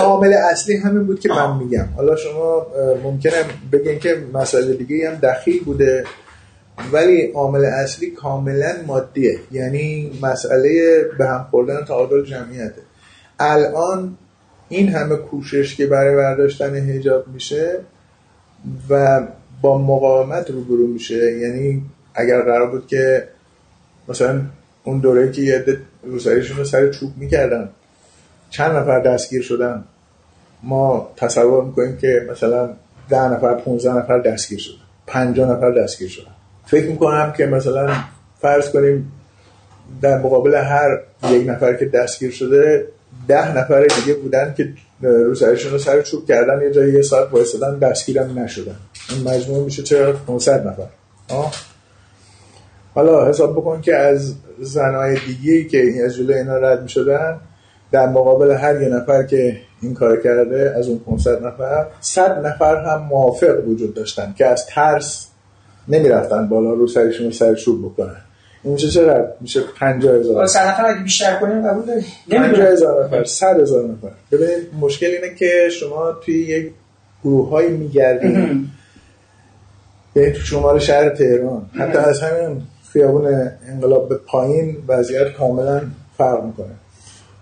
عامل 0.00 0.32
اصلی 0.32 0.76
همین 0.76 1.04
بود 1.04 1.20
که 1.20 1.28
من 1.28 1.56
میگم. 1.56 1.88
حالا 1.96 2.16
شما 2.16 2.66
ممکنه 3.02 3.44
بگین 3.72 3.98
که 3.98 4.22
مسئله 4.32 4.74
دیگه 4.74 5.10
هم 5.10 5.14
دخیل 5.14 5.64
بوده 5.64 6.04
ولی 6.92 7.26
عامل 7.26 7.64
اصلی 7.64 8.10
کاملا 8.10 8.74
مادیه. 8.86 9.38
یعنی 9.52 10.18
مسئله 10.22 11.02
به 11.18 11.26
هم 11.26 11.46
خوردن 11.50 11.84
تعادل 11.84 12.24
جمعیته. 12.24 12.82
الان 13.40 14.16
این 14.68 14.88
همه 14.88 15.16
کوشش 15.16 15.76
که 15.76 15.86
برای 15.86 16.16
برداشتن 16.16 16.74
هجاب 16.74 17.28
میشه 17.28 17.80
و 18.90 19.22
با 19.62 19.78
مقاومت 19.78 20.50
روبرو 20.50 20.86
میشه. 20.86 21.38
یعنی 21.38 21.82
اگر 22.14 22.42
قرار 22.42 22.70
بود 22.70 22.86
که 22.86 23.28
مثلا 24.08 24.40
اون 24.84 24.98
دوره 24.98 25.32
که 25.32 25.42
یه 25.42 25.54
عده 25.54 25.80
روسریشون 26.02 26.56
رو 26.56 26.64
سر 26.64 26.90
چوب 26.90 27.12
می‌کردن. 27.16 27.68
چند 28.50 28.76
نفر 28.76 29.00
دستگیر 29.00 29.42
شدن. 29.42 29.84
ما 30.62 31.10
تصور 31.16 31.64
می‌کنیم 31.64 31.96
که 31.96 32.26
مثلا 32.30 32.70
ده 33.08 33.28
نفر 33.28 33.54
15 33.54 33.92
نفر 33.92 34.18
دستگیر 34.18 34.58
شدن. 34.58 34.82
50 35.06 35.50
نفر 35.50 35.70
دستگیر 35.70 36.08
شدن. 36.08 36.30
فکر 36.66 36.86
می‌کنم 36.86 37.32
که 37.36 37.46
مثلا 37.46 37.94
فرض 38.40 38.70
کنیم 38.70 39.12
در 40.02 40.18
مقابل 40.18 40.54
هر 40.54 41.00
یک 41.30 41.48
نفر 41.48 41.74
که 41.74 41.84
دستگیر 41.84 42.30
شده 42.30 42.88
ده 43.28 43.58
نفر 43.58 43.86
دیگه 43.86 44.14
بودن 44.14 44.54
که 44.56 44.72
روسریشون 45.00 45.72
رو 45.72 45.78
سر 45.78 46.02
چوب 46.02 46.26
کردن 46.26 46.62
یه 46.62 46.70
جایی 46.70 46.92
یه 46.92 47.02
ساعت 47.02 47.32
وایسادن 47.32 47.78
دستگیرم 47.78 48.38
نشدن. 48.38 48.76
این 49.10 49.28
مجموع 49.28 49.64
میشه 49.64 49.82
چرا؟ 49.82 50.12
500 50.12 50.66
نفر. 50.66 50.86
آه؟ 51.28 51.52
حالا 52.98 53.28
حساب 53.28 53.56
بکن 53.56 53.80
که 53.80 53.96
از 53.96 54.34
زنهای 54.60 55.16
دیگه 55.26 55.64
که 55.64 55.82
این 55.82 56.04
از 56.04 56.16
جلوی 56.16 56.34
اینا 56.34 56.56
رد 56.56 56.82
می 56.82 56.88
شدن 56.88 57.40
در 57.92 58.06
مقابل 58.08 58.50
هر 58.50 58.82
یه 58.82 58.88
نفر 58.88 59.22
که 59.22 59.56
این 59.82 59.94
کار 59.94 60.20
کرده 60.20 60.74
از 60.76 60.88
اون 60.88 60.98
500 60.98 61.46
نفر 61.46 61.86
100 62.00 62.46
نفر 62.46 62.84
هم 62.84 63.02
موافق 63.02 63.68
وجود 63.68 63.94
داشتن 63.94 64.34
که 64.38 64.46
از 64.46 64.66
ترس 64.66 65.28
نمی 65.88 66.08
رفتن 66.08 66.48
بالا 66.48 66.72
رو 66.72 66.86
سرشون 66.86 67.26
رو 67.26 67.32
سر 67.32 67.54
چوب 67.54 67.84
بکنن. 67.84 68.16
این 68.64 68.72
میشه 68.72 68.88
چقدر؟ 68.88 69.26
میشه 69.40 69.60
50 69.76 70.14
هزار. 70.14 70.46
صد 70.46 70.68
نفر 70.68 70.86
اگه 70.86 71.02
بیشتر 71.02 71.40
کنیم 71.40 71.68
قبول 71.68 71.86
داری 71.86 72.04
50 72.30 72.66
هزار 72.66 73.04
نفر 73.04 73.24
100 73.24 73.60
هزار 73.60 73.84
نفر. 73.84 74.10
ببینید 74.32 74.68
مشکل 74.80 75.06
اینه 75.06 75.34
که 75.34 75.68
شما 75.80 76.12
توی 76.12 76.34
یک 76.34 76.72
گروه 77.24 77.48
های 77.48 77.68
میگردید 77.68 78.68
یعنی 80.18 80.32
تو 80.32 80.40
شمال 80.40 80.78
شهر 80.78 81.08
تهران 81.08 81.70
حتی 81.74 81.98
از 81.98 82.20
همین 82.20 82.62
خیابون 82.92 83.50
انقلاب 83.68 84.08
به 84.08 84.14
پایین 84.14 84.76
وضعیت 84.88 85.32
کاملا 85.32 85.82
فرق 86.18 86.44
می‌کنه. 86.44 86.74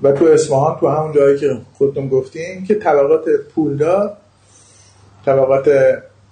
و 0.03 0.13
تو 0.13 0.25
اصفهان 0.25 0.81
تو 0.81 0.89
همون 0.89 1.13
جایی 1.13 1.39
که 1.39 1.57
خودتون 1.79 2.09
گفتین 2.09 2.65
که 2.65 2.75
طبقات 2.75 3.25
پولدار 3.55 4.17
طبقات 5.27 5.65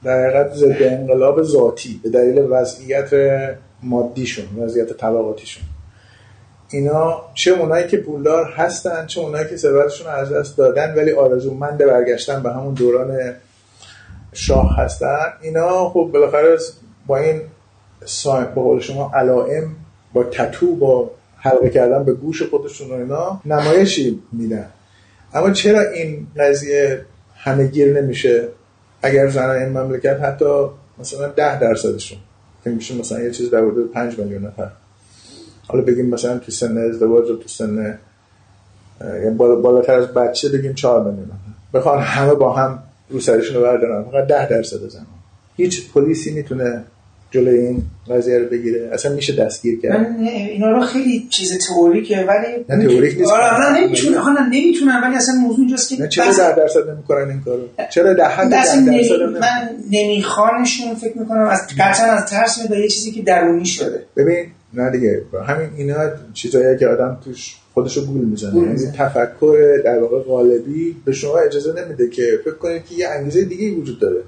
در 0.04 0.26
حقیقت 0.26 0.54
ضد 0.54 0.82
انقلاب 0.82 1.42
ذاتی 1.42 2.00
به 2.02 2.10
دلیل 2.10 2.46
وضعیت 2.50 3.10
مادیشون 3.82 4.44
وضعیت 4.58 4.92
طبقاتیشون. 4.92 5.64
اینا 6.70 7.22
چه 7.34 7.50
اونایی 7.50 7.88
که 7.88 7.96
پولدار 7.96 8.44
هستن 8.44 9.06
چه 9.06 9.20
اونایی 9.20 9.48
که 9.48 9.56
ثروتشون 9.56 10.06
از 10.12 10.32
دست 10.32 10.58
دادن 10.58 10.94
ولی 10.94 11.12
آرزومند 11.12 11.78
برگشتن 11.78 12.42
به 12.42 12.52
همون 12.52 12.74
دوران 12.74 13.34
شاه 14.32 14.76
هستن. 14.76 15.32
اینا 15.42 15.88
خب 15.88 16.10
بالاخره 16.12 16.58
با 17.06 17.16
این 17.16 17.40
سا- 18.06 18.44
به 18.54 18.60
قول 18.60 18.80
شما 18.80 19.10
علائم 19.14 19.76
با 20.12 20.24
تتو 20.24 20.76
با 20.76 21.10
حلقه 21.36 21.70
کردن 21.70 22.04
به 22.04 22.12
گوش 22.12 22.42
خودشون 22.42 22.90
و 22.90 22.92
اینا 22.94 23.40
نمایشی 23.44 24.22
میدن. 24.32 24.66
اما 25.34 25.50
چرا 25.50 25.80
این 25.90 26.26
قضیه 26.36 27.04
همه 27.36 27.66
گیر 27.66 28.00
نمیشه؟ 28.02 28.48
اگر 29.02 29.28
زنان 29.28 29.56
این 29.56 29.68
مملکت 29.68 30.20
حتی 30.20 30.66
مثلا 30.98 31.28
ده 31.28 31.58
درصدشون 31.60 32.18
که 32.64 32.70
میشه 32.70 32.94
مثلا 32.94 33.20
یه 33.20 33.30
چیز 33.30 33.50
در 33.50 33.64
حدود 33.64 33.92
5 33.92 34.18
میلیون 34.18 34.46
نفر. 34.46 34.70
حالا 35.68 35.84
بگیم 35.84 36.06
مثلا 36.06 36.38
تو 36.38 36.52
سن 36.52 36.78
ازدواج 36.78 37.30
و 37.30 37.36
تو 37.36 37.48
سن 37.48 37.98
یعنی 39.00 39.36
بالا- 39.36 39.60
بالاتر 39.62 39.94
از 39.94 40.06
بچه 40.06 40.48
بگیم 40.48 40.74
4 40.74 41.04
میلیون 41.04 41.30
بخوان 41.74 41.98
همه 42.02 42.34
با 42.34 42.52
هم 42.52 42.82
رو 43.10 43.20
سرشون 43.20 43.56
رو 43.56 43.62
بردارن. 43.62 44.04
فقط 44.04 44.26
10 44.26 44.48
درصد 44.48 44.88
زنان. 44.88 45.06
هیچ 45.56 45.92
پلیسی 45.92 46.32
می‌تونه 46.34 46.84
جلوی 47.34 47.58
این 47.58 47.82
قضیه 48.10 48.38
رو 48.38 48.46
بگیره. 48.48 48.90
اصلا 48.92 49.14
میشه 49.14 49.32
دستگیر 49.44 49.80
کرد. 49.80 49.92
من 50.00 50.26
اینا 50.26 50.70
رو 50.70 50.80
خیلی 50.80 51.26
چیز 51.30 51.58
تئوریکه 51.68 52.16
ولی 52.16 52.64
نه، 52.68 52.88
تئوریک 52.88 53.18
نیست. 53.18 53.32
آره 53.32 53.70
نه 53.72 53.80
نمی‌تونه 53.80 54.16
نه 54.30 54.48
نمی‌تونن 54.48 55.00
ولی 55.04 55.16
اصلا 55.16 55.34
موضوع 55.34 55.58
اینجاست 55.58 55.88
که 55.88 56.02
نه 56.02 56.08
چرا 56.08 56.24
بحث- 56.24 56.38
10 56.38 56.56
درصد 56.56 56.90
نمی‌کنن 56.90 57.30
این 57.30 57.40
کارو؟ 57.44 57.62
چرا 57.90 58.14
ده 58.14 58.24
حد 58.24 58.54
اصلا 58.54 58.80
10 58.80 58.90
نمی- 58.90 59.08
درصد 59.08 59.22
من 59.40 59.68
نمیخوانشون 59.90 60.94
فکر 60.94 61.18
می‌کنم 61.18 61.48
از 61.48 61.60
قطعا 61.78 62.06
از 62.06 62.26
ترس 62.30 62.58
میاد 62.58 62.82
یه 62.82 62.88
چیزی 62.88 63.10
که 63.10 63.22
درونی 63.22 63.64
شده 63.66 64.02
ببین 64.16 64.46
نه 64.74 64.90
دیگه 64.90 65.22
همین 65.48 65.68
اینا 65.76 65.96
چیزایی 66.34 66.78
که 66.78 66.86
آدم 66.86 67.18
توش 67.24 67.56
خودشو 67.74 68.06
گول 68.06 68.24
می‌زنه. 68.24 68.56
یعنی. 68.56 68.78
تفکر 68.98 69.80
در 69.84 69.98
واقع 69.98 70.18
غالبی 70.22 70.96
به 71.04 71.12
شما 71.12 71.38
اجازه 71.38 71.72
نمیده 71.84 72.08
که 72.08 72.22
فکر 72.44 72.54
کنید 72.54 72.84
که 72.84 72.94
یه 72.94 73.08
انگیزه 73.08 73.44
دیگه 73.44 73.70
وجود 73.70 74.00
داره. 74.00 74.20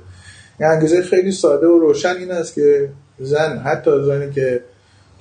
یه 0.61 0.67
انگیزه 0.67 1.03
خیلی 1.03 1.33
ساده 1.33 1.67
و 1.67 1.79
روشن 1.79 2.17
این 2.17 2.31
است 2.31 2.55
که 2.55 2.89
زن 3.19 3.59
حتی 3.59 4.05
زنی 4.05 4.31
که 4.31 4.61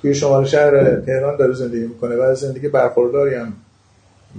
توی 0.02 0.16
شمال 0.16 0.46
شهر 0.46 0.96
تهران 0.96 1.38
داره 1.38 1.54
زندگی 1.54 1.88
می‌کنه 1.88 2.16
و 2.16 2.22
از 2.22 2.40
زندگی 2.40 2.68
برخورداری 2.68 3.36
هم 3.36 3.54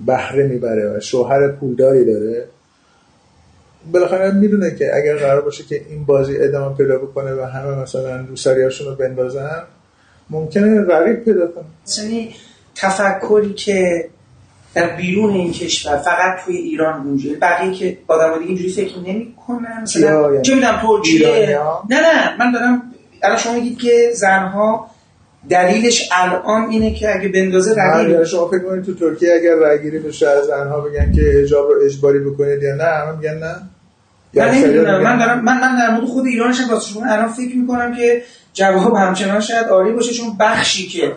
بهره 0.06 0.46
می‌بره 0.46 0.96
و 0.96 1.00
شوهر 1.00 1.48
پولداری 1.48 2.04
داره 2.04 2.44
بالاخره 3.92 4.30
می‌دونه 4.30 4.74
که 4.74 4.96
اگر 4.96 5.16
قرار 5.16 5.40
باشه 5.40 5.64
که 5.64 5.80
این 5.88 6.04
بازی 6.04 6.36
ادامه 6.38 6.76
پیدا 6.76 6.98
بکنه 6.98 7.34
و 7.34 7.42
همه 7.44 7.82
مثلا 7.82 8.20
روسریاشون 8.20 8.86
رو 8.86 8.94
بندازن 8.94 9.62
ممکنه 10.30 10.84
غریب 10.84 11.24
پیدا 11.24 11.46
کنه. 11.46 11.64
یعنی 11.98 12.34
تفکری 12.74 13.54
که 13.54 14.08
در 14.76 14.96
بیرون 14.96 15.30
این 15.30 15.52
کشور 15.52 15.96
فقط 15.96 16.44
توی 16.44 16.56
ایران 16.56 17.00
موجوده 17.00 17.36
بقیه 17.36 17.72
که 17.72 17.98
آدم 18.08 18.38
دیگه 18.38 18.46
اینجوری 18.46 18.72
فکر 18.72 18.98
نمی‌کنن. 18.98 19.84
یعنی؟ 19.96 20.42
چه 20.42 20.54
می‌دونم 20.54 20.82
ترکیه؟ 20.82 21.58
نه 21.90 22.00
نه 22.00 22.36
من 22.38 22.52
دارم 22.52 22.82
الان 23.22 23.36
شما 23.38 23.52
میگید 23.52 23.78
که 23.78 24.10
زنها 24.14 24.90
دلیلش 25.50 26.08
الان 26.12 26.70
اینه 26.70 26.94
که 26.94 27.14
اگه 27.16 27.28
بندازه 27.28 27.74
رقیب. 27.76 28.10
یعنی 28.10 28.26
شما 28.26 28.48
فکر 28.48 28.58
کنید 28.58 28.84
تو 28.84 28.94
ترکیه 28.94 29.34
اگر 29.34 29.54
رأیگیری 29.54 29.98
بشه 29.98 30.28
از 30.28 30.44
زنها 30.44 30.80
بگن 30.80 31.12
که 31.12 31.22
حجاب 31.42 31.70
رو 31.70 31.84
اجباری 31.84 32.18
بکنید 32.18 32.62
یا 32.62 32.74
نه 32.74 32.84
همه 32.84 33.16
میگن 33.16 33.38
نه؟ 33.38 33.54
من 34.34 34.54
نمی‌دونم 34.54 35.02
من 35.02 35.18
دارم 35.18 35.44
من 35.44 35.60
من 35.60 35.78
در 35.78 35.90
مورد 35.90 36.04
خود 36.04 36.26
ایرانش 36.26 36.60
واسه 36.70 36.92
شما 36.92 37.06
الان 37.06 37.28
فکر 37.28 37.56
می‌کنم 37.56 37.96
که 37.96 38.22
جواب 38.52 38.94
همچنان 38.94 39.40
شاید 39.40 39.66
عالی 39.66 39.92
باشه 39.92 40.12
چون 40.12 40.36
بخشی 40.40 40.88
که 40.88 41.12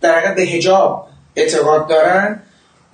در 0.00 0.34
به 0.34 0.42
حجاب 0.42 1.08
اعتقاد 1.36 1.88
دارن 1.88 2.42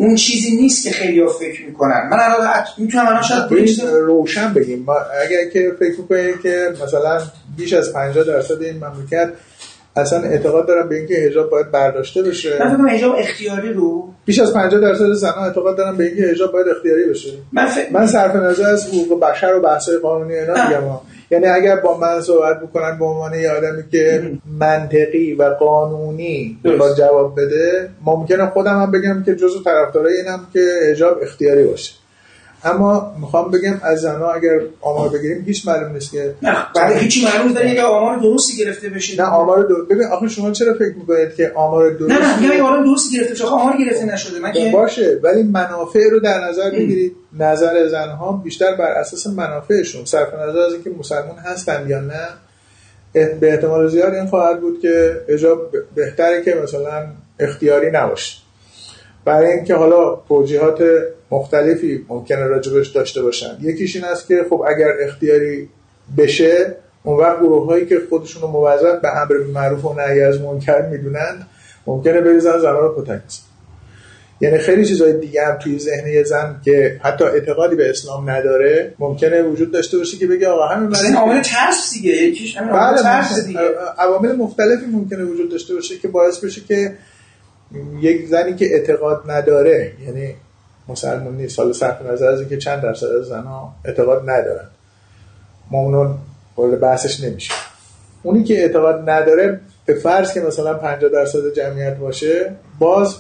اون 0.02 0.14
چیزی 0.14 0.56
نیست 0.56 0.84
که 0.84 0.90
خیلی 0.90 1.26
فکر 1.40 1.66
می‌کنن 1.66 2.08
من 2.10 2.20
الان 2.20 2.48
می‌تونم 2.78 3.06
الان 3.06 3.22
شاید 3.22 3.80
روشن 3.82 4.54
بگیم 4.54 4.82
ما 4.86 4.94
اگر 4.94 5.50
که 5.52 5.72
فکر 5.78 6.00
می‌کنید 6.00 6.40
که 6.42 6.68
مثلا 6.84 7.20
بیش 7.56 7.72
از 7.72 7.92
50 7.92 8.24
درصد 8.24 8.62
این 8.62 8.76
مملکت 8.76 9.32
اصلا 9.96 10.22
اعتقاد 10.22 10.68
دارن 10.68 10.88
به 10.88 10.96
اینکه 10.96 11.14
حجاب 11.14 11.50
باید 11.50 11.70
برداشته 11.70 12.22
بشه 12.22 12.58
من 12.60 12.68
فکر 12.68 12.76
کنم 12.76 12.88
حجاب 12.88 13.14
اختیاری 13.18 13.72
رو 13.72 14.08
بیش 14.24 14.38
از 14.38 14.52
50 14.52 14.80
درصد 14.80 15.12
زنها 15.12 15.44
اعتقاد 15.44 15.76
دارن 15.76 15.96
به 15.96 16.04
اینکه 16.04 16.22
حجاب 16.22 16.52
باید 16.52 16.68
اختیاری 16.68 17.04
بشه 17.04 17.30
من 17.52 17.66
فکر 17.66 17.92
من 17.92 18.06
صرف 18.06 18.36
نظر 18.36 18.70
از 18.70 18.86
حقوق 18.86 19.20
بشر 19.20 19.54
و 19.54 19.60
بحث‌های 19.60 19.98
قانونی 19.98 20.34
اینا. 20.34 20.52
میگم 20.52 20.84
ها. 20.84 21.02
یعنی 21.32 21.46
اگر 21.46 21.76
با 21.76 21.98
من 21.98 22.20
صحبت 22.20 22.60
بکنن 22.60 22.98
به 22.98 23.04
عنوان 23.04 23.34
یه 23.34 23.50
آدمی 23.50 23.82
که 23.90 24.32
منطقی 24.58 25.34
و 25.34 25.42
قانونی. 25.42 26.58
با 26.78 26.94
جواب 26.94 27.40
بده 27.40 27.90
ممکنه 28.04 28.46
خودم 28.46 28.82
هم 28.82 28.90
بگم 28.90 29.22
که 29.22 29.34
جزو 29.34 29.62
طرفدارای 29.62 30.16
اینم 30.16 30.46
که 30.52 30.60
حجاب 30.90 31.18
اختیاری 31.22 31.64
باشه 31.64 32.01
اما 32.64 33.14
می‌خوام 33.20 33.50
بگم 33.50 33.80
از 33.82 34.00
زنها 34.00 34.32
اگر 34.32 34.60
آمار 34.80 35.08
بگیریم 35.08 35.44
هیچ 35.46 35.68
معلوم 35.68 35.92
نیست 35.92 36.12
که 36.12 36.34
نه 36.42 36.56
بعد 36.74 36.92
هیچی 36.92 37.24
معلوم 37.24 37.48
نیست 37.48 37.60
اگه 37.60 37.82
آمار 37.82 38.18
درستی 38.18 38.56
گرفته 38.56 38.88
بشه. 38.88 39.22
نه 39.22 39.28
آمار 39.28 39.62
دو... 39.62 39.74
ببین 39.90 40.06
آخه 40.06 40.28
شما 40.28 40.50
چرا 40.50 40.74
فکر 40.74 40.94
می‌کنید 40.96 41.34
که 41.34 41.52
آمار 41.54 41.90
درست 41.90 42.12
نه 42.12 42.18
نه 42.18 42.40
میگم 42.40 42.64
آمار 42.64 42.84
درستی 42.84 43.16
گرفته 43.16 43.44
آخه 43.44 43.54
آمار 43.54 43.76
گرفته 43.76 44.04
نشده. 44.04 44.40
من 44.40 44.52
که 44.52 44.70
باشه 44.72 45.20
ولی 45.22 45.42
منافع 45.42 46.10
رو 46.10 46.20
در 46.20 46.44
نظر 46.48 46.70
بگیرید. 46.70 47.16
نظر 47.38 47.88
زنها 47.88 48.32
بیشتر 48.32 48.74
بر 48.74 48.90
اساس 48.90 49.26
منافعشون. 49.26 50.04
صرف 50.04 50.34
نظر 50.34 50.58
از 50.58 50.72
اینکه 50.72 50.90
مسلمان 50.90 51.36
هستن 51.36 51.86
یا 51.88 52.00
نه 52.00 52.28
به 53.40 53.50
احتمال 53.50 53.88
زیاد 53.88 54.14
این 54.14 54.26
خواهد 54.26 54.60
بود 54.60 54.80
که 54.80 55.20
اجاب 55.28 55.70
بهتره 55.94 56.42
که 56.42 56.54
مثلا 56.62 57.06
اختیاری 57.38 57.90
نباشه. 57.90 58.36
برای 59.24 59.52
اینکه 59.52 59.74
حالا 59.74 60.18
توجیهات 60.28 60.82
مختلفی 61.32 62.06
ممکنه 62.08 62.44
راجبش 62.44 62.88
داشته 62.88 63.22
باشن. 63.22 63.56
یکیش 63.60 63.96
این 63.96 64.04
است 64.04 64.28
که 64.28 64.46
خب 64.50 64.64
اگر 64.68 64.88
اختیاری 65.00 65.68
بشه 66.18 66.76
اون 67.02 67.18
وقت 67.18 67.38
گروه 67.38 67.66
هایی 67.66 67.86
که 67.86 68.00
خودشون 68.08 68.42
رو 68.42 68.48
موظف 68.48 69.00
به 69.02 69.16
امر 69.16 69.34
معروف 69.54 69.84
و 69.84 69.94
نهی 69.94 70.20
از 70.20 70.40
منکر 70.40 70.88
می‌دونن 70.90 71.46
ممکنه 71.86 72.20
بریزن 72.20 72.58
زنها 72.58 72.80
رو 72.80 73.02
کتک. 73.02 73.22
یعنی 74.40 74.58
خیلی 74.58 74.84
چیزای 74.84 75.12
دیگه 75.12 75.46
هم 75.46 75.58
توی 75.58 75.78
ذهن 75.78 76.08
یه 76.08 76.22
زن 76.22 76.60
که 76.64 77.00
حتی 77.02 77.24
اعتقادی 77.24 77.76
به 77.76 77.90
اسلام 77.90 78.30
نداره 78.30 78.94
ممکنه 78.98 79.42
وجود 79.42 79.72
داشته 79.72 79.98
باشه 79.98 80.18
که 80.18 80.26
بگه 80.26 80.48
آقا 80.48 80.66
همین 80.66 80.96
این 80.96 81.16
عامل 81.16 81.42
ترس 81.42 81.92
دیگه 81.92 82.12
یکیش 82.12 82.56
همین 82.56 82.70
عامل 82.70 82.94
بله 82.94 83.02
ترس 83.02 83.46
دیگه. 83.46 83.60
عوامل 83.98 84.36
مختلفی 84.36 84.86
ممکنه 84.86 85.24
وجود 85.24 85.50
داشته 85.50 85.74
باشه 85.74 85.98
که 85.98 86.08
باعث 86.08 86.44
بشه 86.44 86.60
که 86.60 86.92
یک 88.00 88.26
زنی 88.26 88.54
که 88.54 88.64
اعتقاد 88.64 89.30
نداره 89.30 89.92
یعنی 90.06 90.34
مسلمان 90.88 91.36
نیست. 91.36 91.58
حالا 91.58 91.72
صرف 91.72 92.02
نظر 92.02 92.28
از 92.28 92.40
اینکه 92.40 92.58
چند 92.58 92.82
درصد 92.82 93.06
از 93.06 93.24
زنها 93.24 93.74
اعتقاد 93.84 94.30
ندارن. 94.30 94.66
ما 95.70 95.78
اونو 95.78 96.14
وارد 96.56 96.80
بحثش 96.80 97.20
نمیشه 97.24 97.54
اونی 98.22 98.44
که 98.44 98.62
اعتقاد 98.62 99.10
نداره 99.10 99.60
به 99.86 99.94
فرض 99.94 100.32
که 100.32 100.40
مثلا 100.40 100.74
50 100.74 101.10
درصد 101.10 101.54
جمعیت 101.56 101.96
باشه 101.96 102.52
باز 102.78 103.16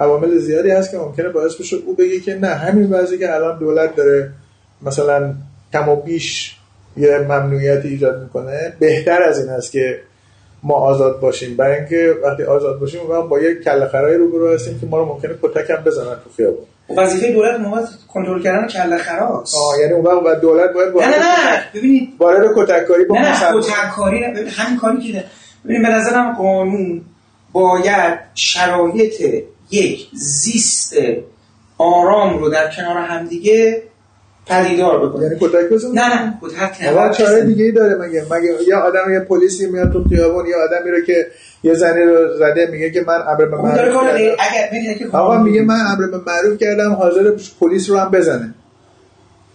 عوامل 0.00 0.38
زیادی 0.38 0.70
هست 0.70 0.90
که 0.90 0.98
ممکنه 0.98 1.28
باعث 1.28 1.54
بشه 1.54 1.76
او 1.76 1.94
بگه 1.94 2.20
که 2.20 2.34
نه 2.34 2.48
همین 2.48 2.92
وضعی 2.92 3.18
که 3.18 3.34
الان 3.34 3.58
دولت 3.58 3.96
داره 3.96 4.32
مثلا 4.82 5.34
کم 5.72 5.88
و 5.88 5.96
بیش 5.96 6.56
یه 6.96 7.18
ممنوعیتی 7.18 7.88
ایجاد 7.88 8.22
می‌کنه 8.22 8.72
بهتر 8.78 9.22
از 9.22 9.40
این 9.40 9.48
است 9.48 9.72
که 9.72 10.00
ما 10.62 10.74
آزاد 10.74 11.20
باشیم. 11.20 11.56
برای 11.56 11.76
اینکه 11.76 12.14
وقتی 12.22 12.42
آزاد 12.42 12.78
باشیم 12.80 13.10
وقت 13.10 13.28
با 13.28 13.40
یک 13.40 13.64
کله 13.64 13.88
خرای 13.88 14.16
روبرو 14.16 14.54
هستیم 14.54 14.80
که 14.80 14.86
ما 14.86 14.98
رو 14.98 15.04
ممکنه 15.04 15.34
کتک 15.42 15.70
هم 15.70 15.84
بزنن 15.84 16.14
تو 16.24 16.30
خیابون. 16.36 16.64
وظیفه 16.88 17.32
دولت 17.32 17.60
موقع 17.60 17.80
کنترل 18.08 18.42
کردن 18.42 18.66
کله 18.68 18.96
خراست 18.98 19.54
آه 19.54 19.80
یعنی 19.80 19.92
اون 19.92 20.04
وقت 20.04 20.22
باید 20.22 20.40
دولت 20.40 20.72
باید 20.72 20.88
نه 20.88 20.94
نه 20.94 21.06
وارد 21.06 21.20
نه 21.22 21.64
ببینید. 21.74 22.08
وارد 22.18 22.50
کتککاری 22.56 23.04
با 23.04 23.16
نه 23.18 23.32
مسلمان- 23.32 23.62
کتککاری 23.62 24.20
نه. 24.20 24.50
همین 24.50 24.78
کاری 24.78 25.12
که 25.12 25.24
ببین 25.64 25.82
به 25.82 25.88
نظرم 25.88 26.32
قانون 26.32 27.02
باید 27.52 28.18
شرایط 28.34 29.44
یک 29.70 30.08
زیست 30.12 30.94
آرام 31.78 32.38
رو 32.38 32.48
در 32.50 32.70
کنار 32.70 32.96
همدیگه 32.98 33.82
پدیدار 34.46 35.08
بکنه. 35.08 35.22
یعنی 35.24 35.36
کتک 35.40 35.68
بزنن 35.72 35.92
نه 35.92 36.24
نه 36.24 36.38
کتک 36.42 36.82
نه. 36.82 36.92
باید 36.92 37.12
چاره 37.12 37.44
دیگه 37.44 37.64
ای 37.64 37.72
داره 37.72 37.94
مگه؟ 37.94 38.22
مگه 38.30 38.54
یه 38.68 38.76
آدم 38.76 39.12
یه 39.12 39.20
پلیسی 39.20 39.66
میاد 39.66 39.92
تو 39.92 40.04
خیابون 40.08 40.46
یه 40.46 40.54
آدمی 40.56 40.90
رو 40.90 41.00
که 41.00 41.26
یه 41.62 41.74
زنی 41.74 42.02
رو 42.02 42.36
زده 42.38 42.68
میگه 42.72 42.90
که 42.90 43.04
من 43.06 43.22
امر 43.28 43.44
به 43.44 43.56
معروف 43.56 43.78
کردم. 44.98 45.10
آقا 45.12 45.42
میگه 45.42 45.62
من 45.62 45.80
امر 45.80 46.06
به 46.06 46.20
معروف 46.26 46.58
کردم 46.58 46.92
حاضر 46.92 47.32
پلیس 47.60 47.90
رو 47.90 47.96
هم 47.96 48.10
بزنه. 48.10 48.54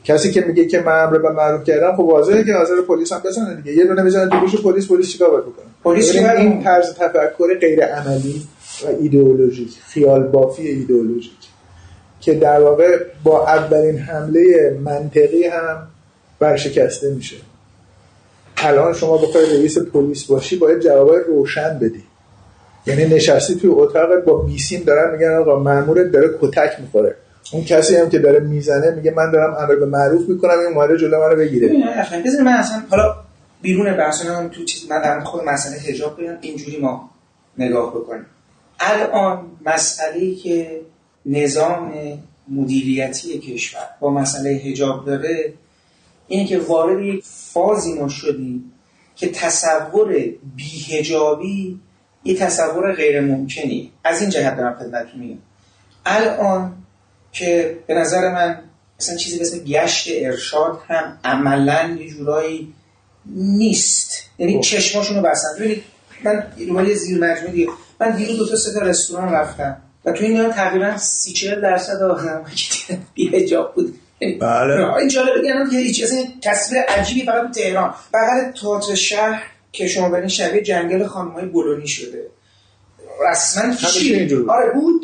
کسی 0.04 0.32
که 0.32 0.42
میگه 0.42 0.66
که 0.66 0.82
من 0.82 1.04
امر 1.04 1.18
به 1.18 1.32
معروف 1.32 1.64
کردم 1.64 1.96
خب 1.96 2.00
واضحه 2.00 2.44
که 2.44 2.54
حاضر 2.54 2.82
پلیس 2.88 3.14
هم 3.14 3.22
بزنه 3.26 3.56
دیگه. 3.56 3.78
یه 3.78 3.86
دونه 3.86 4.02
می‌زنه 4.02 4.30
تو 4.30 4.72
پلیس 4.72 4.88
پلیس 4.88 5.12
چیکار 5.12 5.30
باید 5.30 5.44
بکنه؟ 5.44 5.66
پلیس 5.84 6.16
این 6.16 6.64
طرز 6.64 6.94
تفکر 6.94 7.60
غیر 7.62 7.86
عملی 7.86 8.42
و 8.84 8.88
ایدئولوژیک 9.02 9.70
خیال 9.88 10.24
بافی 10.24 10.68
ایدئولوژیک. 10.68 11.32
که 12.22 12.34
در 12.34 12.62
واقع 12.62 13.04
با 13.24 13.48
اولین 13.48 13.98
حمله 13.98 14.78
منطقی 14.84 15.44
هم 15.44 15.88
برشکسته 16.40 17.14
میشه. 17.14 17.36
الان 18.58 18.94
شما 18.94 19.18
بخوای 19.18 19.46
رئیس 19.46 19.78
پلیس 19.78 20.26
باشی 20.26 20.56
باید 20.56 20.80
جوابای 20.80 21.20
روشن 21.28 21.80
بدی. 21.80 22.04
یعنی 22.86 23.06
نشستی 23.06 23.56
توی 23.56 23.70
اتاق 23.70 24.24
با 24.26 24.38
بیسیم 24.38 24.84
دارن 24.84 25.12
میگن 25.16 25.34
آقا 25.34 25.60
مامورت 25.60 26.12
داره 26.12 26.30
کتک 26.42 26.80
می‌خوره. 26.80 27.16
اون 27.54 27.64
کسی 27.64 27.96
هم 27.96 28.10
که 28.10 28.20
داره 28.20 28.40
می‌زنه 28.40 28.92
میگه 28.92 29.12
من 29.12 29.32
دارم 29.32 29.56
امر 29.60 29.76
به 29.76 29.86
معروف 29.86 30.30
می‌کنم 30.30 30.60
این 30.60 30.78
اومده 30.78 30.98
جلو 30.98 31.20
منو 31.20 31.36
بگیره. 31.36 31.68
ببین 31.68 31.84
من 32.44 32.54
اصلا 32.54 32.84
حالا 32.90 33.16
بیرون 33.62 33.98
بحث 33.98 34.26
هم 34.26 34.50
تو 34.50 34.64
چیز 34.64 34.92
من 34.92 35.02
در 35.02 35.20
خود 35.20 35.44
مسئله 35.44 35.76
حجاب 35.76 36.22
بگم 36.22 36.38
اینجوری 36.42 36.78
ما 36.78 37.10
نگاه 37.58 37.96
بکنیم. 37.96 38.26
الان 38.80 39.40
مسئله 39.66 40.36
که 40.36 40.82
نظام 41.26 41.94
مدیریتی 42.50 43.40
کشور 43.40 43.88
با 44.00 44.10
مسئله 44.10 44.62
حجاب 44.66 45.06
داره 45.06 45.54
اینه 46.28 46.48
که 46.48 46.60
وارد 46.60 47.06
یک 47.06 47.24
فازی 47.26 47.94
ما 47.94 48.10
شدیم 48.10 48.72
که 49.16 49.30
تصور 49.30 50.16
بیهجابی 50.56 51.80
یه 52.24 52.36
تصور 52.36 52.96
غیر 52.96 53.22
ممکنی 53.22 53.92
از 54.04 54.22
این 54.22 54.30
جهت 54.30 54.58
دارم 54.58 54.80
خدمتتون 54.80 55.20
میگم. 55.20 55.38
الان 56.06 56.74
که 57.32 57.80
به 57.88 57.94
نظر 57.94 58.34
من 58.34 58.60
مثلا 59.00 59.16
چیزی 59.16 59.38
به 59.38 59.42
اسم 59.42 59.58
گشت 59.58 60.10
ارشاد 60.12 60.80
هم 60.88 61.20
عملا 61.24 61.98
یه 62.00 62.10
جورایی 62.10 62.74
نیست. 63.36 64.24
یعنی 64.38 64.60
چشماشون 64.60 65.18
رو 65.18 65.24
بستن. 65.24 65.50
ببینید 65.60 65.84
من 66.24 66.86
روی 66.86 66.96
زیر 66.96 67.18
مجموعه 67.18 67.52
دیگه 67.52 67.68
من 68.00 68.16
دیروز 68.16 68.38
دو 68.38 68.50
تا 68.50 68.56
سه 68.56 68.74
تا 68.74 68.80
رستوران 68.86 69.34
رفتم. 69.34 69.78
و 70.06 70.12
تو 70.12 70.24
این 70.24 70.38
دوران 70.38 70.52
تقریبا 70.52 70.98
سی 70.98 71.34
چهل 71.34 71.62
درصد 71.62 72.02
آدم 72.02 72.46
که 72.88 72.98
بیهجاب 73.14 73.76
بود. 73.76 74.00
بله. 74.40 74.94
این 74.94 75.08
جالبه 75.08 75.42
بگم 75.42 75.70
که 75.70 75.78
هیچ 75.78 76.04
اصلا 76.04 76.24
تصویر 76.42 76.82
عجیبی 76.82 77.26
فقط 77.26 77.48
تو 77.48 77.62
تهران. 77.62 77.94
بغل 78.14 78.52
تئاتر 78.62 78.96
شهر 78.96 79.44
که 79.72 79.88
شما 79.88 80.10
برین 80.10 80.28
شبیه 80.28 80.62
جنگل 80.62 81.06
خانم‌های 81.06 81.46
بلونی 81.46 81.88
شده. 81.88 82.28
رسما 83.30 83.64
بود. 84.30 84.50
آره 84.50 84.72
بود. 84.74 85.02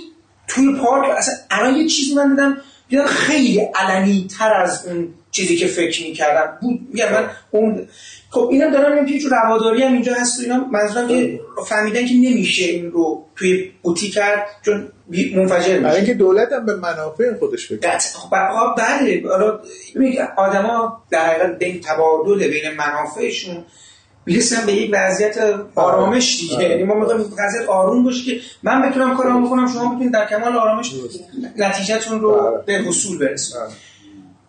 توی 0.48 0.80
پارک 0.80 1.10
اصلا 1.18 1.34
الان 1.52 1.76
یه 1.76 1.88
چیزی 1.88 2.16
من 2.16 2.30
دیدم 2.30 2.58
دیدم 2.90 3.06
خیلی 3.06 3.60
علنی 3.76 4.28
تر 4.38 4.54
از 4.54 4.86
اون 4.86 5.14
چیزی 5.32 5.56
که 5.56 5.68
فکر 5.68 6.04
می‌کردم 6.04 6.58
بود. 6.62 6.80
میگم 6.94 7.14
من 7.14 7.30
اون 7.52 7.88
خب 8.30 8.50
اینم 8.52 8.72
دارم 8.72 9.04
میگم 9.04 9.20
که 9.20 9.30
رواداری 9.30 9.84
هم 9.84 9.94
اینجا 9.94 10.14
هست 10.14 10.40
و 10.40 10.44
اینا. 10.44 10.66
منظورم 10.72 11.08
که 11.08 11.40
فهمیدن 11.68 12.06
که 12.06 12.14
نمیشه 12.14 12.66
این 12.66 12.92
رو 12.92 13.26
توی 13.36 13.72
قوطی 13.84 14.10
کرد 14.10 14.48
چون 14.66 14.88
منفجر 15.36 15.80
میشه. 15.80 15.96
اینکه 15.96 16.14
دولت 16.14 16.52
هم 16.52 16.66
به 16.66 16.76
منافع 16.76 17.34
خودش 17.40 17.68
فکر. 17.68 17.98
خب 17.98 18.36
بله. 18.78 19.24
آدما 20.38 21.04
در 21.12 21.26
حقیقت 21.26 21.60
بین 21.60 21.82
تبادل 21.82 22.48
بین 22.48 22.64
منافعشون 22.78 23.66
می‌رسن 24.26 24.66
به 24.66 24.74
یک 24.74 24.90
وضعیت 24.94 25.38
آرامش 25.76 26.38
دیگه. 26.40 26.70
یعنی 26.70 26.84
ما 26.84 26.96
می‌خوایم 26.96 27.22
وضعیت 27.22 27.70
آروم 27.70 28.04
باشه 28.04 28.24
که 28.26 28.42
من 28.64 28.90
بتونم 28.90 29.18
کارامو 29.18 29.48
بکنم 29.48 29.68
شما 29.68 29.96
بتونید 29.96 30.14
در 30.14 30.28
کمال 30.28 30.58
آرامش 30.58 30.92
نتیجهتون 31.58 32.20
رو 32.20 32.64
به 32.66 32.74
حصول 32.74 33.18
برسونید. 33.18 33.88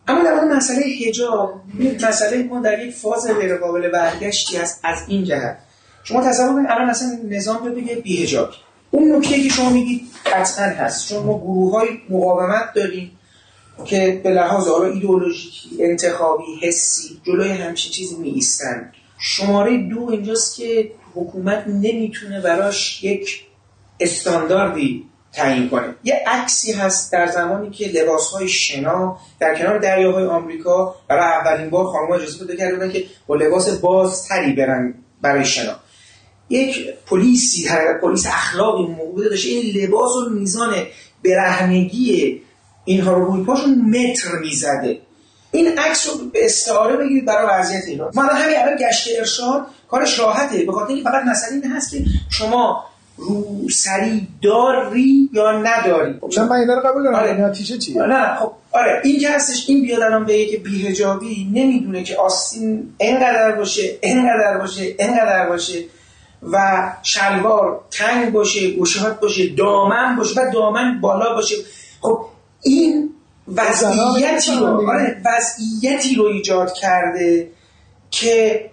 اما 0.08 0.24
در 0.24 0.34
مورد 0.34 0.56
مسئله 0.56 0.82
حجاب 1.06 1.60
مسئله 2.02 2.42
ما 2.42 2.60
در 2.60 2.86
یک 2.86 2.94
فاز 2.94 3.26
غیر 3.40 3.56
قابل 3.56 3.88
برگشتی 3.88 4.56
است 4.56 4.80
از 4.84 4.98
این 5.08 5.24
جهت. 5.24 5.58
شما 6.04 6.24
تصور 6.24 6.52
کنید 6.52 6.66
الان 6.70 6.90
مثلا 6.90 7.18
نظام 7.28 7.64
رو 7.64 7.74
بگه 7.74 7.94
بی‌حجاب. 7.94 8.50
اون 8.90 9.16
نکته 9.16 9.42
که 9.42 9.48
شما 9.48 9.70
میگید 9.70 10.00
قطعا 10.26 10.64
هست. 10.64 11.08
چون 11.08 11.22
ما 11.22 11.38
گروه 11.38 11.72
های 11.72 11.88
مقاومت 12.10 12.72
داریم 12.74 13.10
که 13.84 14.20
به 14.24 14.30
لحاظ 14.30 14.68
حالا 14.68 14.86
ایدئولوژیکی 14.86 15.84
انتخابی 15.84 16.44
حسی 16.62 17.20
جلوی 17.26 17.50
همچین 17.50 17.92
چیزی 17.92 18.16
می 18.16 18.28
ایستن 18.28 18.92
شماره 19.18 19.78
دو 19.78 20.10
اینجاست 20.10 20.56
که 20.56 20.92
حکومت 21.14 21.64
نمی‌تونه 21.66 22.40
براش 22.40 23.04
یک 23.04 23.44
استانداردی 24.00 25.04
تعیین 25.32 25.68
کنه 25.68 25.94
یه 26.04 26.24
عکسی 26.26 26.72
هست 26.72 27.12
در 27.12 27.26
زمانی 27.26 27.70
که 27.70 27.88
لباسهای 27.88 28.48
شنا 28.48 29.18
در 29.40 29.58
کنار 29.58 29.78
دریاهای 29.78 30.26
آمریکا 30.26 30.94
برای 31.08 31.24
اولین 31.24 31.70
بار 31.70 31.86
خانم‌ها 31.86 32.14
اجازه 32.14 32.46
پیدا 32.46 32.56
کرده 32.56 32.92
که 32.92 33.04
با 33.26 33.36
لباس 33.36 33.68
بازتری 33.68 34.52
برن 34.52 34.94
برای 35.22 35.44
شنا. 35.44 35.76
یک 36.50 36.88
پلیسی 37.06 37.68
پلیس 38.02 38.26
اخلاقی 38.26 38.86
موقع 38.86 39.28
داشته 39.28 39.48
این 39.48 39.76
لباس 39.76 40.10
و 40.16 40.30
میزان 40.30 40.74
برهنگی 41.24 42.42
اینها 42.84 43.12
رو 43.12 43.24
روی 43.24 43.44
پاشون 43.44 43.74
متر 43.74 44.38
می‌زده. 44.40 45.00
این 45.52 45.78
عکس 45.78 46.08
رو 46.08 46.30
به 46.32 46.44
استعاره 46.44 46.96
بگیرید 46.96 47.24
برای 47.24 47.60
وضعیت 47.60 47.84
ایران 47.86 48.12
ما 48.14 48.22
همین 48.22 48.56
الان 48.58 48.76
گشت 48.76 49.08
ارشاد 49.18 49.66
کارش 49.90 50.18
راحته 50.18 50.64
به 50.64 50.72
خاطر 50.72 50.88
اینکه 50.88 51.10
فقط 51.10 51.24
مسئله 51.26 51.52
این 51.52 51.72
هست 51.72 51.90
که 51.90 52.04
شما 52.30 52.84
روسری 53.18 54.28
داری 54.42 55.30
یا 55.32 55.62
نداری؟ 55.62 56.14
چون 56.30 56.48
من 56.48 56.56
اینا 56.56 56.74
رو 56.74 56.80
قبول 56.80 57.02
دارم 57.02 57.16
آره. 57.16 57.32
نتیجه 57.32 57.78
چیه؟ 57.78 58.02
نه 58.02 58.06
نه 58.06 58.34
خب 58.34 58.52
آره 58.72 59.00
این 59.04 59.20
که 59.20 59.30
هستش 59.30 59.64
این 59.68 59.82
بیاد 59.82 60.00
الان 60.00 60.24
بگه 60.24 60.46
که 60.46 60.56
بیهجابی 60.56 61.50
نمی‌دونه 61.54 62.02
که 62.02 62.16
آستین 62.16 62.94
انقدر 63.00 63.52
باشه 63.52 63.98
انقدر 64.02 64.58
باشه 64.58 64.94
انقدر 64.98 65.48
باشه 65.48 65.84
و 66.52 66.82
شلوار 67.02 67.80
تنگ 67.90 68.32
باشه 68.32 68.70
گوشهات 68.70 69.20
باشه 69.20 69.46
دامن 69.46 70.16
باشه 70.16 70.40
و 70.40 70.50
دامن 70.52 71.00
بالا 71.00 71.34
باشه. 71.34 71.56
خب 72.00 72.24
این 72.62 73.10
وضعیتی 73.56 74.52
رو 74.60 74.90
آره 74.90 75.22
وضعیتی 75.24 76.14
رو 76.14 76.24
ایجاد 76.24 76.72
کرده 76.72 77.50
که 78.10 78.70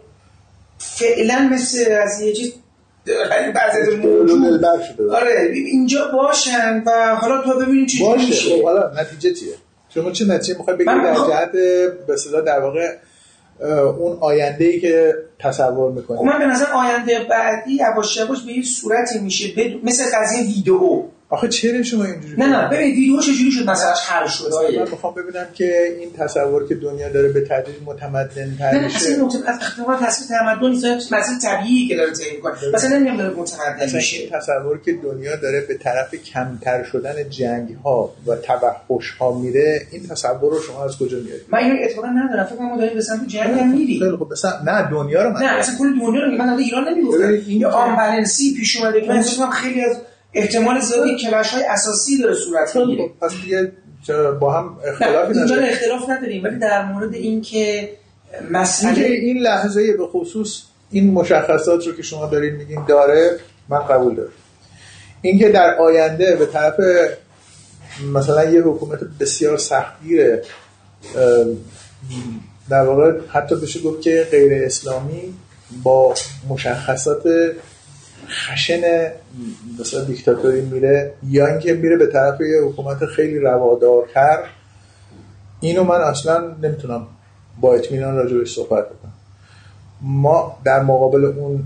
فعلا 0.77 1.49
مثل 1.51 1.91
از 1.91 2.21
یه 2.21 2.33
چیز 2.33 2.53
یعنی 3.07 3.51
بعضی 3.51 3.95
موجود 3.95 4.65
آره 5.11 5.51
اینجا 5.53 6.07
باشن 6.13 6.83
و 6.85 7.15
حالا 7.15 7.41
تو 7.41 7.59
ببینیم 7.59 7.85
چی 7.85 8.03
میشه. 8.17 8.57
خب 8.57 8.63
حالا 8.63 8.91
نتیجه 9.01 9.33
چیه؟ 9.33 9.53
شما 9.89 10.11
چه 10.11 10.25
نتیجه 10.25 10.57
می‌خوای 10.57 10.75
بگید 10.75 10.87
در 11.03 11.15
جهت 11.15 11.51
به 12.07 12.13
اصطلاح 12.13 12.41
در 12.41 12.59
واقع 12.59 12.95
اون 13.99 14.17
آینده 14.21 14.65
ای 14.65 14.79
که 14.79 15.13
تصور 15.39 15.89
خب 15.91 15.95
می‌کنید 15.95 16.21
من 16.21 16.39
به 16.39 16.45
نظر 16.45 16.65
آینده 16.65 17.19
بعدی 17.29 17.71
یواش 17.71 18.17
یواش 18.17 18.41
به 18.45 18.51
یه 18.51 18.63
صورتی 18.63 19.19
میشه 19.19 19.47
بدون- 19.57 19.81
مثل 19.83 20.03
قضیه 20.15 20.43
ویدئو. 20.43 21.03
آخه 21.29 21.47
چرا 21.47 21.83
شما 21.83 22.05
اینجوری 22.05 22.35
نه 22.37 22.45
نه 22.47 22.69
ببینید 22.69 22.95
ویدئو 22.95 23.21
چجوری 23.21 23.51
شد 23.51 23.69
مسئلهش 23.69 23.99
حل 24.09 24.27
شد؟ 24.27 24.51
من 24.77 24.91
می‌خوام 24.91 25.13
ببینم 25.13 25.45
که 25.53 25.95
این 25.99 26.13
تصور 26.13 26.67
که 26.67 26.75
دنیا 26.75 27.09
داره 27.09 27.29
به 27.29 27.41
تدریج 27.41 27.75
متمدن 27.85 28.55
تر 28.59 28.71
نه 28.71 28.77
نه 28.79 28.85
میشه 28.85 28.95
اصلا 28.97 29.25
نقطه 29.25 29.37
از 29.49 29.59
اختلاف 29.61 30.01
تصویر 30.01 30.39
تمدن 30.39 30.69
نیست 30.69 31.13
مسئله 31.13 31.39
طبیعی 31.43 31.87
که 31.87 31.95
داره 31.95 32.11
طی 32.13 32.35
می‌کنه. 32.35 32.53
مثلا 32.73 32.97
نمیگم 32.97 33.17
داره 33.17 33.35
متمدن 33.35 33.83
مثلا 33.83 33.97
میشه. 33.97 34.17
این 34.17 34.29
تصور 34.29 34.81
که 34.85 34.93
دنیا 34.93 35.35
داره 35.35 35.61
به 35.61 35.73
طرف 35.77 36.15
کمتر 36.15 36.83
شدن 36.83 37.29
جنگ 37.29 37.75
ها 37.83 38.13
و 38.27 38.35
توحش 38.35 39.11
ها 39.19 39.39
میره 39.39 39.81
این 39.91 40.07
تصور 40.07 40.51
رو 40.51 40.61
شما 40.61 40.85
از 40.85 40.97
کجا 40.97 41.17
میارید 41.17 41.45
من 41.49 41.59
اینو 41.59 41.75
اتفاقا 41.83 42.07
ندارم. 42.07 42.45
فکر 42.45 42.55
کنم 42.55 42.67
ما 42.67 42.77
داریم 42.77 42.93
به 42.93 43.01
سمت 43.01 43.27
جنگ 43.27 43.59
هم 43.59 43.71
میریم. 43.71 43.99
خیلی 43.99 44.17
خب 44.17 44.27
مثلا 44.31 44.51
نه 44.65 44.89
دنیا 44.91 45.23
رو 45.23 45.29
من 45.29 45.39
نه 45.41 45.51
اصلا 45.51 45.75
کل 45.79 45.99
دنیا 45.99 46.21
رو. 46.21 46.31
من 46.31 46.49
ایران 46.57 46.87
نمی‌گفتم. 46.89 47.33
یا 47.47 47.71
آمبالنسی 47.71 48.53
پیش 48.57 48.77
اومده 48.77 49.01
که 49.01 49.07
من 49.39 49.49
خیلی 49.49 49.81
از 49.81 49.97
احتمال 50.35 50.79
زیادی 50.79 51.17
کلش 51.17 51.49
های 51.49 51.63
اساسی 51.63 52.17
داره 52.17 52.35
صورت 52.35 52.75
می‌گیره. 52.75 53.09
پس 53.21 53.31
دیگه 53.43 53.71
با 54.39 54.53
هم 54.53 54.77
اختلافی 54.87 55.33
نه 55.33 55.37
اینجا 55.37 55.55
اختلاف 55.55 56.09
نداریم 56.09 56.43
ولی 56.43 56.59
در 56.59 56.85
مورد 56.85 57.13
اینکه 57.13 57.89
مسئله 58.51 59.05
این 59.05 59.37
لحظه 59.37 59.93
به 59.97 60.07
خصوص 60.07 60.61
این 60.91 61.11
مشخصات 61.11 61.87
رو 61.87 61.93
که 61.93 62.03
شما 62.03 62.25
دارید 62.25 62.53
میگین 62.53 62.85
داره 62.87 63.39
من 63.69 63.87
قبول 63.87 64.15
دارم. 64.15 64.29
اینکه 65.21 65.49
در 65.49 65.75
آینده 65.75 66.35
به 66.35 66.45
طرف 66.45 66.75
مثلا 68.13 68.43
یه 68.43 68.61
حکومت 68.61 68.99
بسیار 69.19 69.57
سختگیره 69.57 70.41
اه، 71.15 71.45
در 72.69 72.83
واقع 72.83 73.11
حتی 73.29 73.55
بشه 73.55 73.79
گفت 73.79 74.01
که 74.01 74.27
غیر 74.31 74.63
اسلامی 74.63 75.33
با 75.83 76.13
مشخصات 76.49 77.23
خشن 78.29 79.11
مثلا 79.79 80.03
دیکتاتوری 80.03 80.61
میره 80.61 81.13
یا 81.27 81.47
اینکه 81.47 81.73
میره 81.73 81.97
به 81.97 82.07
طرف 82.07 82.41
یه 82.41 82.61
حکومت 82.61 83.05
خیلی 83.05 83.39
روادارتر. 83.39 84.39
اینو 85.59 85.83
من 85.83 86.01
اصلا 86.01 86.55
نمی‌تونم 86.63 87.07
با 87.61 87.73
اطمینان 87.73 88.15
راجعش 88.15 88.55
صحبت 88.55 88.85
بکنم. 88.85 89.13
ما 90.01 90.57
در 90.65 90.83
مقابل 90.83 91.25
اون 91.25 91.63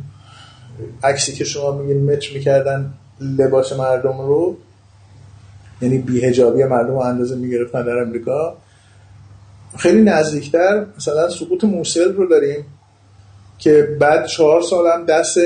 عکسی 1.04 1.34
که 1.34 1.44
شما 1.44 1.72
میگین 1.72 2.12
متر 2.12 2.34
می‌کردن 2.34 2.94
لباس 3.22 3.74
مردم 3.74 4.18
رو 4.22 4.58
یعنی 5.82 5.98
بیهجابی 5.98 6.64
مردم 6.64 6.94
رو 6.94 6.98
اندازه 6.98 7.36
می‌گرفتن 7.36 7.86
در 7.86 7.98
امریکا 7.98 8.58
خیلی 9.78 10.02
نزدیکتر 10.02 10.86
مثلا 10.98 11.30
سقوط 11.30 11.64
موسل 11.64 12.14
رو 12.14 12.28
داریم. 12.28 12.66
که 13.60 13.98
بعد 14.00 14.26
چهار 14.26 14.62
سال 14.62 14.88
هم 14.88 15.06
دست 15.06 15.40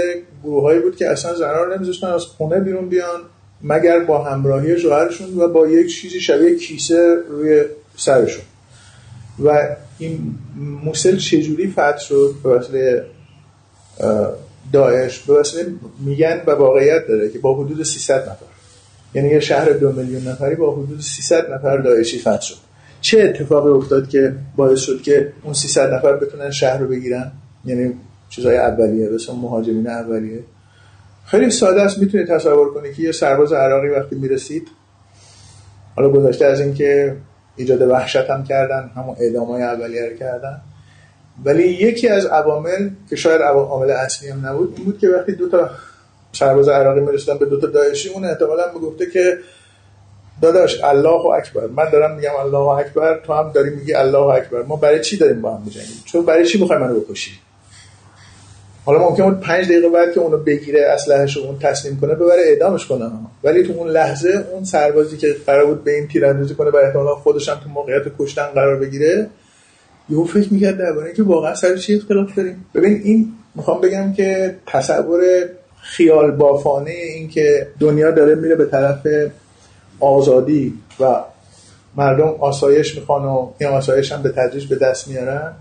گروه 0.43 0.79
بود 0.79 0.95
که 0.95 1.09
اصلا 1.09 1.35
زنان 1.35 1.55
رو 1.55 1.75
نمیذاشتن 1.75 2.07
از 2.07 2.25
خونه 2.25 2.59
بیرون 2.59 2.89
بیان 2.89 3.19
مگر 3.61 3.99
با 3.99 4.23
همراهی 4.23 4.79
شوهرشون 4.79 5.39
و 5.39 5.47
با 5.47 5.67
یک 5.67 5.95
چیزی 5.95 6.19
شبیه 6.19 6.55
کیسه 6.55 7.15
روی 7.29 7.63
سرشون. 7.97 8.43
و 9.45 9.75
این 9.99 10.35
موسل 10.83 11.17
چجوری 11.17 11.71
فتح 11.71 11.97
شد؟ 11.97 12.35
به 12.43 12.49
وسیله 12.49 13.05
داعش. 14.73 15.19
به 15.19 15.33
واسطه 15.33 15.65
میگن 15.99 16.41
و 16.47 16.51
واقعیت 16.51 17.07
داره 17.07 17.29
که 17.29 17.39
با 17.39 17.63
حدود 17.63 17.83
300 17.83 18.21
نفر. 18.21 18.45
یعنی 19.13 19.29
یه 19.29 19.39
شهر 19.39 19.69
دو 19.69 19.91
میلیون 19.91 20.27
نفری 20.27 20.55
با 20.55 20.73
حدود 20.73 21.01
300 21.01 21.51
نفر 21.51 21.77
داعشی 21.77 22.19
فتح 22.19 22.41
شد. 22.41 22.55
چه 23.01 23.21
اتفاقی 23.21 23.71
افتاد 23.71 24.09
که 24.09 24.35
باعث 24.55 24.79
شد 24.79 25.01
که 25.01 25.33
اون 25.43 25.53
300 25.53 25.93
نفر 25.93 26.13
بتونن 26.13 26.51
شهر 26.51 26.77
رو 26.77 26.87
بگیرن؟ 26.87 27.31
یعنی 27.65 27.93
چیزای 28.29 28.57
اولیه 28.57 29.09
مثل 29.09 29.33
مهاجرین 29.33 29.87
اولیه. 29.87 30.43
خیلی 31.25 31.51
ساده 31.51 31.81
است 31.81 31.97
می‌تونید 31.97 32.27
تصور 32.27 32.73
کنید 32.73 32.93
که 32.93 33.03
یه 33.03 33.11
سرباز 33.11 33.53
عراقی 33.53 33.89
وقتی 33.89 34.15
می‌رسید 34.15 34.67
حالا 35.95 36.09
گذاشته 36.09 36.45
از 36.45 36.59
اینکه 36.61 37.15
ایجاد 37.55 37.81
وحشت 37.81 38.29
هم 38.29 38.43
کردن 38.43 38.91
همون 38.95 39.15
اعدامای 39.19 39.63
اولیه 39.63 40.09
رو 40.09 40.17
کردن. 40.17 40.61
ولی 41.45 41.63
یکی 41.63 42.07
از 42.07 42.25
عوامل 42.25 42.89
که 43.09 43.15
شاید 43.15 43.41
عوامل 43.41 43.91
اصلی 43.91 44.29
هم 44.29 44.45
نبود 44.45 44.73
این 44.77 44.85
بود 44.85 44.99
که 44.99 45.09
وقتی 45.09 45.31
دو 45.31 45.49
تا 45.49 45.69
سرباز 46.31 46.69
عراقی 46.69 46.99
می‌رسیدن 46.99 47.37
به 47.37 47.45
دو 47.45 47.59
تا 47.59 47.67
داعشی 47.67 48.09
اون 48.09 48.25
احتمالاً 48.25 48.73
می‌گفته 48.73 49.05
که 49.05 49.37
داداش 50.41 50.83
الله 50.83 51.25
اکبر. 51.25 51.67
من 51.67 51.89
دارم 51.89 52.15
میگم 52.15 52.35
الله 52.39 52.67
اکبر 52.67 53.19
تو 53.25 53.33
هم 53.33 53.51
داری 53.51 53.69
میگی 53.69 53.93
الله 53.93 54.17
اکبر. 54.17 54.61
ما 54.63 54.75
برای 54.75 55.01
چی 55.01 55.17
داریم 55.17 55.41
با 55.41 55.55
هم 55.55 55.61
میجنگیم؟ 55.65 56.03
چون 56.05 56.25
برای 56.25 56.45
چی 56.45 56.59
می‌خوای 56.59 56.79
منو 56.79 56.99
بکشی؟ 56.99 57.31
حالا 58.85 59.09
ممکن 59.09 59.29
بود 59.29 59.39
پنج 59.39 59.65
دقیقه 59.65 59.89
بعد 59.89 60.13
که 60.13 60.19
اونو 60.19 60.37
بگیره 60.37 60.85
اسلحه‌شو 60.85 61.39
اون 61.39 61.59
تسلیم 61.59 61.99
کنه 61.99 62.15
ببره 62.15 62.41
اعدامش 62.45 62.87
کنه. 62.87 63.11
ولی 63.43 63.63
تو 63.63 63.73
اون 63.73 63.89
لحظه 63.89 64.45
اون 64.51 64.63
سربازی 64.63 65.17
که 65.17 65.35
قرار 65.45 65.65
بود 65.65 65.83
به 65.83 65.91
این 65.91 66.07
تیراندازی 66.07 66.55
کنه 66.55 66.69
و 66.69 66.75
احتمالاً 66.75 67.15
خودش 67.15 67.49
هم 67.49 67.55
تو 67.63 67.69
موقعیت 67.69 68.03
کشتن 68.19 68.45
قرار 68.45 68.75
بگیره 68.75 69.27
یهو 70.09 70.25
فکر 70.25 70.53
می‌کرد 70.53 70.77
درباره 70.77 71.13
که 71.13 71.23
واقعا 71.23 71.55
سر 71.55 71.77
چی 71.77 71.95
اختلاف 71.95 72.35
داریم. 72.35 72.65
ببین 72.75 73.01
این 73.03 73.33
می‌خوام 73.55 73.81
بگم 73.81 74.13
که 74.13 74.55
تصور 74.65 75.21
خیال 75.81 76.31
بافانه 76.31 76.91
این 76.91 77.29
که 77.29 77.67
دنیا 77.79 78.11
داره 78.11 78.35
میره 78.35 78.55
به 78.55 78.65
طرف 78.65 79.07
آزادی 79.99 80.73
و 80.99 81.15
مردم 81.97 82.27
آسایش 82.39 82.95
می‌خوان 82.95 83.25
و 83.25 83.51
این 83.57 83.69
آسایش 83.69 84.11
هم 84.11 84.21
به 84.21 84.29
تدریج 84.29 84.67
به 84.67 84.75
دست 84.75 85.07
میارن 85.07 85.53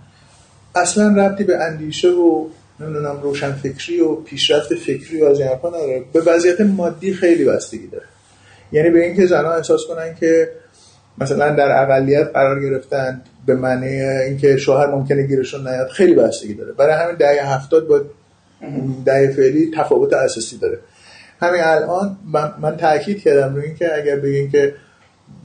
اصلا 0.75 1.15
ربطی 1.17 1.45
به 1.45 1.57
اندیشه 1.57 2.09
و 2.09 2.47
نمی‌دونم 2.81 3.21
روشن 3.23 3.53
فکری 3.53 4.01
و 4.01 4.15
پیشرفت 4.15 4.75
فکری 4.75 5.23
و 5.23 5.25
از 5.25 5.41
این 5.41 5.49
نداره. 5.49 6.03
به 6.13 6.21
وضعیت 6.21 6.61
مادی 6.61 7.15
خیلی 7.15 7.45
بستگی 7.45 7.87
داره. 7.87 8.05
یعنی 8.73 8.91
به 8.91 9.05
اینکه 9.05 9.27
زنها 9.27 9.55
احساس 9.55 9.81
کنن 9.89 10.15
که 10.15 10.49
مثلا 11.19 11.55
در 11.55 11.83
اقلیت 11.83 12.31
قرار 12.35 12.61
گرفتن 12.61 13.23
به 13.47 13.55
معنی 13.55 14.01
اینکه 14.03 14.57
شوهر 14.57 14.87
ممکنه 14.87 15.27
گیرشون 15.27 15.69
نیاد 15.69 15.89
خیلی 15.89 16.15
بستگی 16.15 16.55
داره. 16.55 16.73
برای 16.73 16.95
همین 16.95 17.17
دهه 17.17 17.55
هفتاد 17.55 17.87
با 17.87 18.01
دهه 19.05 19.33
فعلی 19.37 19.71
تفاوت 19.77 20.13
اساسی 20.13 20.59
داره. 20.59 20.79
همین 21.41 21.61
الان 21.65 22.17
من, 22.33 22.53
من 22.61 22.77
تاکید 22.77 23.23
کردم 23.23 23.55
روی 23.55 23.65
اینکه 23.65 23.97
اگر 23.97 24.17
بگین 24.17 24.51
که 24.51 24.75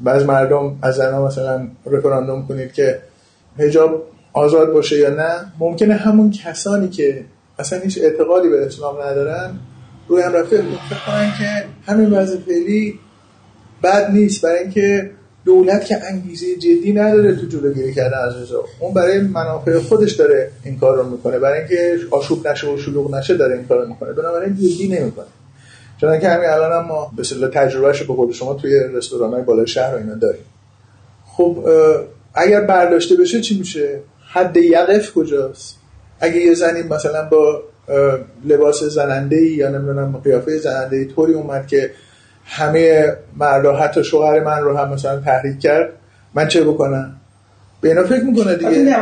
بعض 0.02 0.24
مردم 0.24 0.80
از 0.82 0.95
زنها 0.95 1.28
مثلا 1.28 1.68
رفراندوم 1.86 2.48
کنید 2.48 2.74
که 2.74 2.99
حجاب 3.60 4.08
آزاد 4.34 4.74
باشه 4.74 4.98
یا 4.98 5.10
نه 5.10 5.52
ممکنه 5.60 5.94
همون 5.94 6.32
کسانی 6.32 6.90
که 6.90 7.26
اصلا 7.60 7.80
هیچ 7.80 7.99
اعتقادی 8.02 8.49
به 8.49 8.66
اسلام 8.66 9.02
ندارن 9.02 9.60
روی 10.08 10.22
هم 10.22 10.34
رفته. 10.34 10.58
فکر 10.58 11.06
کنن 11.08 11.34
که 11.40 11.66
همین 11.91 12.14
وضع 12.14 12.38
فعلی 12.38 12.99
بد 13.84 14.12
نیست 14.12 14.41
برای 14.41 14.60
اینکه 14.60 15.12
دولت 15.45 15.86
که 15.86 15.98
انگیزه 16.04 16.56
جدی 16.56 16.94
نداره 16.94 17.36
تو 17.36 17.48
جلوگیری 17.48 17.94
کردن 17.94 18.18
از 18.18 18.36
حجاب 18.36 18.66
اون 18.80 18.94
برای 18.94 19.20
منافع 19.20 19.80
خودش 19.80 20.12
داره 20.12 20.52
این 20.64 20.80
کار 20.80 20.98
رو 20.98 21.10
می‌کنه. 21.10 21.40
برای 21.40 21.60
اینکه 21.60 21.98
آشوب 22.12 22.48
نشه 22.48 22.68
و 22.68 22.78
شلوغ 22.78 23.16
نشه 23.16 23.38
داره 23.38 23.56
این 23.56 23.66
کار 23.66 23.82
رو 23.82 23.88
می‌کنه. 23.88 24.14
بنابراین 24.14 24.56
جدی 24.56 24.88
نمی‌کنه. 24.88 25.26
چون 26.02 26.20
که 26.20 26.30
همین 26.30 26.49
الان 26.49 26.72
هم 26.72 26.88
ما 26.88 27.12
به 27.16 27.22
اصطلاح 27.22 27.49
تجربهش 27.49 28.02
به 28.02 28.14
قول 28.14 28.34
شما 28.34 28.54
توی 28.54 28.80
رستوران 28.94 29.34
های 29.34 29.44
بالای 29.44 29.68
شهر 29.68 29.95
و 29.95 29.98
اینا 29.98 30.14
داریم. 30.14 30.44
خب 31.26 31.70
اگر 32.34 32.62
برداشته 32.62 33.16
بشه 33.16 33.41
چی 33.41 33.60
میشه؟ 33.60 33.99
حد 34.30 34.58
یقف 34.58 35.14
کجاست؟ 35.14 35.78
اگه 36.20 36.38
یه 36.38 36.54
زنی 36.54 36.84
مثلا 36.84 37.30
با 37.30 37.64
لباس 38.45 38.84
زننده 38.84 39.41
یا 39.41 39.70
نمی‌دونم 39.70 40.22
قیافه 40.24 40.58
زننده 40.58 41.06
طوری 41.06 41.34
اومد 41.34 41.68
که 41.68 41.91
همه 42.45 43.16
مردا 43.38 43.76
حتی 43.76 44.04
شوهر 44.04 44.40
من 44.40 44.62
رو 44.62 44.78
هم 44.78 44.94
مثلا 44.94 45.20
تحریک 45.20 45.60
کرد 45.60 45.90
من 46.34 46.48
چه 46.48 46.64
بکنم؟ 46.64 47.16
به 47.82 47.90
اینا 47.90 48.04
فکر 48.04 48.24
می‌کنه 48.24 48.56
دیگه. 48.56 48.95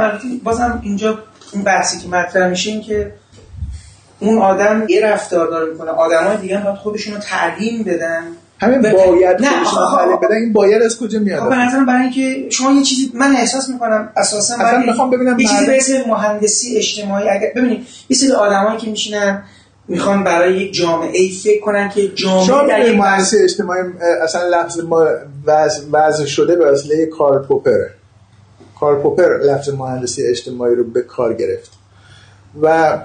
بازم 0.44 0.80
اینجا 0.84 1.20
این 1.54 1.64
بحثی 1.64 2.00
که 2.00 2.08
مطرح 2.08 2.50
میشه 2.50 2.72
این 2.72 2.82
که 2.82 3.12
اون 4.20 4.38
آدم 4.38 4.86
یه 4.90 5.06
رفتار 5.06 5.48
داره 5.48 5.72
می‌کنه. 5.72 5.92
آدمای 5.92 6.38
دیگه 6.38 6.64
باید 6.64 6.76
خودشون 6.76 7.14
رو 7.14 7.20
تعلیم 7.20 7.84
بدن. 7.84 8.24
همین 8.60 8.82
باید 8.82 9.41
نه. 9.41 9.49
تعلیم 9.98 10.18
بدن 10.22 10.36
این 10.36 10.53
باید 10.53 10.82
از 10.82 10.99
کجا 10.99 11.19
میاد؟ 11.19 11.40
خب 11.40 11.49
به 11.49 11.86
برای 11.88 12.02
اینکه 12.02 12.49
شما 12.49 12.72
یه 12.72 12.84
چیزی 12.84 13.11
من 13.14 13.36
احساس 13.36 13.69
می‌کنم 13.69 14.10
اساسا 14.18 14.56
اصلا 14.56 14.80
می‌خوام 14.80 15.10
ببینم 15.10 15.40
یه 15.40 15.48
چیزی 15.48 15.65
به 15.65 15.77
اسم 15.77 16.10
مهندسی 16.10 16.77
اجتماعی 16.77 17.30
اگر 17.30 17.52
ببینید 17.56 17.88
یه 18.10 18.18
سری 18.18 18.32
آدمایی 18.32 18.77
که 18.77 18.90
میشینن 18.90 19.44
می‌خوان 19.88 20.23
برای 20.23 20.57
یک 20.57 20.73
جامعه 20.73 21.19
ای 21.19 21.30
فکر 21.30 21.61
کنن 21.61 21.90
که 21.90 22.07
جامعه 22.07 22.68
در 22.68 22.90
یک 22.90 22.99
مهندسی 22.99 23.38
اجتماعی 23.38 23.82
اصلا 24.22 24.48
لفظ 24.48 24.80
ما 24.80 25.06
وضع 25.91 26.26
شده 26.26 26.56
به 26.56 26.72
وسیله 26.72 27.06
کارل 27.06 27.45
پوپر. 27.45 27.80
کارل 28.80 29.02
پوپر 29.02 29.38
لفظ 29.38 29.69
مهندسی 29.69 30.27
اجتماعی 30.27 30.76
رو 30.76 30.84
به 30.84 31.02
کار 31.02 31.34
گرفت. 31.34 31.72
و 32.61 32.98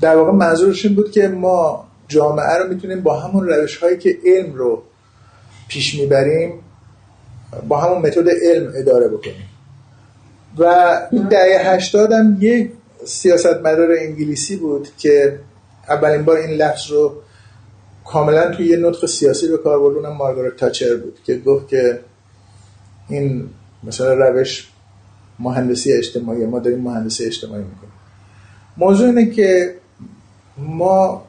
در 0.00 0.16
واقع 0.16 0.32
منظورش 0.32 0.86
این 0.86 0.94
بود 0.94 1.10
که 1.10 1.28
ما 1.28 1.87
جامعه 2.08 2.58
رو 2.58 2.68
می‌تونیم 2.68 3.00
با 3.00 3.20
همون 3.20 3.48
روش 3.48 3.76
هایی 3.76 3.98
که 3.98 4.18
علم 4.26 4.54
رو 4.54 4.82
پیش 5.68 6.00
می‌بریم 6.00 6.52
با 7.68 7.80
همون 7.80 7.98
متد 7.98 8.28
علم 8.42 8.72
اداره 8.76 9.08
بکنیم. 9.08 9.48
و 10.58 10.64
این 11.12 11.28
دهه 11.28 11.74
هشتاد 11.74 12.12
هم 12.12 12.36
یک 12.40 12.70
سیاستمدار 13.04 13.88
انگلیسی 13.98 14.56
بود 14.56 14.88
که 14.98 15.40
اولین 15.88 16.24
بار 16.24 16.36
این 16.36 16.50
لفظ 16.50 16.90
رو 16.90 17.12
کاملا 18.04 18.50
توی 18.50 18.66
یه 18.66 18.76
نطق 18.76 19.06
سیاسی 19.06 19.48
به 19.48 19.56
کار 19.56 19.80
بردونم 19.80 20.12
مارگارت 20.12 20.56
تاچر 20.56 20.96
بود 20.96 21.18
که 21.24 21.38
گفت 21.38 21.68
که 21.68 22.00
این 23.08 23.48
مثلا 23.84 24.14
روش 24.14 24.68
مهندسی 25.38 25.92
اجتماعی 25.92 26.46
ما 26.46 26.58
داریم 26.58 26.80
مهندسی 26.80 27.24
اجتماعی 27.24 27.62
می‌کنیم. 27.62 27.92
موضوع 28.76 29.06
اینه 29.06 29.30
که 29.30 29.74
ما 30.58 31.24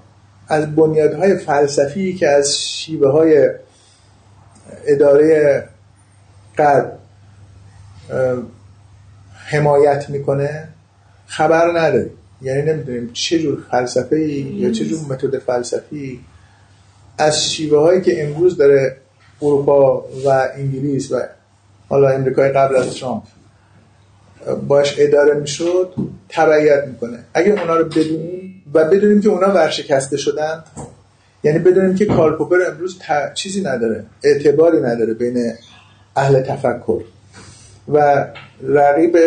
از 0.50 0.76
بنیادهای 0.76 1.38
فلسفی 1.38 2.14
که 2.14 2.28
از 2.28 2.58
شیوه 2.58 3.12
های 3.12 3.50
اداره 4.88 5.64
قد 6.58 6.92
حمایت 9.34 10.10
می‌کنه 10.10 10.68
خبر 11.28 11.80
نداریم 11.80 12.12
یعنی 12.42 12.62
نمی‌دونیم 12.62 13.10
چه 13.14 13.40
جور 13.40 13.64
فلسفه 13.72 14.20
یا 14.20 14.72
چه 14.72 14.86
جور 14.86 15.00
متد 15.10 15.38
فلسفی 15.38 16.20
از 17.18 17.52
شیوه 17.52 17.80
هایی 17.80 18.02
که 18.02 18.24
امروز 18.24 18.58
داره 18.58 18.98
اروپا 19.42 20.06
و 20.26 20.50
انگلیس 20.56 21.12
و 21.12 21.20
حالا 21.90 22.10
امریکای 22.10 22.50
قبل 22.50 22.76
از 22.76 22.96
ترامپ 22.96 23.24
باش 24.68 24.96
اداره 25.00 25.34
می‌شد 25.34 25.94
تبعیت 26.30 26.84
می‌کنه. 26.88 27.20
اگه 27.34 27.52
اونا 27.52 27.76
رو 27.76 27.86
بدونیم 27.86 28.39
و 28.74 28.86
بدونیم 28.86 29.22
که 29.22 29.30
اونا 29.30 29.48
ورشکسته 29.48 30.18
شدن. 30.18 30.64
یعنی 31.44 31.60
بدونیم 31.60 31.96
که 31.96 32.06
کارل 32.06 32.36
پوپر 32.36 32.58
امروز 32.72 33.00
چیزی 33.34 33.62
نداره 33.62 34.06
اعتباری 34.24 34.82
نداره 34.82 35.14
بین 35.14 35.54
اهل 36.16 36.42
تفکر. 36.42 37.02
و 37.94 38.26
رقیب 38.64 39.18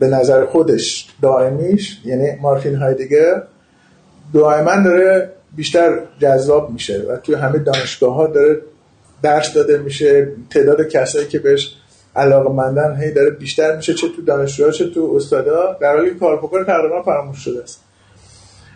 به 0.00 0.08
نظر 0.08 0.46
خودش 0.46 1.08
دائمیش 1.22 2.00
یعنی 2.04 2.32
مارتین 2.40 2.74
هایدگر 2.74 3.42
دائما 4.34 4.82
داره 4.84 5.30
بیشتر 5.56 5.98
جذاب 6.18 6.70
میشه 6.70 7.02
و 7.08 7.16
توی 7.16 7.34
همه 7.34 7.58
دانشگاه 7.58 8.14
ها 8.14 8.26
داره 8.26 8.60
درس 9.22 9.52
داده 9.52 9.78
میشه. 9.78 10.28
تعداد 10.50 10.88
کسایی 10.88 11.26
که 11.26 11.38
بهش 11.38 11.74
علاقه 12.16 12.52
مندن 12.52 12.96
هی 13.00 13.10
داره 13.10 13.30
بیشتر 13.30 13.76
میشه 13.76 13.94
چه 13.94 14.08
تو 14.08 14.22
دانشجوها 14.22 14.70
چه 14.70 14.90
تو 14.90 15.12
استادا. 15.16 15.76
در 15.80 15.96
حالی 15.96 16.10
کارپوکر 16.10 16.64
تقریبا 16.64 17.02
فراموش 17.02 17.38
شده 17.38 17.62
است. 17.62 17.83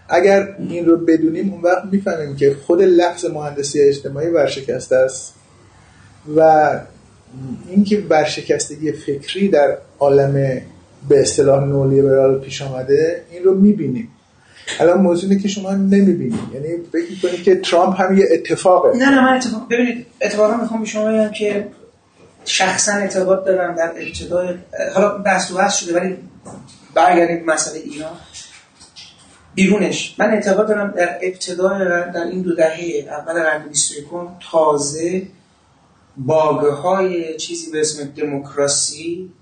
اگر 0.09 0.57
این 0.59 0.87
رو 0.87 0.97
بدونیم 0.97 1.53
اون 1.53 1.63
وقت 1.63 1.85
می‌فهمیم 1.93 2.37
که 2.37 2.57
خود 2.67 2.83
لفظ 2.83 3.25
مهندسی 3.25 3.81
اجتماعی 3.81 4.29
ورشکسته 4.29 4.97
است 4.97 5.35
و 6.37 6.71
اینکه 7.69 8.03
ورشکستگی 8.11 8.93
فکری 8.93 9.49
در 9.49 9.79
عالم 9.99 10.61
به 11.09 11.21
اصطلاح 11.21 11.65
نولیبرال 11.65 12.39
پیش 12.39 12.63
آمده 12.63 13.25
این 13.31 13.45
رو 13.45 13.55
می‌بینیم. 13.55 14.09
الان 14.81 15.01
موضوعی 15.01 15.39
که 15.39 15.49
شما 15.49 15.73
نمی‌بینید 15.73 16.41
یعنی 16.55 16.69
فکر 16.93 17.21
کنید 17.23 17.43
که 17.43 17.57
ترامپ 17.57 18.01
هم 18.01 18.19
یه 18.19 18.29
اتفاقه. 18.33 18.99
نه 18.99 19.11
نه 19.11 19.25
من 19.25 19.37
اتفاق 19.37 19.67
ببینید 19.71 20.07
اتفاقا 20.21 20.57
می‌خوام 20.57 20.81
به 20.81 20.87
شما 20.87 21.05
بگم 21.05 21.31
که 21.31 21.69
شخصا 22.45 22.93
اعتقاد 22.93 23.47
دارم 23.47 23.75
در 23.75 23.93
ابتدای 23.97 24.55
حالا 24.95 25.19
بحث 25.19 25.51
و 25.51 25.55
بحث 25.55 25.77
شده 25.77 26.01
ولی 26.01 26.17
برگردیم 26.95 27.45
مسئله 27.45 27.81
ایران. 27.81 28.13
بیرونش. 29.59 30.15
من 30.19 30.31
اعتقاد 30.31 30.69
دارم 30.69 30.91
در 30.91 31.19
ابتدای 31.23 31.79
در 32.15 32.25
این 32.25 32.43
دو 32.43 32.55
دهه 32.55 33.07
اول 33.09 33.43
قرن 33.43 33.69
21 33.69 34.05
تازه 34.51 35.27
باگه 36.17 36.71
های 36.71 37.37
چیزی 37.37 37.71
به 37.71 37.81
اسم 37.81 38.05
دموکراسی 38.05 39.33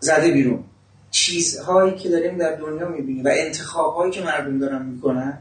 زده 0.00 0.30
بیرون. 0.30 0.64
چیزهایی 1.10 1.94
که 1.94 2.08
داریم 2.08 2.38
در 2.38 2.54
دنیا 2.54 2.88
می‌بینیم 2.88 3.24
و 3.24 3.30
انتخابهایی 3.32 4.12
که 4.12 4.22
مردم 4.22 4.58
دارن 4.58 4.86
می‌کنن 4.86 5.38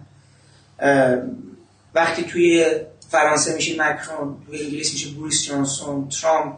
وقتی 1.95 2.23
توی 2.23 2.65
فرانسه 3.09 3.55
میشه 3.55 3.73
مکرون 3.73 4.37
توی 4.47 4.63
انگلیس 4.63 4.93
میشه 4.93 5.09
بوریس 5.09 5.45
جانسون 5.45 6.09
ترامپ 6.09 6.57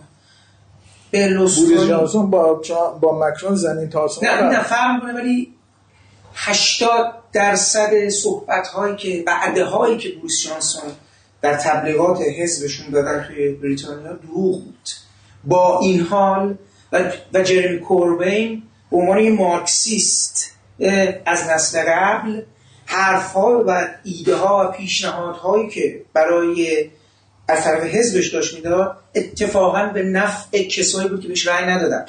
بوریس 1.12 1.88
جانسون 1.88 2.30
با 2.30 2.62
با 3.02 3.20
مکرون 3.28 3.56
زمین 3.56 3.90
تا 3.90 3.96
آسمون 3.96 4.30
نه 4.30 4.42
نه 4.42 4.64
فرق 4.64 4.96
می‌کنه 4.96 5.14
ولی 5.14 5.54
80 6.36 7.25
درصد 7.36 8.10
صحبت 8.10 8.68
هایی 8.68 8.96
که 8.96 9.24
وعده 9.26 9.66
هایی 9.66 9.98
که 9.98 10.10
بوریس 10.10 10.44
جانسون 10.44 10.92
در 11.42 11.54
تبلیغات 11.54 12.20
حزبشون 12.40 12.90
دادن 12.90 13.24
توی 13.28 13.50
بریتانیا 13.50 14.14
دروغ 14.14 14.64
بود. 14.64 14.90
با 15.44 15.80
این 15.80 16.00
حال 16.00 16.58
و, 17.34 17.44
جرمی 17.44 17.80
کوربین 17.80 18.64
به 18.92 18.98
عنوان 18.98 19.30
مارکسیست 19.30 20.52
از 21.26 21.50
نسل 21.50 21.84
قبل 21.88 22.42
حرف 22.86 23.34
ها 23.34 23.64
و 23.68 23.88
ایده 24.04 24.36
ها 24.36 24.70
و 24.70 24.78
پیشنهادهایی 24.78 25.70
که 25.70 26.02
برای 26.14 26.90
از 27.48 27.64
طرف 27.64 27.84
حزبش 27.84 28.28
داشت 28.34 28.56
می‌داد 28.56 28.98
اتفاقا 29.16 29.86
به 29.86 30.04
نفع 30.04 30.64
کسایی 30.64 31.10
بود 31.10 31.22
که 31.22 31.28
بهش 31.28 31.48
رأی 31.48 31.66
ندادن. 31.66 32.06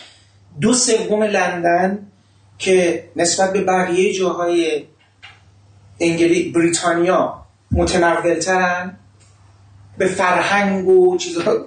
دو 0.60 0.72
سوم 0.72 1.22
لندن 1.22 2.06
که 2.58 3.04
نسبت 3.16 3.52
به 3.52 3.60
بقیه 3.60 4.12
جاهای 4.12 4.84
انگلی 6.00 6.52
بریتانیا 6.52 7.42
متنولترن 7.70 8.96
به 9.98 10.06
فرهنگ 10.06 10.88
و 10.88 11.16
چیزها 11.18 11.66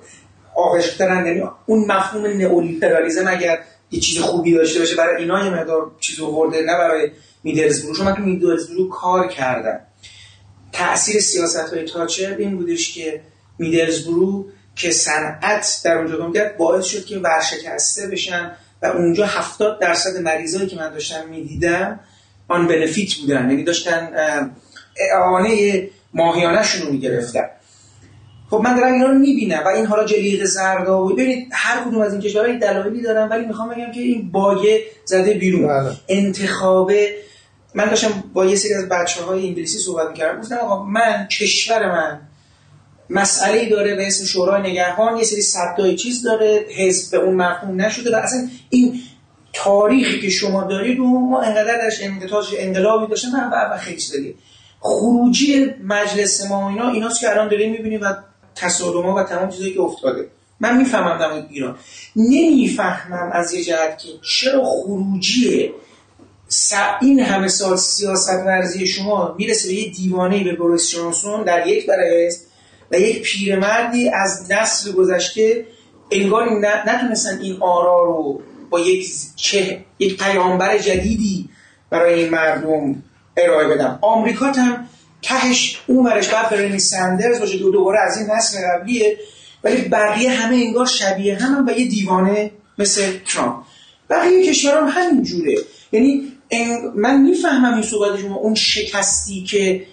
آغشترن 0.55 1.25
یعنی 1.25 1.43
اون 1.65 1.85
مفهوم 1.91 2.25
نئولیبرالیزم 2.25 3.27
اگر 3.27 3.59
یه 3.91 3.99
چیز 3.99 4.19
خوبی 4.19 4.53
داشته 4.53 4.79
باشه 4.79 4.95
برای 4.95 5.21
اینا 5.21 5.45
یه 5.45 5.51
مقدار 5.51 5.91
چیز 5.99 6.19
آورده 6.19 6.61
نه 6.61 6.77
برای 6.77 7.11
میدلزبرو 7.43 7.95
چون 7.95 8.05
من 8.05 8.15
تو 8.15 8.21
میدلزبرو 8.21 8.89
کار 8.89 9.27
کردم 9.27 9.79
تاثیر 10.71 11.21
سیاست 11.21 11.73
های 11.73 11.85
تاچر 11.85 12.35
این 12.37 12.57
بودش 12.57 12.93
که 12.93 13.21
میدلزبرو 13.59 14.45
که 14.75 14.91
صنعت 14.91 15.81
در 15.83 15.97
اونجا 15.97 16.31
کرد 16.31 16.57
باعث 16.57 16.85
شد 16.85 17.05
که 17.05 17.17
ورشکسته 17.17 18.07
بشن. 18.07 18.51
و 18.81 18.85
اونجا 18.85 19.25
هفتاد 19.25 19.79
درصد 19.79 20.17
مریضایی 20.17 20.67
که 20.67 20.75
من 20.75 20.89
داشتم 20.89 21.29
می‌دیدم 21.29 21.99
آن 22.49 22.67
بنفیت 22.67 23.13
بودن. 23.13 23.49
یعنی 23.49 23.63
داشتن 23.63 24.09
اعانه 25.13 25.83
ماهیانه 26.13 26.61
رو 26.81 26.91
می‌گرفتن. 26.91 27.45
خب 28.49 28.61
من 28.63 28.75
دارم 28.75 28.93
اینا 28.93 29.05
رو 29.05 29.13
می‌بینم 29.13 29.61
و 29.65 29.67
این 29.67 29.85
حالا 29.85 30.05
جلیق 30.05 30.45
و 30.87 31.05
ببینید 31.13 31.47
هر 31.51 31.83
کدوم 31.83 32.01
از 32.01 32.13
این 32.13 32.21
کشورها 32.21 32.57
دلایلی 32.57 33.01
دارن 33.01 33.27
ولی 33.27 33.45
می‌خوام 33.45 33.69
بگم 33.69 33.91
که 33.91 34.01
این 34.01 34.31
باگه 34.31 34.81
زده 35.05 35.33
بیرون. 35.33 35.67
بله. 35.67 35.91
انتخاب 36.07 36.91
من 37.73 37.89
داشتم 37.89 38.23
با 38.33 38.45
یه 38.45 38.55
سری 38.55 38.73
از 38.73 38.89
بچه 38.89 39.23
های 39.23 39.47
انگلیسی 39.47 39.77
صحبت 39.77 40.09
می‌کردم. 40.09 40.41
گفتم 40.41 40.55
آقا 40.55 40.83
من 40.83 41.27
کشور 41.27 41.91
من 41.91 42.19
مسئله 43.09 43.69
داره 43.69 43.95
به 43.95 44.07
اسم 44.07 44.25
شورای 44.25 44.71
نگهبان 44.71 45.17
یه 45.17 45.23
سری 45.23 45.41
صدای 45.41 45.95
چیز 45.95 46.23
داره 46.23 46.65
حزب 46.77 47.11
به 47.11 47.17
اون 47.17 47.35
مفهوم 47.35 47.81
نشده 47.81 48.11
و 48.11 48.15
اصلا 48.15 48.47
این 48.69 49.01
تاریخی 49.63 50.21
که 50.21 50.29
شما 50.29 50.63
دارید 50.63 50.97
رو 50.97 51.05
ما 51.05 51.41
انقدر 51.41 51.77
درش 51.77 51.97
انقطاع 52.01 52.43
انقلابی 52.57 53.07
داشته 53.07 53.27
من 53.33 53.49
و 53.73 53.77
خیلی 53.77 53.97
چیز 53.97 54.15
خروجی 54.79 55.65
مجلس 55.83 56.45
ما 56.45 56.69
اینا 56.69 56.89
ایناست 56.89 57.21
که 57.21 57.29
الان 57.29 57.47
داریم 57.47 57.71
می‌بینیم 57.71 58.01
و 58.01 58.13
تصادما 58.55 59.15
و 59.15 59.23
تمام 59.23 59.49
چیزایی 59.49 59.73
که 59.73 59.81
افتاده. 59.81 60.27
من 60.59 60.77
می‌فهمم 60.77 61.17
در 61.17 61.47
ایران. 61.49 61.75
نمی‌فهمم 62.15 63.31
از 63.33 63.53
یه 63.53 63.63
جهت 63.63 63.97
که 63.97 64.07
چرا 64.21 64.63
خروجی 64.63 65.71
این 67.01 67.19
همه 67.19 67.47
سال 67.47 67.75
سیاست 67.75 68.29
ورزی 68.45 68.87
شما 68.87 69.35
می‌رسه 69.37 69.67
به 69.67 69.73
یه 69.73 69.89
دیوانه 69.91 70.43
به 70.43 70.55
بوریس 70.55 70.91
جانسون 70.91 71.43
در 71.43 71.67
یک 71.67 71.85
برای 71.85 72.31
و 72.91 72.99
یک 72.99 73.21
پیرمردی 73.21 74.09
از 74.09 74.51
نسل 74.51 74.91
گذشته 74.91 75.65
انگار 76.11 76.49
نتونستن 76.85 77.39
این 77.41 77.57
آرا 77.61 78.03
رو 78.03 78.41
با 78.69 78.79
یک 78.79 79.09
چه 79.35 79.81
یک 79.99 80.23
پیامبر 80.23 80.77
جدیدی 80.77 81.49
برای 81.89 82.13
این 82.13 82.29
مردم 82.29 83.03
ارائه 83.37 83.67
بدم. 83.67 83.99
آمریکا 84.01 84.45
هم 84.45 84.87
تهش 85.21 85.81
اونورش 85.87 86.27
بعد 86.27 86.49
برنی 86.49 86.79
سندرز 86.79 87.39
باشه 87.39 87.57
دو 87.57 87.71
دوباره 87.71 87.99
از 87.99 88.17
این 88.17 88.31
نسل 88.31 88.57
قبلیه 88.67 89.17
ولی 89.63 89.81
بقیه 89.81 90.29
همه 90.29 90.55
انگار 90.55 90.85
شبیه 90.85 91.37
هم, 91.37 91.55
هم 91.55 91.67
و 91.67 91.71
یه 91.71 91.87
دیوانه 91.87 92.51
مثل 92.77 93.11
ترامپ. 93.27 93.63
بقیه 94.09 94.49
کشوران 94.49 94.87
همین 94.87 95.23
جوره. 95.23 95.55
یعنی 95.91 96.31
من 96.95 97.21
می‌فهمم 97.21 97.73
این 97.73 97.83
صحبت 97.83 98.19
شما 98.19 98.35
اون 98.35 98.55
شکستی 98.55 99.43
که 99.43 99.85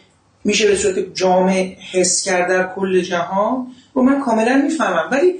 میشه 0.44 0.69
به 0.69 0.77
صورت 0.77 1.15
جامع 1.15 1.77
حس 1.93 2.24
کرد 2.24 2.48
در 2.48 2.74
کل 2.74 3.01
جهان 3.01 3.66
و 3.97 4.01
من 4.01 4.20
کاملا 4.20 4.57
می‌فهمم. 4.65 5.09
ولی 5.12 5.35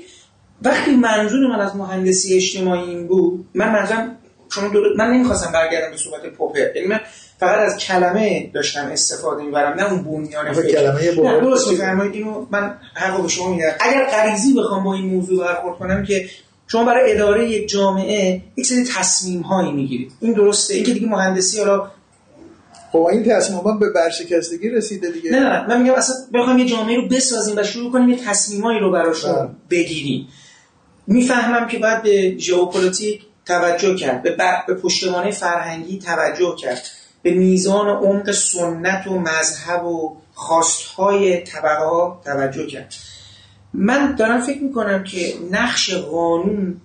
وقتی 0.63 0.91
منظور 0.91 1.47
من 1.47 1.61
از 1.61 1.77
مهندسی 1.77 2.37
اجتماعی 2.37 2.91
این 2.91 3.07
بود 3.07 3.47
من 3.55 3.73
منظورم 3.73 4.17
چون 4.49 4.65
من 4.97 5.11
نمی‌خواستم 5.11 5.53
برگردم 5.53 5.91
به 5.91 5.97
صحبت 5.97 6.27
پوپر. 6.27 6.77
یعنی 6.77 6.89
من 6.89 7.01
فقط 7.41 7.59
از 7.59 7.77
کلمه 7.77 8.51
داشتم 8.55 8.87
استفاده 8.93 9.43
می‌برم 9.43 9.81
نه 9.81 9.93
اون 9.93 10.03
بنیان 10.03 10.53
فکر. 10.53 10.69
کلمه 10.69 11.31
نه 11.33 11.41
درست 11.41 11.69
میفرمایید 11.69 12.15
اینو 12.15 12.47
من 12.51 12.75
حق 12.95 13.23
به 13.23 13.29
شما 13.29 13.55
میدم. 13.55 13.69
اگر 13.81 14.05
غریزی 14.05 14.55
بخوام 14.55 14.85
با 14.85 14.95
این 14.95 15.07
موضوع 15.07 15.45
برخورد 15.45 15.79
کنم 15.79 16.05
که 16.05 16.29
شما 16.69 16.85
برای 16.85 17.13
اداره 17.13 17.49
یک 17.51 17.69
جامعه 17.69 18.43
یک 18.57 18.67
سری 18.67 18.85
تصمیم 18.99 19.41
هایی 19.41 19.73
می‌گیرید. 19.73 20.13
این 20.21 20.33
درسته؟ 20.33 20.75
این 20.75 20.85
که 20.85 20.93
دیگه 20.93 21.07
مهندسی 21.07 21.59
حالا 21.59 21.91
خب 22.93 22.99
این 22.99 23.25
تصمیم 23.25 23.79
به 23.79 23.91
برشکستگی 23.91 24.69
رسیده 24.69 25.11
دیگه. 25.11 25.31
نه 25.31 25.41
نه 25.41 25.67
من 25.69 25.83
میگم 25.83 25.95
اصلا 25.95 26.15
بخوام 26.35 26.59
یه 26.59 26.67
جامعه 26.67 26.97
رو 26.97 27.09
بسازیم 27.09 27.57
و 27.57 27.63
شروع 27.63 27.93
کنیم 27.93 28.09
یه 28.09 28.17
تصمیمایی 28.17 28.81
رو 28.81 28.93
براشون 28.93 29.33
بله. 29.33 29.49
بگیریم. 29.71 30.29
می‌فهمم 31.07 31.69
که 31.69 31.79
باید 31.79 32.03
به 32.03 32.39
ژئوپلیتیک 32.39 33.23
توجه 33.47 33.95
کرد 33.95 34.23
به, 34.23 34.37
به 34.67 34.75
پشتوانه 34.75 35.31
فرهنگی 35.31 35.99
توجه 35.99 36.57
کرد. 36.59 36.89
به 37.23 37.35
میزان 37.35 37.89
عمق 37.89 38.31
سنت 38.31 39.07
و 39.07 39.19
مذهب 39.19 39.85
و 39.85 40.17
خواستهای 40.35 41.41
طبقه 41.41 41.85
ها 41.85 42.23
توجه 42.25 42.67
کرد. 42.67 42.95
من 43.75 44.15
دارم 44.15 44.41
فکر 44.41 44.63
می‌کنم 44.63 45.05
که 45.05 45.35
نقش 45.51 45.95
قانون 45.95 46.81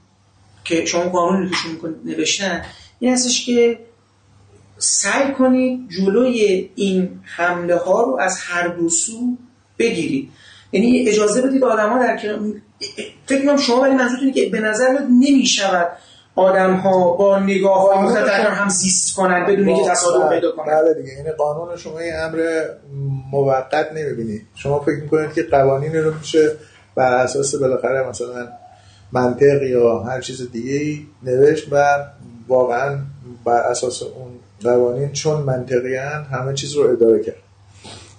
که 0.64 0.86
شما 0.86 1.04
قانون 1.04 1.52
شما 1.52 1.90
نوشتن 2.06 2.66
این 3.00 3.14
هستش 3.14 3.46
که 3.46 3.80
سعی 4.78 5.32
کنید 5.32 5.90
جلوی 5.90 6.70
این 6.76 7.20
حمله 7.24 7.76
ها 7.76 8.04
رو 8.04 8.18
از 8.20 8.38
هر 8.40 8.68
دو 8.68 8.90
سو 8.90 9.38
بگیرید. 9.80 10.30
یعنی 10.72 11.10
اجازه 11.10 11.42
بدید 11.42 11.64
آدم 11.64 11.90
ها 11.90 12.00
در 12.00 12.18
فکر 13.26 13.40
می‌کنم 13.40 13.58
شما 13.58 13.82
ولی 13.82 13.96
منظورتونه 13.96 14.32
که 14.32 14.50
به 14.50 14.60
نظر 14.60 15.00
نمی‌شود 15.20 15.88
آدم 16.36 16.74
ها 16.74 17.12
با 17.12 17.40
نگاه 17.40 17.82
های 17.82 17.98
متدر 17.98 18.50
هم 18.50 18.70
زیست 18.70 19.16
کنند 19.16 19.48
بدون 19.48 19.68
اینکه 19.68 19.90
تصادف 19.90 20.30
پیدا 20.30 20.52
کنند. 20.52 20.68
بله 20.68 20.94
دیگه. 20.94 21.12
این 21.12 21.32
قانون 21.38 21.78
شما 21.78 22.00
این 22.00 22.14
امر 22.16 22.64
موقت 23.32 23.92
نمی‌بینید 23.96 24.42
شما 24.56 24.80
فکر 24.80 25.02
می‌کنید 25.02 25.34
که 25.34 25.44
قوانین 25.44 25.96
رو 25.96 26.14
میشه 26.14 26.52
بر 26.96 27.14
اساس 27.14 27.56
بالاخره 27.56 28.10
مثلا 28.10 28.48
منطق 29.12 29.64
یا 29.64 30.00
هر 30.00 30.22
چیز 30.22 30.52
دیگه 30.52 30.74
ای 30.74 31.06
نوشت 31.24 31.68
و 31.72 32.06
واقعا 32.48 32.98
بر 33.46 33.62
اساس 33.62 34.04
اون 34.04 34.32
قوانین 34.64 35.12
چون 35.12 35.42
منطقی 35.42 35.96
همه 36.32 36.54
چیز 36.54 36.76
رو 36.76 36.90
اداره 36.90 37.24
کرد. 37.24 37.36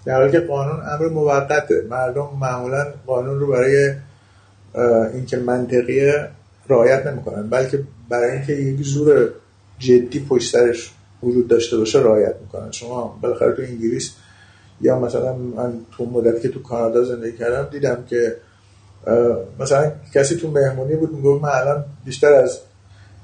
در 0.05 0.15
حالی 0.15 0.33
که 0.33 0.41
قانون 0.41 0.81
امر 0.81 1.09
موقته. 1.09 1.83
مردم 1.91 2.29
معمولا 2.41 2.87
قانون 3.07 3.41
رو 3.41 3.47
برای 3.47 3.95
اینکه 5.15 5.37
منطقیه 5.37 6.29
رعایت 6.69 7.07
نمی‌کنن 7.07 7.49
بلکه 7.51 7.83
برای 8.09 8.31
اینکه 8.31 8.53
یک 8.53 8.81
زور 8.83 9.29
جدی 9.79 10.27
پشت 10.29 10.53
سرش 10.53 10.93
وجود 11.23 11.49
داشته 11.49 11.77
باشه 11.77 11.99
رعایت 11.99 12.35
می‌کنن. 12.41 12.71
شما 12.71 13.19
بالاخره 13.23 13.53
تو 13.53 13.63
انگلیس 13.63 14.11
یا 14.81 14.99
مثلا 14.99 15.37
من 15.37 15.73
تو 15.97 16.07
مدتی 16.07 16.41
که 16.41 16.49
تو 16.49 16.63
کانادا 16.63 17.05
زندگی 17.05 17.37
کردم 17.37 17.69
دیدم 17.71 18.05
که 18.07 18.37
مثلا 19.61 19.93
کسی 20.15 20.37
تو 20.37 20.51
مهمونی 20.51 20.97
بود 20.97 21.15
می‌گفت 21.15 21.43
من 21.43 21.51
الان 21.53 21.85
بیشتر 22.05 22.33
از 22.33 22.59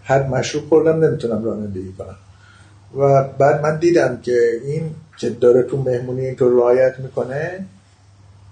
حد 0.05 0.29
مشروب 0.29 0.69
خوردم 0.69 1.05
نمی‌تونم 1.05 1.45
رانندگی 1.45 1.93
کنم. 1.99 2.17
و 2.99 3.25
بعد 3.39 3.63
من 3.63 3.79
دیدم 3.79 4.19
که 4.23 4.61
این 4.65 4.91
که 5.19 5.31
داره 5.31 5.63
تو 5.63 5.77
مهمونی 5.77 6.27
اینطور 6.27 6.53
رعایت 6.53 6.99
می‌کنه 6.99 7.67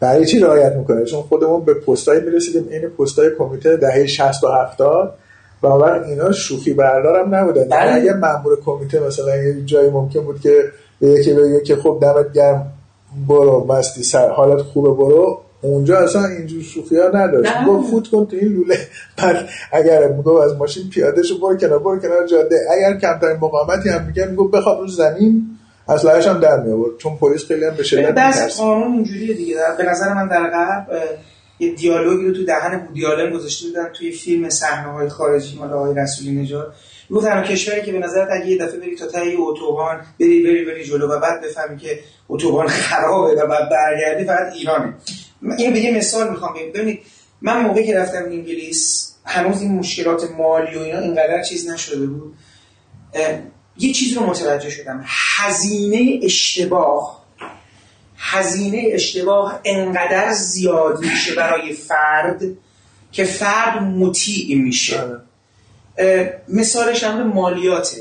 برای 0.00 0.26
چی 0.26 0.38
رعایت 0.38 0.72
می‌کنه؟ 0.72 1.04
چون 1.04 1.22
خودمون 1.22 1.64
به 1.64 1.74
پستایی 1.74 2.20
می‌رسیدیم 2.20 2.68
این 2.70 2.88
پستای 2.88 3.30
کمیته 3.38 3.76
دهه 3.76 4.06
60 4.06 4.44
و 4.44 4.48
70 4.48 5.14
و 5.62 5.68
اینا 6.08 6.32
شوخی 6.32 6.72
بردارم 6.72 7.34
نبودن 7.34 7.68
بله. 7.68 7.94
اگه 7.94 8.12
مأمور 8.12 8.60
کمیته 8.64 9.06
مثلا 9.06 9.36
یه 9.36 9.62
جایی 9.64 9.90
ممکن 9.90 10.20
بود 10.20 10.40
که 10.40 10.64
به 11.00 11.08
یکی 11.08 11.32
بگه 11.32 11.60
که 11.60 11.76
خب 11.76 11.98
دمت 12.02 12.32
گرم 12.32 12.72
برو 13.28 13.66
مستی 13.68 14.02
سر 14.02 14.28
حالت 14.28 14.62
خوبه 14.62 14.90
برو. 14.90 15.40
اونجا 15.62 15.98
اصلا 15.98 16.24
اینجور 16.26 16.62
شوخی 16.62 16.98
ها 16.98 17.08
نداشت. 17.08 17.52
گفت 17.68 17.90
فوت 17.90 18.08
کن 18.08 18.26
تو 18.26 18.36
این 18.36 18.48
لوله. 18.48 18.78
بعد 19.18 19.48
اگر 19.72 20.08
میگو 20.08 20.38
از 20.38 20.56
ماشین 20.56 20.90
پیاده 20.90 21.22
شو 21.22 21.40
برو 21.40 21.56
کنار 21.56 21.78
برو 21.78 21.98
کنار 21.98 22.26
جاده. 22.26 22.56
اگر 22.70 22.98
کمترین 22.98 23.36
مقاومتی 23.36 23.88
هم 23.88 24.06
میگه 24.06 24.26
میگو 24.26 24.48
بخواد 24.48 24.78
رو 24.78 24.86
زمین. 24.86 25.55
اسلحه‌اش 25.88 26.26
هم 26.26 26.40
در 26.40 26.60
میآورد. 26.60 26.96
چون 26.98 27.16
پلیس 27.16 27.44
خیلی 27.44 27.64
هم 27.64 27.74
به 27.74 27.82
شدت 27.82 28.14
بس. 28.14 28.56
قانون 28.56 28.92
اینجوریه 28.92 29.34
دیگه. 29.34 29.54
در- 29.54 29.76
به 29.76 29.90
نظر 29.90 30.14
من 30.14 30.28
در 30.28 30.50
غرب 30.50 30.86
یه 31.58 31.72
دیالوگی 31.74 32.26
رو 32.28 32.34
تو 32.34 32.44
دهن 32.44 32.78
بودی 32.86 33.06
آلن 33.06 33.30
گذاشته 33.32 33.66
بودن 33.68 33.88
توی 33.92 34.10
فیلم 34.10 34.48
صحنه 34.48 34.92
های 34.92 35.08
خارجی 35.08 35.58
مال 35.58 35.72
آقای 35.72 35.94
رسولی 35.94 36.30
نژاد. 36.32 36.74
گفت 37.10 37.26
هر 37.26 37.42
کشوری 37.42 37.82
که 37.82 37.92
به 37.92 37.98
نظرت 37.98 38.28
اگه 38.32 38.46
یه 38.46 38.58
دفعه 38.58 38.80
بری 38.80 38.96
تا 38.96 39.06
ته 39.06 39.26
یه 39.26 39.36
اتوبان 39.40 40.00
بری 40.20 40.42
بری 40.42 40.64
بری 40.64 40.84
جلو 40.84 41.08
و 41.08 41.20
بعد 41.20 41.40
بفهمی 41.42 41.76
که 41.76 41.98
اتوبان 42.28 42.66
خرابه 42.88 43.42
و 43.42 43.46
بعد 43.46 43.70
برگردی 43.70 44.24
فقط 44.24 44.52
ایرانه. 44.52 44.94
من 45.42 45.56
اینو 45.58 45.72
به 45.72 45.80
یه 45.80 45.96
مثال 45.96 46.30
می‌خوام 46.30 46.54
بگم. 46.54 46.72
ببینید 46.74 47.00
من 47.42 47.60
موقعی 47.62 47.86
که 47.86 47.98
رفتم 47.98 48.24
انگلیس 48.24 49.12
هنوز 49.24 49.60
این 49.62 49.72
مشکلات 49.72 50.30
مالی 50.38 50.76
و 50.76 50.80
اینا 50.80 50.98
اینقدر 50.98 51.42
چیز 51.42 51.70
نشده 51.70 52.06
بود. 52.06 52.34
یه 53.78 53.92
چیز 53.92 54.16
رو 54.16 54.26
متوجه 54.26 54.70
شدم. 54.70 55.04
هزینه 55.06 56.20
اشتباه 56.22 57.24
هزینه 58.18 58.82
اشتباه 58.92 59.60
انقدر 59.64 60.32
زیاد 60.32 61.00
میشه 61.00 61.34
برای 61.34 61.72
فرد 61.72 62.42
که 63.12 63.24
فرد 63.24 63.82
مطیع 63.82 64.58
میشه. 64.58 65.00
اه، 65.98 66.28
مثالش 66.48 67.04
هم 67.04 67.26
مالیاته. 67.26 67.96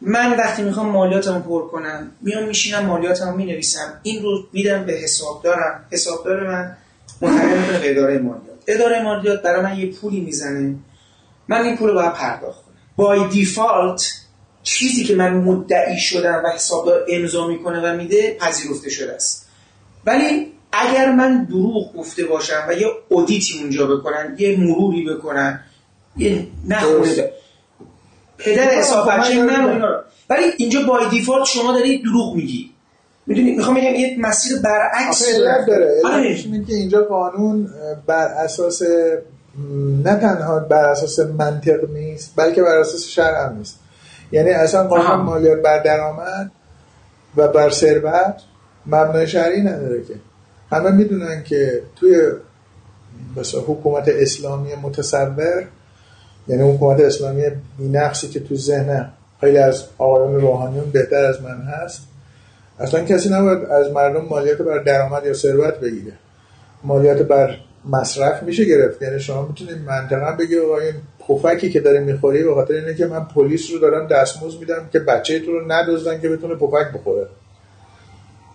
من 0.00 0.36
وقتی 0.36 0.62
می‌خوام 0.62 0.88
مالیاتمو 0.88 1.40
پر 1.40 1.68
کنم 1.68 2.10
میام 2.20 2.44
میشینم 2.44 2.86
مالیاتمو 2.86 3.36
می‌نویسم. 3.36 4.00
این 4.02 4.22
رو 4.22 4.46
میدم 4.52 4.84
به 4.84 4.92
حسابدارم. 4.92 5.84
حسابدار 5.90 6.46
من 6.46 6.76
منتقل 7.20 7.58
می‌کنه 7.58 7.78
به 7.78 7.90
اداره 7.90 8.18
مالیات. 8.18 8.58
اداره 8.66 9.02
مالیات 9.02 9.42
برای 9.42 9.62
من 9.62 9.78
یه 9.78 9.86
پولی 9.86 10.20
می‌زنه. 10.20 10.74
من 11.48 11.64
این 11.64 11.76
پول 11.76 11.88
رو 11.88 11.94
باید 11.94 12.12
پرداخت 12.12 12.64
کنم. 12.64 12.74
بای 12.96 13.28
دیفالت 13.28 14.12
چیزی 14.62 15.04
که 15.04 15.14
من 15.14 15.34
مدعی 15.34 15.98
شدم 15.98 16.42
و 16.44 16.48
حسابدار 16.48 17.06
امضا 17.08 17.46
می‌کنه 17.46 17.92
و 17.92 17.96
میده 17.96 18.36
پذیرفته 18.40 18.90
شده 18.90 19.12
است 19.12 19.48
ولی 20.06 20.52
اگر 20.72 21.12
من 21.12 21.44
دروغ 21.44 21.96
گفته 21.96 22.24
باشم 22.24 22.64
و 22.68 22.72
یه 22.72 22.86
اودیتی 23.08 23.58
اونجا 23.58 23.86
بکنن 23.86 24.36
یه 24.38 24.60
مروری 24.60 25.04
بکنن 25.04 25.60
یه 26.16 26.46
نخونه. 26.68 27.30
پدر 28.38 28.70
حساب 28.70 29.08
من 29.08 29.20
بچه. 29.20 29.86
ولی 30.30 30.44
اینجا 30.56 30.82
بای 30.82 31.08
دیفالت 31.10 31.44
شما 31.44 31.72
دارید 31.72 32.02
دروغ 32.02 32.34
میگی 32.36 32.70
می‌دونی 33.26 33.52
می‌خوام 33.52 33.76
بگم 33.76 33.94
یه 33.94 34.16
مسیر 34.18 34.58
برعکس 34.58 35.36
داره 35.66 36.02
آره. 36.04 36.42
که 36.42 36.74
اینجا 36.74 37.02
قانون 37.02 37.68
بر 38.06 38.26
اساس 38.26 38.82
نه 40.04 40.16
تنها 40.16 40.58
بر 40.58 40.84
اساس 40.84 41.18
منطق 41.18 41.90
نیست 41.90 42.32
بلکه 42.36 42.62
بر 42.62 42.76
اساس 42.76 43.06
شرع 43.06 43.44
هم 43.44 43.56
نیست 43.58 43.78
یعنی 44.32 44.50
اصلا 44.50 44.88
قانون. 44.88 45.20
مالیات 45.20 45.62
بر 45.62 45.78
درآمد 45.78 46.50
و 47.36 47.48
بر 47.48 47.70
ثروت 47.70 48.42
مبنای 48.86 49.26
شرعی 49.26 49.62
نداره 49.62 50.02
که. 50.04 50.14
همه 50.70 50.90
می‌دونن 50.90 51.42
که 51.44 51.82
توی 51.96 52.32
مثلا 53.36 53.60
حکومت 53.60 54.08
اسلامی 54.08 54.74
متصور 54.74 55.64
یعنی 56.48 56.74
حکومت 56.74 57.00
اسلامی 57.00 57.42
بینقصی 57.78 58.28
که 58.28 58.40
تو 58.40 58.56
ذهن 58.56 59.10
خیلی 59.40 59.58
از 59.58 59.84
آقایان 59.98 60.40
روحانیون 60.40 60.90
بهتر 60.90 61.24
از 61.24 61.42
من 61.42 61.60
هست 61.62 62.02
اصلا 62.80 63.04
کسی 63.04 63.28
نباید 63.28 63.64
از 63.64 63.92
مردم 63.92 64.24
مالیات 64.24 64.58
بر 64.58 64.78
درآمد 64.78 65.26
یا 65.26 65.32
ثروت 65.32 65.74
بگیره. 65.80 66.12
مالیات 66.84 67.22
بر 67.22 67.56
مصرف 67.84 68.42
میشه 68.42 68.64
گرفت. 68.64 69.02
یعنی 69.02 69.20
شما 69.20 69.46
می‌تونید 69.46 69.78
منطقا 69.86 70.32
بگی 70.32 70.58
آقا 70.58 70.78
این 70.78 70.94
پفکی 71.28 71.70
که 71.70 71.80
داره 71.80 72.00
می‌خوری 72.00 72.42
به 72.42 72.54
خاطر 72.54 72.74
اینه 72.74 72.94
که 72.94 73.06
من 73.06 73.24
پلیس 73.24 73.70
رو 73.72 73.78
دارم 73.78 74.06
دستمزد 74.06 74.60
میدم 74.60 74.88
که 74.92 74.98
بچه 74.98 75.40
تو 75.40 75.52
رو 75.52 75.72
ندزدن 75.72 76.20
که 76.20 76.28
بتونه 76.28 76.54
پفک 76.54 76.92
بخوره. 76.94 77.26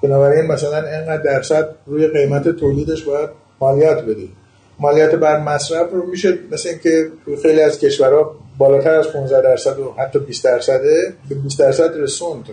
بنابراین 0.04 0.46
مثلا 0.46 0.90
اینقدر 0.90 1.22
درصد 1.22 1.70
روی 1.86 2.08
قیمت 2.08 2.50
تولیدش 2.50 3.04
باید 3.04 3.30
مالیات 3.60 4.06
بدی. 4.06 4.32
مالیات 4.80 5.16
بر 5.16 5.40
مصرف 5.40 5.92
رو 5.92 6.06
میشه 6.06 6.38
مثل 6.52 6.70
اینکه 6.70 7.08
خیلی 7.42 7.62
از 7.62 7.80
کشورها 7.80 8.36
بالاتر 8.58 8.94
از 8.94 9.08
15 9.08 9.42
درصد 9.42 9.80
و 9.80 9.94
حتی 9.98 10.20
20 10.20 10.44
درصده 10.44 11.14
به 11.30 11.36
20 11.36 11.60
درصد 11.60 11.98
رسوند. 11.98 12.46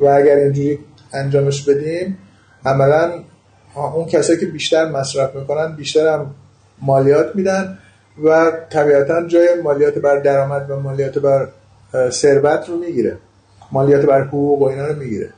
و 0.00 0.04
اگر 0.04 0.36
اینجوری 0.36 0.78
انجامش 1.12 1.62
بدیم 1.62 2.18
عملا 2.66 3.12
اون 3.94 4.06
کسایی 4.06 4.40
که 4.40 4.46
بیشتر 4.46 4.84
مصرف 4.84 5.36
می‌کنن 5.36 5.76
بیشتر 5.76 6.08
هم 6.08 6.34
مالیات 6.82 7.36
میدن. 7.36 7.78
و 8.22 8.52
طبیعتا 8.70 9.26
جای 9.26 9.48
مالیات 9.62 9.98
بر 9.98 10.18
درآمد 10.18 10.70
و 10.70 10.80
مالیات 10.80 11.18
بر 11.18 11.48
ثروت 12.10 12.68
رو 12.68 12.76
می‌گیره. 12.76 13.16
مالیات 13.72 14.04
بر 14.06 14.20
حقوق 14.20 14.62
و 14.62 14.64
اینا 14.64 14.86
رو 14.86 14.96
می‌گیره. 14.96 15.28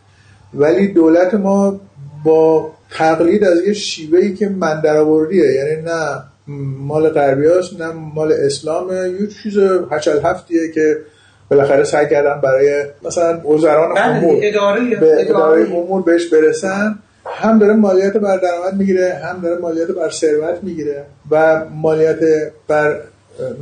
ولی 0.55 0.89
دولت 0.89 1.35
ما 1.35 1.81
با 2.25 2.71
تقلید 2.91 3.45
از 3.45 3.59
یه 3.67 3.73
شیوهی 3.73 4.35
که 4.35 4.49
من 4.49 4.81
درآوردیه 4.81 5.53
یعنی 5.53 5.83
نه 5.83 6.23
مال 6.79 7.09
غربی 7.09 7.47
نه 7.79 7.93
مال 8.15 8.33
اسلامه 8.33 8.95
یه 9.21 9.27
چیز 9.43 9.59
هچل 9.91 10.21
هفتیه 10.25 10.71
که 10.75 10.97
بالاخره 11.51 11.85
سعی 11.85 12.09
کردن 12.09 12.41
برای 12.41 12.85
مثلا 13.05 13.49
وزران 13.49 13.95
بله، 13.95 14.05
امور 14.07 14.37
اداره- 14.43 14.97
به 14.97 15.21
اداره. 15.21 15.71
امور 15.71 16.03
بهش 16.03 16.27
برسن. 16.27 16.99
هم 17.27 17.59
داره 17.59 17.73
مالیات 17.73 18.17
بر 18.17 18.37
درآمد 18.37 18.75
می‌گیره 18.75 19.15
هم 19.15 19.41
داره 19.41 19.61
مالیات 19.61 19.89
بر 19.89 20.11
ثروت 20.11 20.59
می‌گیره 20.63 21.05
و 21.31 21.65
مالیات 21.65 22.19
بر 22.69 23.01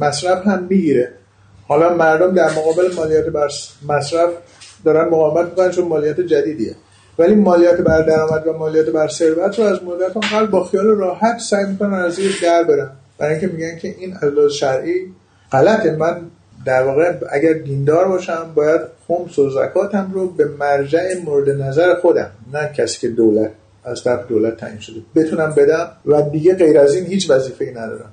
مصرف 0.00 0.46
هم 0.46 0.66
می‌گیره. 0.70 1.08
حالا 1.68 1.94
مردم 1.94 2.34
در 2.34 2.50
مقابل 2.50 2.94
مالیات 2.96 3.24
بر 3.24 3.48
مصرف 3.88 4.30
دارن 4.84 5.08
مقاومت 5.08 5.48
می‌کنن 5.48 5.70
چون 5.70 5.88
مالیات 5.88 6.20
جدیدیه. 6.20 6.74
ولی 7.18 7.34
مالیات 7.34 7.80
بر 7.80 8.02
درآمد 8.02 8.46
و 8.46 8.52
مالیات 8.52 8.86
بر 8.86 9.08
ثروت 9.08 9.58
رو 9.58 9.64
از 9.64 9.82
مدت 9.82 10.16
قبل 10.32 10.46
با 10.46 10.64
خیال 10.64 10.86
راحت 10.86 11.38
سعی 11.38 11.66
می‌کنن 11.66 11.94
از 11.94 12.12
زیر 12.12 12.38
در 12.42 12.64
برن. 12.64 12.90
برای 13.18 13.32
اینکه 13.32 13.46
میگن 13.46 13.78
که 13.78 13.94
این 13.98 14.16
از 14.22 14.52
شرعی 14.52 15.12
غلطه. 15.52 15.96
من 15.96 16.20
در 16.64 16.82
واقع 16.82 17.12
اگر 17.30 17.52
دیندار 17.52 18.08
باشم 18.08 18.52
باید 18.54 18.80
خمس 19.08 19.38
و 19.38 19.50
زکاتم 19.50 20.10
رو 20.14 20.28
به 20.28 20.44
مرجع 20.44 21.18
مورد 21.24 21.50
نظر 21.50 21.94
خودم 21.94 22.30
نه 22.52 22.72
کسی 22.76 23.00
که 23.00 23.08
دولت 23.08 23.50
از 23.84 24.04
طرف 24.04 24.28
دولت 24.28 24.56
تعیین 24.56 24.78
شده 24.78 25.00
بتونم 25.14 25.54
بدم 25.56 25.90
و 26.06 26.22
دیگه 26.22 26.54
غیر 26.54 26.78
از 26.78 26.94
این 26.94 27.06
هیچ 27.06 27.30
وظیفه‌ای 27.30 27.70
ندارم. 27.70 28.12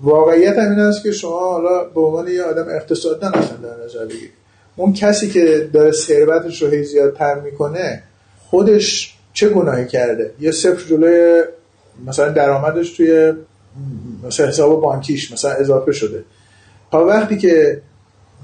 واقعیت 0.00 0.58
هم 0.58 0.70
این 0.70 0.80
است 0.80 1.02
که 1.02 1.12
شما 1.12 1.38
حالا 1.38 1.84
به 1.84 2.00
عنوان 2.00 2.28
یه 2.28 2.42
آدم 2.42 2.68
اقتصاددان 2.68 3.34
اصلا 3.34 3.56
در 3.56 3.84
نظر 3.84 4.04
بگیرید. 4.04 4.30
اون 4.76 4.92
کسی 4.92 5.28
که 5.28 5.68
داره 5.72 5.92
ثروتش 5.92 6.62
رو 6.62 6.82
زیادتر 6.82 7.40
می‌کنه 7.40 8.02
خودش 8.38 9.16
چه 9.32 9.48
گناهی 9.48 9.86
کرده؟ 9.86 10.30
یه 10.40 10.50
صفر 10.50 10.88
جلوی 10.88 11.42
مثلا 12.06 12.28
درآمدش 12.28 12.90
توی 12.90 13.32
مثلا 14.26 14.46
حساب 14.46 14.80
بانکیش 14.80 15.32
مثلا 15.32 15.50
اضافه 15.50 15.92
شده. 15.92 16.24
تا 16.94 17.04
وقتی 17.04 17.36
که 17.36 17.80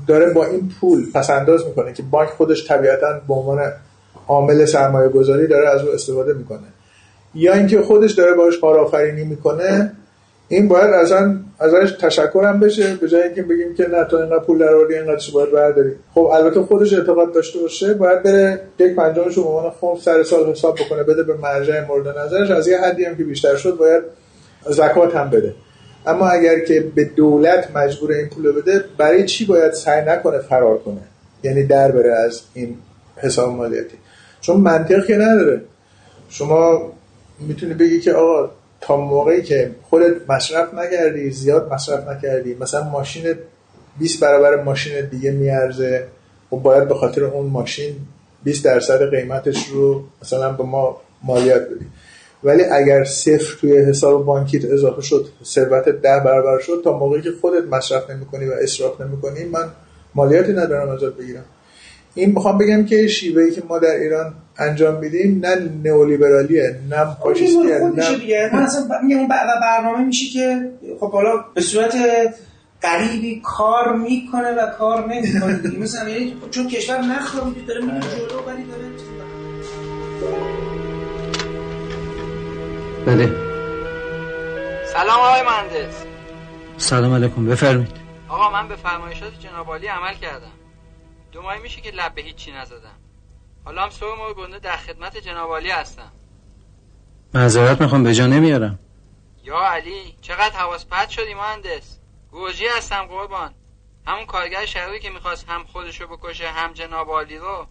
داره 0.06 0.32
با 0.32 0.44
این 0.44 0.70
پول 0.80 1.12
پس 1.14 1.30
انداز 1.30 1.66
می‌کنه 1.66 1.92
که 1.92 2.02
بانک 2.02 2.28
خودش 2.28 2.68
طبیعتا 2.68 3.20
به 3.28 3.34
عنوان 3.34 3.72
عامل 4.28 4.64
سرمایه 4.64 5.08
گذاری 5.08 5.46
داره 5.46 5.68
از 5.68 5.82
او 5.84 5.90
استفاده 5.92 6.32
می‌کنه. 6.32 6.66
یا 7.34 7.54
اینکه 7.54 7.82
خودش 7.82 8.12
داره 8.12 8.34
باش 8.34 8.58
کارآفرینی 8.60 9.24
می‌کنه 9.24 9.92
این 10.48 10.68
باید 10.68 10.90
ازن 10.94 11.44
ازش 11.58 11.92
تشکر 12.00 12.44
هم 12.44 12.60
بشه 12.60 12.94
به 12.94 13.08
جای 13.08 13.22
اینکه 13.22 13.42
بگیم 13.42 13.74
که 13.74 13.88
نه 13.88 14.04
تو 14.04 14.16
اینقدر 14.16 14.44
پول 14.44 14.58
در 14.58 14.74
آوردی 14.74 14.94
اینقدرش 14.94 15.30
باید 15.30 15.52
برداری. 15.52 15.92
خب 16.14 16.20
البته 16.20 16.60
خودش 16.60 16.94
اعتقاد 16.94 17.32
داشته 17.32 17.58
باشه 17.58 17.94
باید 17.94 18.22
بره 18.22 18.60
یک 18.78 18.96
پنجمش 18.96 19.34
رو 19.34 19.42
به 19.42 19.48
عنوان 19.48 19.72
سر 20.00 20.22
سال 20.22 20.46
حساب 20.46 20.74
بکنه 20.74 21.02
بده 21.02 21.22
به 21.22 21.34
مرجع 21.34 21.86
مورد 21.86 22.18
نظرش. 22.18 22.50
از 22.50 22.68
یه 22.68 22.80
حدی 22.80 23.04
هم 23.04 23.16
که 23.16 23.24
بیشتر 23.24 23.56
شد 23.56 23.76
باید 23.76 24.02
زکات 24.70 25.16
هم 25.16 25.30
بده. 25.30 25.54
اما 26.06 26.28
اگر 26.28 26.64
که 26.64 26.80
به 26.80 27.04
دولت 27.04 27.76
مجبور 27.76 28.12
این 28.12 28.28
پول 28.28 28.52
بده 28.52 28.84
برای 28.96 29.26
چی 29.26 29.46
باید 29.46 29.72
سعی 29.72 30.04
نکنه 30.06 30.38
فرار 30.38 30.78
کنه؟ 30.78 31.00
یعنی 31.42 31.62
در 31.62 31.90
بره 31.90 32.12
از 32.12 32.42
این 32.54 32.76
حساب 33.16 33.56
مالیاتی. 33.56 33.96
چون 34.40 34.56
منطق 34.56 35.06
که 35.06 35.16
نداره. 35.16 35.60
شما 36.28 36.92
می‌تونی 37.40 37.74
بگی 37.74 38.00
که 38.00 38.12
آقا 38.12 38.50
تا 38.80 38.96
موقعی 38.96 39.42
که 39.42 39.70
خودت 39.82 40.30
مصرف 40.30 40.74
نکردی 40.74 41.30
زیاد 41.30 41.72
مصرف 41.72 42.08
نکردی 42.08 42.54
مثلا 42.60 42.82
ماشین 42.82 43.34
20 43.98 44.20
برابر 44.20 44.62
ماشین 44.62 45.06
دیگه 45.06 45.30
میارزه 45.30 46.06
و 46.52 46.56
باید 46.56 46.88
به 46.88 46.94
خاطر 46.94 47.24
اون 47.24 47.46
ماشین 47.46 47.96
20 48.44 48.64
درصد 48.64 49.10
قیمتش 49.10 49.68
رو 49.68 50.04
مثلا 50.22 50.52
به 50.52 50.64
ما 50.64 51.00
مالیات 51.22 51.62
بدی. 51.62 51.86
ولی 52.44 52.62
اگر 52.64 53.04
صفر 53.04 53.56
توی 53.60 53.76
حساب 53.76 54.24
بانکیت 54.24 54.64
اضافه 54.64 55.02
شد 55.02 55.26
ثروت 55.44 55.88
ده 55.88 56.20
برابر 56.24 56.58
شد 56.58 56.80
تا 56.84 56.98
موقعی 56.98 57.22
که 57.22 57.30
خودت 57.40 57.64
مصرف 57.64 58.10
نمی‌کنی 58.10 58.46
و 58.46 58.52
اصراف 58.52 59.00
نمی‌کنی 59.00 59.44
من 59.44 59.68
مالیاتی 60.14 60.52
ندارم 60.52 60.88
ازت 60.88 61.16
بگیرم. 61.16 61.44
این 62.14 62.32
می‌خوام 62.32 62.58
بگم 62.58 62.84
که 62.84 63.06
شیوهی 63.06 63.50
که 63.50 63.62
ما 63.68 63.78
در 63.78 63.94
ایران 63.94 64.34
انجام 64.58 65.00
میدیم 65.00 65.40
نه 65.46 65.70
نئولیبرالیه 65.84 66.76
نه 66.90 67.16
فاشیستیه 67.22 67.78
خودشه 67.78 68.12
نه 68.12 68.18
دیگه. 68.18 68.50
من 68.52 68.62
اصلا 68.62 68.84
میگم 69.02 69.18
اون 69.18 69.28
برنامه 69.28 70.04
میشه 70.04 70.32
که 70.32 70.70
خب 71.00 71.12
حالا 71.12 71.44
به 71.54 71.60
صورت 71.60 71.94
غریبی 72.82 73.42
کار 73.44 73.96
می‌کنه 73.96 74.52
و 74.52 74.66
کار 74.78 75.08
نمی‌کنه. 75.14 75.78
مثلا 75.80 76.08
یعنی 76.08 76.36
چون 76.50 76.68
کشور 76.68 76.98
نخوابیده 76.98 77.66
داره 77.66 77.80
میره 77.80 78.00
جلو 78.00 78.42
ولی 78.46 78.64
داره 78.64 80.59
بله. 83.06 83.26
سلام 84.92 85.20
آقای 85.20 85.42
مهندس. 85.42 86.04
سلام 86.76 87.14
علیکم 87.14 87.46
بفرمایید. 87.46 87.96
آقا 88.28 88.50
من 88.50 88.68
به 88.68 88.76
فرمایشات 88.76 89.40
جناب 89.40 89.66
عالی 89.66 89.86
عمل 89.86 90.14
کردم. 90.14 90.52
دو 91.32 91.42
ماهی 91.42 91.60
میشه 91.60 91.80
که 91.80 91.90
لب 91.90 92.14
به 92.14 92.22
هیچی 92.22 92.52
نزدم. 92.52 92.98
حالا 93.64 93.82
هم 93.82 93.90
صبح 93.90 94.18
ما 94.18 94.32
گنده 94.32 94.58
در 94.58 94.76
خدمت 94.76 95.16
جناب 95.16 95.50
عالی 95.50 95.70
هستم. 95.70 96.12
معذرت 97.34 97.80
می‌خوام 97.80 98.02
به 98.02 98.14
جا 98.14 98.26
نمیارم. 98.26 98.78
یا 99.44 99.58
علی 99.58 100.16
چقدر 100.20 100.56
حواس 100.56 100.86
پرت 100.86 101.08
شدی 101.08 101.34
مهندس؟ 101.34 101.98
گوجی 102.30 102.66
هستم 102.76 103.02
قربان. 103.02 103.54
همون 104.06 104.26
کارگر 104.26 104.66
شهری 104.66 105.00
که 105.00 105.10
می‌خواست 105.10 105.48
هم 105.48 105.64
خودشو 105.64 106.06
بکشه 106.06 106.48
هم 106.48 106.72
جناب 106.72 107.08
عالی 107.08 107.38
رو. 107.38 107.66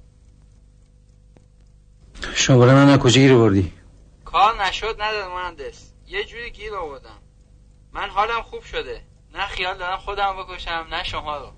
شماره 2.34 2.74
من 2.74 2.98
کجا 2.98 3.22
گیر 3.22 3.34
بردی؟ 3.36 3.74
کار 4.32 4.64
نشد 4.64 4.96
نداره 5.00 5.28
مهندس 5.28 5.92
یه 6.08 6.24
جوری 6.24 6.52
گیر 6.52 6.76
آوردم. 6.76 7.20
من 7.94 8.10
حالم 8.10 8.42
خوب 8.42 8.64
شده. 8.64 9.02
نه 9.36 9.48
خیال 9.48 9.78
دارم 9.78 9.98
خودم 9.98 10.36
بکشم 10.38 10.88
نه 10.92 11.04
شما 11.04 11.38
رو. 11.38 11.52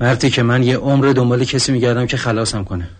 مردی 0.00 0.30
که 0.30 0.42
من 0.42 0.62
یه 0.62 0.76
عمر 0.76 1.12
دنبال 1.12 1.44
کسی 1.44 1.72
میگردم 1.72 2.06
که 2.06 2.16
خلاصم 2.16 2.64
کنه. 2.64 2.90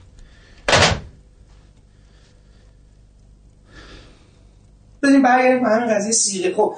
ببین 5.03 5.23
برگردیم 5.23 5.63
به 5.63 5.69
همین 5.69 5.95
قضیه 5.95 6.13
سیغه 6.13 6.55
خب 6.55 6.75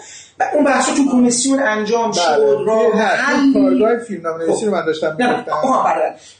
اون 0.55 0.65
بحثا 0.65 0.95
تو 0.95 1.03
کمیسیون 1.13 1.63
انجام 1.63 2.13
شد 2.13 2.21
بله. 2.21 2.97
نه، 2.97 3.03
حلی 3.03 3.53
تو 3.53 3.63
کارگاه 3.63 3.99
فیلمنامه 3.99 4.45
نویسی 4.45 4.67
رو 4.67 4.73
من 4.73 4.85
داشتم 4.85 5.17
می‌گفتم. 5.19 5.53
آها 5.53 5.95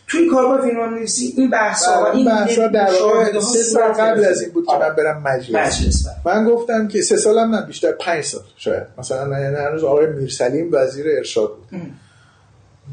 توی 0.07 0.29
کارگاه 0.29 0.61
فیلم 0.61 0.95
نویسی 0.95 1.35
این 1.37 1.51
بحثا 1.51 2.01
و 2.01 2.05
بله، 2.05 2.17
این 2.17 2.27
بحثا 2.27 2.67
در 2.67 2.91
واقع 3.03 3.41
سه 3.41 3.63
سال 3.63 3.93
قبل. 3.93 4.25
از 4.25 4.43
این 4.43 4.51
بود 4.51 4.67
که 4.67 4.77
من 4.77 4.95
برم 4.95 5.23
مجلس 5.23 6.07
بله. 6.07 6.35
من 6.35 6.45
گفتم 6.45 6.89
که 6.89 7.03
سه 7.03 7.17
سالم 7.17 7.55
نه 7.55 7.63
بیشتر 7.63 7.93
پنج 7.93 8.25
سال 8.25 8.43
شاید 8.57 8.83
مثلا 8.99 9.41
یعنی 9.41 9.57
هنوز 9.57 9.85
آقای 9.85 10.07
میرسلیم 10.07 10.69
وزیر 10.73 11.07
ارشاد 11.17 11.49
بود 11.49 11.81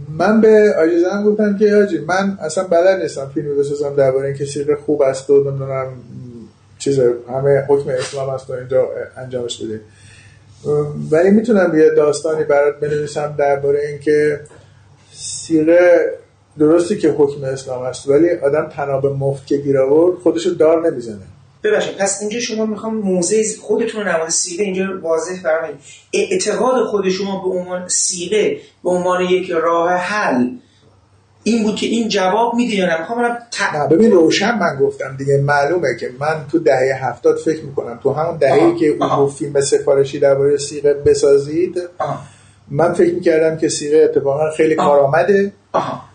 من 0.09 0.41
به 0.41 0.75
آجیزم 0.79 1.23
گفتم 1.23 1.57
که 1.57 1.75
آجی 1.75 1.97
من 1.97 2.37
اصلا 2.41 2.63
بلد 2.63 3.01
نیستم 3.01 3.31
فیلمی 3.33 3.55
بسازم 3.55 3.95
درباره 3.95 4.27
اینکه 4.27 4.45
سیغه 4.45 4.75
خوب 4.75 5.01
است 5.01 5.29
و 5.29 5.43
نمی‌دونم 5.43 5.87
چیز 6.79 6.99
همه 7.29 7.65
حکم 7.67 7.89
اسلام 7.89 8.29
است 8.29 8.49
و 8.49 8.53
اینجا 8.53 8.87
انجامش 9.17 9.63
بده 9.63 9.81
ولی 11.11 11.29
می‌تونم 11.29 11.79
یه 11.79 11.89
داستانی 11.89 12.43
برات 12.43 12.79
بنویسم 12.79 13.35
درباره 13.37 13.79
اینکه 13.87 14.39
سیغه 15.13 16.13
درستی 16.59 16.97
که 16.97 17.09
حکم 17.09 17.43
اسلام 17.43 17.81
است 17.81 18.09
ولی 18.09 18.29
آدم 18.29 18.69
تناب 18.69 19.05
مفت 19.05 19.47
که 19.47 19.57
گیر 19.57 19.77
آورد 19.77 20.19
خودشو 20.19 20.49
دار 20.49 20.91
نمی‌زنه. 20.91 21.25
ببخشید 21.63 21.97
پس 21.97 22.21
اینجا 22.21 22.39
شما 22.39 22.65
می‌خوام 22.65 22.95
موزه 22.95 23.43
خودتون 23.61 24.01
رو 24.01 24.09
نماد 24.09 24.29
سیغه 24.29 24.63
اینجا 24.63 24.99
واضح 25.01 25.41
فرمایید 25.43 25.75
اعتقاد 26.13 26.85
خود 26.85 27.09
شما 27.09 27.43
به 27.43 27.49
عنوان 27.49 27.87
سیغه 27.87 28.57
به 28.83 28.89
عنوان 28.89 29.21
یک 29.21 29.51
راه 29.51 29.91
حل 29.91 30.49
این 31.47 31.63
بود 31.63 31.75
که 31.75 31.87
این 31.87 32.07
جواب 32.07 32.53
میده 32.53 32.75
یا 32.75 32.85
نه؟ 32.85 32.99
می‌خوام 32.99 33.21
برم 33.21 33.37
ت... 33.51 33.75
نه 33.75 33.87
ببین 33.87 34.11
روشن 34.11 34.59
من 34.59 34.77
گفتم 34.81 35.15
دیگه 35.17 35.37
معلومه 35.37 35.87
که 35.99 36.09
من 36.19 36.45
تو 36.51 36.59
دهه 36.59 37.07
هفتاد 37.09 37.37
فکر 37.37 37.63
می‌کنم 37.63 37.99
تو 38.03 38.13
همون 38.13 38.39
آها، 38.43 38.75
که 38.75 38.87
اون 38.87 39.29
فیلم 39.29 39.61
سفارشی 39.61 40.19
درباره 40.19 40.57
سیغه 40.57 40.93
بسازید 40.93 41.81
من 42.71 42.93
فکر 42.93 43.13
می‌کردم 43.13 43.57
که 43.57 43.69
سیغه 43.69 43.97
اتفاقا 43.97 44.51
خیلی 44.51 44.75
کارآمده. 44.75 45.51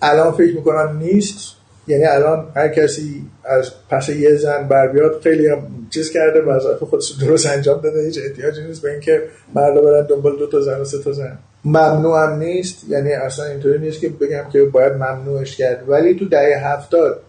الان 0.03 0.33
فکر 0.33 0.55
می‌کنم 0.57 0.99
نیست. 0.99 1.39
یعنی 1.87 2.05
الان 2.05 2.47
هر 2.57 2.69
کسی 2.69 3.23
از 3.45 3.71
پس 3.91 4.09
یه 4.09 4.37
زن 4.37 4.69
بر 4.69 4.89
بیاد 4.89 5.21
خیلی 5.23 5.49
هم 5.49 5.59
چیز 5.91 6.11
کرده 6.11 6.41
وظایف 6.41 6.83
خودش 6.83 7.11
درست 7.21 7.47
انجام 7.47 7.81
داده 7.81 8.05
هیچ 8.05 8.19
احتیاجی 8.27 8.63
نیست 8.63 8.83
به 8.83 8.91
اینکه 8.91 9.23
مردا 9.55 9.81
برن 9.81 10.07
دنبال 10.07 10.37
دو 10.37 10.47
تا 10.47 10.61
زن 10.61 10.81
و 10.81 10.85
سه 10.85 10.99
تا 10.99 11.13
زن. 11.13 11.39
ممنوع 11.65 12.23
هم 12.23 12.39
نیست 12.39 12.85
یعنی 12.89 13.13
اصلا 13.13 13.45
اینطوری 13.45 13.79
نیست 13.79 14.01
که 14.01 14.09
بگم 14.09 14.45
که 14.53 14.65
باید 14.65 14.93
ممنوعش 14.93 15.57
کرد. 15.57 15.85
ولی 15.89 16.15
تو 16.15 16.29
دهه 16.29 16.67
هفتاد 16.67 17.23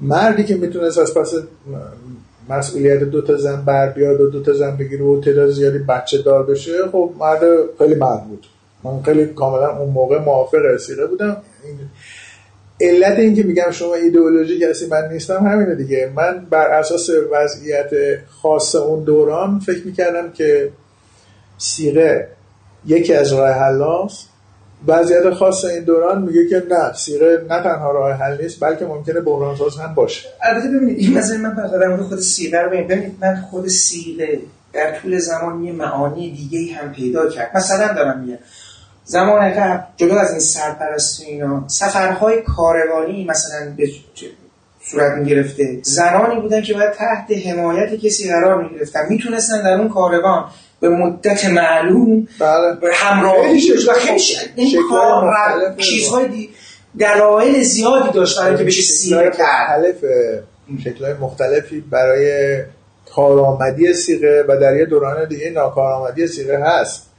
مردی 0.00 0.44
که 0.44 0.54
می‌تونست 0.54 0.98
از 0.98 1.14
پس 1.14 1.34
مسئولیت 2.48 2.98
دو 2.98 3.22
تا 3.22 3.36
زن 3.36 3.64
بر 3.64 3.88
بیاد 3.88 4.20
و 4.20 4.30
دو 4.30 4.42
تا 4.42 4.52
زن 4.52 4.76
بگیره 4.76 5.04
و 5.04 5.20
تعداد 5.20 5.50
زیادی 5.50 5.78
بچه 5.78 6.22
دار 6.22 6.42
بشه 6.42 6.88
خب 6.92 7.10
مرد 7.18 7.40
خیلی 7.78 7.94
مرد 7.94 8.24
بود. 8.28 8.46
من 8.84 9.02
خیلی 9.02 9.26
کاملا 9.26 9.78
اون 9.78 9.90
موقع 9.90 10.18
موافق 10.18 10.54
رسیده 10.54 11.06
بودم. 11.06 11.36
علت 12.80 13.18
این 13.18 13.34
که 13.34 13.42
میگم 13.42 13.70
شما 13.70 13.94
ایدئولوژی 13.94 14.60
کسی 14.60 14.86
من 14.86 15.08
نیستم 15.12 15.46
همینه 15.46 15.74
دیگه. 15.74 16.12
من 16.16 16.46
بر 16.50 16.66
اساس 16.66 17.10
وضعیت 17.32 17.90
خاص 18.28 18.74
اون 18.74 19.04
دوران 19.04 19.58
فکر 19.58 19.86
می‌کردم 19.86 20.32
که 20.32 20.70
سیره 21.58 22.28
یکی 22.86 23.14
از 23.14 23.32
راه 23.32 23.50
حلاست 23.50 24.28
وضعیت 24.86 25.30
خاص 25.30 25.64
این 25.64 25.84
دوران 25.84 26.22
میگه 26.22 26.48
که 26.48 26.62
نه 26.70 26.92
سیره 26.92 27.46
نه 27.50 27.62
تنها 27.62 27.92
راه 27.92 28.12
حل 28.12 28.42
نیست 28.42 28.60
بلکه 28.60 28.84
ممکنه 28.84 29.20
بحران 29.20 29.56
ساز 29.56 29.76
هم 29.76 29.94
باشه. 29.94 30.28
البته 30.42 30.68
ببینید 30.68 30.98
این 30.98 31.18
مثلا 31.18 31.38
من 31.38 31.54
فقط 31.54 31.70
در 31.70 31.96
خود 31.96 32.18
سیغه 32.18 32.58
رو 32.58 32.70
ببینید 32.70 33.16
من 33.20 33.44
خود 33.50 33.68
سیغه 33.68 34.38
در 34.72 34.98
طول 34.98 35.18
زمان 35.18 35.64
یه 35.64 35.72
معانی 35.72 36.30
دیگه 36.30 36.74
هم 36.74 36.92
پیدا 36.92 37.28
کرد. 37.28 37.56
مثلا 37.56 37.92
دارم 37.92 38.20
میگم 38.20 38.38
زمان 39.04 39.50
قبل 39.50 39.82
جدا 39.96 40.18
از 40.18 40.30
این 40.30 40.40
سرپرستی 40.40 41.24
اینا 41.24 41.64
سفرهای 41.66 42.42
کاروانی 42.42 43.24
مثلا 43.24 43.72
به 43.76 43.88
صورت 44.82 45.18
می‌گرفته. 45.18 45.78
زنانی 45.82 46.40
بودن 46.40 46.62
که 46.62 46.74
باید 46.74 46.92
تحت 46.92 47.30
حمایت 47.46 47.94
کسی 47.94 48.28
قرار 48.28 48.62
می‌گرفتن. 48.62 49.00
می‌تونستن 49.08 49.62
در 49.62 49.74
اون 49.74 49.88
کاروان 49.88 50.44
به 50.80 50.88
مدت 50.88 51.44
معلوم 51.44 52.28
همراهی 52.92 53.60
خیلی 53.60 53.88
و 53.88 53.92
خیلی 53.92 54.18
ش- 54.18 54.36
این 54.56 54.68
شکل‌های 54.68 54.88
کار 54.90 55.24
مختلف 55.24 55.76
چیزهای 55.76 56.28
دی... 56.28 56.48
دلایل 56.98 57.62
زیادی 57.62 58.10
داشت 58.12 58.40
برای 58.40 58.56
که 58.56 58.64
بشه 58.64 58.82
سیغه 58.82 59.30
کرد. 59.38 59.94
شکلهای 60.84 61.14
مختلفی 61.14 61.80
برای 61.80 62.58
کارآمدی 63.14 63.92
سیغه 63.94 64.44
و 64.48 64.60
در 64.60 64.76
یه 64.76 64.84
دوران 64.86 65.28
دیگه 65.28 65.50
ناکارآمدی 65.50 66.26
سیغه 66.26 66.58
هست. 66.58 67.10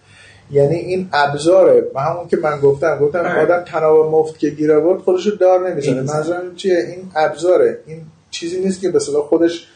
یعنی 0.51 0.75
این 0.75 1.09
ابزاره. 1.13 1.83
و 1.95 1.99
همون 1.99 2.27
که 2.27 2.37
من 2.37 2.59
گفتم 2.59 2.99
گفتم 2.99 3.19
آره. 3.19 3.41
آدم 3.41 3.63
تناب 3.63 4.11
مفت 4.11 4.39
که 4.39 4.49
گیر 4.49 4.73
آورد 4.73 4.99
خودشو 5.01 5.29
دار 5.29 5.69
نمی‌زنه 5.69 5.95
نمی‌زنه. 5.95 6.17
منظورم 6.17 6.55
چیه؟ 6.55 6.77
این 6.77 7.11
ابزاره. 7.15 7.79
این 7.87 8.01
چیزی 8.31 8.59
نیست 8.59 8.81
که 8.81 8.89
به 8.89 8.99
صلاح 8.99 9.23
خودش 9.23 9.67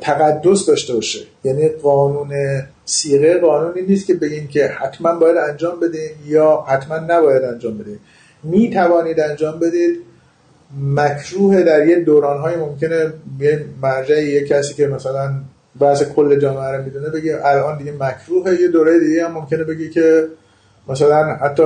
تقدس 0.00 0.66
داشته 0.66 0.94
باشه. 0.94 1.18
یعنی 1.44 1.68
قانون 1.68 2.32
سیغه 2.84 3.38
قانونی 3.38 3.82
نیست 3.82 4.06
که 4.06 4.14
بگیم 4.14 4.48
که 4.48 4.66
حتما 4.66 5.14
باید 5.14 5.36
انجام 5.36 5.80
بدین 5.80 6.10
یا 6.26 6.64
حتما 6.68 6.96
نباید 6.96 7.44
انجام 7.44 7.78
بدین. 7.78 7.98
می 8.42 8.70
توانید 8.70 9.20
انجام 9.20 9.58
بدید. 9.58 10.00
مکروه 10.80 11.62
در 11.62 11.86
یه 11.86 12.00
دورانهای 12.00 12.56
ممکنه 12.56 13.12
یه 13.40 13.64
مرجع 13.82 14.22
یه 14.22 14.44
کسی 14.44 14.74
که 14.74 14.86
مثلا 14.86 15.34
بعض 15.78 16.02
کل 16.02 16.40
جامعه 16.40 16.76
رو 16.76 16.84
می‌دونه 16.84 17.08
بگه 17.08 17.40
الان 17.44 17.78
دیگه 17.78 17.92
مکروه 18.00 18.60
یه 18.60 18.68
دوره 18.68 18.98
دیگه 18.98 19.24
هم 19.24 19.32
ممکنه 19.32 19.64
بگه 19.64 19.88
که 19.88 20.26
مثلا 20.88 21.34
حتی 21.34 21.62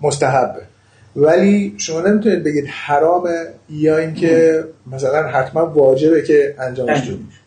مستحبه. 0.00 0.60
ولی 1.16 1.74
شما 1.78 2.00
نمی‌تونید 2.00 2.44
بگید 2.44 2.64
حرامه 2.68 3.46
یا 3.70 3.98
اینکه 3.98 4.64
مثلا 4.92 5.22
حتما 5.22 5.66
واجبه 5.66 6.22
که 6.22 6.54
انجامش 6.58 7.00
بدید 7.00 7.37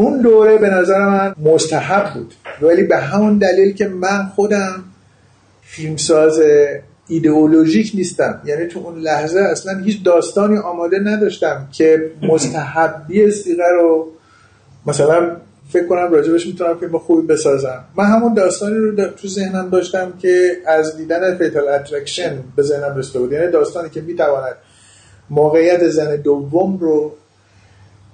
اون 0.00 0.20
دوره 0.20 0.58
به 0.58 0.70
نظر 0.70 0.98
من 1.06 1.34
مستحب 1.44 2.14
بود. 2.14 2.34
ولی 2.62 2.82
به 2.82 2.96
همون 2.96 3.38
دلیل 3.38 3.72
که 3.72 3.88
من 3.88 4.26
خودم 4.34 4.84
فیلمساز 5.62 6.40
ایدئولوژیک 7.08 7.92
نیستم. 7.94 8.42
یعنی 8.44 8.66
تو 8.66 8.80
اون 8.80 8.98
لحظه 8.98 9.40
اصلا 9.40 9.78
هیچ 9.78 10.04
داستانی 10.04 10.58
آماده 10.58 10.98
نداشتم 10.98 11.68
که 11.72 12.10
مستحبی 12.22 13.30
صیغه 13.30 13.64
رو 13.74 14.08
مثلا 14.86 15.36
فکر 15.72 15.86
کنم 15.86 16.12
راجع 16.12 16.27
بهش 16.27 16.46
می‌تونم 16.46 16.78
فیلم 16.78 16.98
خوبی 16.98 17.26
بسازم. 17.26 17.84
من 17.96 18.04
همون 18.04 18.34
داستانی 18.34 18.76
رو 18.76 18.92
در- 18.92 19.08
تو 19.08 19.28
ذهنم 19.28 19.70
داشتم 19.70 20.12
که 20.18 20.56
از 20.66 20.96
دیدن 20.96 21.36
Fatal 21.36 21.68
Attraction 21.68 22.38
به 22.56 22.62
ذهنم 22.62 22.96
رسیده 22.96 23.18
بود. 23.18 23.32
یعنی 23.32 23.50
داستانی 23.50 23.90
که 23.90 24.00
می‌تواند 24.00 24.54
موقعیت 25.30 25.88
زن 25.88 26.16
دوم 26.16 26.78
رو 26.78 27.12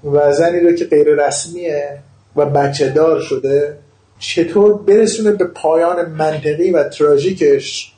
و 0.04 0.32
زنی 0.32 0.60
رو 0.60 0.72
که 0.72 0.84
غیر 0.84 1.26
رسمیه 1.26 1.98
و 2.36 2.46
بچه 2.46 2.88
دار 2.88 3.20
شده 3.20 3.76
چطور 4.18 4.82
برسونه 4.82 5.32
به 5.32 5.44
پایان 5.44 6.06
منطقی 6.10 6.70
و 6.70 6.84
تراژیکش 6.84 7.92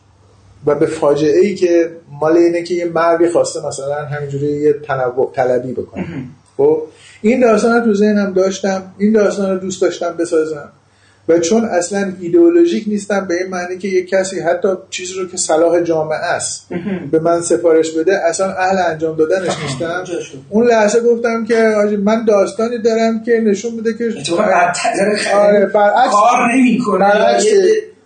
و 0.67 0.75
به 0.75 0.87
فاجعه 0.87 1.39
ای 1.39 1.55
که 1.55 1.91
مال 2.21 2.37
اینه 2.37 2.63
که 2.63 2.75
یه 2.75 2.85
مردی 2.85 3.29
خواسته 3.29 3.67
مثلا 3.67 4.05
همینجوری 4.05 4.47
یه 4.47 4.73
تنوع 4.73 5.33
طلبی 5.35 5.73
بکنه؟ 5.73 6.05
خب 6.57 6.83
این 7.23 7.41
داستان 7.41 7.77
رو 7.77 7.85
تو 7.85 7.95
ذهنم 7.95 8.33
داشتم 8.33 8.95
این 8.99 9.13
داستان 9.13 9.51
رو 9.51 9.59
دوست 9.59 9.83
داشتم 9.83 10.17
بسازم. 10.17 10.73
و 11.29 11.39
چون 11.39 11.65
اصلا 11.65 12.13
ایدئولوژیک 12.21 12.85
نیستم 12.87 13.27
به 13.29 13.35
این 13.35 13.51
معنی 13.51 13.79
که 13.79 13.89
یک 13.89 14.09
کسی 14.09 14.41
حتی 14.41 14.69
چیزی 14.91 15.15
رو 15.15 15.29
که 15.29 15.37
صلاح 15.37 15.81
جامعه 15.81 16.19
است 16.19 16.69
به 17.11 17.19
من 17.19 17.41
سفارش 17.41 17.91
بده 17.91 18.27
اصلا 18.27 18.53
اهل 18.53 18.79
انجام 18.79 19.17
دادنش 19.17 19.63
نیستم. 19.63 20.05
اون 20.51 20.67
لحظه 20.67 21.01
گفتم 21.01 21.45
که 21.45 21.75
آجی 21.85 21.97
من 21.97 22.25
داستانی 22.25 22.79
دارم 22.79 23.23
که 23.23 23.41
نشون 23.45 23.73
میده 23.75 23.95
که 23.95 24.05
آره 25.33 25.67
برعکس. 25.67 26.13
کار 26.13 26.55
نمی‌کنه 26.57 27.13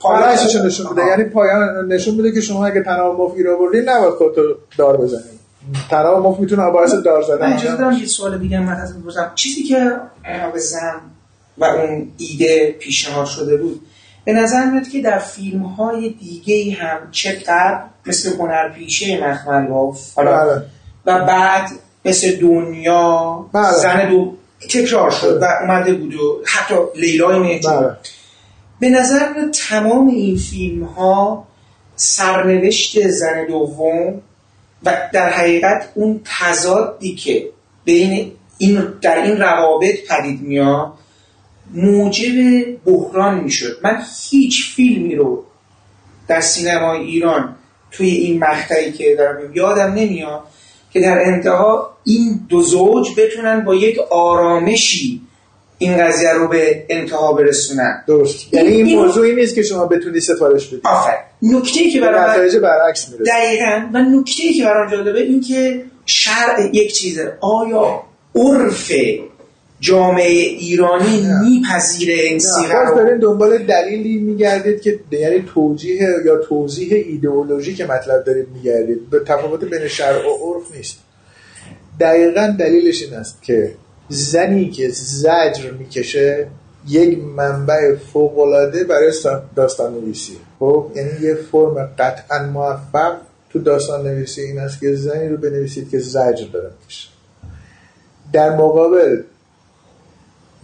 برعکسش 0.05 0.57
نشون 0.65 0.86
میده. 0.90 1.07
یعنی 1.07 1.24
پایان 1.24 1.93
نشون 1.93 2.15
میده 2.15 2.32
که 2.32 2.40
شما 2.40 2.66
اگه 2.66 2.82
تناب 2.82 3.20
مف 3.20 3.36
گیر 3.36 3.51
آوردی 3.51 3.81
نباید 3.81 4.12
خودتو 4.12 4.43
دار 4.78 4.97
بزنی 4.97 5.20
تناب 5.90 6.27
مف 6.27 6.40
می‌تونه 6.40 6.70
باعث 6.70 6.94
دار 6.94 7.23
زدن. 7.23 7.47
من 7.47 7.53
اجازه. 7.53 7.77
دارم 7.77 7.93
یه 7.93 8.07
سوال 8.07 8.39
دیگه 8.39 8.57
هم 8.57 8.62
مطرح 8.62 8.93
بپرسم. 9.01 9.32
چیزی 9.35 9.62
که 9.62 9.93
زن 10.57 11.01
و 11.59 11.65
اون 11.65 12.12
ایده 12.19 12.77
پیشنهاد 12.81 13.27
شده 13.27 13.57
بود 13.57 13.87
به 14.24 14.33
نظر 14.33 14.65
میاد 14.65 14.89
که 14.89 15.03
در 15.03 15.19
فیلم 15.19 15.62
های 15.62 16.09
دیگه 16.11 16.74
هم 16.74 16.99
چه 17.11 17.33
قبل 17.33 17.85
مثل 18.07 18.37
هنرپیشه 18.37 19.29
مخمل 19.29 19.66
باف 19.66 20.15
حالا 20.15 20.45
بله. 20.45 20.62
و 21.07 21.27
بعد 21.27 21.70
مثل 22.05 22.37
دنیا 22.37 23.47
بله. 23.53 23.73
زن 23.73 24.09
دو 24.11 24.37
تکرار 24.69 25.11
شد 25.11 25.43
و 25.43 25.45
اومده 25.45 25.95
بود 25.95 26.15
و 26.15 26.43
حتی 26.47 26.74
لیلای 26.97 27.39
مهجور 27.39 27.81
بله. 27.81 27.97
به 28.81 28.89
نظر 28.89 29.33
میاد 29.33 29.51
تمام 29.51 30.09
این 30.09 30.37
فیلم 30.37 30.85
ها 30.85 31.47
سرنوشت 31.97 33.09
زن 33.09 33.47
دوم 33.47 34.23
و 34.85 35.11
در 35.12 35.29
حقیقت 35.29 35.89
اون 35.95 36.20
تضادی 36.24 37.15
که 37.15 37.49
بین 37.85 38.33
این 38.59 38.89
در 39.01 39.23
این 39.23 39.37
روابط 39.37 39.95
پدید 40.09 40.41
میاد 40.41 40.93
موجب 41.74 42.35
بحران 42.85 43.40
می‌شد. 43.44 43.78
من 43.85 44.03
هیچ 44.31 44.74
فیلمی 44.74 45.15
رو 45.16 45.44
در 46.28 46.40
سینمای 46.40 47.01
ایران 47.01 47.57
توی 47.90 48.09
این 48.11 48.39
مقطعی 48.39 48.93
که 48.93 49.15
دارم 49.19 49.55
یادم 49.55 49.93
نمیاد 49.94 50.40
که 50.93 51.01
در 51.01 51.19
انتها 51.24 51.97
این 52.05 52.40
دو 52.49 52.62
زوج 52.62 53.09
بتونن 53.16 53.65
با 53.65 53.74
یک 53.74 53.99
آرامشی 54.11 55.20
این 55.78 55.97
قضیه 55.99 56.32
رو 56.32 56.49
به 56.49 56.86
انتها 56.89 57.32
برسونن. 57.32 58.05
درست. 58.07 58.55
یعنی 58.55 58.69
این 58.69 58.86
اینو- 58.86 59.03
موضوعی 59.05 59.35
نیست 59.35 59.55
که 59.55 59.62
شما 59.62 59.86
بتونی 59.86 60.20
سفارش 60.20 60.66
بدی. 60.66 60.81
آفر 60.85 61.15
نکته 61.43 61.90
که 61.90 62.01
برای 62.01 62.20
من- 62.20 62.31
نتایج 62.31 62.57
برعکس 62.57 63.09
می‌رسه. 63.09 63.32
دقیقا 63.32 63.89
و 63.93 63.99
نکته 64.03 64.53
که 64.57 64.65
برام 64.65 64.90
جالبه 64.90 65.20
این 65.23 65.40
که 65.40 65.85
شرع 66.07 66.70
یک 66.73 66.93
چیزه. 66.94 67.39
آیا 67.40 68.03
عرف 68.35 68.93
جامعه 69.82 70.28
ایرانی 70.28 71.26
میپذیره 71.42 72.14
این 72.14 72.38
سیغه 72.38 72.74
رو. 72.88 72.94
دارین 72.96 73.18
دنبال 73.18 73.59
دلیلی 73.59 74.18
میگردید 74.18 74.80
که 74.80 75.00
یعنی 75.10 75.44
توجیه 75.54 76.09
یا 76.24 76.36
توضیح 76.36 76.92
ایدئولوژی 76.92 77.74
که 77.74 77.86
مطلب 77.86 78.24
دارید 78.24 78.46
میگردید. 78.54 79.10
به 79.10 79.20
تفاوت 79.20 79.64
بین 79.64 79.88
شرع 79.88 80.26
و 80.26 80.54
عرف 80.54 80.76
نیست. 80.76 80.98
دقیقا 82.00 82.56
دلیلش 82.59 83.02
این 83.02 83.14
است 83.14 83.42
که 83.42 83.74
زنی 84.09 84.70
که 84.70 84.88
زجر 84.90 85.70
می‌کشه 85.78 86.46
یک 86.88 87.18
منبع 87.18 87.94
فوقالعاده 88.12 88.84
برای 88.84 89.12
داستان 89.56 89.94
نویسی 89.94 90.36
خب؟ 90.59 90.86
یعنی 90.96 91.10
یه 91.20 91.34
فرم 91.34 91.90
قطعا 91.98 92.46
موفق 92.46 93.16
تو 93.50 93.59
داستان 93.59 94.06
نویسی 94.06 94.40
این 94.40 94.59
است 94.59 94.80
که 94.80 94.94
زنی 94.94 95.28
رو 95.28 95.36
بنویسید 95.36 95.90
که 95.90 95.98
زجر 95.98 96.46
داره 96.52 96.70
می‌کشه. 96.80 97.09
در 98.32 98.56
مقابل 98.56 99.22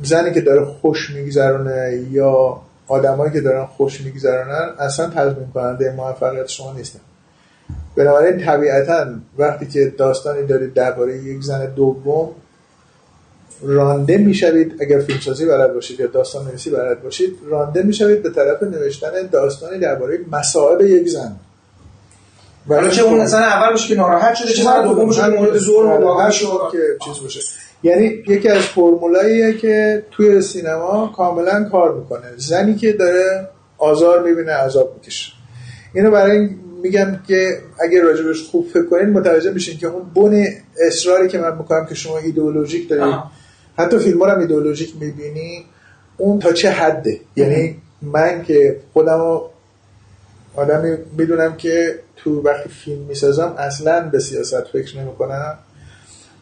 زنی 0.02 0.32
که 0.34 0.40
داره 0.40 0.64
خوش 0.64 1.10
میگذرونه 1.10 2.04
یا 2.10 2.60
آدمایی 2.86 3.32
که 3.32 3.40
دارن 3.40 3.64
خوش 3.66 4.00
میگذرونن 4.00 4.70
اصلا 4.78 5.06
تضمین 5.06 5.48
کننده 5.54 5.92
موفقیت 5.92 6.48
شما 6.48 6.72
نیستن. 6.72 7.00
بنابراین 7.96 8.44
طبیعتا 8.44 9.06
وقتی 9.38 9.66
که 9.66 9.92
داستانی 9.98 10.46
دارید 10.46 10.74
درباره 10.74 11.16
یک 11.16 11.42
زن 11.42 11.66
دوم 11.66 12.30
رانده 13.62 14.18
می‌شوید 14.18 14.74
اگر 14.80 15.00
فیلمسازی 15.00 15.46
بلد 15.46 15.74
باشید 15.74 16.00
یا 16.00 16.06
داستان 16.06 16.46
نویسی 16.46 16.70
بلد 16.70 17.02
باشید 17.02 17.38
رانده 17.46 17.82
می‌شوید 17.82 18.22
به 18.22 18.30
طرف 18.30 18.62
نوشتن 18.62 19.26
داستانی 19.32 19.78
درباره 19.78 20.18
مسائل 20.32 20.86
یک 20.86 21.08
زن. 21.08 21.36
حالا 22.68 22.88
چه 22.88 23.02
اون 23.02 23.26
زن 23.26 23.42
اول 23.42 23.76
که 23.76 23.94
ناراحت 23.94 24.34
شده 24.34 24.52
چه 24.52 24.62
زن 24.62 24.82
دوم 24.82 25.06
باشه 25.06 25.20
که 25.20 25.28
مورد 25.28 25.58
ظلم 25.58 25.88
و 25.88 25.96
واقعا 25.96 26.30
شد 26.30 26.60
که 26.72 26.78
چیز 27.04 27.22
باشه. 27.22 27.40
یعنی 27.82 28.04
یکی 28.06 28.48
از 28.48 28.62
فرمولاییه 28.62 29.52
که 29.52 30.02
توی 30.10 30.42
سینما 30.42 31.12
کاملا 31.16 31.68
کار 31.72 31.94
می‌کنه. 31.94 32.26
زنی 32.36 32.74
که 32.74 32.92
داره 32.92 33.48
آزار 33.78 34.22
می‌بینه 34.22 34.52
عذاب 34.52 34.94
می‌کشه. 34.94 35.32
اینو 35.94 36.10
برای 36.10 36.48
میگم 36.82 37.20
که 37.28 37.58
اگه 37.80 38.02
راجبش 38.02 38.42
خوب 38.42 38.68
فکر 38.68 38.86
کنین 38.86 39.10
متوجه 39.10 39.50
میشین 39.50 39.78
که 39.78 39.86
اون 39.86 40.02
بن 40.14 40.44
اصراری 40.86 41.28
که 41.28 41.38
من 41.38 41.58
می‌کنم 41.58 41.86
که 41.86 41.94
شما 41.94 42.18
ایدئولوژیک 42.18 42.88
دارید 42.88 43.18
حتی 43.78 43.98
فیلم 43.98 44.22
هم 44.22 44.38
ایدئولوژیک 44.38 44.94
می‌بینی. 45.00 45.64
اون 46.16 46.38
تا 46.38 46.52
چه 46.52 46.70
حده؟ 46.70 47.20
یعنی 47.36 47.76
من 48.02 48.42
که 48.42 48.80
خودم 48.92 49.40
آدمی 50.56 50.96
می‌دونم 51.18 51.56
که 51.56 51.98
تو 52.16 52.42
وقتی 52.42 52.68
فیلم 52.68 53.02
می‌سازم 53.02 53.54
اصلا 53.58 54.08
به 54.12 54.18
سیاست 54.18 54.64
فکر 54.64 54.98
نمی‌کنم. 54.98 55.58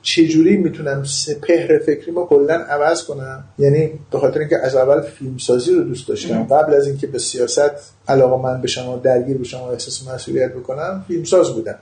چجوری 0.07 0.57
می‌تونم 0.57 1.05
سپهر 1.05 1.79
فکریمو 1.79 2.27
کلا 2.27 2.55
عوض 2.55 3.05
کنم؟ 3.05 3.45
یعنی 3.59 3.93
به 4.11 4.19
خاطر 4.19 4.39
اینکه 4.39 4.59
از 4.59 4.75
اول 4.77 5.01
فیلمسازی 5.01 5.75
رو 5.75 5.83
دوست 5.83 6.09
داشتم. 6.09 6.43
قبل 6.45 6.75
از 6.75 6.87
اینکه 6.87 7.07
به 7.07 7.19
سیاست 7.19 7.71
علاقه 8.09 8.43
من 8.43 8.61
بشم 8.61 8.89
و 8.89 8.99
درگیر 8.99 9.39
بشم 9.39 9.59
و 9.59 9.65
احساس 9.65 10.09
مسئولیت 10.09 10.53
بکنم 10.53 11.05
فیلمساز 11.09 11.53
بودم. 11.53 11.79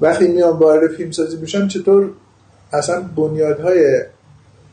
وقتی 0.00 0.28
میام 0.28 0.58
وارد 0.58 0.90
فیلمسازی 0.90 1.36
میشم 1.36 1.68
چطور 1.68 2.10
اصلا 2.72 3.02
بنیادهای 3.16 4.02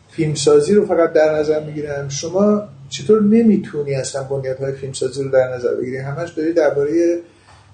فیلمسازی 0.10 0.76
رو 0.76 0.86
فقط 0.86 1.14
در 1.14 1.36
نظر 1.36 1.64
می‌گیرم؟ 1.64 2.10
شما 2.10 2.64
چطور 2.90 3.22
نمی‌تونی 3.22 3.96
اصلا 3.96 4.24
بنیادهای 4.24 4.72
فیلمسازی 4.72 5.24
رو 5.24 5.32
در 5.32 5.56
نظر 5.56 5.74
بگیری؟ 5.74 5.98
همش 5.98 6.30
داری 6.30 6.54
درباره 6.54 7.20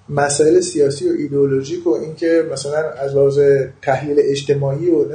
مسائل 0.09 0.59
سیاسی 0.59 1.09
و 1.09 1.11
ایدئولوژیک 1.17 1.87
و 1.87 1.89
اینکه 1.89 2.45
مثلا 2.51 2.89
از 2.89 3.15
لحاظ 3.15 3.39
تحلیل 3.81 4.17
اجتماعی 4.19 4.89
و 4.89 5.05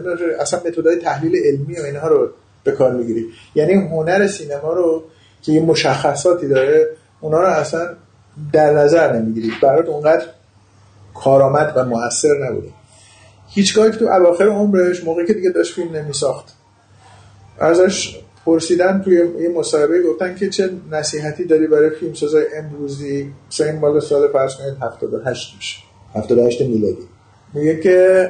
اصلا 0.40 0.60
متدای 0.66 0.96
تحلیل 0.96 1.36
علمی 1.44 1.80
و 1.80 1.82
اینها 1.82 2.08
رو 2.08 2.28
به 2.64 2.72
کار 2.72 2.92
می‌گیری. 2.92 3.26
یعنی 3.54 3.72
هنر 3.72 4.26
سینما 4.26 4.72
رو 4.72 5.02
که 5.42 5.52
یه 5.52 5.60
مشخصاتی 5.60 6.48
داره 6.48 6.86
اونا 7.20 7.40
رو 7.40 7.46
اصلا 7.46 7.88
در 8.52 8.72
نظر 8.72 9.12
نمی‌گیری. 9.12 9.52
برات 9.62 9.88
اونقدر 9.88 10.24
کارآمد 11.14 11.72
و 11.76 11.84
موثر 11.84 12.48
نبوده. 12.48 12.68
هیچگاه 13.48 13.90
که 13.90 13.96
تو 13.96 14.04
اواخر 14.04 14.48
عمرش 14.48 15.04
موقعی 15.04 15.26
که 15.26 15.34
دیگه 15.34 15.50
داشت 15.50 15.74
فیلم 15.74 15.96
نمیساخت 15.96 16.54
ازش 17.58 18.20
پرسیدن 18.46 19.02
توی 19.04 19.14
یه 19.14 19.48
مصاحبه 19.48 20.02
گفتن 20.02 20.34
که 20.34 20.48
چه 20.48 20.70
نصیحتی 20.92 21.44
داری 21.44 21.66
برای 21.66 21.90
فیلمسازای 21.90 22.44
امروزی؟ 22.56 23.32
مثلا 23.48 23.66
این 23.66 23.78
مال 23.78 24.00
سال 24.00 24.32
فرض 24.32 24.54
کنید 24.54 24.74
78 24.82 25.54
میشه. 25.56 25.78
78 26.14 26.60
میلادی. 26.60 27.08
میگه 27.54 27.80
که 27.80 28.28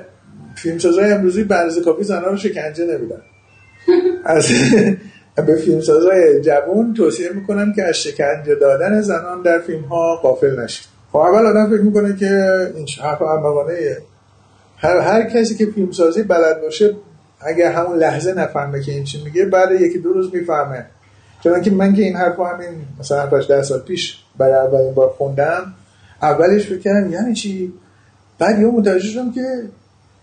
فیلمسازای 0.57 1.13
امروزی 1.13 1.45
برز 1.45 1.83
کافی 1.85 2.05
زنها 2.05 2.31
رو 2.31 2.37
شکنجه 2.37 2.85
نمیدن. 2.85 3.23
از 4.25 4.49
به 5.47 5.57
فیلمسازای 5.57 6.41
جوان 6.41 6.95
توصیه 6.95 7.29
می‌کنن 7.33 7.73
که 7.73 7.83
از 7.83 7.95
شکنجه 7.95 8.55
دادن 8.55 9.01
زنان 9.01 9.43
در 9.43 9.59
فیلم 9.59 9.83
ها 9.83 10.17
غافل 10.17 10.61
نشید. 10.61 10.87
خب 11.13 11.19
اول 11.19 11.47
آدم 11.47 11.71
فکر 11.71 11.83
می‌کنه 11.83 12.17
که 12.17 12.51
این 12.77 12.87
حرف 13.03 13.23
احمقانه 13.23 13.97
هر, 14.77 14.99
هر 14.99 15.31
کسی 15.31 15.55
که 15.55 15.67
فیلمسازی 15.67 16.23
بلد 16.23 16.61
باشه 16.61 16.97
اگر 17.47 17.73
همون 17.73 17.99
لحظه 17.99 18.35
نفهمه 18.35 18.83
که 18.83 18.93
این 18.93 19.05
چی 19.05 19.25
میگه 19.25 19.45
بعد 19.45 19.81
یکی 19.81 19.99
دو 19.99 20.13
روز 20.13 20.35
می‌فهمه. 20.35 20.87
چون 21.45 21.63
که 21.63 21.71
من 21.71 21.95
که 21.95 22.03
این 22.03 22.17
حرف 22.17 22.41
همین 22.41 22.69
مثلا 23.01 23.23
7 23.23 23.49
ده 23.49 23.63
سال 23.63 23.81
پیش 23.81 24.19
برای 24.39 24.55
اولین 24.55 24.95
بار 24.95 25.09
خوندم 25.09 25.75
اولش 26.23 26.67
فکر 26.67 26.79
کردم 26.79 27.13
یعنی 27.13 27.35
چی؟ 27.35 27.73
بعد 28.39 28.61
یه 28.61 28.67
متوجه 28.67 29.09
شدم 29.09 29.33
که 29.33 29.63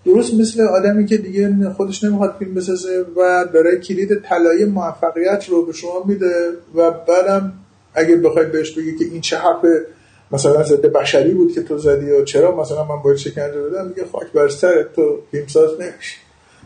درست 0.06 0.34
مثل 0.34 0.62
آدمی 0.62 1.06
که 1.06 1.18
دیگه 1.18 1.70
خودش 1.70 2.04
نمی‌خواد 2.04 2.36
فیلم 2.40 2.54
بسازه 2.54 3.06
و 3.18 3.46
داره 3.54 3.78
کلید 3.78 4.22
طلایی 4.22 4.66
موفقیت 4.66 5.46
رو 5.50 5.66
به 5.66 5.74
شما 5.74 6.04
میده 6.08 6.34
و 6.76 6.92
بعدم 6.92 7.54
اگه 7.94 8.16
بخوای 8.16 8.46
بهش 8.46 8.72
بگی 8.72 8.98
که 8.98 9.06
این 9.06 9.22
چه 9.22 9.38
حرف 9.38 9.66
مثلا 10.32 10.64
ضد 10.64 10.86
بشری 10.86 11.34
بود 11.34 11.54
که 11.54 11.62
تو 11.62 11.78
زدی 11.78 12.12
و 12.12 12.24
چرا 12.24 12.56
مثلا 12.56 12.84
من 12.84 13.02
باید 13.04 13.18
شکنجه 13.18 13.62
بدم 13.62 13.88
میگه 13.88 14.06
خاک 14.12 14.32
بر 14.32 14.50
سرت 14.50 14.94
تو 14.94 15.20
فیلمساز 15.32 15.70
نمیشی. 15.80 16.18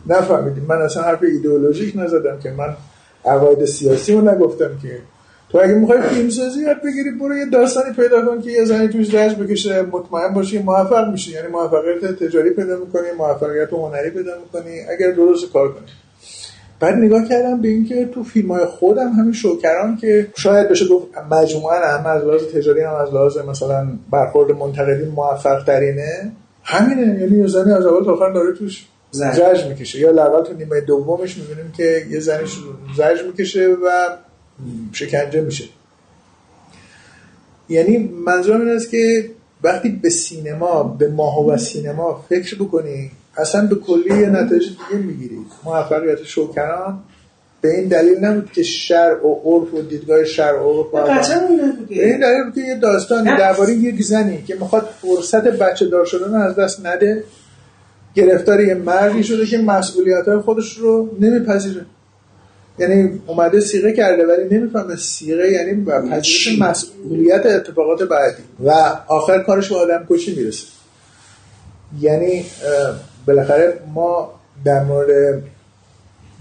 نفهمیدیم. 0.06 0.64
من 0.68 0.82
اصلا 0.82 1.02
حرف 1.02 1.22
ایدئولوژیک 1.22 1.96
نزدم 1.96 2.38
که 2.42 2.50
من 2.50 2.76
عقاید 3.24 3.64
سیاسی 3.64 4.12
رو 4.12 4.20
نگفتم 4.20 4.70
که 4.82 4.98
تو 5.48 5.58
اگه 5.58 5.74
می‌خوای 5.74 6.02
فیلم 6.02 6.30
سازی 6.30 6.60
یاد 6.60 6.76
بگیری 6.82 7.10
برو 7.10 7.36
یه 7.36 7.46
داستانی 7.46 7.94
پیدا 7.96 8.26
کن 8.26 8.40
که 8.40 8.50
یه 8.50 8.64
زنی 8.64 8.88
توش 8.88 9.14
رنج 9.14 9.36
بکشه 9.36 9.82
مطمئن 9.82 10.34
باشی 10.34 10.58
موفق 10.58 11.10
میشی. 11.10 11.32
یعنی 11.32 11.48
موفقیت 11.48 12.04
تجاری 12.04 12.50
پیدا 12.50 12.76
می‌کنی 12.76 13.12
موفقیت 13.18 13.72
هنری 13.72 14.10
پیدا 14.10 14.32
می‌کنی 14.38 14.80
اگر 14.80 15.10
درست 15.10 15.52
کار 15.52 15.72
کنی. 15.72 15.86
بعد 16.80 16.94
نگاه 16.94 17.28
کردم 17.28 17.60
به 17.60 17.68
اینکه 17.68 18.06
تو 18.06 18.24
فیلم 18.24 18.52
های 18.52 18.64
خودم 18.64 19.08
همین 19.08 19.32
شوکران 19.32 19.96
که 19.96 20.26
شاید 20.36 20.68
بشه 20.68 20.88
گفت 20.88 21.06
مجموعا 21.30 21.76
هم 21.76 22.06
از 22.06 22.24
لحاظ 22.24 22.42
تجاری 22.42 22.80
هم 22.80 22.94
از 22.94 23.14
لحاظ 23.14 23.38
مثلا 23.38 23.88
برخورد 24.10 24.52
منتقدین 24.52 25.08
موفق 25.08 25.64
ترینه 25.64 26.32
همینه. 26.62 27.20
یعنی 27.20 27.38
یه 27.38 27.46
زنی 27.46 27.72
از 27.72 27.86
اول 27.86 28.04
تا 28.04 28.12
آخر 28.12 28.32
داره 28.32 28.52
توش 28.52 28.86
زج 29.14 29.64
می‌کشه. 29.68 29.98
یا 29.98 30.10
لاقل 30.10 30.44
تو 30.44 30.52
نیمه 30.52 30.80
دومش 30.80 31.38
می‌بینیم 31.38 31.72
که 31.76 32.06
یه 32.10 32.20
زنی 32.20 32.44
زج 32.96 33.22
می‌کشه 33.26 33.68
و 33.68 34.16
شکنجه 34.92 35.40
میشه. 35.40 35.64
یعنی 37.68 37.98
منظورم 37.98 38.60
این 38.60 38.70
است 38.70 38.90
که 38.90 39.30
وقتی 39.62 39.88
به 39.88 40.10
سینما 40.10 40.82
به 40.82 41.08
ماها 41.08 41.44
و 41.44 41.56
سینما 41.56 42.24
فکر 42.28 42.56
بکنی 42.56 43.10
اصلا 43.36 43.66
به 43.66 43.74
کلی 43.74 44.20
یه 44.20 44.28
نتایج 44.28 44.62
دیگه 44.68 45.02
می‌گیری. 45.02 45.38
موفقیت 45.64 46.22
شوکران 46.22 47.02
به 47.60 47.78
این 47.78 47.88
دلیل 47.88 48.24
نبود 48.24 48.52
که 48.52 48.62
شرع 48.62 49.26
و 49.26 49.34
عرف 49.44 49.74
و 49.74 49.82
دیدگاه 49.82 50.24
شرع 50.24 50.62
و 50.62 50.82
عرف 50.82 51.30
به 51.88 52.06
این 52.06 52.20
دلیل 52.20 52.44
بود 52.44 52.54
که 52.54 52.60
یه 52.60 52.74
داستانی 52.74 53.30
درباره 53.38 53.72
یک 53.72 54.02
زنی 54.02 54.42
که 54.42 54.54
می‌خواد 54.54 54.88
فرصت 55.02 55.44
بچه 55.44 55.86
دار 55.86 56.04
شدن 56.04 56.34
از 56.34 56.56
دست 56.56 56.86
نده. 56.86 57.24
گرفتار 58.14 58.60
یه 58.60 58.74
مردی 58.74 59.24
شده 59.24 59.46
که 59.46 59.58
مسئولیت 59.58 60.28
های 60.28 60.38
خودش 60.38 60.76
رو 60.78 61.16
نمیپذیره. 61.20 61.86
یعنی 62.78 63.20
اومده 63.26 63.60
سیغه 63.60 63.92
کرده 63.92 64.26
ولی 64.26 64.58
نمی‌فهمه 64.58 64.96
سیغه 64.96 65.50
یعنی 65.50 65.84
پذیرش 65.84 66.58
مسئولیت 66.58 67.46
اتفاقات 67.46 68.02
بعدی. 68.02 68.42
و 68.64 68.70
آخر 69.06 69.42
کارش 69.42 69.68
به 69.68 69.76
آدم 69.76 70.06
کشی 70.10 70.34
می‌رسه. 70.36 70.66
یعنی 72.00 72.44
بالاخره 73.26 73.78
ما 73.94 74.34
در 74.64 74.84
مورد 74.84 75.42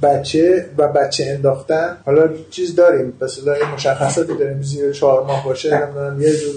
بچه 0.03 0.65
و 0.77 0.87
بچه 0.87 1.25
انداختن 1.25 1.97
حالا 2.05 2.29
چیز 2.49 2.75
داریم. 2.75 3.13
مثلا 3.21 3.53
این 3.53 3.65
مشخصاتی 3.75 4.37
داریم. 4.37 4.61
زیر 4.61 4.91
چهار 4.91 5.23
ماه 5.23 5.45
باشه 5.45 5.81
نمی‌دونم 5.81 6.21
یه 6.21 6.37
جور 6.37 6.53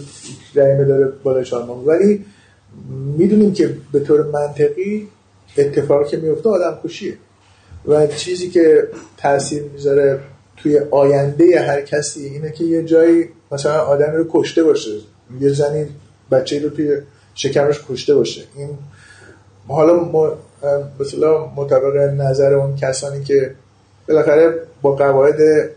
جریمه 0.55 0.85
داره 0.85 1.13
بالا 1.23 1.43
چهار 1.43 1.65
ماه. 1.65 1.85
ولی 1.85 2.25
می‌دونیم 3.19 3.53
که 3.53 3.77
به 3.93 4.01
طور 4.01 4.23
منطقی 4.23 5.09
اتفاقی 5.59 6.11
که 6.11 6.17
میفته 6.17 6.49
آدم 6.49 6.79
کشیه 6.85 7.15
و 7.87 8.07
چیزی 8.07 8.51
که 8.51 8.89
تاثیر 9.17 9.63
می‌ذاره 9.63 10.21
توی 10.57 10.79
آینده 10.91 11.61
هر 11.61 11.81
کسی 11.81 12.25
اینه 12.25 12.53
که 12.53 12.65
یه 12.65 12.85
جایی 12.85 13.29
مثلا 13.53 13.81
آدم 13.81 14.13
رو 14.13 14.27
کشته 14.31 14.65
باشه. 14.65 14.91
یه 15.41 15.49
زنی 15.49 15.87
بچه 16.31 16.63
رو 16.63 16.71
توی 16.71 16.97
شکمش 17.35 17.81
کشته 17.89 18.15
باشه. 18.15 18.43
این 18.57 18.69
حالا 19.69 20.11
مثلا 21.01 21.47
مطابق 21.47 21.97
نظر 21.97 22.55
اون 22.55 22.77
کسانی 22.77 23.25
که 23.25 23.55
بالاخره 24.09 24.55
با 24.83 24.93
قواعد 24.93 25.71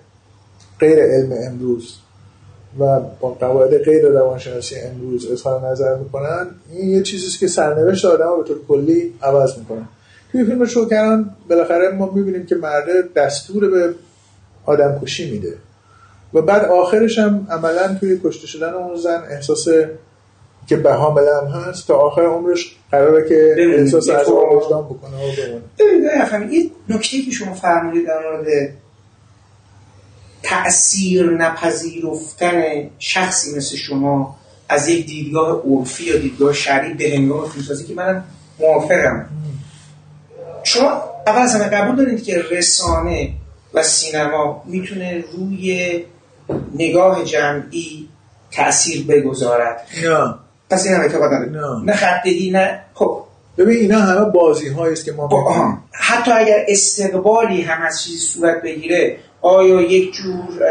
غیر 0.80 1.00
علم 1.00 1.34
امروز 1.48 1.96
و 2.80 3.00
با 3.20 3.30
قواعد 3.30 3.78
غیر 3.78 4.08
روانشناسی 4.08 4.76
امروز 4.80 5.32
اظهار 5.32 5.72
نظر 5.72 5.96
می‌کنن 5.96 6.48
این 6.74 6.90
یه 6.90 7.02
چیزیست 7.02 7.40
که 7.40 7.48
سرنوشت 7.48 8.06
آدم 8.06 8.28
رو 8.28 8.44
به 8.44 8.48
طور 8.48 8.58
کلی 8.68 9.14
عوض 9.22 9.58
می‌کنن 9.58 9.88
توی 10.32 10.46
فیلم 10.46 10.66
شوکران 10.66 11.36
بالاخره 11.50 11.90
ما 11.90 12.12
می‌بینیم 12.12 12.46
که 12.46 12.56
مرده 12.56 13.04
دستور 13.16 13.70
به 13.70 13.94
آدم 14.66 15.00
کشی 15.04 15.32
میده 15.32 15.54
و 16.34 16.42
بعد 16.42 16.66
آخرش 16.66 17.20
هم 17.20 17.48
عملا 17.50 17.98
توی 18.00 18.20
کشته 18.24 18.48
شدن 18.48 18.74
اون 18.74 18.96
زن 18.96 19.24
احساس 19.30 19.68
که 20.68 20.76
به 20.76 20.94
هم 20.94 21.18
هست 21.48 21.88
تا 21.88 21.96
آخر 21.96 22.22
عمرش 22.22 22.76
قراره 22.92 23.30
که 23.30 23.56
احساس 23.58 24.10
از 24.10 24.28
وجدان 24.28 24.86
بکنه 24.86 25.12
و 25.12 25.32
بمونه. 25.38 26.54
یه 26.54 26.72
نکته 26.90 27.22
که 27.22 27.32
شما 27.32 27.54
فرمودید 27.54 28.08
در 28.08 28.20
مورد 28.20 28.48
تأثیر 30.44 31.32
نپذیرفتن 31.32 32.64
شخصی 33.00 33.58
مثل 33.58 33.76
شما 33.76 34.36
از 34.70 34.90
یک 34.90 35.06
دیدگاه 35.06 35.62
عرفی 35.66 36.04
یا 36.04 36.18
دیدگاه 36.18 36.54
شرعی 36.54 36.94
به 36.94 37.10
هنگام 37.10 37.50
فیلمسازی 37.50 37.86
که 37.86 37.94
من 37.94 38.24
موافقم. 38.60 39.26
شما 40.64 41.04
اول 41.28 41.42
از 41.42 41.56
همه 41.56 41.66
قبول 41.66 41.96
دارید 41.96 42.24
که 42.24 42.44
رسانه 42.52 43.34
و 43.74 43.84
سینما 43.84 44.64
می‌تونه 44.66 45.24
روی 45.34 46.00
نگاه 46.76 47.24
جمعی 47.24 48.10
تاثیر 48.52 49.06
بگذارد؟ 49.08 49.88
نه. 50.04 50.36
پس 50.70 50.86
این 50.86 50.96
هم 50.96 51.02
اعتقاد 51.02 51.32
نه. 51.32 51.84
نه 51.86 51.94
خطهی 51.94 52.52
نه 52.52 52.80
خب. 52.94 53.24
ببین 53.58 53.78
اینا 53.78 54.00
همه 54.00 54.26
بازی 54.26 54.70
است 54.70 55.06
که 55.06 55.12
ما 55.12 55.28
خب، 55.28 55.78
حتی 55.92 56.32
اگر 56.32 56.66
استقبالی 56.68 57.62
هم 57.62 57.82
از 57.82 58.04
چیزی 58.04 58.18
صورت 58.18 58.62
بگیره 58.62 59.18
آیا 59.42 59.82
یک 59.82 60.14
جور 60.14 60.64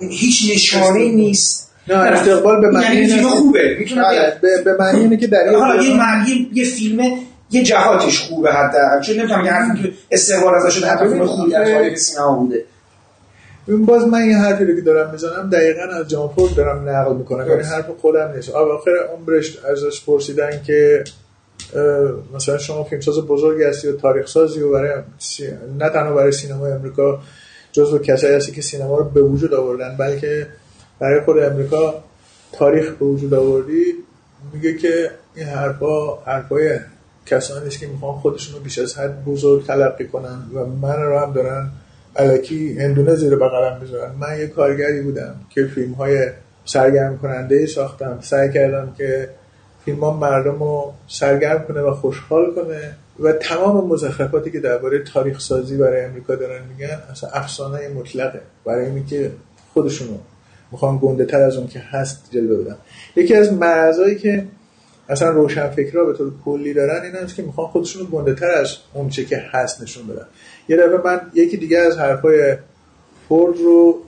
هیچ 0.00 0.52
نشانه 0.54 1.08
نیست؟ 1.08 1.70
نه 1.88 1.94
استقبال 1.94 2.60
به 2.60 2.70
معنی 2.70 2.94
یعنی 2.94 3.08
فیلم 3.08 3.28
خوبه. 3.28 3.76
می‌تونه 3.78 4.02
آره، 4.02 4.38
به 4.64 4.76
معنی 4.78 5.00
اینه 5.00 5.16
که 5.16 5.26
در 5.26 5.54
حالا 5.54 5.82
یه 5.82 5.96
معنی 5.96 6.50
یه 6.52 6.64
فیلم 6.64 7.02
یه 7.50 7.62
جهاتش 7.62 8.20
خوبه 8.20 8.52
حتی 8.52 8.78
چون 9.06 9.16
نمی‌تونم 9.16 9.44
یه 9.44 9.52
حرفی 9.52 9.82
که 9.82 9.92
استقبال 10.10 10.54
ازش 10.54 10.74
شده 10.74 10.86
حتی 10.86 11.08
فیلم 11.08 11.26
خوبی 11.26 11.50
در 11.50 11.64
تاریخ 11.64 11.98
سینما 11.98 12.36
بوده. 12.36 12.64
باز 13.68 14.06
من 14.06 14.30
یه 14.30 14.36
حرفی 14.36 14.64
رو 14.64 14.74
که 14.74 14.80
دارم 14.80 15.10
می‌زنم 15.10 15.50
دقیقا 15.52 15.82
از 15.82 16.08
جان 16.08 16.28
فورد 16.28 16.54
دارم 16.54 16.88
نقل 16.88 17.16
می‌کنم. 17.16 17.48
یعنی 17.48 17.62
حرف 17.62 17.86
خودم 18.00 18.32
نیست. 18.36 18.50
آخر 18.50 18.90
عمرش 19.16 19.58
ازش 19.72 20.04
پرسیدن 20.04 20.62
که 20.66 21.04
مثلا 22.34 22.58
شما 22.58 22.84
فیلمساز 22.84 23.20
بزرگی 23.20 23.62
هستی 23.62 23.88
و 23.88 23.96
تاریخ 23.96 24.26
سازی 24.26 24.60
و 24.60 24.72
برای 24.72 24.90
نه 25.78 25.88
تنها 25.88 26.14
برای 26.14 26.32
سینمای 26.32 26.72
امریکا 26.72 27.18
جزو 27.74 27.98
کسایی 27.98 28.34
هستی 28.34 28.52
که 28.52 28.62
سینما 28.62 28.98
رو 28.98 29.04
به 29.04 29.22
وجود 29.22 29.54
آوردن 29.54 29.96
بلکه 29.96 30.46
برای 30.98 31.20
خود 31.20 31.38
امریکا 31.38 31.94
تاریخ 32.52 32.90
به 32.90 33.06
وجود 33.06 33.34
آوردی 33.34 33.84
میگه 34.52 34.76
که 34.76 35.10
این 35.34 35.46
حرفا 35.46 36.16
حرفای 36.16 36.78
کسانی 37.26 37.66
است 37.66 37.78
که 37.78 37.86
می‌خوان 37.86 38.14
خودشون 38.14 38.54
رو 38.54 38.60
بیش 38.60 38.78
از 38.78 38.98
حد 38.98 39.24
بزرگ 39.24 39.66
تلقی 39.66 40.06
کنن 40.06 40.38
و 40.54 40.66
من 40.66 41.02
رو 41.02 41.18
هم 41.18 41.32
دارن 41.32 41.70
علکی 42.16 42.78
هندونه 42.78 43.14
زیر 43.14 43.36
بغلم 43.36 43.80
بذارن 43.80 44.14
من 44.20 44.38
یه 44.38 44.46
کارگری 44.46 45.02
بودم 45.02 45.34
که 45.50 45.66
فیلم 45.66 45.92
های 45.92 46.28
سرگرم 46.64 47.18
کننده 47.18 47.66
ساختم. 47.66 48.18
سعی 48.20 48.52
کردم 48.52 48.94
که 48.98 49.28
فیلم 49.84 50.00
ها 50.00 50.16
مردم 50.16 50.58
رو 50.58 50.92
سرگرم 51.08 51.64
کنه 51.64 51.80
و 51.80 51.94
خوشحال 51.94 52.54
کنه. 52.54 52.96
و 53.20 53.32
تمام 53.32 53.88
مزخرفاتی 53.88 54.50
که 54.50 54.60
درباره 54.60 54.98
تاریخ 54.98 55.40
سازی 55.40 55.76
برای 55.76 56.04
امریکا 56.04 56.34
دارن 56.34 56.62
میگن 56.68 56.98
اصلا 57.10 57.30
افسانه 57.30 57.88
مطلقه. 57.88 58.40
برای 58.64 58.86
اینکه 58.86 59.16
که 59.16 59.30
خودشونو 59.72 60.18
می‌خوان 60.72 60.98
گنده 61.02 61.24
تر 61.24 61.40
از 61.40 61.56
اون 61.56 61.66
که 61.66 61.78
هست 61.78 62.28
جلوه 62.30 62.64
بدن. 62.64 62.76
یکی 63.16 63.34
از 63.34 63.52
مرزایی 63.52 64.14
که 64.14 64.44
اصلا 65.08 65.30
روشن 65.30 65.68
فکرها 65.68 66.04
به 66.04 66.12
طور 66.12 66.32
کلی 66.44 66.74
دارن 66.74 67.02
این 67.02 67.16
است 67.16 67.34
که 67.34 67.42
می‌خوان 67.42 67.66
خودشون 67.66 68.02
رو 68.02 68.08
گنده 68.08 68.34
تر 68.34 68.50
از 68.50 68.76
اون 68.92 69.08
چه 69.08 69.24
که 69.24 69.42
هست 69.50 69.82
نشون 69.82 70.06
بدن. 70.06 70.26
یه 70.68 70.76
دفعه 70.76 70.96
من 71.04 71.20
یکی 71.34 71.56
دیگه 71.56 71.78
از 71.78 71.98
حرفای 71.98 72.56
فورد 73.28 73.58
رو 73.58 73.98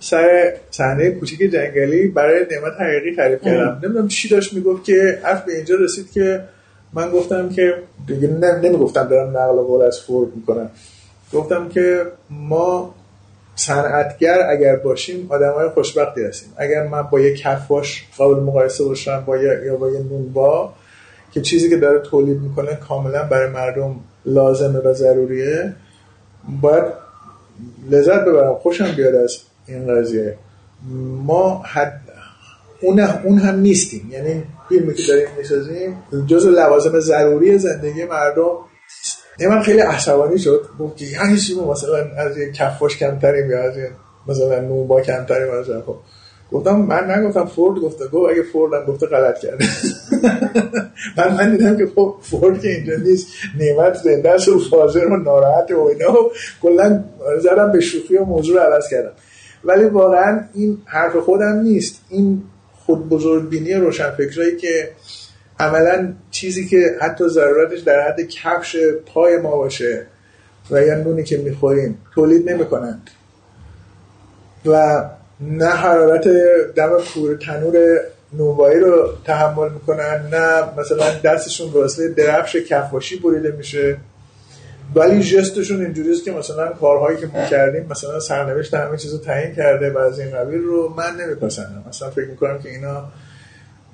سر 0.00 0.54
صحنه 0.70 1.10
کوچیک 1.10 1.40
جنگلی 1.52 2.08
برای 2.08 2.46
نعمت 2.50 2.72
حقیقی 2.80 3.16
تعریف 3.16 3.42
کردم. 3.42 3.80
نمی‌دونم 3.84 4.08
چی 4.08 4.28
داشت 4.28 4.52
می‌گفت 4.52 4.84
که 4.84 5.18
حرف 5.22 5.44
به 5.44 5.56
اینجا 5.56 5.74
رسید 5.76 6.10
که 6.10 6.40
من 6.92 7.10
گفتم 7.10 7.48
که 7.48 7.74
دیگه 8.06 8.28
نمی‌گفتم 8.28 9.08
دارم 9.08 9.30
نقل 9.30 9.62
قول 9.62 9.82
از 9.82 10.00
فورد 10.00 10.36
می‌کنم. 10.36 10.70
گفتم 11.32 11.68
که 11.68 12.06
ما 12.30 12.94
صنعتگر 13.56 14.38
اگر 14.50 14.76
باشیم 14.76 15.26
آدم 15.28 15.52
های 15.52 15.68
خوشبختی 15.68 16.24
هستیم. 16.24 16.52
اگر 16.56 16.86
من 16.86 17.02
با 17.02 17.20
یه 17.20 17.36
کفاش 17.36 18.04
قابل 18.18 18.42
مقایسه 18.42 18.84
باشم 18.84 19.22
با 19.26 19.36
یه 19.36 19.60
یا 19.64 19.76
با 19.76 19.90
یه 19.90 19.98
نونبا 19.98 20.72
که 21.32 21.40
چیزی 21.40 21.70
که 21.70 21.76
داره 21.76 22.00
تولید 22.00 22.40
می‌کنه 22.40 22.78
کاملا 22.88 23.22
برای 23.22 23.50
مردم 23.50 24.00
لازمه 24.26 24.78
و 24.78 24.94
ضروریه 24.94 25.74
باید 26.60 26.84
لذت 27.90 28.24
ببرم. 28.24 28.54
خوشم 28.54 28.94
بیاد 28.96 29.14
از 29.14 29.38
این 29.66 29.94
قضیه. 29.94 30.36
ما 31.26 31.62
حد 31.62 32.00
اون, 32.80 33.00
اون 33.00 33.38
هم 33.38 33.60
نیستیم. 33.60 34.08
یعنی 34.12 34.42
فیلمی 34.70 34.94
که 34.94 35.02
داریم 35.08 35.28
می‌سازیم 35.38 36.02
جز 36.26 36.46
لوازم 36.46 37.00
ضروری 37.00 37.58
زندگی 37.58 38.04
مردم 38.04 38.58
من 39.48 39.62
خیلی 39.62 39.80
عصبانی 39.80 40.38
شد. 40.38 40.66
گفت 40.78 40.96
که 40.96 41.04
یعنی 41.04 41.36
چی؟ 41.38 41.54
مثلا 41.54 41.96
از 42.16 42.38
یه 42.38 42.52
کفاش 42.52 42.96
کمتریم 42.96 43.50
یا 43.50 43.62
از 43.62 43.76
یه 43.76 43.90
مثلا 44.28 44.60
نونبا 44.60 45.00
کمتریم 45.00 45.54
از 45.54 45.66
خب. 45.86 45.96
گفتم 46.52 46.76
من 46.76 47.10
نگفتم 47.10 47.46
فورد 47.46 47.78
گفته. 47.80 48.06
گفت 48.08 48.32
اگه 48.32 48.42
فورد 48.42 48.74
هم 48.74 48.84
گفته 48.84 49.06
غلط 49.06 49.38
کرده. 49.38 49.64
من 51.16 51.34
من 51.34 51.56
دیدم 51.56 51.76
که 51.76 51.86
خب 51.94 52.14
فورد 52.22 52.60
که 52.60 52.68
اینجا 52.68 52.96
نیست. 52.96 53.26
نعمت 53.58 53.94
زنده 53.94 54.30
است 54.30 54.48
و 54.48 54.58
فاضر 54.58 55.06
و 55.06 55.16
ناراحت 55.16 55.70
و 55.70 55.80
اینا. 55.80 56.12
و 56.12 56.32
کلا 56.62 57.04
زدم 57.38 57.72
به 57.72 57.80
شوخی 57.80 58.16
و 58.16 58.24
موضوع 58.24 58.56
رو 58.56 58.72
عوض 58.72 58.88
کردم. 58.88 59.12
ولی 59.64 59.84
واقعا 59.84 60.40
این 60.54 60.78
حرف 60.84 61.16
خودم 61.16 61.60
نیست. 61.60 62.00
این 62.08 62.42
خود 62.86 63.08
بزرگبینی 63.08 63.74
روشنفکرایی 63.74 64.56
که 64.56 64.90
عملا 65.58 66.12
چیزی 66.30 66.66
که 66.68 66.96
حتی 67.00 67.28
ضرورتش 67.28 67.80
در 67.80 68.00
حد 68.00 68.20
کفش 68.20 68.76
پای 69.06 69.36
ما 69.36 69.56
باشه 69.56 70.06
و 70.70 70.82
یا 70.82 70.94
نونی 70.94 71.24
که 71.24 71.38
می‌خوریم 71.38 71.98
تولید 72.14 72.50
نمی‌کنند. 72.50 73.10
و 74.66 75.04
نه 75.40 75.68
حرارت 75.68 76.28
دم 76.76 76.90
کور 77.14 77.36
تنور 77.36 78.00
نونوایی 78.32 78.80
رو 78.80 79.12
تحمل 79.24 79.72
می‌کنن 79.72 80.28
نه 80.32 80.80
مثلا 80.80 81.14
دستشون 81.24 81.70
واسه 81.70 82.08
درفش 82.08 82.56
کفاشی 82.56 83.16
بریده 83.16 83.50
میشه. 83.50 83.96
ولی 84.94 85.22
جستشون 85.22 85.82
اینجوریست 85.82 86.24
که 86.24 86.32
مثلا 86.32 86.68
کارهایی 86.68 87.18
که 87.18 87.26
ما 87.26 87.44
کردیم 87.44 87.86
مثلا 87.90 88.20
سرنوشت 88.20 88.74
همه 88.74 88.96
چیزو 88.96 89.18
تعیین 89.18 89.54
کرده 89.54 89.92
و 89.92 89.98
از 89.98 90.20
این 90.20 90.30
قبیل 90.30 90.60
رو 90.60 90.94
من 90.96 91.16
نمیپسندم. 91.16 91.84
مثلا 91.88 92.10
فکر 92.10 92.26
می‌کنم 92.26 92.58
که 92.62 92.70
اینا 92.70 93.04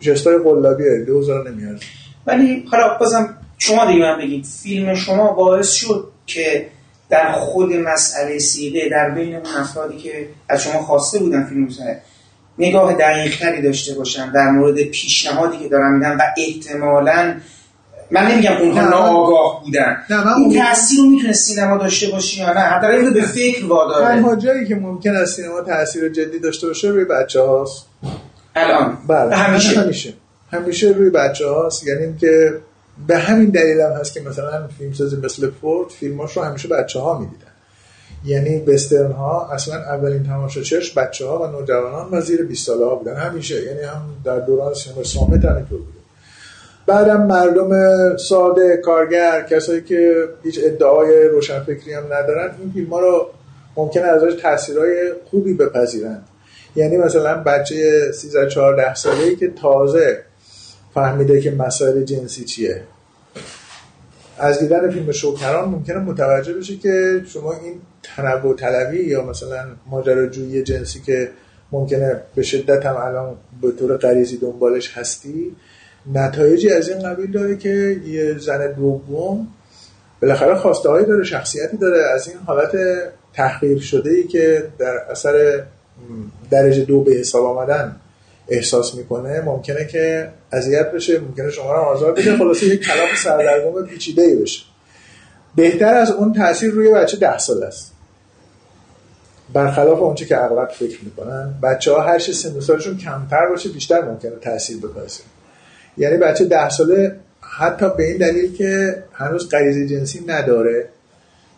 جستای 0.00 0.38
قلابیه 0.38 1.04
دوزار 1.06 1.50
نمیارزه 1.50 1.84
ولی 2.26 2.64
حالا 2.70 2.98
بازم 2.98 3.36
شما 3.58 3.86
دیگه 3.86 4.00
من 4.00 4.18
بگید 4.18 4.46
فیلم 4.62 4.94
شما 4.94 5.32
باعث 5.32 5.72
شد 5.72 6.08
که 6.26 6.66
در 7.10 7.32
خود 7.32 7.72
مسئله 7.72 8.38
سیغه 8.38 8.88
در 8.88 9.10
بین 9.10 9.34
اون 9.34 9.46
افرادی 9.56 9.98
که 9.98 10.28
از 10.48 10.62
شما 10.62 10.82
خواسته 10.82 11.18
بودن 11.18 11.44
فیلم 11.44 11.66
بزنه 11.66 12.00
نگاه 12.58 12.94
دقیقتری 12.94 13.62
داشته 13.62 13.94
باشن 13.94 14.32
در 14.32 14.50
مورد 14.50 14.82
پیشنهادی 14.82 15.58
که 15.58 15.68
دارن 15.68 15.92
میدن 15.92 16.16
و 16.16 16.20
احتمالاً 16.38 17.34
من 18.10 18.26
نمیگم 18.26 18.56
اونها 18.60 18.80
نه، 18.80 18.90
ناآگاه 18.90 19.62
بودن. 19.64 19.96
نه، 20.10 20.24
من 20.24 20.34
این 20.34 20.62
تاثیر 20.62 20.98
رو 20.98 21.06
می‌تونه 21.06 21.32
سینما 21.32 21.76
داشته 21.76 22.10
باشه 22.10 22.40
یا 22.40 22.52
نه؟ 22.52 22.60
حتی 22.60 22.86
اینو 22.86 23.10
به 23.10 23.22
فکر 23.22 23.66
واداره 23.66 24.04
تنها 24.04 24.36
جایی 24.36 24.66
که 24.66 24.74
ممکن 24.74 25.16
است 25.16 25.36
سینما 25.36 25.60
تاثیر 25.60 26.08
جدی 26.08 26.38
داشته 26.38 26.66
باشه 26.66 26.88
روی 26.88 27.04
بچه 27.04 27.40
هاست 27.40 27.86
الان. 28.56 28.98
بله. 29.08 29.36
همیشه. 29.36 29.80
همیشه. 29.80 30.12
همیشه 30.52 30.88
روی 30.88 31.10
بچه 31.10 31.46
هاست 31.46 31.86
یعنی 31.86 32.02
اینکه 32.02 32.54
به 33.06 33.18
همین 33.18 33.50
دلیل 33.50 33.80
هم 33.80 33.92
هست 33.92 34.14
که 34.14 34.20
مثلا 34.20 34.68
فیلمسازی 34.78 35.16
مثل 35.16 35.50
فورد 35.60 35.90
فیلماش 35.90 36.36
رو 36.36 36.42
همیشه 36.42 36.68
بچه 36.68 37.00
ها 37.00 37.18
می‌دیدن. 37.18 37.46
یعنی 38.24 38.58
بسترن 38.58 39.12
ها 39.12 39.50
اصلا 39.52 39.74
اولین 39.74 40.24
تماشاچش 40.24 40.98
بچه 40.98 41.26
ها 41.26 41.42
و 41.42 41.46
نوجوانان 41.46 42.08
و 42.10 42.20
زیر 42.20 42.42
20 42.42 42.66
ساله 42.66 42.84
ها 42.84 42.94
بودن. 42.94 43.16
همیشه. 43.16 43.62
یعنی 43.64 43.80
هم 43.80 44.02
در 44.24 44.40
دوران 44.40 44.74
سینما 44.74 45.04
سامت 45.04 45.44
هم 45.44 45.56
اینطور 45.56 45.78
بوده 45.78 45.95
بعدم 46.86 47.26
مردم 47.26 47.70
ساده 48.16 48.76
کارگر 48.76 49.42
کسایی 49.50 49.82
که 49.82 50.28
هیچ 50.42 50.60
ادعای 50.64 51.28
روشنفکری 51.28 51.92
هم 51.92 52.04
ندارن 52.04 52.50
این 52.60 52.72
فیلم 52.72 52.90
ها 52.90 53.00
رو 53.00 53.30
ممکنه 53.76 54.02
ازش 54.02 54.34
تاثیرهای 54.34 55.12
خوبی 55.30 55.54
بپذیرن. 55.54 56.22
یعنی 56.76 56.96
مثلا 56.96 57.42
بچه 57.42 58.12
13 58.12 58.48
14 58.48 58.94
ساله 58.94 59.22
ای 59.22 59.36
که 59.36 59.48
تازه 59.48 60.22
فهمیده 60.94 61.40
که 61.40 61.50
مسائل 61.50 62.04
جنسی 62.04 62.44
چیه. 62.44 62.82
از 64.38 64.58
دیدن 64.58 64.90
فیلم 64.90 65.12
شوکران 65.12 65.68
ممکنه 65.68 65.98
متوجه 65.98 66.52
بشه 66.52 66.76
که 66.76 67.22
شما 67.26 67.52
این 67.52 67.80
تنوع 68.02 68.56
طلبی 68.56 69.04
یا 69.04 69.22
مثلا 69.22 69.64
ماجراجویی 69.90 70.62
جنسی 70.62 71.00
که 71.00 71.30
ممکنه 71.72 72.22
به 72.34 72.42
شدت 72.42 72.86
هم 72.86 72.96
الان 72.96 73.36
به 73.62 73.72
طور 73.72 73.96
غریزی 73.96 74.36
دنبالش 74.36 74.98
هستی 74.98 75.56
نتایجی 76.14 76.70
از 76.70 76.88
این 76.88 76.98
قبیل 76.98 77.32
داره 77.32 77.56
که 77.56 78.00
یه 78.06 78.38
زن 78.38 78.72
دوم 78.72 79.48
بالاخره 80.22 80.54
خواسته 80.54 80.88
هایی 80.88 81.06
داره 81.06 81.24
شخصیتی 81.24 81.76
داره. 81.76 82.02
از 82.14 82.28
این 82.28 82.36
حالت 82.46 82.76
تحقیر 83.34 83.80
شده 83.80 84.10
ای 84.10 84.24
که 84.24 84.68
در 84.78 84.96
اثر 85.10 85.62
درجه 86.50 86.84
دو 86.84 87.00
به 87.00 87.12
حساب 87.12 87.44
آمدن 87.44 87.96
احساس 88.48 88.94
می‌کنه 88.94 89.40
ممکنه 89.40 89.84
که 89.84 90.28
اذیت 90.52 90.92
بشه 90.92 91.18
ممکنه 91.18 91.50
شما 91.50 91.72
رو 91.72 91.78
آزار 91.78 92.12
بده 92.12 92.36
خلاصه 92.36 92.66
یک 92.66 92.80
کلام 92.80 93.08
سردرگم 93.22 93.86
پیچیده 93.86 94.22
ای 94.22 94.36
بشه. 94.36 94.62
بهتر 95.56 95.94
از 95.94 96.10
اون 96.10 96.32
تاثیر 96.32 96.70
روی 96.70 96.92
بچه 96.92 97.16
ده 97.16 97.38
سال 97.38 97.62
است. 97.62 97.92
برخلاف 99.52 100.02
اونچه 100.02 100.24
که 100.24 100.44
اغلب 100.44 100.68
فکر 100.68 101.04
می‌کنن 101.04 101.54
بچه 101.62 101.92
ها 101.92 102.00
هر 102.00 102.18
چه 102.18 102.32
سن 102.32 102.60
سالشون 102.60 102.96
کمتر 102.96 103.46
باشه 103.46 103.68
بیشتر 103.68 104.02
ممکنه 104.04 104.30
تاثیر 104.30 104.78
بکنه 104.78 105.06
یعنی 105.96 106.16
بچه 106.16 106.44
ده 106.44 106.68
ساله 106.68 107.16
حتی 107.40 107.86
به 107.96 108.04
این 108.04 108.16
دلیل 108.16 108.56
که 108.56 109.02
هنوز 109.12 109.48
غریزه 109.48 109.86
جنسی 109.86 110.24
نداره. 110.26 110.88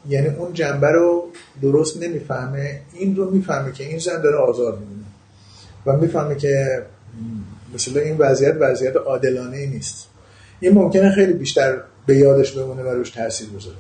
یعنی 0.09 0.28
اون 0.28 0.52
جنبه 0.52 0.89
رو 0.89 1.28
درست 1.62 2.02
نمی‌فهمه. 2.02 2.81
این 2.93 3.16
رو 3.16 3.31
می‌فهمه 3.31 3.73
که 3.73 3.85
این 3.85 3.98
زن 3.98 4.23
داره 4.23 4.36
آزار 4.36 4.73
می‌بینه. 4.73 5.06
و 5.86 5.97
می‌فهمه 5.97 6.35
که 6.35 6.82
مثلا 7.74 8.02
این 8.02 8.16
وضعیت 8.19 8.55
وضعیت 8.60 8.97
عادلانه 8.97 9.56
ای 9.56 9.66
نیست. 9.66 10.09
این 10.60 10.74
ممکنه 10.74 11.10
خیلی 11.10 11.32
بیشتر 11.32 11.78
به 12.06 12.16
یادش 12.16 12.52
بمونه 12.52 12.82
و 12.82 12.89
روش 12.89 13.10
تاثیر 13.10 13.48
بذاره. 13.48 13.77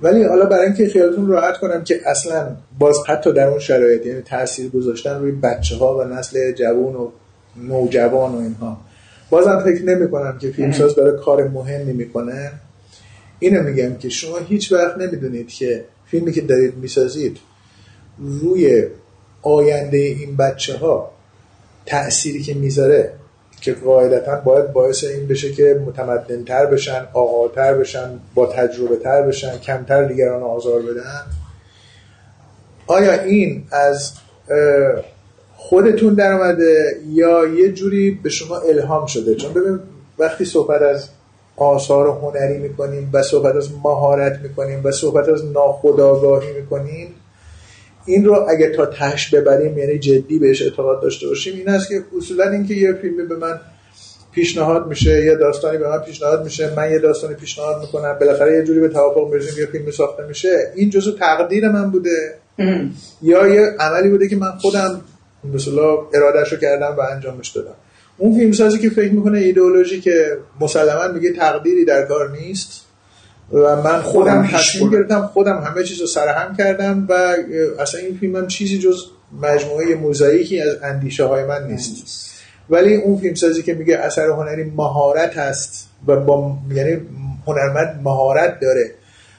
ولی 0.00 0.24
حالا 0.24 0.44
برای 0.44 0.66
اینکه 0.66 0.88
خیالتون 0.88 1.26
راحت 1.26 1.58
کنم 1.58 1.84
که 1.84 2.00
اصلا 2.06 2.56
باز 2.78 2.96
حتی 3.06 3.32
در 3.32 3.46
اون 3.46 3.58
شرایط 3.58 4.06
یعنی 4.06 4.22
تاثیر 4.22 4.70
گذاشتن 4.70 5.20
روی 5.20 5.32
بچه 5.32 5.76
ها 5.76 5.98
و 5.98 6.04
نسل 6.04 6.52
جوان 6.52 6.94
و 6.94 7.10
نوجوان 7.56 8.32
و 8.32 8.38
اینها. 8.38 8.80
بازم 9.30 9.62
فکر 9.64 9.84
نمی 9.84 10.10
کنم 10.10 10.38
که 10.38 10.50
فیلمساز 10.50 10.94
داره 10.94 11.18
کار 11.18 11.48
مهمی 11.48 11.92
می‌کنه. 11.92 12.52
اینو 13.38 13.62
میگم 13.62 13.96
که 13.96 14.08
شما 14.08 14.38
هیچ 14.38 14.72
وقت 14.72 14.98
نمی‌دونید 14.98 15.48
که 15.48 15.84
فیلمی 16.06 16.32
که 16.32 16.40
دارید 16.40 16.76
می‌سازید 16.76 17.38
روی 18.18 18.86
آینده 19.42 19.96
این 19.96 20.36
بچه 20.36 20.76
ها 20.76 21.10
تأثیری 21.86 22.42
که 22.42 22.54
می‌ذاره 22.54 23.12
که 23.60 23.72
قاعدتا 23.72 24.40
باید 24.40 24.72
باعث 24.72 25.04
این 25.04 25.28
بشه 25.28 25.52
که 25.52 25.80
متمدنتر 25.86 26.66
بشن 26.66 27.06
آقاتر 27.12 27.74
بشن 27.74 28.10
با 28.34 28.46
تجربه 28.46 28.96
تر 28.96 29.22
بشن 29.22 29.58
کمتر 29.58 30.04
دیگران 30.04 30.42
آزار 30.42 30.82
بدن. 30.82 31.22
آیا 32.86 33.22
این 33.22 33.64
از 33.70 34.12
خودتون 35.68 36.14
در 36.14 36.32
اومده 36.32 36.96
یا 37.12 37.46
یه 37.46 37.72
جوری 37.72 38.10
به 38.10 38.28
شما 38.28 38.56
الهام 38.56 39.06
شده؟ 39.06 39.34
چون 39.34 39.52
ببین 39.52 39.78
وقتی 40.18 40.44
صحبت 40.44 40.82
از 40.82 41.08
آثار 41.56 42.08
هنری 42.08 42.58
می‌کنیم 42.58 43.10
و 43.12 43.22
صحبت 43.22 43.56
از 43.56 43.68
مهارت 43.84 44.40
می‌کنیم 44.42 44.80
و 44.84 44.92
صحبت 44.92 45.28
از 45.28 45.44
ناخودآگاهی 45.44 46.52
می‌کنیم 46.52 47.14
این 48.06 48.24
رو 48.24 48.46
اگه 48.48 48.68
تا 48.68 48.86
تهش 48.86 49.34
ببریم 49.34 49.78
یعنی 49.78 49.98
جدی 49.98 50.38
بهش 50.38 50.62
اعتقاد 50.62 51.02
داشته 51.02 51.28
باشیم 51.28 51.56
این 51.56 51.68
است 51.68 51.88
که 51.88 52.02
اصولا 52.18 52.50
اینکه 52.50 52.74
یه 52.74 52.92
فیلمی 52.92 53.22
به 53.22 53.36
من 53.36 53.60
پیشنهاد 54.32 54.86
میشه 54.86 55.24
یه 55.24 55.34
داستانی 55.34 55.78
به 55.78 55.88
من 55.88 55.98
پیشنهاد 55.98 56.44
میشه 56.44 56.74
من 56.76 56.90
یه 56.90 56.98
داستانی 56.98 57.34
پیشنهاد 57.34 57.80
می‌کنم 57.80 58.16
بالاخره 58.20 58.56
یه 58.56 58.64
جوری 58.64 58.80
به 58.80 58.88
توافق 58.88 59.30
برسیم 59.30 59.60
یه 59.60 59.66
فیلمی 59.66 59.92
ساخته 59.92 60.26
میشه 60.26 60.72
این 60.74 60.90
جزو 60.90 61.12
تقدیر 61.12 61.68
من 61.68 61.90
بوده. 61.90 62.34
یا 63.22 63.46
یه 63.46 63.76
عملی 63.80 64.08
بوده 64.08 64.28
که 64.28 64.36
من 64.36 64.50
خودم 64.50 65.00
مثلا 65.44 65.98
ارادهش 66.14 66.52
رو 66.52 66.58
کردم 66.58 66.96
و 66.98 67.00
انجامش 67.00 67.48
دادم 67.48 67.74
اون 68.18 68.38
فیلمسازی 68.38 68.78
که 68.78 68.90
فکر 68.90 69.12
می‌کنه 69.12 69.38
ایدئولوژی 69.38 70.00
که 70.00 70.38
مسلما 70.60 71.08
میگه 71.08 71.32
تقدیری 71.32 71.84
در 71.84 72.04
کار 72.04 72.30
نیست 72.30 72.82
و 73.52 73.76
من 73.76 74.00
خودم 74.02 74.46
تصمیم. 74.46 74.90
گرفتم 74.90 75.30
خودم 75.34 75.58
همه 75.58 75.84
چیز 75.84 76.00
رو 76.00 76.06
سرهم 76.06 76.56
کردم 76.56 77.06
و 77.08 77.36
اصلا 77.78 78.00
این 78.00 78.18
فیلم 78.18 78.36
هم 78.36 78.46
چیزی 78.46 78.78
جز 78.78 79.04
مجموعه 79.42 79.94
موزاییکی 79.94 80.60
از 80.60 80.76
اندیشه 80.82 81.24
های 81.24 81.44
من 81.44 81.66
نیست. 81.66 82.32
ولی 82.70 82.96
اون 82.96 83.18
فیلمسازی 83.18 83.62
که 83.62 83.74
میگه 83.74 83.96
اثر 83.96 84.26
هنری 84.26 84.64
مهارت 84.64 85.38
هست 85.38 85.88
و 86.06 86.16
با 86.16 86.56
یعنی 86.74 87.00
هنرمند 87.46 88.00
مهارت 88.04 88.60
داره 88.60 88.90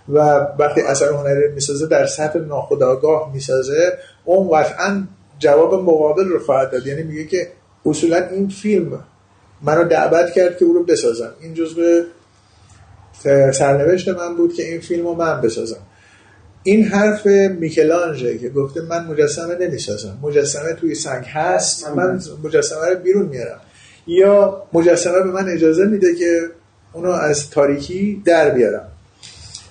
و 0.10 0.19
وقتی 0.60 0.82
اثر 0.82 1.10
هنری 1.10 1.53
می‌سازه 1.53 1.88
در 1.88 2.06
سطح 2.06 2.40
ناخودآگاه 2.40 3.32
می‌سازه 3.34 3.98
اون 4.26 4.57
قطعا 4.57 5.07
جواب 5.39 5.73
مقابل 5.73 6.26
رو 6.26 6.39
خواهد 6.39 6.72
داد. 6.72 6.88
یعنی 6.88 7.03
میگه 7.03 7.26
که 7.26 7.47
اصولا 7.85 8.27
این 8.27 8.49
فیلم 8.49 9.03
منو 9.61 9.84
دعوت 9.84 10.31
کرد 10.31 10.57
که 10.57 10.65
او 10.65 10.73
رو 10.73 10.84
بسازم. 10.84 11.34
این 11.41 11.53
جزء 11.53 12.01
سرنوشت 13.51 14.09
من 14.09 14.35
بود 14.35 14.53
که 14.53 14.64
این 14.64 14.81
فیلم 14.81 15.07
رو 15.07 15.14
من 15.14 15.41
بسازم. 15.41 15.80
این 16.64 16.84
حرف 16.84 17.26
میکلانجه 17.59 18.38
که 18.38 18.49
گفته 18.49 18.81
من 18.81 19.05
مجسمه 19.05 19.55
نمی‌سازم. 19.55 20.18
مجسمه 20.22 20.73
توی 20.73 20.95
سنگ 20.95 21.26
هست 21.26 21.88
من 21.88 22.22
مجسمه 22.43 22.89
رو 22.89 22.95
بیرون 22.95 23.26
میارم. 23.26 23.59
یا 24.07 24.64
مجسمه 24.73 25.19
به 25.19 25.31
من 25.31 25.49
اجازه 25.49 25.85
میده 25.85 26.15
که 26.15 26.41
اونو 26.93 27.09
از 27.09 27.49
تاریکی 27.49 28.22
در 28.26 28.49
بیارم. 28.49 28.88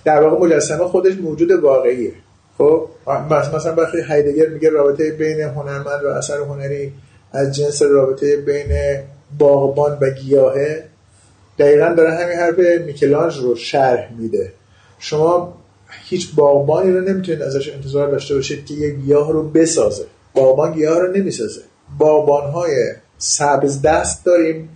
در 0.05 0.23
واقع 0.23 0.47
مجسمه 0.47 0.85
خودش 0.85 1.15
موجود 1.15 1.51
واقعیه. 1.51 2.13
خب؟ 2.59 2.89
مثلا 3.31 3.75
وقتی 3.75 4.01
هایدگر 4.01 4.49
میگه 4.49 4.71
رابطه 4.71 5.11
بین 5.11 5.41
هنرمند 5.41 6.05
و 6.05 6.09
اثر 6.09 6.39
هنری 6.39 6.93
از 7.33 7.57
جنس 7.57 7.83
رابطه 7.83 8.37
بین 8.37 9.01
باغبان 9.39 9.99
و 10.01 10.11
گیاهه. 10.11 10.85
دقیقا 11.59 11.95
داره 11.97 12.15
همین 12.15 12.39
حرف 12.39 12.59
میکلانج 12.87 13.39
رو 13.39 13.57
شرح 13.57 14.13
میده. 14.19 14.53
شما 14.99 15.55
هیچ 16.05 16.35
باغبانی 16.35 16.93
رو 16.93 17.01
نمی‌تونید 17.01 17.43
ازش 17.43 17.69
انتظار 17.69 18.11
داشته 18.11 18.35
باشید 18.35 18.67
که 18.67 18.75
یک 18.75 18.95
گیاه 18.95 19.33
رو 19.33 19.49
بسازه. 19.49 20.05
باغبان 20.35 20.73
گیاه 20.73 20.99
رو 20.99 21.13
نمی‌سازه. 21.13 21.61
باغبان 21.99 22.51
های 22.51 22.93
سبز 23.19 23.83
دست 23.83 24.25
داریم 24.25 24.69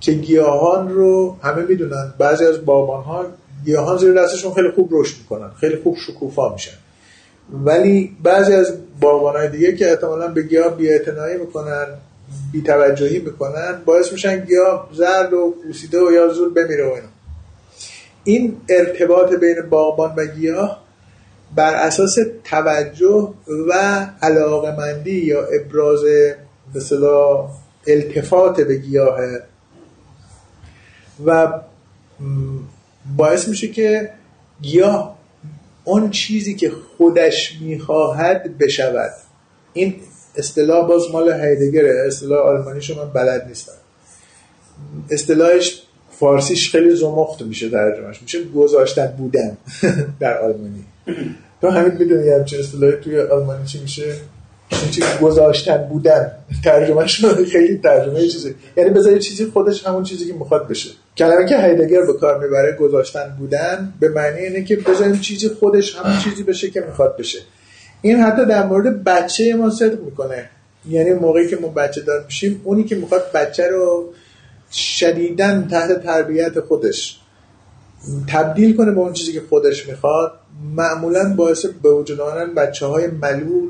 که 0.00 0.12
گیاهان 0.12 0.88
رو 0.88 1.36
همه 1.42 1.62
می‌دونن. 1.62 2.14
بعضی 2.18 2.44
از 2.44 2.64
باغبان 2.64 3.02
ها 3.02 3.26
گیاهان 3.64 3.98
زیر 3.98 4.14
دستشون 4.14 4.54
خیلی 4.54 4.70
خوب 4.70 4.88
رشد 4.92 5.18
می‌کنن. 5.18 5.50
خیلی 5.60 5.76
خوب 5.76 5.96
شکوفا 6.06 6.52
میشن. 6.52 6.76
ولی 7.52 8.16
بعضی 8.22 8.52
از 8.52 8.72
باغبان 9.00 9.36
های 9.36 9.48
دیگه 9.48 9.76
که 9.76 9.90
احتمالا 9.90 10.28
به 10.28 10.42
گیاه 10.42 10.76
بی‌اعتنایی 10.76 11.36
می‌کنن 11.36 11.86
بی‌توجهی 12.52 13.18
می‌کنن 13.18 13.82
باعث 13.84 14.12
میشن 14.12 14.44
گیاه 14.44 14.88
زرد 14.92 15.32
و 15.32 15.54
پوسیده 15.64 16.00
و 16.00 16.12
یا 16.12 16.28
زور 16.28 16.52
بمیره 16.52 16.84
و 16.84 16.92
اینا. 16.92 17.08
این 18.24 18.56
ارتباط 18.68 19.32
بین 19.34 19.60
باغبان 19.70 20.14
و 20.16 20.26
گیاه 20.26 20.82
بر 21.54 21.74
اساس 21.74 22.18
توجه 22.44 23.34
و 23.68 24.06
علاقمندی 24.22 25.16
یا 25.16 25.44
ابراز 25.44 26.00
اصطلاح 26.76 27.50
التفات 27.86 28.60
به 28.60 28.74
گیاه 28.74 29.18
و 31.26 31.52
باعث 33.16 33.48
میشه 33.48 33.68
که 33.68 34.10
گیاه 34.62 35.19
اون 35.90 36.10
چیزی 36.10 36.54
که 36.54 36.72
خودش 36.96 37.58
می‌خواهد 37.60 38.58
بشود. 38.58 39.10
این 39.72 39.94
اصطلاح 40.36 40.88
باز 40.88 41.02
مال 41.12 41.32
هایدگره. 41.32 42.06
اصطلاح 42.06 42.38
آلمانیشو 42.38 43.04
من 43.04 43.12
بلد 43.12 43.46
نیستم 43.48 43.72
اصطلاحش 45.10 45.82
فارسیش 46.10 46.70
خیلی 46.70 46.96
زمخت 46.96 47.42
میشه 47.42 47.70
ترجمهش 47.70 48.22
میشه. 48.22 48.44
گذاشتن 48.44 49.06
بودن 49.06 49.56
در 50.20 50.38
آلمانی. 50.38 50.84
تو 51.60 51.68
همین 51.68 51.92
می‌دونی 51.98 52.28
همچین 52.28 52.58
اصطلاحی 52.58 52.96
توی 52.96 53.20
آلمانی 53.20 53.66
چی 53.66 53.80
میشه؟ 53.80 54.14
این 54.72 54.90
چیز 54.90 55.04
گذاشتن 55.22 55.76
بودن. 55.76 56.30
ترجمهش 56.64 57.24
خیلی 57.52 57.78
ترجمه 57.78 58.26
چیزی. 58.26 58.54
یعنی 58.76 58.90
بذاری 58.90 59.18
چیزی 59.18 59.46
خودش 59.46 59.86
همون 59.86 60.02
چیزی 60.02 60.26
که 60.26 60.32
می‌خواد 60.32 60.68
بشه. 60.68 60.90
کلمه 61.16 61.48
که 61.48 61.60
هایدگر 61.60 62.00
به 62.00 62.12
کار 62.12 62.38
می‌بره 62.38 62.72
گذاشتن 62.72 63.36
بودن 63.38 63.92
به 64.00 64.08
معنی 64.08 64.40
اینه 64.40 64.64
که 64.64 64.76
بذاریم 64.76 65.20
چیزی 65.20 65.48
خودش 65.48 65.96
همون 65.96 66.18
چیزی 66.18 66.42
بشه 66.42 66.70
که 66.70 66.80
می‌خواد 66.80 67.16
بشه. 67.16 67.38
این 68.02 68.20
حتی 68.20 68.44
در 68.44 68.66
مورد 68.66 69.04
بچه 69.04 69.54
ما 69.54 69.70
صدق 69.70 70.00
می‌کنه. 70.04 70.50
یعنی 70.88 71.12
موقعی 71.12 71.48
که 71.48 71.56
ما 71.56 71.68
بچه 71.68 72.00
دار 72.00 72.24
میشیم 72.24 72.60
اونی 72.64 72.84
که 72.84 72.96
می‌خواد 72.96 73.32
بچه 73.32 73.68
رو 73.68 74.12
شدیدن 74.72 75.68
تحت 75.70 76.02
تربیت 76.02 76.60
خودش 76.60 77.20
تبدیل 78.28 78.76
کنه 78.76 78.92
به 78.92 79.00
اون 79.00 79.12
چیزی 79.12 79.32
که 79.32 79.42
خودش 79.48 79.88
می‌خواد 79.88 80.32
معمولا 80.76 81.34
باعث 81.36 81.66
به 81.66 81.90
وجود 81.90 82.20
آمدن 82.20 82.54
بچه 82.54 82.86
های 82.86 83.06
ملول 83.06 83.68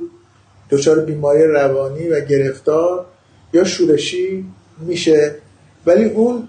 دچار 0.70 1.00
بیماری 1.00 1.42
روانی 1.42 2.08
و 2.08 2.20
گرفتار 2.20 3.06
یا 3.52 3.64
شورشی 3.64 4.44
میشه. 4.78 5.34
ولی 5.86 6.04
اون 6.04 6.48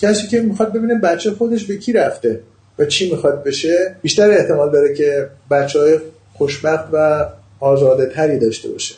کسی 0.00 0.26
که 0.26 0.40
می‌خواد 0.40 0.72
ببینه 0.72 0.94
بچه 0.94 1.30
خودش 1.30 1.64
به 1.64 1.76
کی 1.76 1.92
رفته 1.92 2.40
و 2.78 2.84
چی 2.84 3.10
می‌خواد 3.10 3.44
بشه 3.44 3.96
بیشتر 4.02 4.30
احتمال 4.30 4.72
داره 4.72 4.94
که 4.94 5.28
بچه 5.50 5.80
های 5.80 5.98
خوشبخت 6.34 6.88
و 6.92 7.26
آزاده 7.60 8.06
تری 8.06 8.38
داشته 8.38 8.68
باشه. 8.68 8.94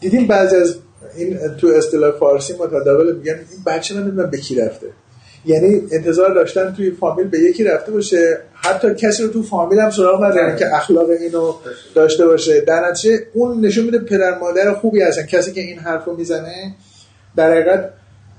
دیدیم 0.00 0.26
بعضی 0.26 0.56
از 0.56 0.76
این 1.16 1.38
تو 1.60 1.66
اصطلاح 1.66 2.10
فارسی 2.10 2.52
متداول 2.52 3.16
میگن 3.16 3.32
این 3.32 3.62
بچه 3.66 3.94
من 3.94 4.30
به 4.30 4.38
کی 4.38 4.54
رفته. 4.54 4.86
یعنی 5.44 5.82
انتظار 5.92 6.34
داشتن 6.34 6.72
توی 6.72 6.90
فامیل 6.90 7.26
به 7.26 7.38
یکی 7.38 7.64
رفته 7.64 7.92
باشه 7.92 8.38
حتی 8.52 8.94
کسی 8.94 9.22
رو 9.22 9.28
تو 9.28 9.42
فامیل 9.42 9.78
هم 9.78 9.90
سراغ 9.90 10.24
ندارن 10.24 10.56
که 10.56 10.74
اخلاق 10.74 11.10
اینو 11.10 11.54
داشته 11.94 12.26
باشه. 12.26 12.60
در 12.60 12.88
نتیجه 12.88 13.18
اون 13.34 13.60
نشون 13.60 13.84
میده 13.84 13.98
پدر 13.98 14.38
مادر 14.38 14.74
خوبی 14.74 15.02
هستن. 15.02 15.26
کسی 15.26 15.52
که 15.52 15.60
این 15.60 15.78
حرف 15.78 16.04
رو 16.04 16.16
می‌زنه 16.16 16.74
در 17.36 17.50
حقیقت 17.50 17.90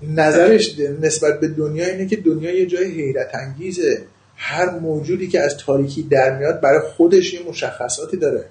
نظرش 0.02 0.80
نسبت 1.02 1.40
به 1.40 1.48
دنیا 1.48 1.86
اینه 1.86 2.06
که 2.06 2.16
دنیا 2.16 2.60
یه 2.60 2.66
جای 2.66 2.86
حیرت 2.86 3.36
انگیزه. 3.36 4.02
هر 4.36 4.70
موجودی 4.70 5.28
که 5.28 5.42
از 5.42 5.58
تاریکی 5.58 6.04
در 6.04 6.40
میاد 6.40 6.62
برای 6.62 6.80
خودش 6.80 7.34
یه 7.34 7.40
مشخصاتی 7.50 8.18
داره. 8.18 8.44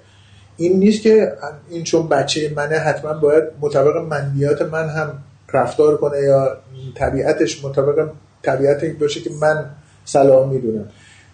این 0.57 0.79
نیست 0.79 1.01
که 1.01 1.33
این 1.69 1.83
چون 1.83 2.07
بچه 2.07 2.51
منه 2.55 2.75
حتما 2.75 3.13
باید 3.13 3.43
مطابق 3.61 3.97
منیات 3.97 4.61
من 4.61 4.89
هم 4.89 5.23
رفتار 5.53 5.97
کنه 5.97 6.21
یا 6.21 6.57
طبیعتش 6.95 7.65
مطابق 7.65 8.09
طبیعت 8.43 8.85
باشه 8.85 9.21
که 9.21 9.29
من 9.41 9.65
صلاح 10.05 10.49
می‌دونم. 10.49 10.89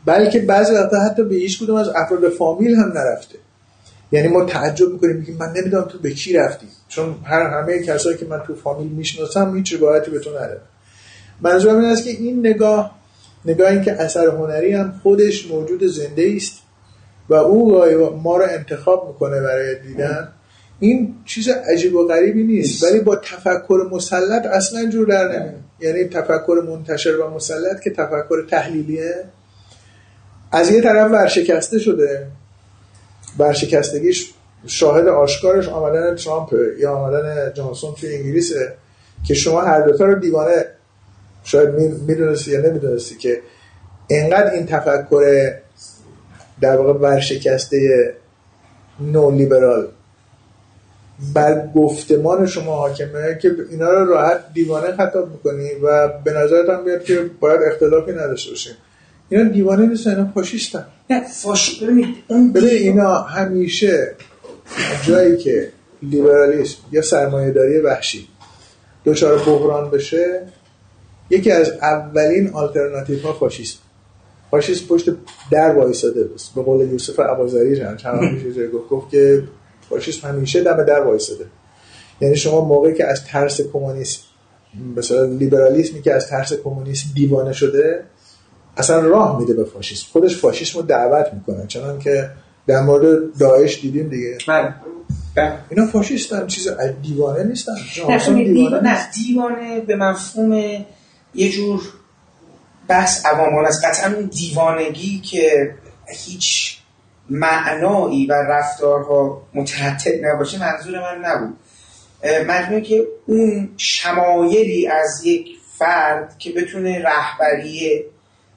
بلکه 0.05 0.39
بعضی 0.39 0.73
وقتا 0.73 0.99
حتی 0.99 1.23
به 1.23 1.35
هیچ 1.35 1.63
کدوم 1.63 1.75
از 1.75 1.89
افراد 1.89 2.29
فامیل 2.29 2.75
هم 2.75 2.91
نرفته. 2.95 3.35
یعنی 4.13 4.27
ما 4.27 4.45
تعجب 4.45 4.89
می‌کنیم 4.89 5.15
میگیم 5.15 5.37
من 5.37 5.53
نمی‌دونم 5.57 5.83
تو 5.83 5.99
به 5.99 6.11
کی 6.11 6.33
رفتی. 6.33 6.67
چون 6.87 7.15
هر 7.23 7.41
همه 7.41 7.79
کسایی 7.79 8.17
که 8.17 8.25
من 8.25 8.39
تو 8.47 8.55
فامیل 8.55 8.87
می‌شناسم 8.87 9.55
هیچ 9.55 9.73
روایتی 9.73 10.11
به 10.11 10.19
تو 10.19 10.29
ندارم 10.29 10.61
منظورم 11.41 11.79
این 11.79 11.89
است 11.89 12.03
که 12.03 12.09
این 12.09 12.47
نگاه 12.47 12.99
نگاه 13.45 13.71
این 13.71 13.81
که 13.81 13.91
اثر 13.91 14.27
هنری 14.27 14.73
هم 14.73 14.99
خودش 15.03 15.47
موجود 15.47 15.83
زنده 15.83 16.33
است 16.35 16.53
و 17.29 17.33
او 17.33 17.85
ما 18.23 18.37
رو 18.37 18.45
انتخاب 18.49 19.07
می‌کنه 19.07 19.41
برای 19.41 19.75
دیدن. 19.79 20.27
این 20.79 21.15
چیز 21.25 21.49
عجیب 21.49 21.95
و 21.95 22.07
غریبی 22.07 22.43
نیست. 22.43 22.83
ولی 22.83 22.99
با 22.99 23.15
تفکر 23.15 23.87
مسلط 23.91 24.45
اصلا 24.45 24.89
جور 24.89 25.07
در 25.07 25.27
نمیاد. 25.27 25.63
یعنی 25.79 26.03
تفکر 26.03 26.63
منتشر 26.67 27.17
و 27.17 27.29
مسلط 27.29 27.79
که 27.79 27.89
تفکر 27.89 28.45
تحلیلیه 28.49 29.15
از 30.51 30.71
یه 30.71 30.81
طرف 30.81 31.11
ورشکسته 31.11 31.79
شده. 31.79 32.27
ورشکستگیش 33.39 34.33
شاهد 34.67 35.07
آشکارش 35.07 35.67
آمدن 35.67 36.15
ترامپ 36.15 36.55
یا 36.79 36.93
آمدن 36.93 37.53
جانسون 37.53 37.93
توی 37.95 38.15
انگلیسه 38.15 38.73
که 39.27 39.33
شما 39.33 39.61
هر 39.61 39.81
دوتا 39.81 40.05
رو 40.05 40.15
دیوانه 40.19 40.65
شاید 41.43 41.69
می‌دونستی 42.07 42.51
یا 42.51 42.61
نمی‌دونستی 42.61 43.15
که 43.15 43.41
انقدر 44.09 44.51
این 44.51 44.65
تفکر 44.65 45.53
در 46.61 46.77
واقع 46.77 46.99
ورشکسته 46.99 48.13
نو 48.99 49.31
لیبرال 49.31 49.87
بر 51.33 51.67
گفتمان 51.75 52.45
شما 52.45 52.75
حاکمه 52.75 53.37
که 53.41 53.55
اینا 53.69 53.89
رو 53.89 54.05
راحت 54.05 54.53
دیوانه 54.53 54.91
خطاب 54.91 55.31
می‌کنی 55.31 55.69
و 55.83 56.07
به 56.07 56.33
نظرت 56.33 56.85
بیاد 56.85 57.03
که 57.03 57.29
باید 57.39 57.61
اختلافی 57.61 58.11
نداشته 58.11 58.49
باشه 58.49 58.71
اینا 59.33 59.49
دیوانه 59.49 59.85
نیستن 59.85 60.09
اینا 60.09 60.31
فاشیستن. 60.33 60.85
نه 61.09 61.27
فاش 61.27 61.83
ببینید 61.83 62.15
اون 62.27 62.53
ببین 62.53 62.69
اینا 62.69 63.13
همیشه 63.13 64.15
جایی 65.07 65.37
که 65.37 65.69
لیبرالیسم 66.03 66.77
یا 66.91 67.01
سرمایه‌داری 67.01 67.79
وحشی 67.79 68.27
دچار 69.05 69.37
بحران 69.37 69.89
بشه 69.91 70.41
یکی 71.29 71.51
از 71.51 71.69
اولین 71.69 72.49
آلترناتیو 72.49 73.19
ها 73.19 73.33
فاشیسم. 73.33 73.79
فاشیسم 74.51 74.85
پشت 74.85 75.09
در 75.51 75.75
وایساده 75.75 76.23
بود. 76.23 76.41
به 76.55 76.61
قول 76.61 76.91
یوسف 76.91 77.19
اباظری 77.19 77.77
چند 77.77 77.97
چند 78.03 78.21
میشه 78.21 78.67
گفت 78.67 78.89
گفت 78.89 79.09
که 79.09 79.43
فاشیسم 79.89 80.27
همیشه 80.27 80.63
دم 80.63 80.83
در 80.83 81.01
وایساده. 81.01 81.45
یعنی 82.21 82.35
شما 82.35 82.65
موقعی 82.65 82.93
که 82.93 83.05
از 83.05 83.25
ترس 83.25 83.61
کمونیسم 83.61 84.21
مثلا 84.95 85.23
لیبرالیسمی 85.23 86.01
که 86.01 86.13
از 86.13 86.27
ترس 86.27 86.53
کمونیسم 86.53 87.07
دیوانه 87.15 87.53
شده 87.53 88.03
اصلا 88.77 88.99
راه 88.99 89.39
میده 89.39 89.53
به 89.53 89.63
فاشیسم. 89.63 90.05
خودش 90.11 90.37
فاشیسم 90.37 90.79
رو 90.79 90.85
دعوت 90.85 91.33
می‌کنه. 91.33 91.67
چنان 91.67 91.99
که 91.99 92.29
در 92.67 92.81
مورد 92.81 93.37
داعش 93.39 93.81
دیدیم 93.81 94.09
دیگه. 94.09 94.37
بله. 94.47 94.73
اینا 95.69 95.85
فاشیستن 95.85 96.47
چیز 96.47 96.69
دیوانه 97.01 97.43
نیستن. 97.43 97.73
نه 98.09 98.43
دیوانه, 98.43 98.81
نه 98.81 99.11
دیوانه 99.11 99.79
به 99.79 99.95
مفهوم 99.95 100.53
یه 101.35 101.51
جور 101.51 101.81
بحث 102.87 103.25
عوامان 103.25 103.65
از 103.65 103.81
قطعا 103.85 104.13
اون 104.13 104.25
دیوانگی 104.25 105.19
که 105.19 105.75
هیچ 106.07 106.77
معنایی 107.29 108.25
و 108.25 108.33
رفتارها 108.33 109.41
متحتب 109.53 110.11
نباشه 110.21 110.59
منظور 110.59 110.99
من 110.99 111.25
نبود. 111.25 111.57
منظور 112.47 112.79
که 112.79 113.07
اون 113.25 113.69
شمایلی 113.77 114.87
از 114.87 115.21
یک 115.25 115.47
فرد 115.77 116.37
که 116.39 116.51
بتونه 116.51 117.03
رهبری 117.03 118.03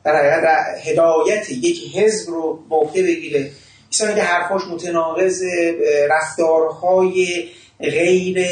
در 0.07 0.65
هدایت 0.83 1.51
یک 1.51 1.97
حزب 1.97 2.31
رو 2.31 2.59
به 2.71 2.77
عهده 2.77 3.03
بگیره. 3.03 3.51
مثلا 3.93 4.13
که 4.13 4.23
حرفاش 4.23 4.63
متناقض 4.73 5.43
رفتارهای 6.11 7.45
غیر 7.81 8.47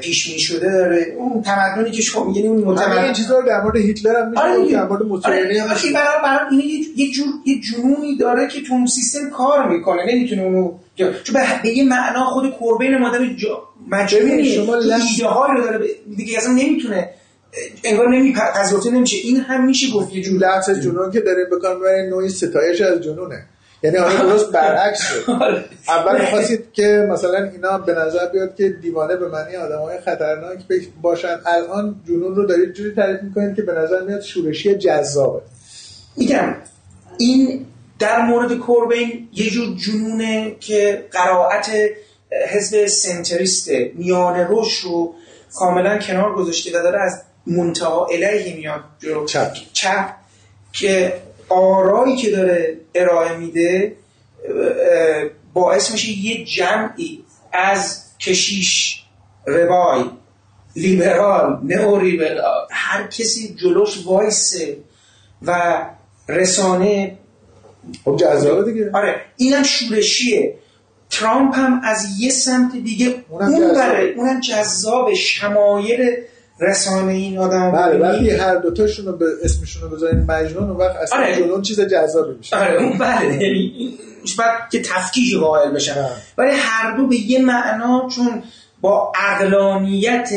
پیش 0.00 0.32
می 0.32 0.38
شده 0.38 0.70
داره. 0.72 1.14
اون 1.18 1.42
تمدنی 1.42 1.90
که 1.90 2.02
شما 2.02 2.24
میگین 2.24 2.46
اون 2.46 2.64
متمدن 2.64 3.04
این 3.04 3.12
چیزا 3.12 3.38
رو 3.38 3.46
در 3.46 3.60
مورد 3.60 3.76
هیتلر 3.76 4.20
هم 4.20 4.28
میگه 4.28 4.40
آره 4.40 4.72
در 4.72 4.86
مورد 4.86 5.02
موسولینی 5.02 5.58
هم 5.58 5.70
آره 5.70 5.92
برای 5.94 6.22
برای 6.22 6.62
این 6.62 6.86
یه 6.96 7.10
جور 7.10 7.26
یه 7.46 7.60
جنونی 7.60 8.16
داره 8.16 8.48
که 8.48 8.60
تو 8.62 8.74
اون 8.74 8.86
سیستم 8.86 9.30
کار 9.30 9.68
می‌کنه. 9.68 10.14
نمی‌تونه 10.14 10.42
اونو 10.42 10.72
چون 10.96 11.36
به 11.62 11.68
یه 11.68 11.84
معنا 11.84 12.24
خود 12.24 12.50
کوربین 12.50 12.94
آدم 12.94 13.36
مجبوری 13.88 14.54
شما 14.54 14.74
ایده 14.74 14.96
رو 15.54 15.62
داره 15.64 15.88
دیگه 16.16 16.38
اصلا 16.38 16.52
نمی‌تونه 16.52 17.10
انگار 17.84 18.08
نمی 18.08 18.32
پذیرفته 18.32 18.90
نمیشه. 18.90 19.16
این 19.16 19.40
هم 19.40 19.66
میشه 19.66 19.92
گفت 19.94 20.14
یه 20.14 20.22
جور 20.22 20.38
لفظ 20.40 20.70
جنون 20.70 21.10
که 21.10 21.20
داره 21.20 21.44
بکار 21.44 21.76
می‌بره 21.76 22.06
نوعی 22.10 22.28
ستایش 22.28 22.80
از 22.80 23.00
جنونه. 23.00 23.46
یعنی 23.82 23.96
حالا 23.96 24.16
درست 24.16 24.52
برعکس 24.52 25.02
شد 25.02 25.24
اول 25.88 26.20
می‌خواستید 26.20 26.72
که 26.72 27.08
مثلا 27.10 27.44
اینا 27.44 27.78
به 27.78 27.94
نظر 27.94 28.26
بیاد 28.26 28.54
که 28.54 28.68
دیوانه 28.68 29.16
به 29.16 29.28
معنی 29.28 29.56
آدم 29.56 29.78
های 29.78 29.98
خطرناک 30.00 30.58
باشن. 31.02 31.36
الان 31.46 32.00
جنون 32.08 32.34
رو 32.34 32.46
دارید 32.46 32.72
جوری 32.72 32.94
تعریف 32.94 33.22
می‌کنید 33.22 33.56
که 33.56 33.62
به 33.62 33.72
نظر 33.72 34.00
میاد 34.00 34.20
شورشی 34.20 34.74
جذابه. 34.74 35.42
میگم 36.16 36.54
این 37.18 37.66
در 37.98 38.22
مورد 38.22 38.52
کوربین 38.52 39.28
یه 39.32 39.50
جور 39.50 39.76
جنونه 39.76 40.56
که 40.60 41.04
قرائت 41.10 41.70
حزب 42.48 42.86
سنتریست 42.86 43.70
میان 43.94 44.40
روش 44.40 44.78
رو 44.78 45.14
کاملا 45.54 45.98
کنار 45.98 46.34
گذاشته 46.34 46.70
و 46.70 46.82
داره 46.82 47.00
از 47.00 47.22
منتها 47.48 48.06
الیه 48.06 48.56
میاد 48.56 48.80
جلو. 48.98 49.26
چپ. 49.26 49.52
چپ. 49.72 50.14
که 50.72 51.20
آرایی 51.48 52.16
که 52.16 52.30
داره 52.30 52.76
ارائه 52.94 53.36
میده 53.36 53.96
باعث 55.52 55.92
میشه 55.92 56.10
یه 56.10 56.44
جمعی 56.44 57.24
از 57.52 58.04
کشیش 58.20 59.02
روای 59.46 60.04
لیبرال 60.76 61.58
نئو 61.64 62.00
لیبرال 62.00 62.66
هر 62.70 63.06
کسی 63.06 63.54
جلوش 63.54 64.06
وایسه 64.06 64.76
و 65.42 65.82
رسانه 66.28 67.18
خب 68.04 68.16
جذابه 68.16 68.72
دیگه. 68.72 68.90
آره 68.94 69.20
اینم 69.36 69.62
شورشیه. 69.62 70.54
ترامپ 71.10 71.54
هم 71.54 71.80
از 71.84 72.06
یه 72.20 72.30
سمت 72.30 72.72
دیگه 72.76 73.14
اونم 73.28 73.48
اون 73.48 73.60
جذابه. 73.60 73.74
بره 73.74 74.14
اونم 74.16 74.40
جذاب 74.40 75.14
شمایل 75.14 76.16
رسانه 76.60 77.12
این 77.12 77.38
آدم 77.38 77.70
بله 77.72 77.98
وقتی 77.98 78.30
هر 78.30 78.54
دوتاشون 78.56 79.06
رو 79.06 79.12
به 79.12 79.26
اسمشون 79.44 79.82
رو 79.82 79.96
بذارین 79.96 80.24
مجنون 80.28 80.68
اون 80.70 80.76
وقت 80.76 80.96
اصلا 80.96 81.18
آره. 81.18 81.36
جلون 81.36 81.62
چیز 81.62 81.80
جذابی 81.80 82.34
میشه. 82.38 82.56
آره 82.56 82.82
اون 82.82 82.98
بله 82.98 83.42
یعنی 83.42 83.98
بعد 84.38 84.70
که 84.70 84.82
تفکیک 84.82 85.36
قائل 85.36 85.70
بشن. 85.70 86.06
ولی 86.38 86.50
هر 86.54 86.96
دو 86.96 87.06
به 87.06 87.16
یه 87.16 87.38
معنا 87.44 88.08
چون 88.16 88.42
با 88.80 89.12
اقلانیت 89.30 90.30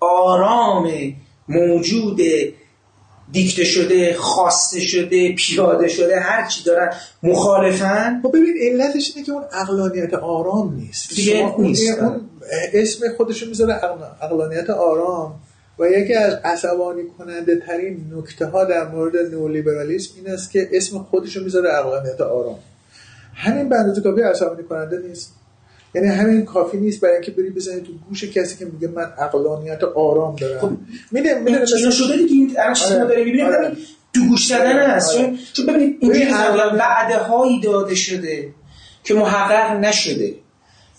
آرام 0.00 0.90
موجود 1.48 2.20
دیکته 3.32 3.64
شده 3.64 4.14
خواسته 4.18 4.80
شده 4.80 5.32
پیاده 5.32 5.88
شده 5.88 6.20
هر 6.20 6.48
چی 6.48 6.64
دارن 6.64 6.92
مخالفن. 7.22 8.20
خب 8.22 8.28
ببین 8.28 8.54
علتش 8.62 9.12
اینه 9.14 9.26
که 9.26 9.32
اون 9.32 9.42
اقلانیت 9.52 10.14
آرام 10.14 10.74
نیست. 10.74 11.14
دیگه 11.16 11.54
نیست. 11.58 11.98
اون 11.98 12.20
اسم 12.72 13.00
خودشو 13.16 13.46
می‌ذاره 13.46 13.74
اقل- 13.74 14.24
اقلانیت 14.24 14.70
آرام. 14.70 15.34
و 15.78 15.86
یکی 15.90 16.14
از 16.14 16.34
عصبانی 16.44 17.02
کننده 17.18 17.56
ترین 17.56 18.12
نکته 18.16 18.46
ها 18.46 18.64
در 18.64 18.88
مورد 18.88 19.16
نئولیبرالیسم 19.16 20.10
این 20.16 20.34
است 20.34 20.50
که 20.50 20.68
اسم 20.72 20.98
خودشو 20.98 21.44
می‌ذاره 21.44 21.74
اقلانیت 21.74 22.20
آرام. 22.20 22.58
همین 23.34 23.68
به 23.68 23.76
اندازه 23.76 24.00
کافی 24.00 24.20
عصبانی 24.20 24.62
کننده 24.62 24.98
نیست. 25.08 25.32
یعنی 25.94 26.08
همین 26.08 26.44
کافی 26.44 26.76
نیست 26.76 27.00
برای 27.00 27.14
اینکه 27.14 27.30
بری 27.30 27.50
بزنی 27.50 27.80
تو 27.80 27.92
گوش 28.08 28.24
کسی 28.24 28.56
که 28.56 28.64
میگه 28.64 28.88
من 28.88 29.12
اقلانیت 29.18 29.84
آرام 29.84 30.36
دارم. 30.36 30.86
میده 31.10 31.38
میده 31.38 31.64
اینا 31.76 31.90
شده 31.90 32.16
دیگه 32.16 32.32
این 32.34 32.54
که 32.88 32.94
ما 32.98 33.04
داریم 33.04 33.24
می‌بینیم 33.24 33.46
آره. 33.46 33.72
تو 34.14 34.20
گوش 34.28 34.50
دادن 34.50 34.90
هست. 34.90 35.14
آره. 35.14 35.32
چون- 35.52 35.66
ببینید 35.66 35.96
اینجوری 36.00 36.24
هایی 37.12 37.60
داده 37.60 37.94
شده 37.94 38.48
که 39.04 39.14
محقق 39.14 39.80
نشده. 39.80 40.34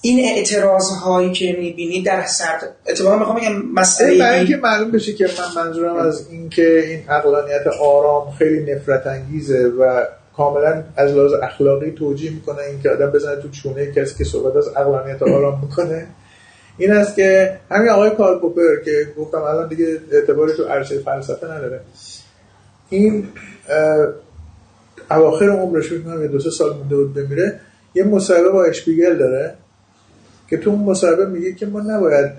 این 0.02 0.26
اعتراض 0.26 0.90
هایی 0.90 1.32
که 1.32 1.56
می‌بینید 1.60 2.06
در 2.06 2.26
سر 2.26 2.60
اتفاقا 2.90 3.18
می‌خوام 3.18 3.38
بگم 3.38 3.62
مسئله 3.74 4.10
این 4.10 4.20
برای 4.20 4.40
این- 4.40 4.48
اینکه 4.48 4.58
معلوم 4.64 4.92
بشه 4.92 5.14
که 5.14 5.26
من 5.28 5.64
منظورم 5.64 5.96
از 5.96 6.28
این 6.32 6.50
که 6.50 6.80
این 6.80 7.10
اقلانیت 7.10 7.68
آرام 7.82 8.32
خیلی 8.32 8.74
نفرت 8.74 9.08
انگیزه 9.08 9.68
و 9.68 10.04
کاملا 10.38 10.84
از 10.96 11.12
لحاظ 11.12 11.34
اخلاقی 11.44 11.92
توجیه 11.92 12.32
می‌کنه 12.32 12.62
اینکه 12.72 12.90
آدم 12.90 13.12
بزنه 13.12 13.36
تو 13.42 13.50
چونه 13.50 13.92
کسی 13.92 14.16
که 14.18 14.24
صحبت 14.24 14.56
از 14.56 14.68
اقلانیت 14.68 15.24
آرام 15.24 15.60
می‌کنه. 15.62 16.08
این 16.78 16.92
است 16.92 17.16
که 17.16 17.60
همین 17.72 17.90
آقای 17.90 18.10
کارل 18.10 18.40
پوپر 18.40 18.84
که 18.86 19.08
گفتم 19.18 19.38
الان 19.38 19.68
دیگه 19.68 19.98
اعتباری 20.12 20.54
تو 20.54 20.64
عرصه 20.64 21.00
فلسفه 21.00 21.48
نداره. 21.48 21.82
این 22.90 23.28
اواخر 25.12 25.50
عمرش 25.50 25.88
فکر 25.88 26.22
یه 26.22 26.28
دو 26.28 26.40
سه 26.40 26.50
سال 26.50 26.76
مونده 26.78 26.96
بود 26.96 27.14
بمیره 27.14 27.60
یه 27.96 28.04
مصاحبه 28.04 28.50
با 28.50 28.64
اشپیگل 28.64 29.18
داره. 29.18 29.54
که 30.50 30.58
تو 30.58 30.70
اون 30.70 30.80
مصاحبه 30.80 31.26
میگه 31.26 31.54
که 31.54 31.66
ما 31.66 31.80
نباید 31.80 32.32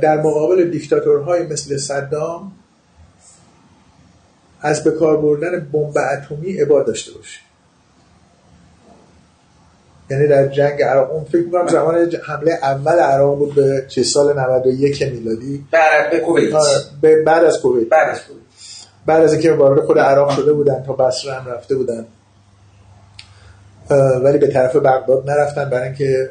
در 0.00 0.20
مقابل 0.20 0.70
دیکتاتورهای 0.70 1.42
مثل 1.42 1.76
صدام 1.76 2.52
از 4.60 4.84
به 4.84 4.90
کار 4.90 5.16
بردن 5.16 5.60
بمب 5.72 5.98
اتمی 6.12 6.52
عبا 6.52 6.82
داشته 6.82 7.12
باشیم. 7.12 7.42
یعنی 10.10 10.26
در 10.26 10.48
جنگ 10.48 10.82
عراق 10.82 11.12
اون 11.12 11.24
فکر 11.24 11.42
می‌کنم 11.44 11.66
زمان 11.66 12.12
حمله 12.22 12.52
اول 12.62 12.92
عراق 12.92 13.38
بود 13.38 13.54
به 13.54 13.84
چه 13.88 14.02
سال 14.02 14.38
91 14.40 15.02
میلادی؟ 15.02 15.64
بعد 15.70 16.10
به 16.10 16.18
کویت. 16.18 16.54
آره، 16.54 17.22
بعد 17.26 17.44
از 17.44 17.60
کویت. 17.60 17.88
بعد 17.88 18.08
از 18.10 18.20
کویت. 18.24 18.38
بعد 19.06 19.22
از 19.22 19.32
اینکه 19.32 19.52
وارد 19.52 19.80
خود 19.80 19.98
عراق 19.98 20.30
شده 20.30 20.52
بودن 20.52 20.82
تا 20.82 20.92
بصره 20.92 21.32
هم 21.32 21.52
رفته 21.52 21.76
بودن. 21.76 22.06
ولی 24.24 24.38
به 24.38 24.46
طرف 24.46 24.76
بغداد 24.76 25.30
نرفتن 25.30 25.70
برای 25.70 25.84
اینکه 25.84 26.30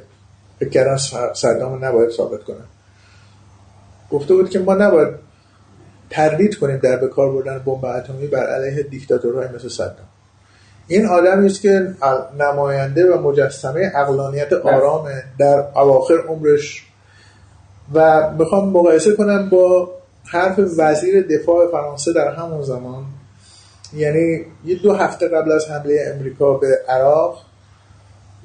فکر 0.59 0.69
کردن 0.69 0.97
صدام 1.33 1.73
رو 1.73 1.85
نباید 1.85 2.09
ثابت 2.09 2.43
کنن. 2.43 2.65
گفته 4.11 4.33
بود 4.33 4.49
که 4.49 4.59
ما 4.59 4.73
نباید 4.73 5.07
تردید 6.09 6.55
کنیم 6.57 6.77
در 6.77 6.97
به 6.97 7.07
کار 7.07 7.31
بردن 7.31 7.59
بمب 7.59 7.85
اتمی 7.85 8.27
بر 8.27 8.45
علیه 8.45 8.83
دیکتاتورهای 8.83 9.47
مثل 9.55 9.69
صدام. 9.69 10.07
این 10.87 11.05
آدمی 11.05 11.45
است 11.45 11.61
که 11.61 11.93
نماینده 12.39 13.13
و 13.13 13.21
مجسمه 13.21 13.91
اقلانیت 13.95 14.53
آرامه 14.53 15.23
در 15.39 15.63
اواخر 15.75 16.17
عمرش 16.27 16.83
و 17.93 18.29
می‌خوام 18.39 18.69
مقایسه 18.69 19.15
کنم 19.15 19.49
با 19.49 19.91
حرف 20.25 20.59
وزیر 20.77 21.27
دفاع 21.27 21.71
فرانسه 21.71 22.13
در 22.13 22.33
همون 22.33 22.61
زمان. 22.61 23.05
یعنی 23.93 24.45
یه 24.65 24.75
دو 24.83 24.93
هفته 24.93 25.27
قبل 25.27 25.51
از 25.51 25.69
حمله 25.69 26.13
امریکا 26.15 26.53
به 26.53 26.79
عراق 26.89 27.46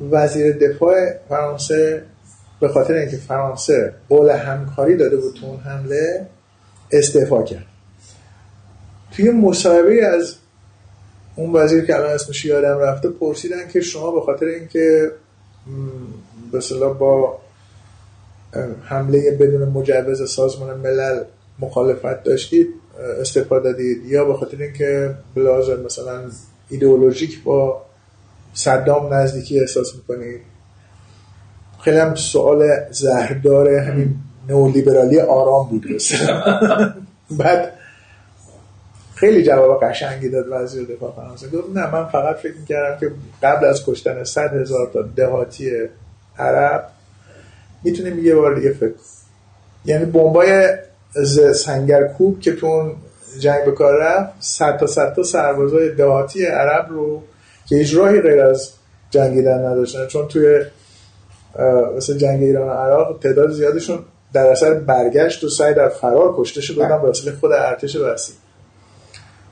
وزیر 0.00 0.52
دفاع 0.52 0.94
فرانسه 1.28 2.02
به 2.60 2.68
خاطر 2.68 2.94
اینکه 2.94 3.16
فرانسه 3.16 3.94
قول 4.08 4.30
همکاری 4.30 4.96
داده 4.96 5.16
بود 5.16 5.34
تو 5.34 5.46
اون 5.46 5.60
حمله 5.60 6.26
استعفا 6.92 7.42
کرد. 7.42 7.66
توی 9.10 9.30
مصاحبه 9.30 10.06
از 10.06 10.34
اون 11.36 11.52
وزیر 11.52 11.84
که 11.84 11.96
الان 11.96 12.10
اسمش 12.10 12.44
یادم 12.44 12.78
رفته 12.78 13.08
پرسیدن 13.08 13.68
که 13.68 13.80
شما 13.80 14.10
به 14.10 14.20
خاطر 14.20 14.46
اینکه 14.46 15.10
به 16.52 16.88
با 16.98 17.38
حمله 18.82 19.30
بدون 19.30 19.68
مجوز 19.68 20.30
سازمان 20.30 20.76
ملل 20.76 21.24
مخالفت 21.58 22.22
داشتید 22.22 22.68
استعفا 23.20 23.58
دادید 23.58 24.06
یا 24.06 24.24
به 24.24 24.34
خاطر 24.34 24.56
اینکه 24.56 25.14
بلازر 25.34 25.76
مثلا 25.76 26.30
ایدئولوژیک 26.68 27.42
با 27.42 27.82
صدام 28.54 29.14
نزدیکی 29.14 29.60
احساس 29.60 29.94
می‌کنید 29.94 30.40
خیلی 31.80 31.98
هم 31.98 32.14
سوال 32.14 32.68
زهردار 32.90 33.68
همین 33.68 34.14
نئولیبرالی 34.48 35.20
آرام 35.20 35.68
بود 35.68 35.86
بعد 37.38 37.72
خیلی 39.14 39.42
جواب 39.42 39.84
قشنگی 39.84 40.28
داد 40.28 40.46
وزیر 40.50 40.84
دفاع 40.84 41.12
فرانسه. 41.16 41.48
گفت 41.48 41.76
نه 41.76 41.90
من 41.90 42.04
فقط 42.04 42.36
فکر 42.36 42.54
می‌کردم 42.60 43.00
که 43.00 43.10
قبل 43.42 43.66
از 43.66 43.86
کشتن 43.86 44.24
صد 44.24 44.54
هزار 44.54 44.90
تا 44.92 45.02
دهاتی 45.02 45.70
عرب 46.38 46.88
می‌تونیم 47.84 48.18
یه 48.18 48.34
بار 48.34 48.54
دیگه 48.54 48.72
فکر. 48.72 48.94
یعنی 49.84 50.04
بمبای 50.04 50.68
ز- 51.14 51.56
سنگرکوب 51.56 52.40
که 52.40 52.52
تو 52.56 52.66
اون 52.66 52.94
جنگ 53.38 53.64
به 53.64 53.72
کار 53.72 53.94
رفت 54.00 54.32
صد 54.40 54.76
تا 54.76 54.86
صد 54.86 55.14
تا 55.14 55.22
سربازای 55.22 55.94
دهاتی 55.94 56.46
عرب 56.46 56.86
رو 56.90 57.22
که 57.66 57.76
هیچ 57.76 57.96
راهی 57.96 58.20
غیر 58.20 58.40
از 58.40 58.70
جنگیدن 59.10 59.58
نداشتن. 59.64 60.06
چون 60.06 60.28
توی 60.28 60.60
مثل 61.96 62.16
جنگ 62.16 62.42
ایران 62.42 62.68
و 62.68 62.70
عراق 62.70 63.18
تعداد 63.22 63.50
زیادشون 63.52 63.98
در 64.32 64.46
اثر 64.46 64.74
برگشت 64.74 65.44
و 65.44 65.48
سعی 65.48 65.74
در 65.74 65.88
فرار 65.88 66.34
کشته 66.36 66.60
شده 66.60 66.82
بودن 66.82 67.02
به 67.02 67.08
وسیله 67.08 67.36
خود 67.40 67.52
ارتش 67.52 67.96
وسیع. 67.96 68.36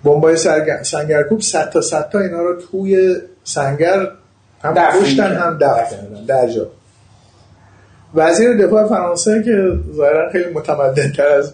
بمبای 0.05 0.37
سرگ- 0.37 0.83
سنگرکوب 0.83 1.41
صد 1.41 1.71
تا 1.71 1.81
صد 1.81 2.09
تا 2.09 2.19
اینا 2.21 2.43
رو 2.43 2.61
توی 2.61 3.17
سنگر 3.45 4.09
هم 4.63 4.75
کشتن. 5.01 5.37
هم 5.37 5.59
دفن 5.61 5.97
کردن. 5.97 6.25
در 6.27 6.49
جا 6.49 6.67
وزیر 8.15 8.67
دفاع 8.67 8.89
فرانسه 8.89 9.43
که 9.43 9.73
ظاهرا 9.97 10.31
خیلی 10.31 10.55
متمدن 10.55 11.13
تر 11.13 11.27
از 11.29 11.53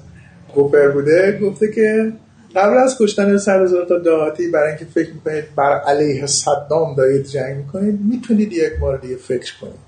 گوپر 0.54 0.88
بوده 0.88 1.38
گفته 1.42 1.72
که 1.72 2.12
قبل 2.56 2.76
از 2.76 2.98
کشتن 2.98 3.36
سر 3.36 3.62
هزار 3.62 3.84
تا 3.84 3.98
دهاتی 3.98 4.50
برای 4.50 4.68
اینکه 4.68 4.84
فکر 4.84 5.12
می‌کنید 5.12 5.44
بر 5.56 5.80
علیه 5.80 6.26
صدام 6.26 6.94
دارید 6.94 7.26
جنگ 7.26 7.56
می‌کنید 7.56 8.00
می‌تونید 8.00 8.52
یک 8.52 8.78
بار 8.80 8.98
دیگه 8.98 9.16
فکر 9.16 9.52
کنید. 9.60 9.86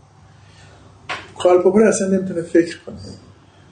کارل 1.39 1.63
پوپر 1.63 1.83
اصلا 1.83 2.09
نمی‌تونه 2.09 2.43
فکر 2.43 2.79
کنه. 2.87 2.97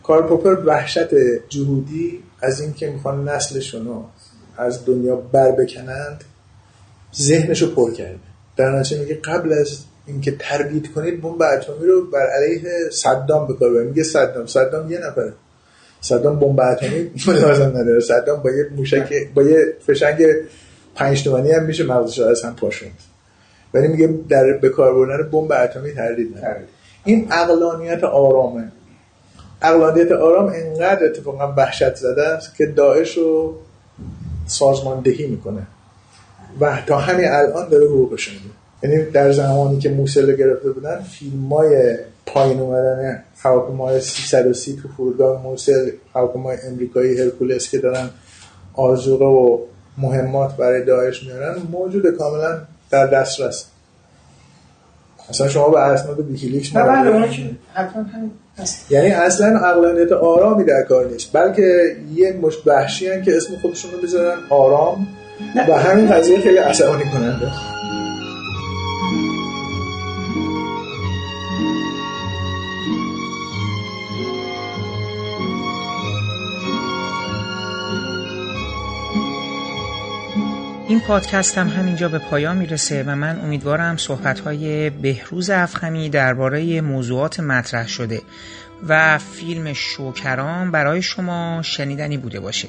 کارل 0.03 0.29
پوپر 0.29 0.55
وحشت 0.65 1.15
جهودی 1.49 2.23
از 2.43 2.61
اینکه 2.61 2.91
می‌خوان 2.91 3.29
نسلشون 3.29 3.85
رو 3.87 4.05
از 4.57 4.85
دنیا 4.87 5.17
بر 5.17 5.51
بکنند 5.51 6.25
ذهنشو 7.17 7.75
پر 7.75 7.93
کرده. 7.93 8.19
در 8.57 8.79
نتیجه 8.79 9.01
میگه 9.01 9.15
قبل 9.15 9.53
از 9.53 9.79
اینکه 10.07 10.37
تردید 10.39 10.93
کنید 10.93 11.23
بمب 11.23 11.43
اتمی 11.43 11.87
رو 11.87 12.11
بر 12.11 12.27
علیه 12.27 12.91
صدام 12.91 13.47
بکار 13.47 13.71
میگه 13.71 14.03
صدام 14.03 14.47
صدام 14.47 14.91
یه 14.91 14.99
نفره. 14.99 15.33
صدام 16.07 16.39
بمب 16.39 16.61
اتمی 16.61 17.11
لازم 17.41 17.69
نداره. 17.69 18.01
صدام 18.01 18.43
با 18.43 18.51
یه 18.51 18.67
موشک 18.77 19.13
با 19.35 19.43
یه 19.43 19.59
فشنگ 19.87 20.27
پنج 20.95 21.25
تومانی 21.25 21.53
هم 21.53 21.65
میشه 21.65 21.85
مغزش 21.85 22.19
از 22.19 22.43
هم 22.43 22.57
پاشوند 22.57 22.99
ولی 23.75 23.89
میگه 23.89 24.15
در 24.29 24.53
به 24.53 24.69
کار 24.69 24.95
بردن 24.95 25.31
بمب 25.31 25.53
اتمی 25.53 25.93
تردید 25.93 26.37
نداره. 26.37 26.65
این 27.05 27.33
عقلانیت 27.33 28.05
آرامه. 28.05 28.65
عقلانیت 29.63 30.13
آرام 30.13 30.53
انقدر 30.55 31.05
اتفاقا 31.05 31.55
وحشت 31.57 31.95
زده 31.95 32.23
است 32.23 32.57
که 32.57 32.67
داعش 32.67 33.17
رو 33.17 33.55
سازماندهی 34.47 35.27
می‌کنه. 35.27 35.67
و 36.61 36.79
تا 36.87 36.99
همین 36.99 37.29
الان 37.29 37.69
داره 37.69 37.87
حقوقش 37.87 38.29
میده. 38.29 38.55
یعنی 38.83 39.11
در 39.11 39.33
زمانی 39.33 39.79
که 39.79 39.89
موسل 39.89 40.37
گرفته 40.37 40.71
بودن 40.71 41.01
فیلم 41.01 41.53
های 41.53 41.97
پایین 42.27 42.61
اومدن 42.61 43.23
هواپیمای 43.47 44.01
330 44.01 44.77
تو 44.83 44.89
فرودگاه 44.97 45.43
موسل 45.43 45.91
هواپیمای 46.15 46.57
امریکایی 46.69 47.21
هرکولس 47.21 47.71
که 47.71 47.79
دارن 47.79 48.11
آزوقه 48.75 49.25
و 49.25 49.59
مهمات 49.99 50.57
برای 50.57 50.85
داعش 50.85 51.23
میارن 51.23 51.57
موجود 51.73 52.17
کاملا 52.19 52.59
در 52.91 53.07
دسترس. 53.07 53.67
اصلا 55.29 55.49
شما 55.49 55.69
به 55.69 55.81
اسناد 55.81 56.21
ویکیلیکس 56.21 56.77
نه 56.77 56.83
بله 56.83 57.29
یعنی 58.91 59.11
اصلا 59.11 59.59
عقلانیت 59.59 60.13
آرامی 60.13 60.65
در 60.65 60.83
کار 60.83 61.07
نیست 61.07 61.33
بلکه 61.33 61.97
یک 62.15 62.37
مش 62.37 62.55
وحشی 62.67 63.23
که 63.23 63.37
اسم 63.37 63.57
خودشون 63.63 63.91
رو 63.93 63.99
بذارن 63.99 64.39
آرام 64.51 65.07
و 65.69 65.79
همین 65.79 66.11
قضیه 66.11 66.41
خیلی 66.41 66.59
عصبانی 66.59 67.05
کننده. 67.05 67.47
این 80.97 81.05
پادکست 81.05 81.59
هم 81.59 81.69
همینجا 81.69 82.09
به 82.09 82.19
پایان 82.19 82.57
می‌رسه 82.57 83.05
و 83.07 83.17
من 83.17 83.41
امیدوارم 83.41 83.97
صحبتهای 83.97 84.91
بهروز 84.91 85.51
افخمی 85.51 86.09
درباره 86.09 86.81
موضوعات 86.81 87.41
مطرح 87.41 87.89
شده 87.89 88.23
و 88.89 89.19
فیلم 89.19 89.73
شوکران 89.73 90.71
برای 90.71 91.03
شما 91.03 91.63
شنیدنی 91.65 92.17
بوده 92.17 92.41
باشه. 92.41 92.69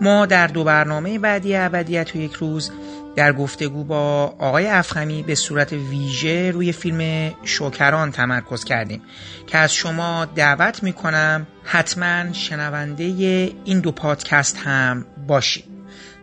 ما 0.00 0.26
در 0.26 0.46
دو 0.46 0.64
برنامه 0.64 1.18
بعدی 1.18 1.56
ابدیت 1.56 2.16
و 2.16 2.18
یک 2.18 2.32
روز 2.32 2.70
در 3.16 3.32
گفتگو 3.32 3.84
با 3.84 4.34
آقای 4.38 4.66
افخمی 4.66 5.22
به 5.22 5.34
صورت 5.34 5.72
ویژه 5.72 6.50
روی 6.50 6.72
فیلم 6.72 7.32
شوکران 7.44 8.12
تمرکز 8.12 8.64
کردیم 8.64 9.02
که 9.46 9.58
از 9.58 9.74
شما 9.74 10.24
دعوت 10.24 10.82
می‌کنم 10.82 11.46
حتما 11.64 12.32
شنونده 12.32 13.04
این 13.64 13.80
دو 13.80 13.92
پادکست 13.92 14.56
هم 14.56 15.06
باشید. 15.26 15.77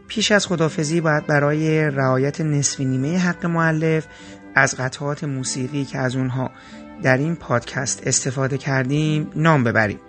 پیش 0.07 0.31
از 0.31 0.47
خدافزی 0.47 1.01
باید 1.01 1.27
برای 1.27 1.81
رعایت 1.81 2.41
نصف 2.41 2.79
نیمه 2.79 3.17
حق 3.17 3.45
معلف 3.45 4.05
از 4.55 4.75
قطعات 4.77 5.23
موسیقی 5.23 5.85
که 5.85 5.97
از 5.97 6.15
اونها 6.15 6.51
در 7.03 7.17
این 7.17 7.35
پادکست 7.35 8.07
استفاده 8.07 8.57
کردیم 8.57 9.31
نام 9.35 9.63
ببریم. 9.63 9.99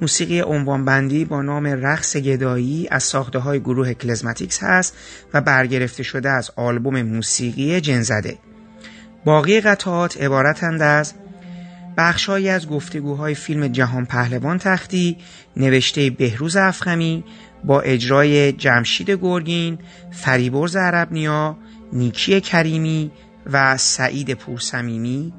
موسیقی 0.00 0.42
بندی 0.64 1.24
با 1.24 1.42
نام 1.42 1.66
رقص 1.66 2.16
گدایی 2.16 2.88
از 2.90 3.02
ساخته 3.02 3.38
های 3.38 3.60
گروه 3.60 3.92
کلزماتیکس 3.92 4.62
هست 4.62 4.96
و 5.34 5.40
برگرفته 5.40 6.02
شده 6.02 6.30
از 6.30 6.50
آلبوم 6.56 7.02
موسیقی 7.02 7.80
جنزده. 7.80 8.38
باقی 9.24 9.60
قطعات 9.60 10.22
عبارتند 10.22 10.82
از 10.82 11.14
بخشهایی 11.96 12.48
از 12.48 12.68
گفتگوهای 12.68 13.34
فیلم 13.34 13.68
جهان 13.68 14.06
پهلوان 14.06 14.58
تختی 14.58 15.16
نوشته 15.56 16.10
بهروز 16.10 16.56
افخمی 16.56 17.24
با 17.64 17.80
اجرای 17.80 18.52
جمشید 18.52 19.10
گرگین، 19.10 19.78
فریبرز 20.12 20.76
عربنیا، 20.76 21.56
نیکی 21.92 22.40
کریمی 22.40 23.10
و 23.52 23.76
سعید 23.76 24.34
پورسمیمی 24.34 25.32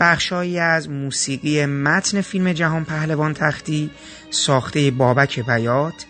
بخشهایی 0.00 0.58
از 0.58 0.90
موسیقی 0.90 1.66
متن 1.66 2.20
فیلم 2.20 2.52
جهان 2.52 2.84
پهلوان 2.84 3.34
تختی 3.34 3.90
ساخته 4.30 4.90
بابک 4.90 5.40
بیات 5.40 6.06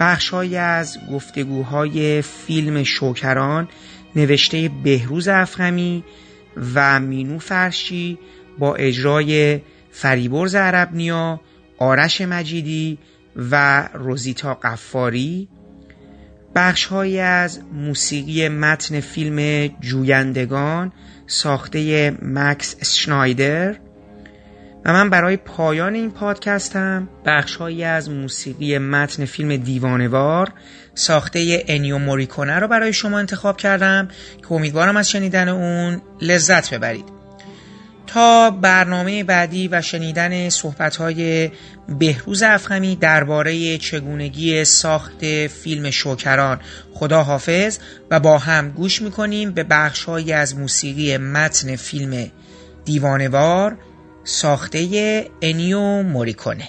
بخشهایی 0.00 0.56
از 0.56 0.98
گفتگوهای 1.12 2.22
فیلم 2.22 2.82
شوکران 2.82 3.68
نوشته 4.16 4.70
بهروز 4.84 5.28
افخمی 5.28 6.04
و 6.74 7.00
مینو 7.00 7.38
فرشی 7.38 8.18
با 8.58 8.74
اجرای 8.74 9.60
فریبرز 9.90 10.54
عربنیا 10.54 11.40
آرش 11.78 12.20
مجیدی 12.20 12.98
و 13.36 13.88
روزیتا 13.94 14.54
قفاری 14.54 15.48
بخشهایی 16.54 17.20
از 17.20 17.60
موسیقی 17.72 18.48
متن 18.48 19.00
فیلم 19.00 19.66
جویندگان 19.80 20.92
ساخته 21.26 22.10
مکس 22.22 22.94
شنایدر 22.94 23.76
و 24.84 24.92
من 24.92 25.10
برای 25.10 25.36
پایان 25.36 25.94
این 25.94 26.10
پادکستم 26.10 27.08
بخشهایی 27.26 27.84
از 27.84 28.10
موسیقی 28.10 28.78
متن 28.78 29.24
فیلم 29.24 29.56
دیوانوار 29.56 30.52
ساخته 30.94 31.64
انیو 31.68 31.98
موریکونه 31.98 32.58
رو 32.58 32.68
برای 32.68 32.92
شما 32.92 33.18
انتخاب 33.18 33.56
کردم 33.56 34.08
که 34.40 34.52
امیدوارم 34.52 34.96
از 34.96 35.10
شنیدن 35.10 35.48
اون 35.48 36.02
لذت 36.20 36.74
ببرید. 36.74 37.19
تا 38.12 38.50
برنامه 38.50 39.24
بعدی 39.24 39.68
و 39.68 39.82
شنیدن 39.82 40.48
صحبتهای 40.48 41.50
بهروز 41.88 42.42
افخمی 42.42 42.96
درباره 42.96 43.78
چگونگی 43.78 44.64
ساخت 44.64 45.46
فیلم 45.46 45.90
شوکران. 45.90 46.60
خدا 46.94 47.22
حافظ 47.22 47.78
و 48.10 48.20
با 48.20 48.38
هم 48.38 48.70
گوش 48.70 49.02
می‌کنیم 49.02 49.50
به 49.50 49.64
بخشهایی 49.64 50.32
از 50.32 50.56
موسیقی 50.56 51.16
متن 51.16 51.76
فیلم 51.76 52.30
دیوانوار 52.84 53.78
ساخته 54.24 55.26
انیو 55.42 56.02
موریکونه. 56.02 56.68